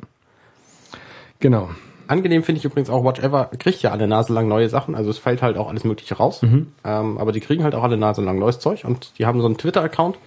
Genau. 1.40 1.70
Angenehm 2.10 2.42
finde 2.42 2.58
ich 2.58 2.66
übrigens 2.66 2.90
auch, 2.90 3.04
Watchever 3.04 3.52
kriegt 3.60 3.84
ja 3.84 3.92
alle 3.92 4.08
Nase 4.08 4.34
lang 4.34 4.48
neue 4.48 4.68
Sachen, 4.68 4.96
also 4.96 5.12
es 5.12 5.20
fällt 5.20 5.44
halt 5.44 5.58
auch 5.58 5.70
alles 5.70 5.84
Mögliche 5.84 6.16
raus. 6.16 6.42
Ähm, 6.84 7.18
aber 7.20 7.32
die 7.32 7.40
kriegen 7.40 7.64
halt 7.64 7.76
auch 7.76 7.84
alle 7.84 7.98
Nase 7.98 8.24
lang 8.24 8.40
neues 8.40 8.60
Zeug 8.60 8.84
und 8.84 9.14
die 9.20 9.28
haben 9.28 9.42
so 9.42 9.46
einen 9.46 9.58
Twitter-Account, 9.58 10.18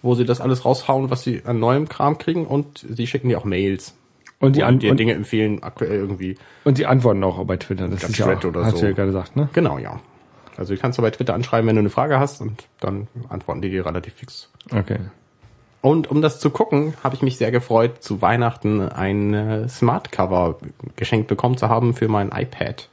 wo 0.00 0.14
sie 0.14 0.24
das 0.24 0.40
alles 0.40 0.64
raushauen, 0.64 1.10
was 1.10 1.24
sie 1.24 1.42
an 1.44 1.58
neuem 1.58 1.90
Kram 1.90 2.16
kriegen 2.16 2.46
und 2.46 2.86
sie 2.88 3.06
schicken 3.06 3.28
dir 3.28 3.36
auch 3.36 3.44
Mails. 3.44 3.94
Und 4.38 4.56
die, 4.56 4.62
an, 4.62 4.78
dir 4.78 4.94
Dinge 4.94 5.12
empfehlen, 5.12 5.62
aktuell 5.62 5.96
irgendwie. 5.98 6.36
und 6.64 6.78
die 6.78 6.86
antworten 6.86 7.22
auch 7.22 7.44
bei 7.44 7.58
Twitter. 7.58 7.88
Das 7.88 8.02
ist 8.02 8.16
ja 8.16 8.26
auch, 8.26 8.44
oder 8.44 8.64
hast 8.64 8.76
so. 8.76 8.80
du 8.80 8.86
ja 8.86 8.92
gerade 8.92 9.08
gesagt, 9.08 9.36
ne? 9.36 9.50
Genau, 9.52 9.76
ja. 9.76 10.00
Also 10.56 10.74
du 10.74 10.80
kannst 10.80 10.98
du 10.98 11.02
bei 11.02 11.10
Twitter 11.10 11.34
anschreiben, 11.34 11.68
wenn 11.68 11.76
du 11.76 11.80
eine 11.80 11.90
Frage 11.90 12.18
hast 12.18 12.40
und 12.40 12.64
dann 12.80 13.08
antworten 13.28 13.60
die 13.60 13.68
dir 13.68 13.84
relativ 13.84 14.14
fix. 14.14 14.50
Okay. 14.72 15.00
Und 15.86 16.10
um 16.10 16.20
das 16.20 16.40
zu 16.40 16.50
gucken, 16.50 16.94
habe 17.04 17.14
ich 17.14 17.22
mich 17.22 17.36
sehr 17.36 17.52
gefreut, 17.52 18.02
zu 18.02 18.20
Weihnachten 18.20 18.80
ein 18.80 19.34
äh, 19.34 19.68
Smart 19.68 20.10
Cover 20.10 20.58
geschenkt 20.96 21.28
bekommen 21.28 21.56
zu 21.58 21.68
haben 21.68 21.94
für 21.94 22.08
mein 22.08 22.32
iPad. 22.32 22.88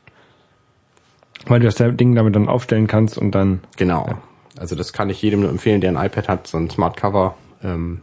Weil 1.48 1.60
du 1.60 1.66
das 1.66 1.78
Ding 1.98 2.14
damit 2.14 2.36
dann 2.36 2.48
aufstellen 2.48 2.86
kannst 2.86 3.18
und 3.18 3.32
dann, 3.32 3.62
Genau. 3.78 4.20
Also 4.60 4.76
das 4.76 4.94
kann 4.94 5.10
ich 5.10 5.20
jedem 5.24 5.40
nur 5.40 5.50
empfehlen, 5.50 5.82
der 5.82 5.90
ein 5.90 6.06
iPad 6.06 6.30
hat, 6.30 6.46
so 6.46 6.60
ein 6.60 6.70
Smart 6.70 6.96
Cover. 6.96 7.34
Ähm, 7.64 8.02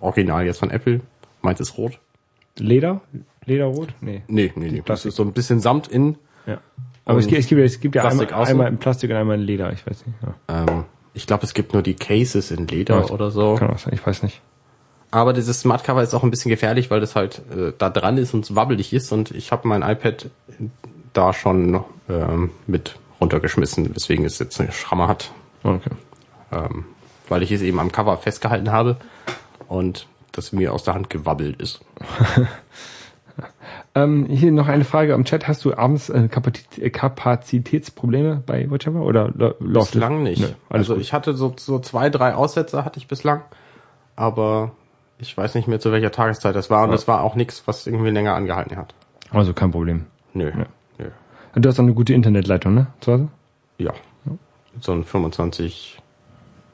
Original 0.00 0.44
jetzt 0.44 0.58
von 0.58 0.70
Apple. 0.70 1.00
Meins 1.40 1.60
ist 1.60 1.78
rot. 1.78 2.00
Leder? 2.58 3.00
Lederrot? 3.44 3.94
Nee. 4.00 4.22
Nee, 4.26 4.50
nee, 4.56 4.72
nee. 4.72 4.82
Das 4.84 5.04
ist 5.04 5.14
so 5.14 5.22
ein 5.22 5.32
bisschen 5.32 5.60
Samt 5.60 5.86
in. 5.86 6.18
Ja. 6.48 6.58
Aber 7.04 7.20
es 7.20 7.28
gibt, 7.28 7.38
es 7.38 7.46
gibt, 7.46 7.60
es 7.60 7.78
gibt 7.78 7.94
ja 7.94 8.00
Plastik 8.00 8.30
einmal, 8.30 8.42
außen? 8.42 8.50
einmal 8.54 8.68
in 8.72 8.78
Plastik 8.78 9.10
und 9.10 9.16
einmal 9.18 9.36
in 9.36 9.42
Leder, 9.42 9.72
ich 9.72 9.86
weiß 9.86 10.04
nicht. 10.04 10.18
Ja. 10.20 10.64
Ähm, 10.68 10.84
ich 11.14 11.26
glaube, 11.26 11.44
es 11.44 11.54
gibt 11.54 11.72
nur 11.72 11.82
die 11.82 11.94
Cases 11.94 12.50
in 12.50 12.66
Leder 12.66 13.00
Ja, 13.00 13.10
oder 13.10 13.30
so. 13.30 13.54
Kann 13.54 13.76
sein, 13.78 13.94
ich 13.94 14.06
weiß 14.06 14.22
nicht. 14.24 14.40
Aber 15.10 15.32
dieses 15.32 15.60
Smart 15.60 15.84
Cover 15.84 16.02
ist 16.02 16.12
auch 16.12 16.24
ein 16.24 16.30
bisschen 16.30 16.48
gefährlich, 16.50 16.90
weil 16.90 17.00
das 17.00 17.14
halt 17.14 17.40
äh, 17.56 17.72
da 17.78 17.88
dran 17.88 18.18
ist 18.18 18.34
und 18.34 18.54
wabbelig 18.56 18.92
ist 18.92 19.12
und 19.12 19.30
ich 19.30 19.52
habe 19.52 19.68
mein 19.68 19.82
iPad 19.82 20.28
da 21.12 21.32
schon 21.32 21.84
ähm, 22.08 22.50
mit 22.66 22.96
runtergeschmissen, 23.20 23.94
weswegen 23.94 24.24
es 24.24 24.38
jetzt 24.40 24.60
eine 24.60 24.72
Schramme 24.72 25.06
hat, 25.06 25.30
Okay. 25.62 25.90
ähm, 26.50 26.84
weil 27.28 27.44
ich 27.44 27.52
es 27.52 27.62
eben 27.62 27.78
am 27.78 27.92
Cover 27.92 28.18
festgehalten 28.18 28.72
habe 28.72 28.96
und 29.68 30.08
das 30.32 30.50
mir 30.52 30.72
aus 30.72 30.82
der 30.82 30.94
Hand 30.94 31.10
gewabbelt 31.10 31.62
ist. 31.62 31.80
Ähm, 33.96 34.26
hier 34.26 34.50
noch 34.50 34.66
eine 34.66 34.84
Frage 34.84 35.14
am 35.14 35.24
Chat. 35.24 35.46
Hast 35.46 35.64
du 35.64 35.74
abends 35.74 36.08
äh, 36.08 36.28
äh, 36.80 36.90
Kapazitätsprobleme 36.90 38.42
bei 38.44 38.68
Whatever 38.70 39.02
oder 39.02 39.32
läuft 39.60 39.92
Bislang 39.92 40.22
nicht. 40.22 40.42
Alles 40.42 40.56
also 40.68 40.94
gut. 40.94 41.02
ich 41.02 41.12
hatte 41.12 41.34
so, 41.34 41.54
so 41.56 41.78
zwei, 41.78 42.10
drei 42.10 42.34
Aussätze 42.34 42.84
hatte 42.84 42.98
ich 42.98 43.06
bislang, 43.06 43.42
aber 44.16 44.72
ich 45.18 45.36
weiß 45.36 45.54
nicht 45.54 45.68
mehr 45.68 45.78
zu 45.78 45.92
welcher 45.92 46.10
Tageszeit 46.10 46.56
das 46.56 46.70
war 46.70 46.84
und 46.84 46.90
das 46.90 47.06
war 47.06 47.22
auch 47.22 47.36
nichts, 47.36 47.62
was 47.66 47.86
irgendwie 47.86 48.10
länger 48.10 48.34
angehalten 48.34 48.76
hat. 48.76 48.94
Also 49.30 49.52
kein 49.52 49.70
Problem. 49.70 50.06
Nö. 50.32 50.50
Nö. 50.54 50.64
Du 51.56 51.68
hast 51.68 51.78
auch 51.78 51.84
eine 51.84 51.94
gute 51.94 52.14
Internetleitung, 52.14 52.74
ne? 52.74 52.88
Zu 53.00 53.12
Hause? 53.12 53.28
Ja. 53.78 53.92
So 54.80 54.92
ein 54.92 55.04
25 55.04 56.02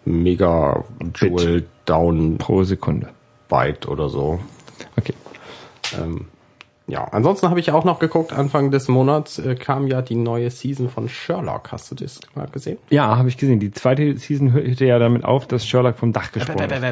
Megajoule 0.07 1.65
Down 1.85 2.39
Pro 2.39 2.65
Sekunde. 2.65 3.09
Byte 3.49 3.89
oder 3.89 4.09
so. 4.09 4.41
Okay. 4.97 5.13
Ähm, 5.99 6.27
ja, 6.91 7.05
ansonsten 7.05 7.49
habe 7.49 7.61
ich 7.61 7.71
auch 7.71 7.85
noch 7.85 7.99
geguckt, 7.99 8.33
Anfang 8.33 8.71
des 8.71 8.89
Monats 8.89 9.39
äh, 9.39 9.55
kam 9.55 9.87
ja 9.87 10.03
die 10.03 10.17
neue 10.17 10.51
Season 10.51 10.89
von 10.89 11.09
Sherlock. 11.09 11.73
Hast 11.73 11.91
du 11.91 11.95
das 11.95 12.21
mal 12.35 12.47
gesehen? 12.49 12.79
Ja, 12.91 13.17
habe 13.17 13.29
ich 13.29 13.37
gesehen. 13.37 13.61
Die 13.61 13.71
zweite 13.71 14.17
Season 14.17 14.53
hörte 14.53 14.85
ja 14.85 14.99
damit 14.99 15.25
auf, 15.25 15.47
dass 15.47 15.67
Sherlock 15.67 15.99
vom 15.99 16.13
Dach 16.13 16.33
gesprungen 16.33 16.69
ist. 16.71 16.83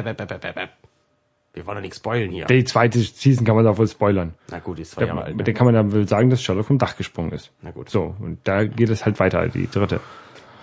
Wir 1.51 1.65
wollen 1.65 1.77
doch 1.77 1.81
nichts 1.81 1.97
spoilen 1.97 2.31
hier. 2.31 2.45
Die 2.45 2.63
zweite 2.63 2.99
Season 2.99 3.45
kann 3.45 3.55
man 3.55 3.65
da 3.65 3.77
wohl 3.77 3.87
spoilern. 3.87 4.33
Na 4.49 4.59
gut, 4.59 4.77
die 4.77 4.83
ist 4.83 4.91
zwei 4.91 5.05
Jahre 5.05 5.23
alt. 5.23 5.35
Mit 5.35 5.47
der 5.47 5.53
kann 5.53 5.65
man 5.65 5.73
dann 5.73 5.91
wohl 5.91 6.07
sagen, 6.07 6.29
dass 6.29 6.41
Sherlock 6.41 6.67
vom 6.67 6.77
Dach 6.77 6.95
gesprungen 6.95 7.31
ist. 7.31 7.51
Na 7.61 7.71
gut. 7.71 7.89
So, 7.89 8.15
und 8.19 8.39
da 8.43 8.65
geht 8.65 8.89
es 8.89 9.05
halt 9.05 9.19
weiter, 9.19 9.47
die 9.47 9.69
dritte. 9.69 9.99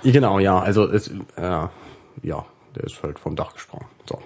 Ja, 0.03 0.13
Genau, 0.13 0.39
ja, 0.39 0.59
also 0.59 0.89
es, 0.89 1.09
äh, 1.09 1.67
ja, 2.23 2.45
der 2.77 2.85
ist 2.85 3.03
halt 3.03 3.19
vom 3.19 3.35
Dach 3.35 3.53
gesprungen. 3.53 3.87
So. 4.09 4.21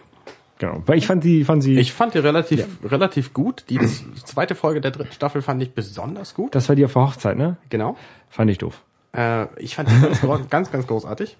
Genau. 0.60 0.82
Weil 0.86 0.98
ich 0.98 1.06
fand 1.06 1.22
sie, 1.24 1.42
fand 1.44 1.62
sie, 1.62 1.78
Ich 1.78 1.92
fand 1.92 2.12
die 2.14 2.18
relativ, 2.18 2.66
relativ 2.84 3.32
gut. 3.32 3.64
Die 3.70 3.78
zweite 4.24 4.54
Folge 4.54 4.80
der 4.82 4.90
dritten 4.92 5.12
Staffel 5.12 5.40
fand 5.42 5.60
ich 5.62 5.72
besonders 5.72 6.34
gut. 6.34 6.54
das 6.54 6.68
war 6.68 6.76
die 6.76 6.84
auf 6.84 6.92
der 6.92 7.02
Hochzeit, 7.02 7.36
ne? 7.38 7.56
Genau. 7.70 7.96
Fand 8.28 8.50
ich 8.50 8.58
doof. 8.58 8.82
Äh, 9.16 9.46
ich 9.58 9.74
fand 9.74 9.88
die 9.90 9.98
ganz, 9.98 10.20
ganz, 10.50 10.70
ganz 10.70 10.86
großartig. 10.86 11.36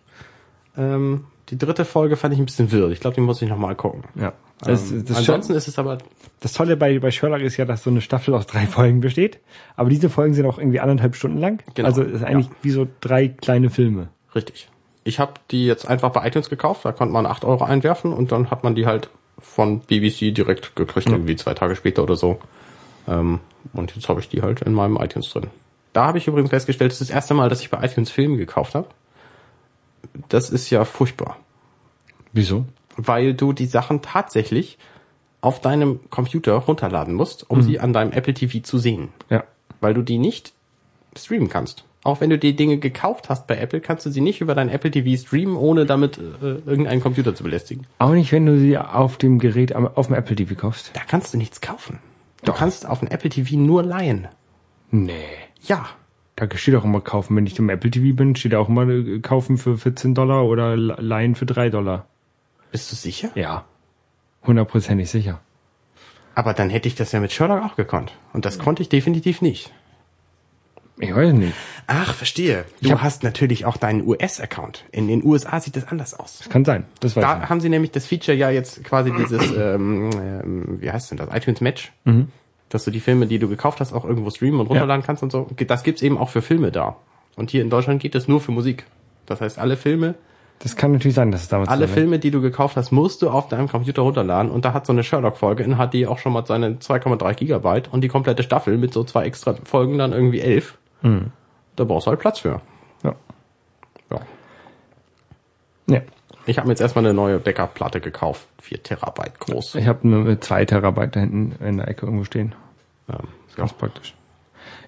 Ähm, 0.76 1.24
Die 1.50 1.58
dritte 1.58 1.84
Folge 1.84 2.16
fand 2.16 2.32
ich 2.32 2.40
ein 2.40 2.46
bisschen 2.46 2.72
wirr. 2.72 2.90
Ich 2.90 3.00
glaube, 3.00 3.14
die 3.14 3.20
muss 3.20 3.42
ich 3.42 3.48
noch 3.48 3.58
mal 3.58 3.74
gucken. 3.74 4.04
Ja. 4.14 4.32
Das, 4.62 4.90
ähm, 4.90 5.04
das, 5.06 5.18
ansonsten 5.18 5.52
ist 5.54 5.68
es 5.68 5.78
aber 5.78 5.98
das 6.40 6.52
Tolle 6.54 6.76
bei, 6.76 6.98
bei 6.98 7.10
Sherlock 7.10 7.40
ist 7.42 7.56
ja, 7.58 7.64
dass 7.66 7.82
so 7.82 7.90
eine 7.90 8.00
Staffel 8.00 8.32
aus 8.34 8.46
drei 8.46 8.66
Folgen 8.66 9.00
besteht. 9.00 9.38
Aber 9.76 9.90
diese 9.90 10.08
Folgen 10.08 10.32
sind 10.32 10.46
auch 10.46 10.58
irgendwie 10.58 10.80
anderthalb 10.80 11.14
Stunden 11.14 11.38
lang. 11.38 11.62
Genau. 11.74 11.86
Also 11.88 12.02
ist 12.02 12.22
eigentlich 12.24 12.46
Ja. 12.46 12.52
wie 12.62 12.70
so 12.70 12.86
drei 13.00 13.28
kleine 13.28 13.68
Filme. 13.68 14.08
richtig. 14.34 14.68
Ich 15.04 15.18
habe 15.18 15.34
die 15.50 15.66
jetzt 15.66 15.88
einfach 15.88 16.10
bei 16.10 16.26
iTunes 16.26 16.50
gekauft. 16.50 16.84
Da 16.84 16.92
konnte 16.92 17.12
man 17.12 17.26
8 17.26 17.44
Euro 17.44 17.64
einwerfen 17.64 18.12
und 18.12 18.32
dann 18.32 18.50
hat 18.50 18.64
man 18.64 18.74
die 18.74 18.86
halt 18.86 19.08
von 19.38 19.80
BBC 19.80 20.34
direkt 20.34 20.76
gekriegt, 20.76 21.08
irgendwie 21.08 21.36
zwei 21.36 21.54
Tage 21.54 21.74
später 21.76 22.02
oder 22.02 22.16
so. 22.16 22.38
Ähm, 23.08 23.40
und 23.72 23.94
jetzt 23.96 24.08
habe 24.08 24.20
ich 24.20 24.28
die 24.28 24.42
halt 24.42 24.60
in 24.62 24.74
meinem 24.74 24.96
iTunes 24.96 25.30
drin. 25.30 25.48
Da 25.92 26.06
habe 26.06 26.18
ich 26.18 26.26
übrigens 26.26 26.50
festgestellt, 26.50 26.92
das 26.92 27.00
ist 27.00 27.08
das 27.08 27.14
erste 27.14 27.34
Mal, 27.34 27.48
dass 27.48 27.62
ich 27.62 27.70
bei 27.70 27.82
iTunes 27.82 28.10
Filme 28.10 28.36
gekauft 28.36 28.74
habe. 28.74 28.88
Das 30.28 30.50
ist 30.50 30.70
ja 30.70 30.84
furchtbar. 30.84 31.38
Wieso? 32.32 32.66
weil 33.06 33.34
du 33.34 33.52
die 33.52 33.66
Sachen 33.66 34.02
tatsächlich 34.02 34.78
auf 35.40 35.60
deinem 35.60 36.00
Computer 36.10 36.52
runterladen 36.54 37.14
musst, 37.14 37.48
um 37.48 37.62
sie 37.62 37.80
an 37.80 37.92
deinem 37.92 38.12
Apple 38.12 38.34
TV 38.34 38.60
zu 38.60 38.78
sehen. 38.78 39.08
Ja. 39.30 39.44
Weil 39.80 39.94
du 39.94 40.02
die 40.02 40.18
nicht 40.18 40.52
streamen 41.16 41.48
kannst. 41.48 41.84
Auch 42.02 42.20
wenn 42.22 42.30
du 42.30 42.38
die 42.38 42.56
Dinge 42.56 42.78
gekauft 42.78 43.28
hast 43.28 43.46
bei 43.46 43.58
Apple, 43.58 43.80
kannst 43.80 44.06
du 44.06 44.10
sie 44.10 44.22
nicht 44.22 44.40
über 44.40 44.54
dein 44.54 44.70
Apple 44.70 44.90
TV 44.90 45.20
streamen, 45.20 45.56
ohne 45.56 45.84
damit 45.84 46.16
äh, 46.16 46.56
irgendeinen 46.66 47.02
Computer 47.02 47.34
zu 47.34 47.42
belästigen. 47.42 47.86
Auch 47.98 48.12
nicht, 48.12 48.32
wenn 48.32 48.46
du 48.46 48.58
sie 48.58 48.78
auf 48.78 49.18
dem 49.18 49.38
Gerät 49.38 49.74
auf 49.74 50.06
dem 50.06 50.16
Apple 50.16 50.36
TV 50.36 50.54
kaufst. 50.54 50.92
Da 50.94 51.02
kannst 51.06 51.34
du 51.34 51.38
nichts 51.38 51.60
kaufen. 51.60 51.98
Du 52.40 52.46
Doch. 52.46 52.56
kannst 52.56 52.88
auf 52.88 53.00
dem 53.00 53.08
Apple 53.08 53.28
TV 53.28 53.56
nur 53.56 53.82
leihen. 53.82 54.28
Nee. 54.90 55.12
Ja. 55.62 55.86
Da 56.36 56.48
steht 56.56 56.74
auch 56.74 56.84
immer 56.84 57.02
kaufen. 57.02 57.36
Wenn 57.36 57.46
ich 57.46 57.58
im 57.58 57.68
Apple 57.68 57.90
TV 57.90 58.16
bin, 58.16 58.34
steht 58.34 58.54
auch 58.54 58.70
immer 58.70 58.88
äh, 58.88 59.18
kaufen 59.20 59.58
für 59.58 59.76
14 59.76 60.14
Dollar 60.14 60.46
oder 60.46 60.74
leihen 60.76 61.34
für 61.34 61.44
3 61.44 61.68
Dollar. 61.68 62.06
Bist 62.72 62.90
du 62.90 62.96
sicher? 62.96 63.30
Ja. 63.34 63.66
Hundertprozentig 64.46 65.10
sicher. 65.10 65.40
Aber 66.34 66.54
dann 66.54 66.70
hätte 66.70 66.88
ich 66.88 66.94
das 66.94 67.12
ja 67.12 67.20
mit 67.20 67.32
Sherlock 67.32 67.62
auch 67.62 67.76
gekonnt. 67.76 68.12
Und 68.32 68.46
das 68.46 68.58
konnte 68.58 68.80
ich 68.80 68.88
definitiv 68.88 69.42
nicht. 69.42 69.70
Ich 71.00 71.14
weiß 71.14 71.32
nicht. 71.32 71.54
Ach, 71.86 72.14
verstehe. 72.14 72.64
Du 72.82 72.90
hab- 72.92 73.02
hast 73.02 73.22
natürlich 73.24 73.64
auch 73.64 73.76
deinen 73.76 74.06
US-Account. 74.06 74.84
In 74.92 75.08
den 75.08 75.24
USA 75.24 75.58
sieht 75.60 75.74
das 75.76 75.88
anders 75.88 76.14
aus. 76.18 76.38
Das 76.38 76.48
kann 76.48 76.64
sein. 76.64 76.84
Das 77.00 77.16
weiß 77.16 77.22
Da 77.22 77.42
ich. 77.42 77.48
haben 77.48 77.60
sie 77.60 77.68
nämlich 77.68 77.90
das 77.90 78.06
Feature 78.06 78.36
ja 78.36 78.50
jetzt 78.50 78.84
quasi 78.84 79.10
dieses, 79.12 79.50
ähm, 79.56 80.10
ähm, 80.14 80.64
wie 80.80 80.90
heißt 80.90 81.10
denn 81.10 81.18
das, 81.18 81.28
iTunes 81.34 81.60
Match, 81.60 81.92
Mhm. 82.04 82.28
dass 82.68 82.84
du 82.84 82.90
die 82.90 83.00
Filme, 83.00 83.26
die 83.26 83.38
du 83.38 83.48
gekauft 83.48 83.80
hast, 83.80 83.92
auch 83.92 84.04
irgendwo 84.04 84.30
streamen 84.30 84.60
und 84.60 84.66
runterladen 84.68 85.04
kannst 85.04 85.22
und 85.22 85.32
so. 85.32 85.48
Das 85.66 85.82
gibt's 85.82 86.02
eben 86.02 86.18
auch 86.18 86.28
für 86.30 86.42
Filme 86.42 86.70
da. 86.70 86.96
Und 87.36 87.50
hier 87.50 87.62
in 87.62 87.70
Deutschland 87.70 88.00
geht 88.02 88.14
das 88.14 88.28
nur 88.28 88.40
für 88.40 88.52
Musik. 88.52 88.84
Das 89.26 89.40
heißt, 89.40 89.58
alle 89.58 89.76
Filme, 89.76 90.14
Das 90.58 90.76
kann 90.76 90.92
natürlich 90.92 91.14
sein, 91.14 91.30
dass 91.32 91.42
es 91.42 91.48
damals 91.48 91.70
alle 91.70 91.86
so 91.86 91.90
war. 91.92 91.94
Filme, 91.94 92.18
die 92.18 92.30
du 92.30 92.42
gekauft 92.42 92.76
hast, 92.76 92.90
musst 92.92 93.22
du 93.22 93.30
auf 93.30 93.48
deinem 93.48 93.66
Computer 93.68 94.02
runterladen. 94.02 94.50
Und 94.50 94.66
da 94.66 94.74
hat 94.74 94.84
so 94.86 94.92
eine 94.92 95.02
Sherlock-Folge 95.02 95.62
in 95.62 95.76
HD 95.76 96.06
auch 96.06 96.18
schon 96.18 96.34
mal 96.34 96.44
seine 96.44 96.78
2,3 96.80 97.32
Gigabyte 97.34 97.88
und 97.90 98.02
die 98.02 98.08
komplette 98.08 98.42
Staffel 98.42 98.76
mit 98.76 98.92
so 98.92 99.02
zwei 99.04 99.24
extra 99.24 99.54
Folgen 99.64 99.96
dann 99.96 100.12
irgendwie 100.12 100.40
elf. 100.40 100.76
Mhm. 101.02 101.32
Da 101.76 101.84
brauchst 101.84 102.06
du 102.06 102.10
halt 102.10 102.20
Platz 102.20 102.40
für. 102.40 102.60
Ja. 103.02 103.14
Ja. 104.10 104.20
ja. 105.86 106.00
Ich 106.46 106.58
habe 106.58 106.66
mir 106.66 106.72
jetzt 106.72 106.80
erstmal 106.80 107.04
eine 107.04 107.14
neue 107.14 107.38
Backup-Platte 107.38 108.00
gekauft. 108.00 108.46
4 108.62 108.82
Terabyte 108.82 109.38
groß. 109.38 109.76
Ich 109.76 109.86
habe 109.86 110.06
nur 110.06 110.40
2 110.40 110.64
Terabyte 110.64 111.16
da 111.16 111.20
hinten 111.20 111.64
in 111.64 111.76
der 111.78 111.88
Ecke 111.88 112.06
irgendwo 112.06 112.24
stehen. 112.24 112.54
Ja, 113.08 113.14
ja. 113.14 113.20
Ganz 113.56 113.72
praktisch. 113.72 114.14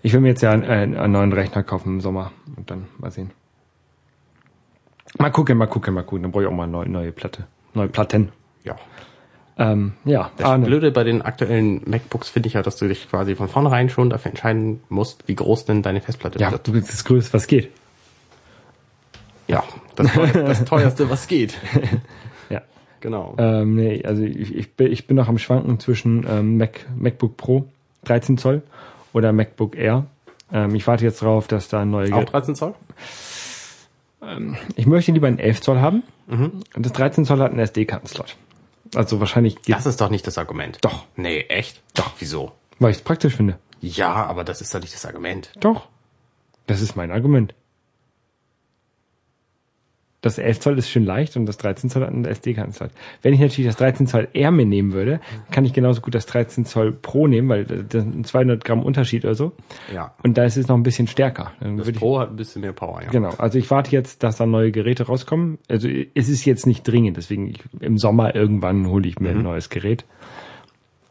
Ich 0.03 0.13
will 0.13 0.21
mir 0.21 0.29
jetzt 0.29 0.43
ja 0.43 0.51
einen, 0.51 0.65
einen, 0.65 0.97
einen 0.97 1.13
neuen 1.13 1.33
Rechner 1.33 1.63
kaufen 1.63 1.95
im 1.95 2.01
Sommer 2.01 2.33
und 2.57 2.71
dann 2.71 2.89
mal 2.99 3.11
sehen. 3.11 3.31
Mal 5.19 5.31
gucken, 5.31 5.59
mal 5.59 5.67
gucken, 5.67 5.95
mal 5.95 6.03
gucken. 6.03 6.23
Dann 6.23 6.33
brauche 6.33 6.43
ich 6.43 6.49
auch 6.49 6.53
mal 6.53 6.65
eine 6.65 6.73
neue, 6.73 6.89
neue 6.89 7.13
Platte. 7.13 7.47
Neue 7.75 7.89
Platten. 7.89 8.33
ja. 8.65 8.77
Ähm, 9.59 9.93
ja, 10.05 10.31
Das 10.39 10.47
Arne. 10.49 10.65
Blöde 10.67 10.91
bei 10.91 11.05
den 11.05 11.21
aktuellen 11.23 11.83
MacBooks 11.85 12.31
finde 12.31 12.47
ich 12.47 12.55
ja, 12.55 12.63
dass 12.63 12.77
du 12.77 12.89
dich 12.89 13.09
quasi 13.11 13.35
von 13.37 13.49
vornherein 13.49 13.91
schon 13.91 14.09
dafür 14.11 14.31
entscheiden 14.31 14.81
musst, 14.89 15.29
wie 15.29 15.35
groß 15.35 15.67
denn 15.67 15.83
deine 15.83 16.01
Festplatte 16.01 16.39
Ja, 16.39 16.51
wird. 16.53 16.67
du 16.67 16.73
bist 16.73 16.89
das 16.93 17.05
Größte, 17.05 17.35
was 17.35 17.47
geht. 17.47 17.69
Ja, 19.49 19.63
das, 19.97 20.13
teuer, 20.13 20.27
das 20.33 20.65
teuerste, 20.65 21.11
was 21.11 21.27
geht. 21.29 21.59
Ja. 22.49 22.63
Genau. 23.01 23.35
Ähm, 23.39 23.75
nee, 23.75 24.03
also 24.05 24.23
ich, 24.23 24.55
ich, 24.55 24.73
bin, 24.73 24.91
ich 24.91 25.07
bin 25.07 25.17
noch 25.17 25.29
am 25.29 25.37
Schwanken 25.39 25.79
zwischen 25.81 26.25
ähm, 26.29 26.57
Mac, 26.57 26.87
MacBook 26.97 27.37
Pro 27.37 27.67
13 28.05 28.39
Zoll 28.39 28.63
oder 29.13 29.33
MacBook 29.33 29.77
Air. 29.77 30.07
Ähm, 30.53 30.75
ich 30.75 30.87
warte 30.87 31.05
jetzt 31.05 31.21
drauf, 31.21 31.47
dass 31.49 31.69
da 31.69 31.83
ein 31.83 31.91
neuer... 31.91 32.15
Auch 32.17 32.25
13 32.25 32.55
Zoll? 32.55 32.75
Ich 34.77 34.87
möchte 34.87 35.11
lieber 35.13 35.27
einen 35.27 35.39
11 35.41 35.61
Zoll 35.61 35.81
haben. 35.81 36.05
Mhm. 36.29 36.53
Und 36.75 36.87
das 36.87 36.93
13 36.93 37.25
Zoll 37.25 37.41
hat 37.41 37.51
einen 37.51 37.59
SD-Kartenslot. 37.61 38.37
Also 38.95 39.20
wahrscheinlich 39.20 39.62
geht 39.62 39.74
Das 39.74 39.86
ist 39.86 40.01
doch 40.01 40.11
nicht 40.11 40.26
das 40.26 40.38
Argument. 40.38 40.78
Doch. 40.82 41.07
Nee, 41.16 41.40
echt? 41.49 41.82
Doch. 41.95 42.12
Wieso? 42.18 42.53
weil 42.82 42.90
ich 42.90 42.99
es 42.99 43.03
praktisch 43.03 43.36
finde. 43.36 43.59
Ja, 43.80 44.12
aber 44.12 44.45
das 44.45 44.61
ist 44.61 44.74
doch 44.74 44.80
nicht 44.80 44.95
das 44.95 45.07
Argument. 45.07 45.53
Doch. 45.61 45.88
Das 46.66 46.80
ist 46.80 46.97
mein 46.97 47.11
Argument. 47.11 47.55
Das 50.23 50.39
11 50.39 50.61
Zoll 50.61 50.79
ist 50.79 50.89
schön 50.89 51.05
leicht 51.05 51.37
und 51.37 51.47
das 51.47 51.59
13 51.59 51.91
Zoll 51.91 52.03
hat 52.03 52.11
einen 52.11 52.25
SD-Kartenslot. 52.25 52.91
Wenn 53.23 53.35
ich 53.35 53.41
natürlich 53.41 53.66
das 53.66 53.77
13 53.77 54.07
Zoll 54.07 54.29
R 54.33 54.53
mir 54.53 54.64
nehmen 54.64 54.93
würde, 54.93 55.20
kann 55.51 55.64
ich 55.64 55.73
genauso 55.73 56.01
gut 56.01 56.14
das 56.14 56.27
13 56.27 56.64
Zoll 56.64 56.93
Pro 56.93 57.27
nehmen, 57.27 57.49
weil 57.49 57.64
das 57.64 58.05
ist 58.05 58.14
ein 58.14 58.25
200 58.25 58.64
Gramm 58.64 58.85
Unterschied 58.85 59.25
oder 59.25 59.35
so. 59.35 59.53
Ja. 59.93 60.14
Und 60.23 60.39
da 60.39 60.45
ist 60.45 60.57
es 60.57 60.68
noch 60.68 60.77
ein 60.77 60.85
bisschen 60.85 61.09
stärker. 61.09 61.53
Dann 61.59 61.77
Das 61.77 61.87
würde 61.87 61.97
ich, 61.97 62.01
Pro 62.01 62.20
hat 62.20 62.31
ein 62.31 62.37
bisschen 62.37 62.62
mehr 62.62 62.73
Power, 62.73 63.03
ja. 63.03 63.11
genau. 63.11 63.31
Also 63.39 63.59
ich 63.59 63.68
warte 63.73 63.91
jetzt, 63.91 64.23
dass 64.23 64.37
da 64.37 64.47
neue 64.47 64.70
Geräte 64.70 65.07
rauskommen. 65.07 65.59
Also 65.68 65.89
es 65.89 66.29
ist 66.29 66.45
jetzt 66.45 66.66
nicht 66.66 66.87
dringend, 66.87 67.16
deswegen 67.16 67.49
ich, 67.49 67.59
im 67.81 67.99
Sommer 67.99 68.35
irgendwann 68.35 68.87
hole 68.87 69.09
ich 69.09 69.18
mir 69.18 69.31
ein 69.31 69.43
neues 69.43 69.70
Gerät. 69.70 70.05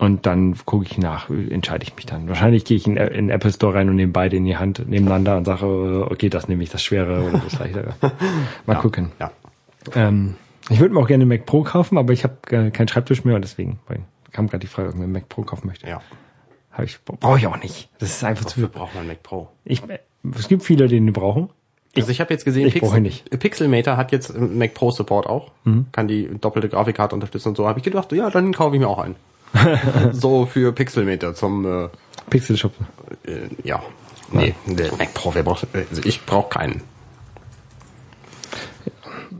Und 0.01 0.25
dann 0.25 0.55
gucke 0.65 0.83
ich 0.85 0.97
nach, 0.97 1.29
entscheide 1.29 1.83
ich 1.83 1.95
mich 1.95 2.07
dann. 2.07 2.27
Wahrscheinlich 2.27 2.65
gehe 2.65 2.75
ich 2.75 2.87
in, 2.87 2.97
in 2.97 3.27
den 3.27 3.29
Apple 3.29 3.51
Store 3.51 3.75
rein 3.75 3.87
und 3.87 3.97
nehme 3.97 4.11
beide 4.11 4.35
in 4.35 4.45
die 4.45 4.57
Hand 4.57 4.89
nebeneinander 4.89 5.37
und 5.37 5.45
sage, 5.45 6.07
okay, 6.09 6.27
das 6.27 6.47
nehme 6.47 6.63
ich, 6.63 6.71
das 6.71 6.81
Schwere 6.81 7.23
oder 7.23 7.37
das 7.37 7.59
Leichtere. 7.59 7.93
Mal 8.65 8.77
gucken. 8.77 9.11
Ja. 9.19 9.29
Ähm, 9.93 10.37
ich 10.71 10.79
würde 10.79 10.95
mir 10.95 11.01
auch 11.01 11.07
gerne 11.07 11.21
einen 11.21 11.29
Mac 11.29 11.45
Pro 11.45 11.61
kaufen, 11.61 11.99
aber 11.99 12.13
ich 12.13 12.23
habe 12.23 12.71
keinen 12.71 12.87
Schreibtisch 12.87 13.23
mehr 13.25 13.35
und 13.35 13.43
deswegen 13.43 13.77
kam 14.31 14.47
gerade 14.47 14.61
die 14.61 14.67
Frage, 14.67 14.87
ob 14.87 14.95
ich 14.95 14.97
mir 14.97 15.03
einen 15.03 15.13
Mac 15.13 15.29
Pro 15.29 15.43
kaufen 15.43 15.67
möchte. 15.67 15.87
Ja. 15.87 16.01
Hab 16.71 16.83
ich, 16.83 16.97
brauche 17.05 17.37
ich 17.37 17.45
auch 17.45 17.61
nicht. 17.61 17.89
Das 17.99 18.09
ist 18.09 18.23
einfach 18.23 18.45
zu 18.45 18.57
Wofür 18.57 18.69
viel. 18.69 18.79
braucht 18.79 18.95
man 18.95 19.05
Mac 19.05 19.21
Pro? 19.21 19.49
Ich, 19.65 19.83
es 20.35 20.47
gibt 20.47 20.63
viele, 20.63 20.87
die 20.87 20.95
den 20.95 21.13
brauchen. 21.13 21.51
Also 21.95 22.09
ich 22.09 22.21
habe 22.21 22.33
jetzt 22.33 22.45
gesehen, 22.45 22.67
ich 22.67 22.81
ihn 22.81 23.03
nicht. 23.03 23.29
Pixelmator 23.39 23.97
hat 23.97 24.11
jetzt 24.11 24.35
Mac 24.35 24.73
Pro 24.73 24.89
Support 24.89 25.27
auch. 25.27 25.51
Kann 25.91 26.07
die 26.07 26.27
doppelte 26.39 26.69
Grafikkarte 26.69 27.13
unterstützen 27.13 27.49
und 27.49 27.57
so. 27.57 27.67
Habe 27.67 27.77
ich 27.77 27.83
gedacht, 27.83 28.11
ja, 28.13 28.31
dann 28.31 28.51
kaufe 28.51 28.75
ich 28.75 28.79
mir 28.79 28.87
auch 28.87 28.97
einen. 28.97 29.15
so 30.11 30.45
für 30.45 30.71
Pixelmator 30.71 31.33
zum 31.33 31.85
äh, 31.85 31.89
Pixel 32.29 32.57
Shop. 32.57 32.73
äh, 33.25 33.47
ja. 33.63 33.81
Nee, 34.31 34.55
der 34.65 34.91
Mac 34.95 35.13
Pro, 35.13 35.33
wer 35.35 35.43
braucht 35.43 35.67
also 35.73 36.01
ich 36.05 36.25
brauche 36.25 36.49
keinen. 36.49 36.81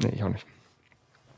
Nee, 0.04 0.12
ich 0.16 0.24
auch 0.24 0.30
nicht. 0.30 0.46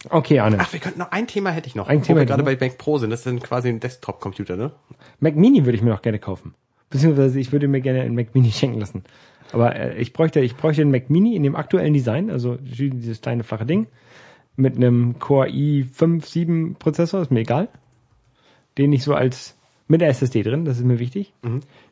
Okay, 0.09 0.39
Arne. 0.39 0.57
Ach, 0.59 0.73
wir 0.73 0.79
könnten 0.79 0.99
noch 0.99 1.11
ein 1.11 1.27
Thema 1.27 1.51
hätte 1.51 1.67
ich 1.67 1.75
noch, 1.75 1.87
Ein 1.87 2.01
Thema 2.01 2.19
wir 2.21 2.25
gerade 2.25 2.43
bei 2.43 2.57
Mac 2.59 2.77
Pro 2.77 2.97
sind. 2.97 3.09
Das 3.09 3.21
ist 3.21 3.25
dann 3.25 3.39
quasi 3.39 3.69
ein 3.69 3.79
Desktop 3.79 4.19
Computer, 4.19 4.57
ne? 4.57 4.71
Mac 5.19 5.35
Mini 5.35 5.65
würde 5.65 5.77
ich 5.77 5.83
mir 5.83 5.91
noch 5.91 6.01
gerne 6.01 6.19
kaufen. 6.19 6.55
Beziehungsweise 6.89 7.39
ich 7.39 7.51
würde 7.51 7.67
mir 7.67 7.81
gerne 7.81 8.01
einen 8.01 8.15
Mac 8.15 8.33
Mini 8.33 8.51
schenken 8.51 8.79
lassen. 8.79 9.03
Aber 9.51 9.75
äh, 9.75 9.97
ich 9.97 10.13
bräuchte, 10.13 10.39
ich 10.41 10.55
bräuchte 10.55 10.81
einen 10.81 10.91
Mac 10.91 11.09
Mini 11.09 11.35
in 11.35 11.43
dem 11.43 11.55
aktuellen 11.55 11.93
Design, 11.93 12.29
also 12.29 12.55
dieses 12.55 13.21
kleine 13.21 13.43
flache 13.43 13.65
Ding, 13.65 13.87
mit 14.55 14.75
einem 14.75 15.19
Core 15.19 15.47
i5 15.47 16.25
7 16.25 16.75
Prozessor, 16.75 17.21
ist 17.21 17.31
mir 17.31 17.41
egal. 17.41 17.69
Den 18.77 18.91
ich 18.93 19.03
so 19.03 19.13
als, 19.13 19.55
mit 19.87 20.01
der 20.01 20.09
SSD 20.09 20.43
drin, 20.43 20.65
das 20.65 20.77
ist 20.77 20.85
mir 20.85 20.99
wichtig. 20.99 21.33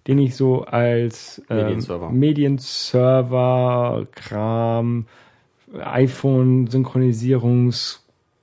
Den 0.08 0.18
ich 0.18 0.36
so 0.36 0.64
als 0.64 1.42
ähm, 1.50 1.58
Medienserver. 1.58 2.10
Medienserver, 2.92 4.08
Kram, 4.16 5.06
iPhone, 5.80 6.68
Synchronisierungs, 6.68 7.98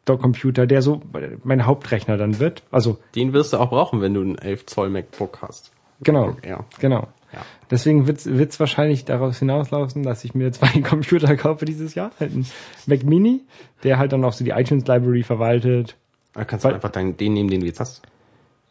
Computer, 0.07 0.67
der 0.67 0.81
so 0.81 1.03
mein 1.45 1.67
Hauptrechner 1.67 2.17
dann 2.17 2.39
wird. 2.39 2.63
Also 2.71 2.97
Den 3.15 3.35
wirst 3.35 3.53
du 3.53 3.59
auch 3.59 3.69
brauchen, 3.69 4.01
wenn 4.01 4.15
du 4.15 4.23
einen 4.23 4.39
11 4.39 4.65
Zoll 4.65 4.89
MacBook 4.89 5.43
hast. 5.43 5.71
Genau. 6.01 6.35
Air. 6.41 6.65
Genau. 6.81 7.09
Ja. 7.31 7.41
Deswegen 7.71 8.07
wird 8.07 8.27
es 8.27 8.59
wahrscheinlich 8.59 9.05
daraus 9.05 9.39
hinauslaufen, 9.39 10.03
dass 10.03 10.25
ich 10.25 10.35
mir 10.35 10.51
zwei 10.53 10.81
Computer 10.81 11.37
kaufe 11.37 11.67
dieses 11.67 11.95
Jahr. 11.95 12.11
Halt 12.19 12.33
einen 12.33 12.47
Mac 12.87 13.03
Mini, 13.05 13.43
der 13.83 13.99
halt 13.99 14.13
dann 14.13 14.25
auch 14.25 14.33
so 14.33 14.45
die 14.47 14.53
iTunes 14.53 14.87
Library 14.87 15.23
verwaltet. 15.25 15.97
Da 16.33 16.45
kannst 16.45 16.65
du 16.65 16.69
Weil- 16.69 16.77
einfach 16.77 16.91
deinen, 16.91 17.19
den 17.19 17.35
nehmen, 17.35 17.51
den 17.51 17.61
du 17.61 17.67
jetzt 17.67 17.81
hast. 17.81 18.01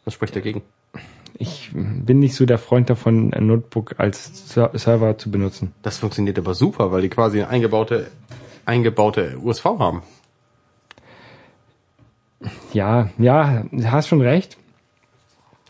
Was 0.08 0.14
spricht 0.14 0.34
dagegen? 0.34 0.62
Ich 1.34 1.70
bin 1.74 2.18
nicht 2.18 2.34
so 2.34 2.46
der 2.46 2.56
Freund 2.56 2.88
davon, 2.88 3.34
ein 3.34 3.46
Notebook 3.46 3.96
als 3.98 4.54
Ser 4.54 4.70
Server 4.72 5.18
zu 5.18 5.30
benutzen. 5.30 5.74
Das 5.82 5.98
funktioniert 5.98 6.38
aber 6.38 6.54
super, 6.54 6.90
weil 6.92 7.02
die 7.02 7.10
quasi 7.10 7.42
eine 7.42 7.50
eingebaute, 7.50 8.06
eingebaute 8.64 9.36
USV 9.38 9.66
haben. 9.66 10.02
Ja, 12.72 13.10
ja, 13.18 13.64
du 13.70 13.90
hast 13.90 14.08
schon 14.08 14.22
recht. 14.22 14.56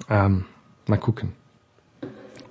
Ähm, 0.09 0.45
mal 0.87 0.99
gucken. 0.99 1.33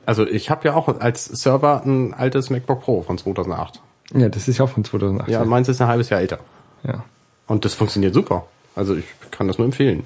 Also 0.06 0.28
ich 0.28 0.50
habe 0.50 0.68
ja 0.68 0.74
auch 0.74 0.90
als 1.00 1.24
Server 1.24 1.84
ein 1.86 2.14
altes 2.14 2.50
MacBook 2.50 2.82
Pro 2.82 3.02
von 3.02 3.18
2008. 3.18 3.82
Ja, 4.14 4.28
das 4.28 4.50
ist 4.50 4.58
ja 4.58 4.66
auch 4.66 4.70
von 4.70 4.84
2008. 4.84 5.30
Ja, 5.30 5.46
meins 5.46 5.70
ist 5.70 5.82
ein 5.82 5.88
halbes 5.88 6.10
Jahr 6.10 6.20
älter. 6.20 6.40
ja. 6.84 7.06
Und 7.48 7.64
das 7.64 7.76
funktioniert 7.76 8.14
super. 8.14 8.46
Also 8.76 8.94
ich 8.94 9.06
kann 9.32 9.48
das 9.48 9.58
nur 9.58 9.64
empfehlen. 9.64 10.04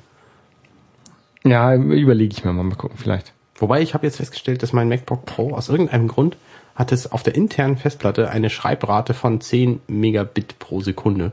Ja, 1.43 1.73
überlege 1.75 2.33
ich 2.37 2.45
mir 2.45 2.53
mal, 2.53 2.63
mal 2.63 2.75
gucken, 2.75 2.97
vielleicht. 2.97 3.33
Wobei 3.55 3.81
ich 3.81 3.93
habe 3.93 4.05
jetzt 4.05 4.17
festgestellt, 4.17 4.63
dass 4.63 4.73
mein 4.73 4.89
MacBook 4.89 5.25
Pro 5.25 5.53
aus 5.53 5.69
irgendeinem 5.69 6.07
Grund 6.07 6.37
hat 6.75 6.91
es 6.91 7.11
auf 7.11 7.21
der 7.23 7.35
internen 7.35 7.77
Festplatte 7.77 8.29
eine 8.29 8.49
Schreibrate 8.49 9.13
von 9.13 9.41
10 9.41 9.81
Megabit 9.87 10.57
pro 10.59 10.81
Sekunde. 10.81 11.31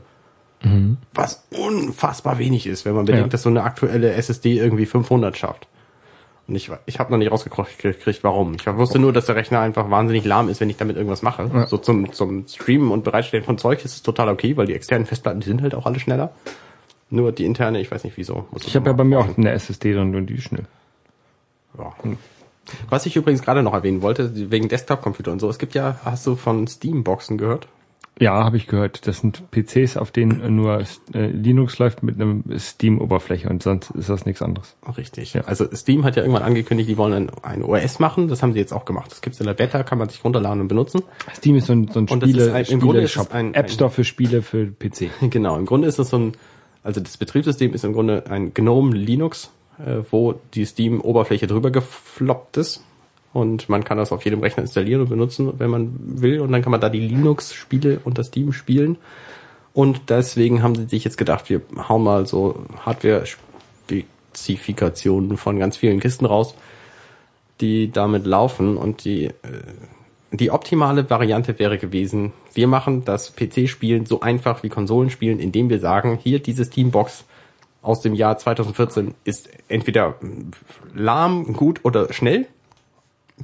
Was 1.13 1.47
unfassbar 1.57 2.37
wenig 2.37 2.67
ist, 2.67 2.83
wenn 2.83 2.93
man 2.93 3.05
bedenkt, 3.05 3.27
Ja. 3.27 3.29
dass 3.29 3.43
so 3.43 3.49
eine 3.49 3.63
aktuelle 3.63 4.11
SSD 4.11 4.57
irgendwie 4.57 4.85
500 4.85 5.37
schafft. 5.37 5.67
Und 6.49 6.55
ich, 6.55 6.69
ich 6.85 6.99
habe 6.99 7.11
noch 7.11 7.17
nicht 7.17 7.31
rausgekriegt, 7.31 8.23
warum. 8.23 8.55
Ich 8.55 8.67
wusste 8.67 8.99
nur, 8.99 9.13
dass 9.13 9.27
der 9.27 9.35
Rechner 9.35 9.61
einfach 9.61 9.89
wahnsinnig 9.89 10.25
lahm 10.25 10.49
ist, 10.49 10.59
wenn 10.59 10.69
ich 10.69 10.75
damit 10.77 10.97
irgendwas 10.97 11.21
mache. 11.21 11.49
Ja. 11.53 11.67
So 11.67 11.77
zum, 11.77 12.11
zum 12.11 12.45
Streamen 12.47 12.91
und 12.91 13.03
Bereitstellen 13.05 13.45
von 13.45 13.57
Zeug 13.57 13.85
ist 13.85 13.93
es 13.95 14.01
total 14.01 14.27
okay, 14.29 14.57
weil 14.57 14.65
die 14.65 14.73
externen 14.73 15.05
Festplatten, 15.05 15.39
die 15.39 15.47
sind 15.47 15.61
halt 15.61 15.75
auch 15.75 15.85
alle 15.85 15.99
schneller. 15.99 16.31
Nur 17.09 17.31
die 17.31 17.45
interne, 17.45 17.79
ich 17.81 17.89
weiß 17.91 18.03
nicht 18.03 18.17
wieso. 18.17 18.47
Ich 18.65 18.75
habe 18.75 18.87
ja 18.87 18.93
bei 18.93 19.03
mir 19.03 19.19
auch 19.19 19.37
eine 19.37 19.51
SSD 19.51 19.93
drin 19.93 20.15
und 20.15 20.27
die 20.27 20.35
ist 20.35 20.43
schnell. 20.43 20.65
Ja. 21.77 21.93
Was 22.89 23.05
ich 23.07 23.15
übrigens 23.15 23.41
gerade 23.41 23.63
noch 23.63 23.73
erwähnen 23.73 24.01
wollte, 24.03 24.51
wegen 24.51 24.69
Desktop-Computer 24.69 25.31
und 25.31 25.39
so, 25.39 25.49
es 25.49 25.57
gibt 25.57 25.73
ja, 25.73 25.99
hast 26.05 26.27
du 26.27 26.35
von 26.35 26.67
Steam-Boxen 26.67 27.37
gehört? 27.39 27.67
Ja, 28.19 28.43
habe 28.43 28.57
ich 28.57 28.67
gehört. 28.67 29.07
Das 29.07 29.19
sind 29.21 29.49
PCs, 29.49 29.95
auf 29.95 30.11
denen 30.11 30.55
nur 30.57 30.83
äh, 31.13 31.25
Linux 31.27 31.79
läuft 31.79 32.03
mit 32.03 32.15
einem 32.15 32.43
Steam-Oberfläche 32.59 33.47
und 33.49 33.63
sonst 33.63 33.91
ist 33.91 34.09
das 34.09 34.25
nichts 34.25 34.41
anderes. 34.41 34.75
Richtig. 34.97 35.33
Ja. 35.33 35.45
Also 35.45 35.65
Steam 35.73 36.03
hat 36.03 36.17
ja 36.17 36.23
irgendwann 36.23 36.43
angekündigt, 36.43 36.89
die 36.89 36.97
wollen 36.97 37.31
ein, 37.43 37.63
OS 37.63 37.99
machen, 37.99 38.27
das 38.27 38.43
haben 38.43 38.51
sie 38.51 38.59
jetzt 38.59 38.73
auch 38.73 38.83
gemacht. 38.83 39.09
Das 39.09 39.21
gibt's 39.21 39.39
in 39.39 39.45
der 39.47 39.53
Beta, 39.53 39.83
kann 39.83 39.97
man 39.97 40.09
sich 40.09 40.23
runterladen 40.23 40.59
und 40.59 40.67
benutzen. 40.67 41.01
Steam 41.33 41.55
ist 41.55 41.67
so 41.67 41.73
ein, 41.73 41.87
so 41.87 41.99
ein 42.01 42.07
Und 42.09 42.21
das 42.21 42.29
Spiele, 42.29 42.45
ist 42.45 42.53
ein- 42.53 42.65
im 42.65 42.79
Grunde 42.81 42.99
ist 42.99 43.05
es 43.05 43.11
Spiele-Shop. 43.13 43.33
ein- 43.33 43.53
App 43.53 43.71
Store 43.71 43.89
für 43.89 44.03
Spiele 44.03 44.41
für 44.41 44.65
PC. 44.67 45.09
Genau, 45.29 45.57
im 45.57 45.65
Grunde 45.65 45.87
ist 45.87 45.97
das 45.97 46.09
so 46.09 46.17
ein, 46.17 46.33
also 46.83 47.01
das 47.01 47.17
Betriebssystem 47.17 47.73
ist 47.73 47.83
im 47.83 47.93
Grunde 47.93 48.25
ein 48.29 48.53
GNOME 48.53 48.95
Linux, 48.95 49.49
äh, 49.79 50.03
wo 50.11 50.35
die 50.53 50.65
Steam-Oberfläche 50.65 51.47
drüber 51.47 51.71
gefloppt 51.71 52.57
ist. 52.57 52.83
Und 53.31 53.69
man 53.69 53.83
kann 53.83 53.97
das 53.97 54.11
auf 54.11 54.25
jedem 54.25 54.41
Rechner 54.41 54.63
installieren 54.63 55.01
und 55.01 55.09
benutzen, 55.09 55.53
wenn 55.59 55.69
man 55.69 55.93
will. 55.99 56.39
Und 56.39 56.51
dann 56.51 56.63
kann 56.63 56.71
man 56.71 56.81
da 56.81 56.89
die 56.89 56.99
Linux-Spiele 56.99 58.01
unter 58.03 58.23
Steam 58.23 58.53
spielen. 58.53 58.97
Und 59.73 60.09
deswegen 60.09 60.63
haben 60.63 60.73
sie 60.75 60.85
sich 60.85 61.03
jetzt 61.03 61.17
gedacht, 61.17 61.47
wir 61.49 61.61
hauen 61.87 62.03
mal 62.03 62.25
so 62.25 62.65
Hardware-Spezifikationen 62.85 65.37
von 65.37 65.59
ganz 65.59 65.77
vielen 65.77 65.99
Kisten 65.99 66.25
raus, 66.25 66.55
die 67.61 67.91
damit 67.91 68.25
laufen. 68.25 68.77
Und 68.77 69.05
die, 69.05 69.25
äh, 69.25 69.33
die 70.31 70.51
optimale 70.51 71.09
Variante 71.09 71.57
wäre 71.57 71.77
gewesen, 71.77 72.33
wir 72.53 72.67
machen 72.67 73.03
das 73.05 73.35
PC-Spielen 73.35 74.05
so 74.05 74.21
einfach 74.21 74.63
wie 74.63 74.69
Konsolenspielen, 74.69 75.39
indem 75.39 75.69
wir 75.69 75.79
sagen, 75.79 76.19
hier 76.21 76.39
diese 76.39 76.65
Steambox 76.65 77.25
aus 77.81 78.01
dem 78.01 78.13
Jahr 78.13 78.37
2014 78.37 79.15
ist 79.23 79.49
entweder 79.67 80.15
lahm, 80.93 81.53
gut 81.53 81.83
oder 81.83 82.11
schnell, 82.13 82.47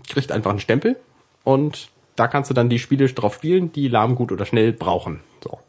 kriegt 0.09 0.31
einfach 0.31 0.51
einen 0.51 0.59
Stempel 0.59 0.97
und 1.43 1.89
da 2.15 2.27
kannst 2.27 2.49
du 2.49 2.53
dann 2.53 2.69
die 2.69 2.79
Spiele 2.79 3.07
drauf 3.07 3.35
spielen, 3.35 3.71
die 3.71 3.87
lahm, 3.87 4.15
gut 4.15 4.31
oder 4.31 4.45
schnell 4.45 4.71
brauchen. 4.71 5.21
So. 5.43 5.59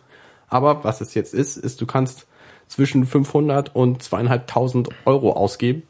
Aber 0.48 0.84
was 0.84 1.00
es 1.00 1.14
jetzt 1.14 1.34
ist, 1.34 1.56
ist, 1.56 1.80
du 1.80 1.86
kannst 1.86 2.26
zwischen 2.68 3.06
500 3.06 3.74
und 3.74 4.02
zweieinhalbtausend 4.02 4.88
Euro 5.04 5.32
ausgeben 5.32 5.84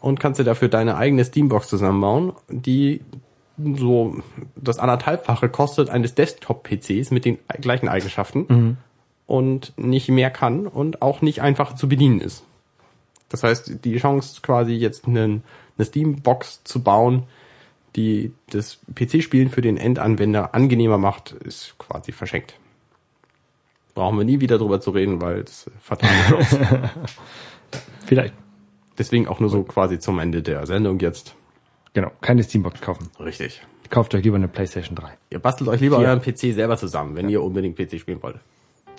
und 0.00 0.20
kannst 0.20 0.40
dir 0.40 0.44
dafür 0.44 0.68
deine 0.68 0.96
eigene 0.96 1.24
Steambox 1.24 1.68
zusammenbauen, 1.68 2.32
die 2.48 3.00
so 3.76 4.22
das 4.56 4.78
anderthalbfache 4.78 5.48
kostet 5.48 5.90
eines 5.90 6.14
Desktop-PCs 6.14 7.10
mit 7.10 7.24
den 7.24 7.38
gleichen 7.60 7.88
Eigenschaften 7.88 8.76
und 9.26 9.72
nicht 9.76 10.08
mehr 10.08 10.30
kann 10.30 10.66
und 10.66 11.02
auch 11.02 11.22
nicht 11.22 11.42
einfach 11.42 11.74
zu 11.74 11.88
bedienen 11.88 12.20
ist. 12.20 12.44
Das 13.28 13.42
heißt, 13.42 13.84
die 13.84 13.98
Chance 13.98 14.40
quasi 14.42 14.72
jetzt 14.72 15.06
einen, 15.06 15.42
eine 15.76 15.84
Steambox 15.84 16.64
zu 16.64 16.82
bauen, 16.82 17.24
die 17.94 18.32
das 18.50 18.78
PC-Spielen 18.94 19.50
für 19.50 19.60
den 19.60 19.76
Endanwender 19.76 20.54
angenehmer 20.54 20.98
macht, 20.98 21.32
ist 21.32 21.74
quasi 21.78 22.12
verschenkt. 22.12 22.54
Brauchen 23.94 24.16
wir 24.16 24.24
nie 24.24 24.40
wieder 24.40 24.58
drüber 24.58 24.80
zu 24.80 24.92
reden, 24.92 25.20
weil 25.20 25.40
es 25.40 25.70
fatale 25.80 26.12
Chance. 26.28 26.90
Vielleicht. 28.06 28.34
Deswegen 28.96 29.28
auch 29.28 29.40
nur 29.40 29.50
so 29.50 29.62
quasi 29.64 29.98
zum 29.98 30.18
Ende 30.18 30.42
der 30.42 30.66
Sendung 30.66 30.98
jetzt. 31.00 31.34
Genau. 31.98 32.12
Keine 32.20 32.44
Steambox 32.44 32.80
kaufen. 32.80 33.08
Richtig. 33.18 33.60
Kauft 33.90 34.14
euch 34.14 34.22
lieber 34.22 34.36
eine 34.36 34.46
PlayStation 34.46 34.94
3. 34.94 35.18
Ihr 35.30 35.40
bastelt 35.40 35.68
euch 35.68 35.80
lieber 35.80 35.98
Vier. 35.98 36.06
euren 36.06 36.20
PC 36.22 36.54
selber 36.54 36.76
zusammen, 36.76 37.16
wenn 37.16 37.28
ihr 37.28 37.42
unbedingt 37.42 37.76
PC 37.76 37.98
spielen 37.98 38.22
wollt. 38.22 38.36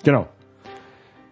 Genau. 0.04 0.28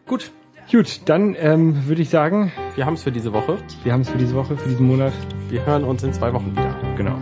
Gut, 0.06 0.32
Gut, 0.72 1.02
dann 1.04 1.36
ähm, 1.38 1.86
würde 1.86 2.00
ich 2.00 2.08
sagen, 2.08 2.52
wir 2.74 2.86
haben 2.86 2.94
es 2.94 3.02
für 3.02 3.12
diese 3.12 3.34
Woche. 3.34 3.58
wir 3.84 3.92
haben 3.92 4.00
es 4.00 4.08
für 4.08 4.16
diese 4.16 4.34
Woche, 4.34 4.56
für 4.56 4.68
diesen 4.70 4.86
Monat. 4.86 5.12
Wir 5.50 5.66
hören 5.66 5.84
uns 5.84 6.02
in 6.02 6.14
zwei 6.14 6.32
Wochen 6.32 6.52
wieder. 6.52 6.74
Genau. 6.96 7.16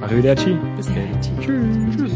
Arrivederci. 0.00 0.56
Bis 0.76 0.86
dann. 0.86 1.20
Tschüss. 1.40 1.78
Dirty 1.96 2.07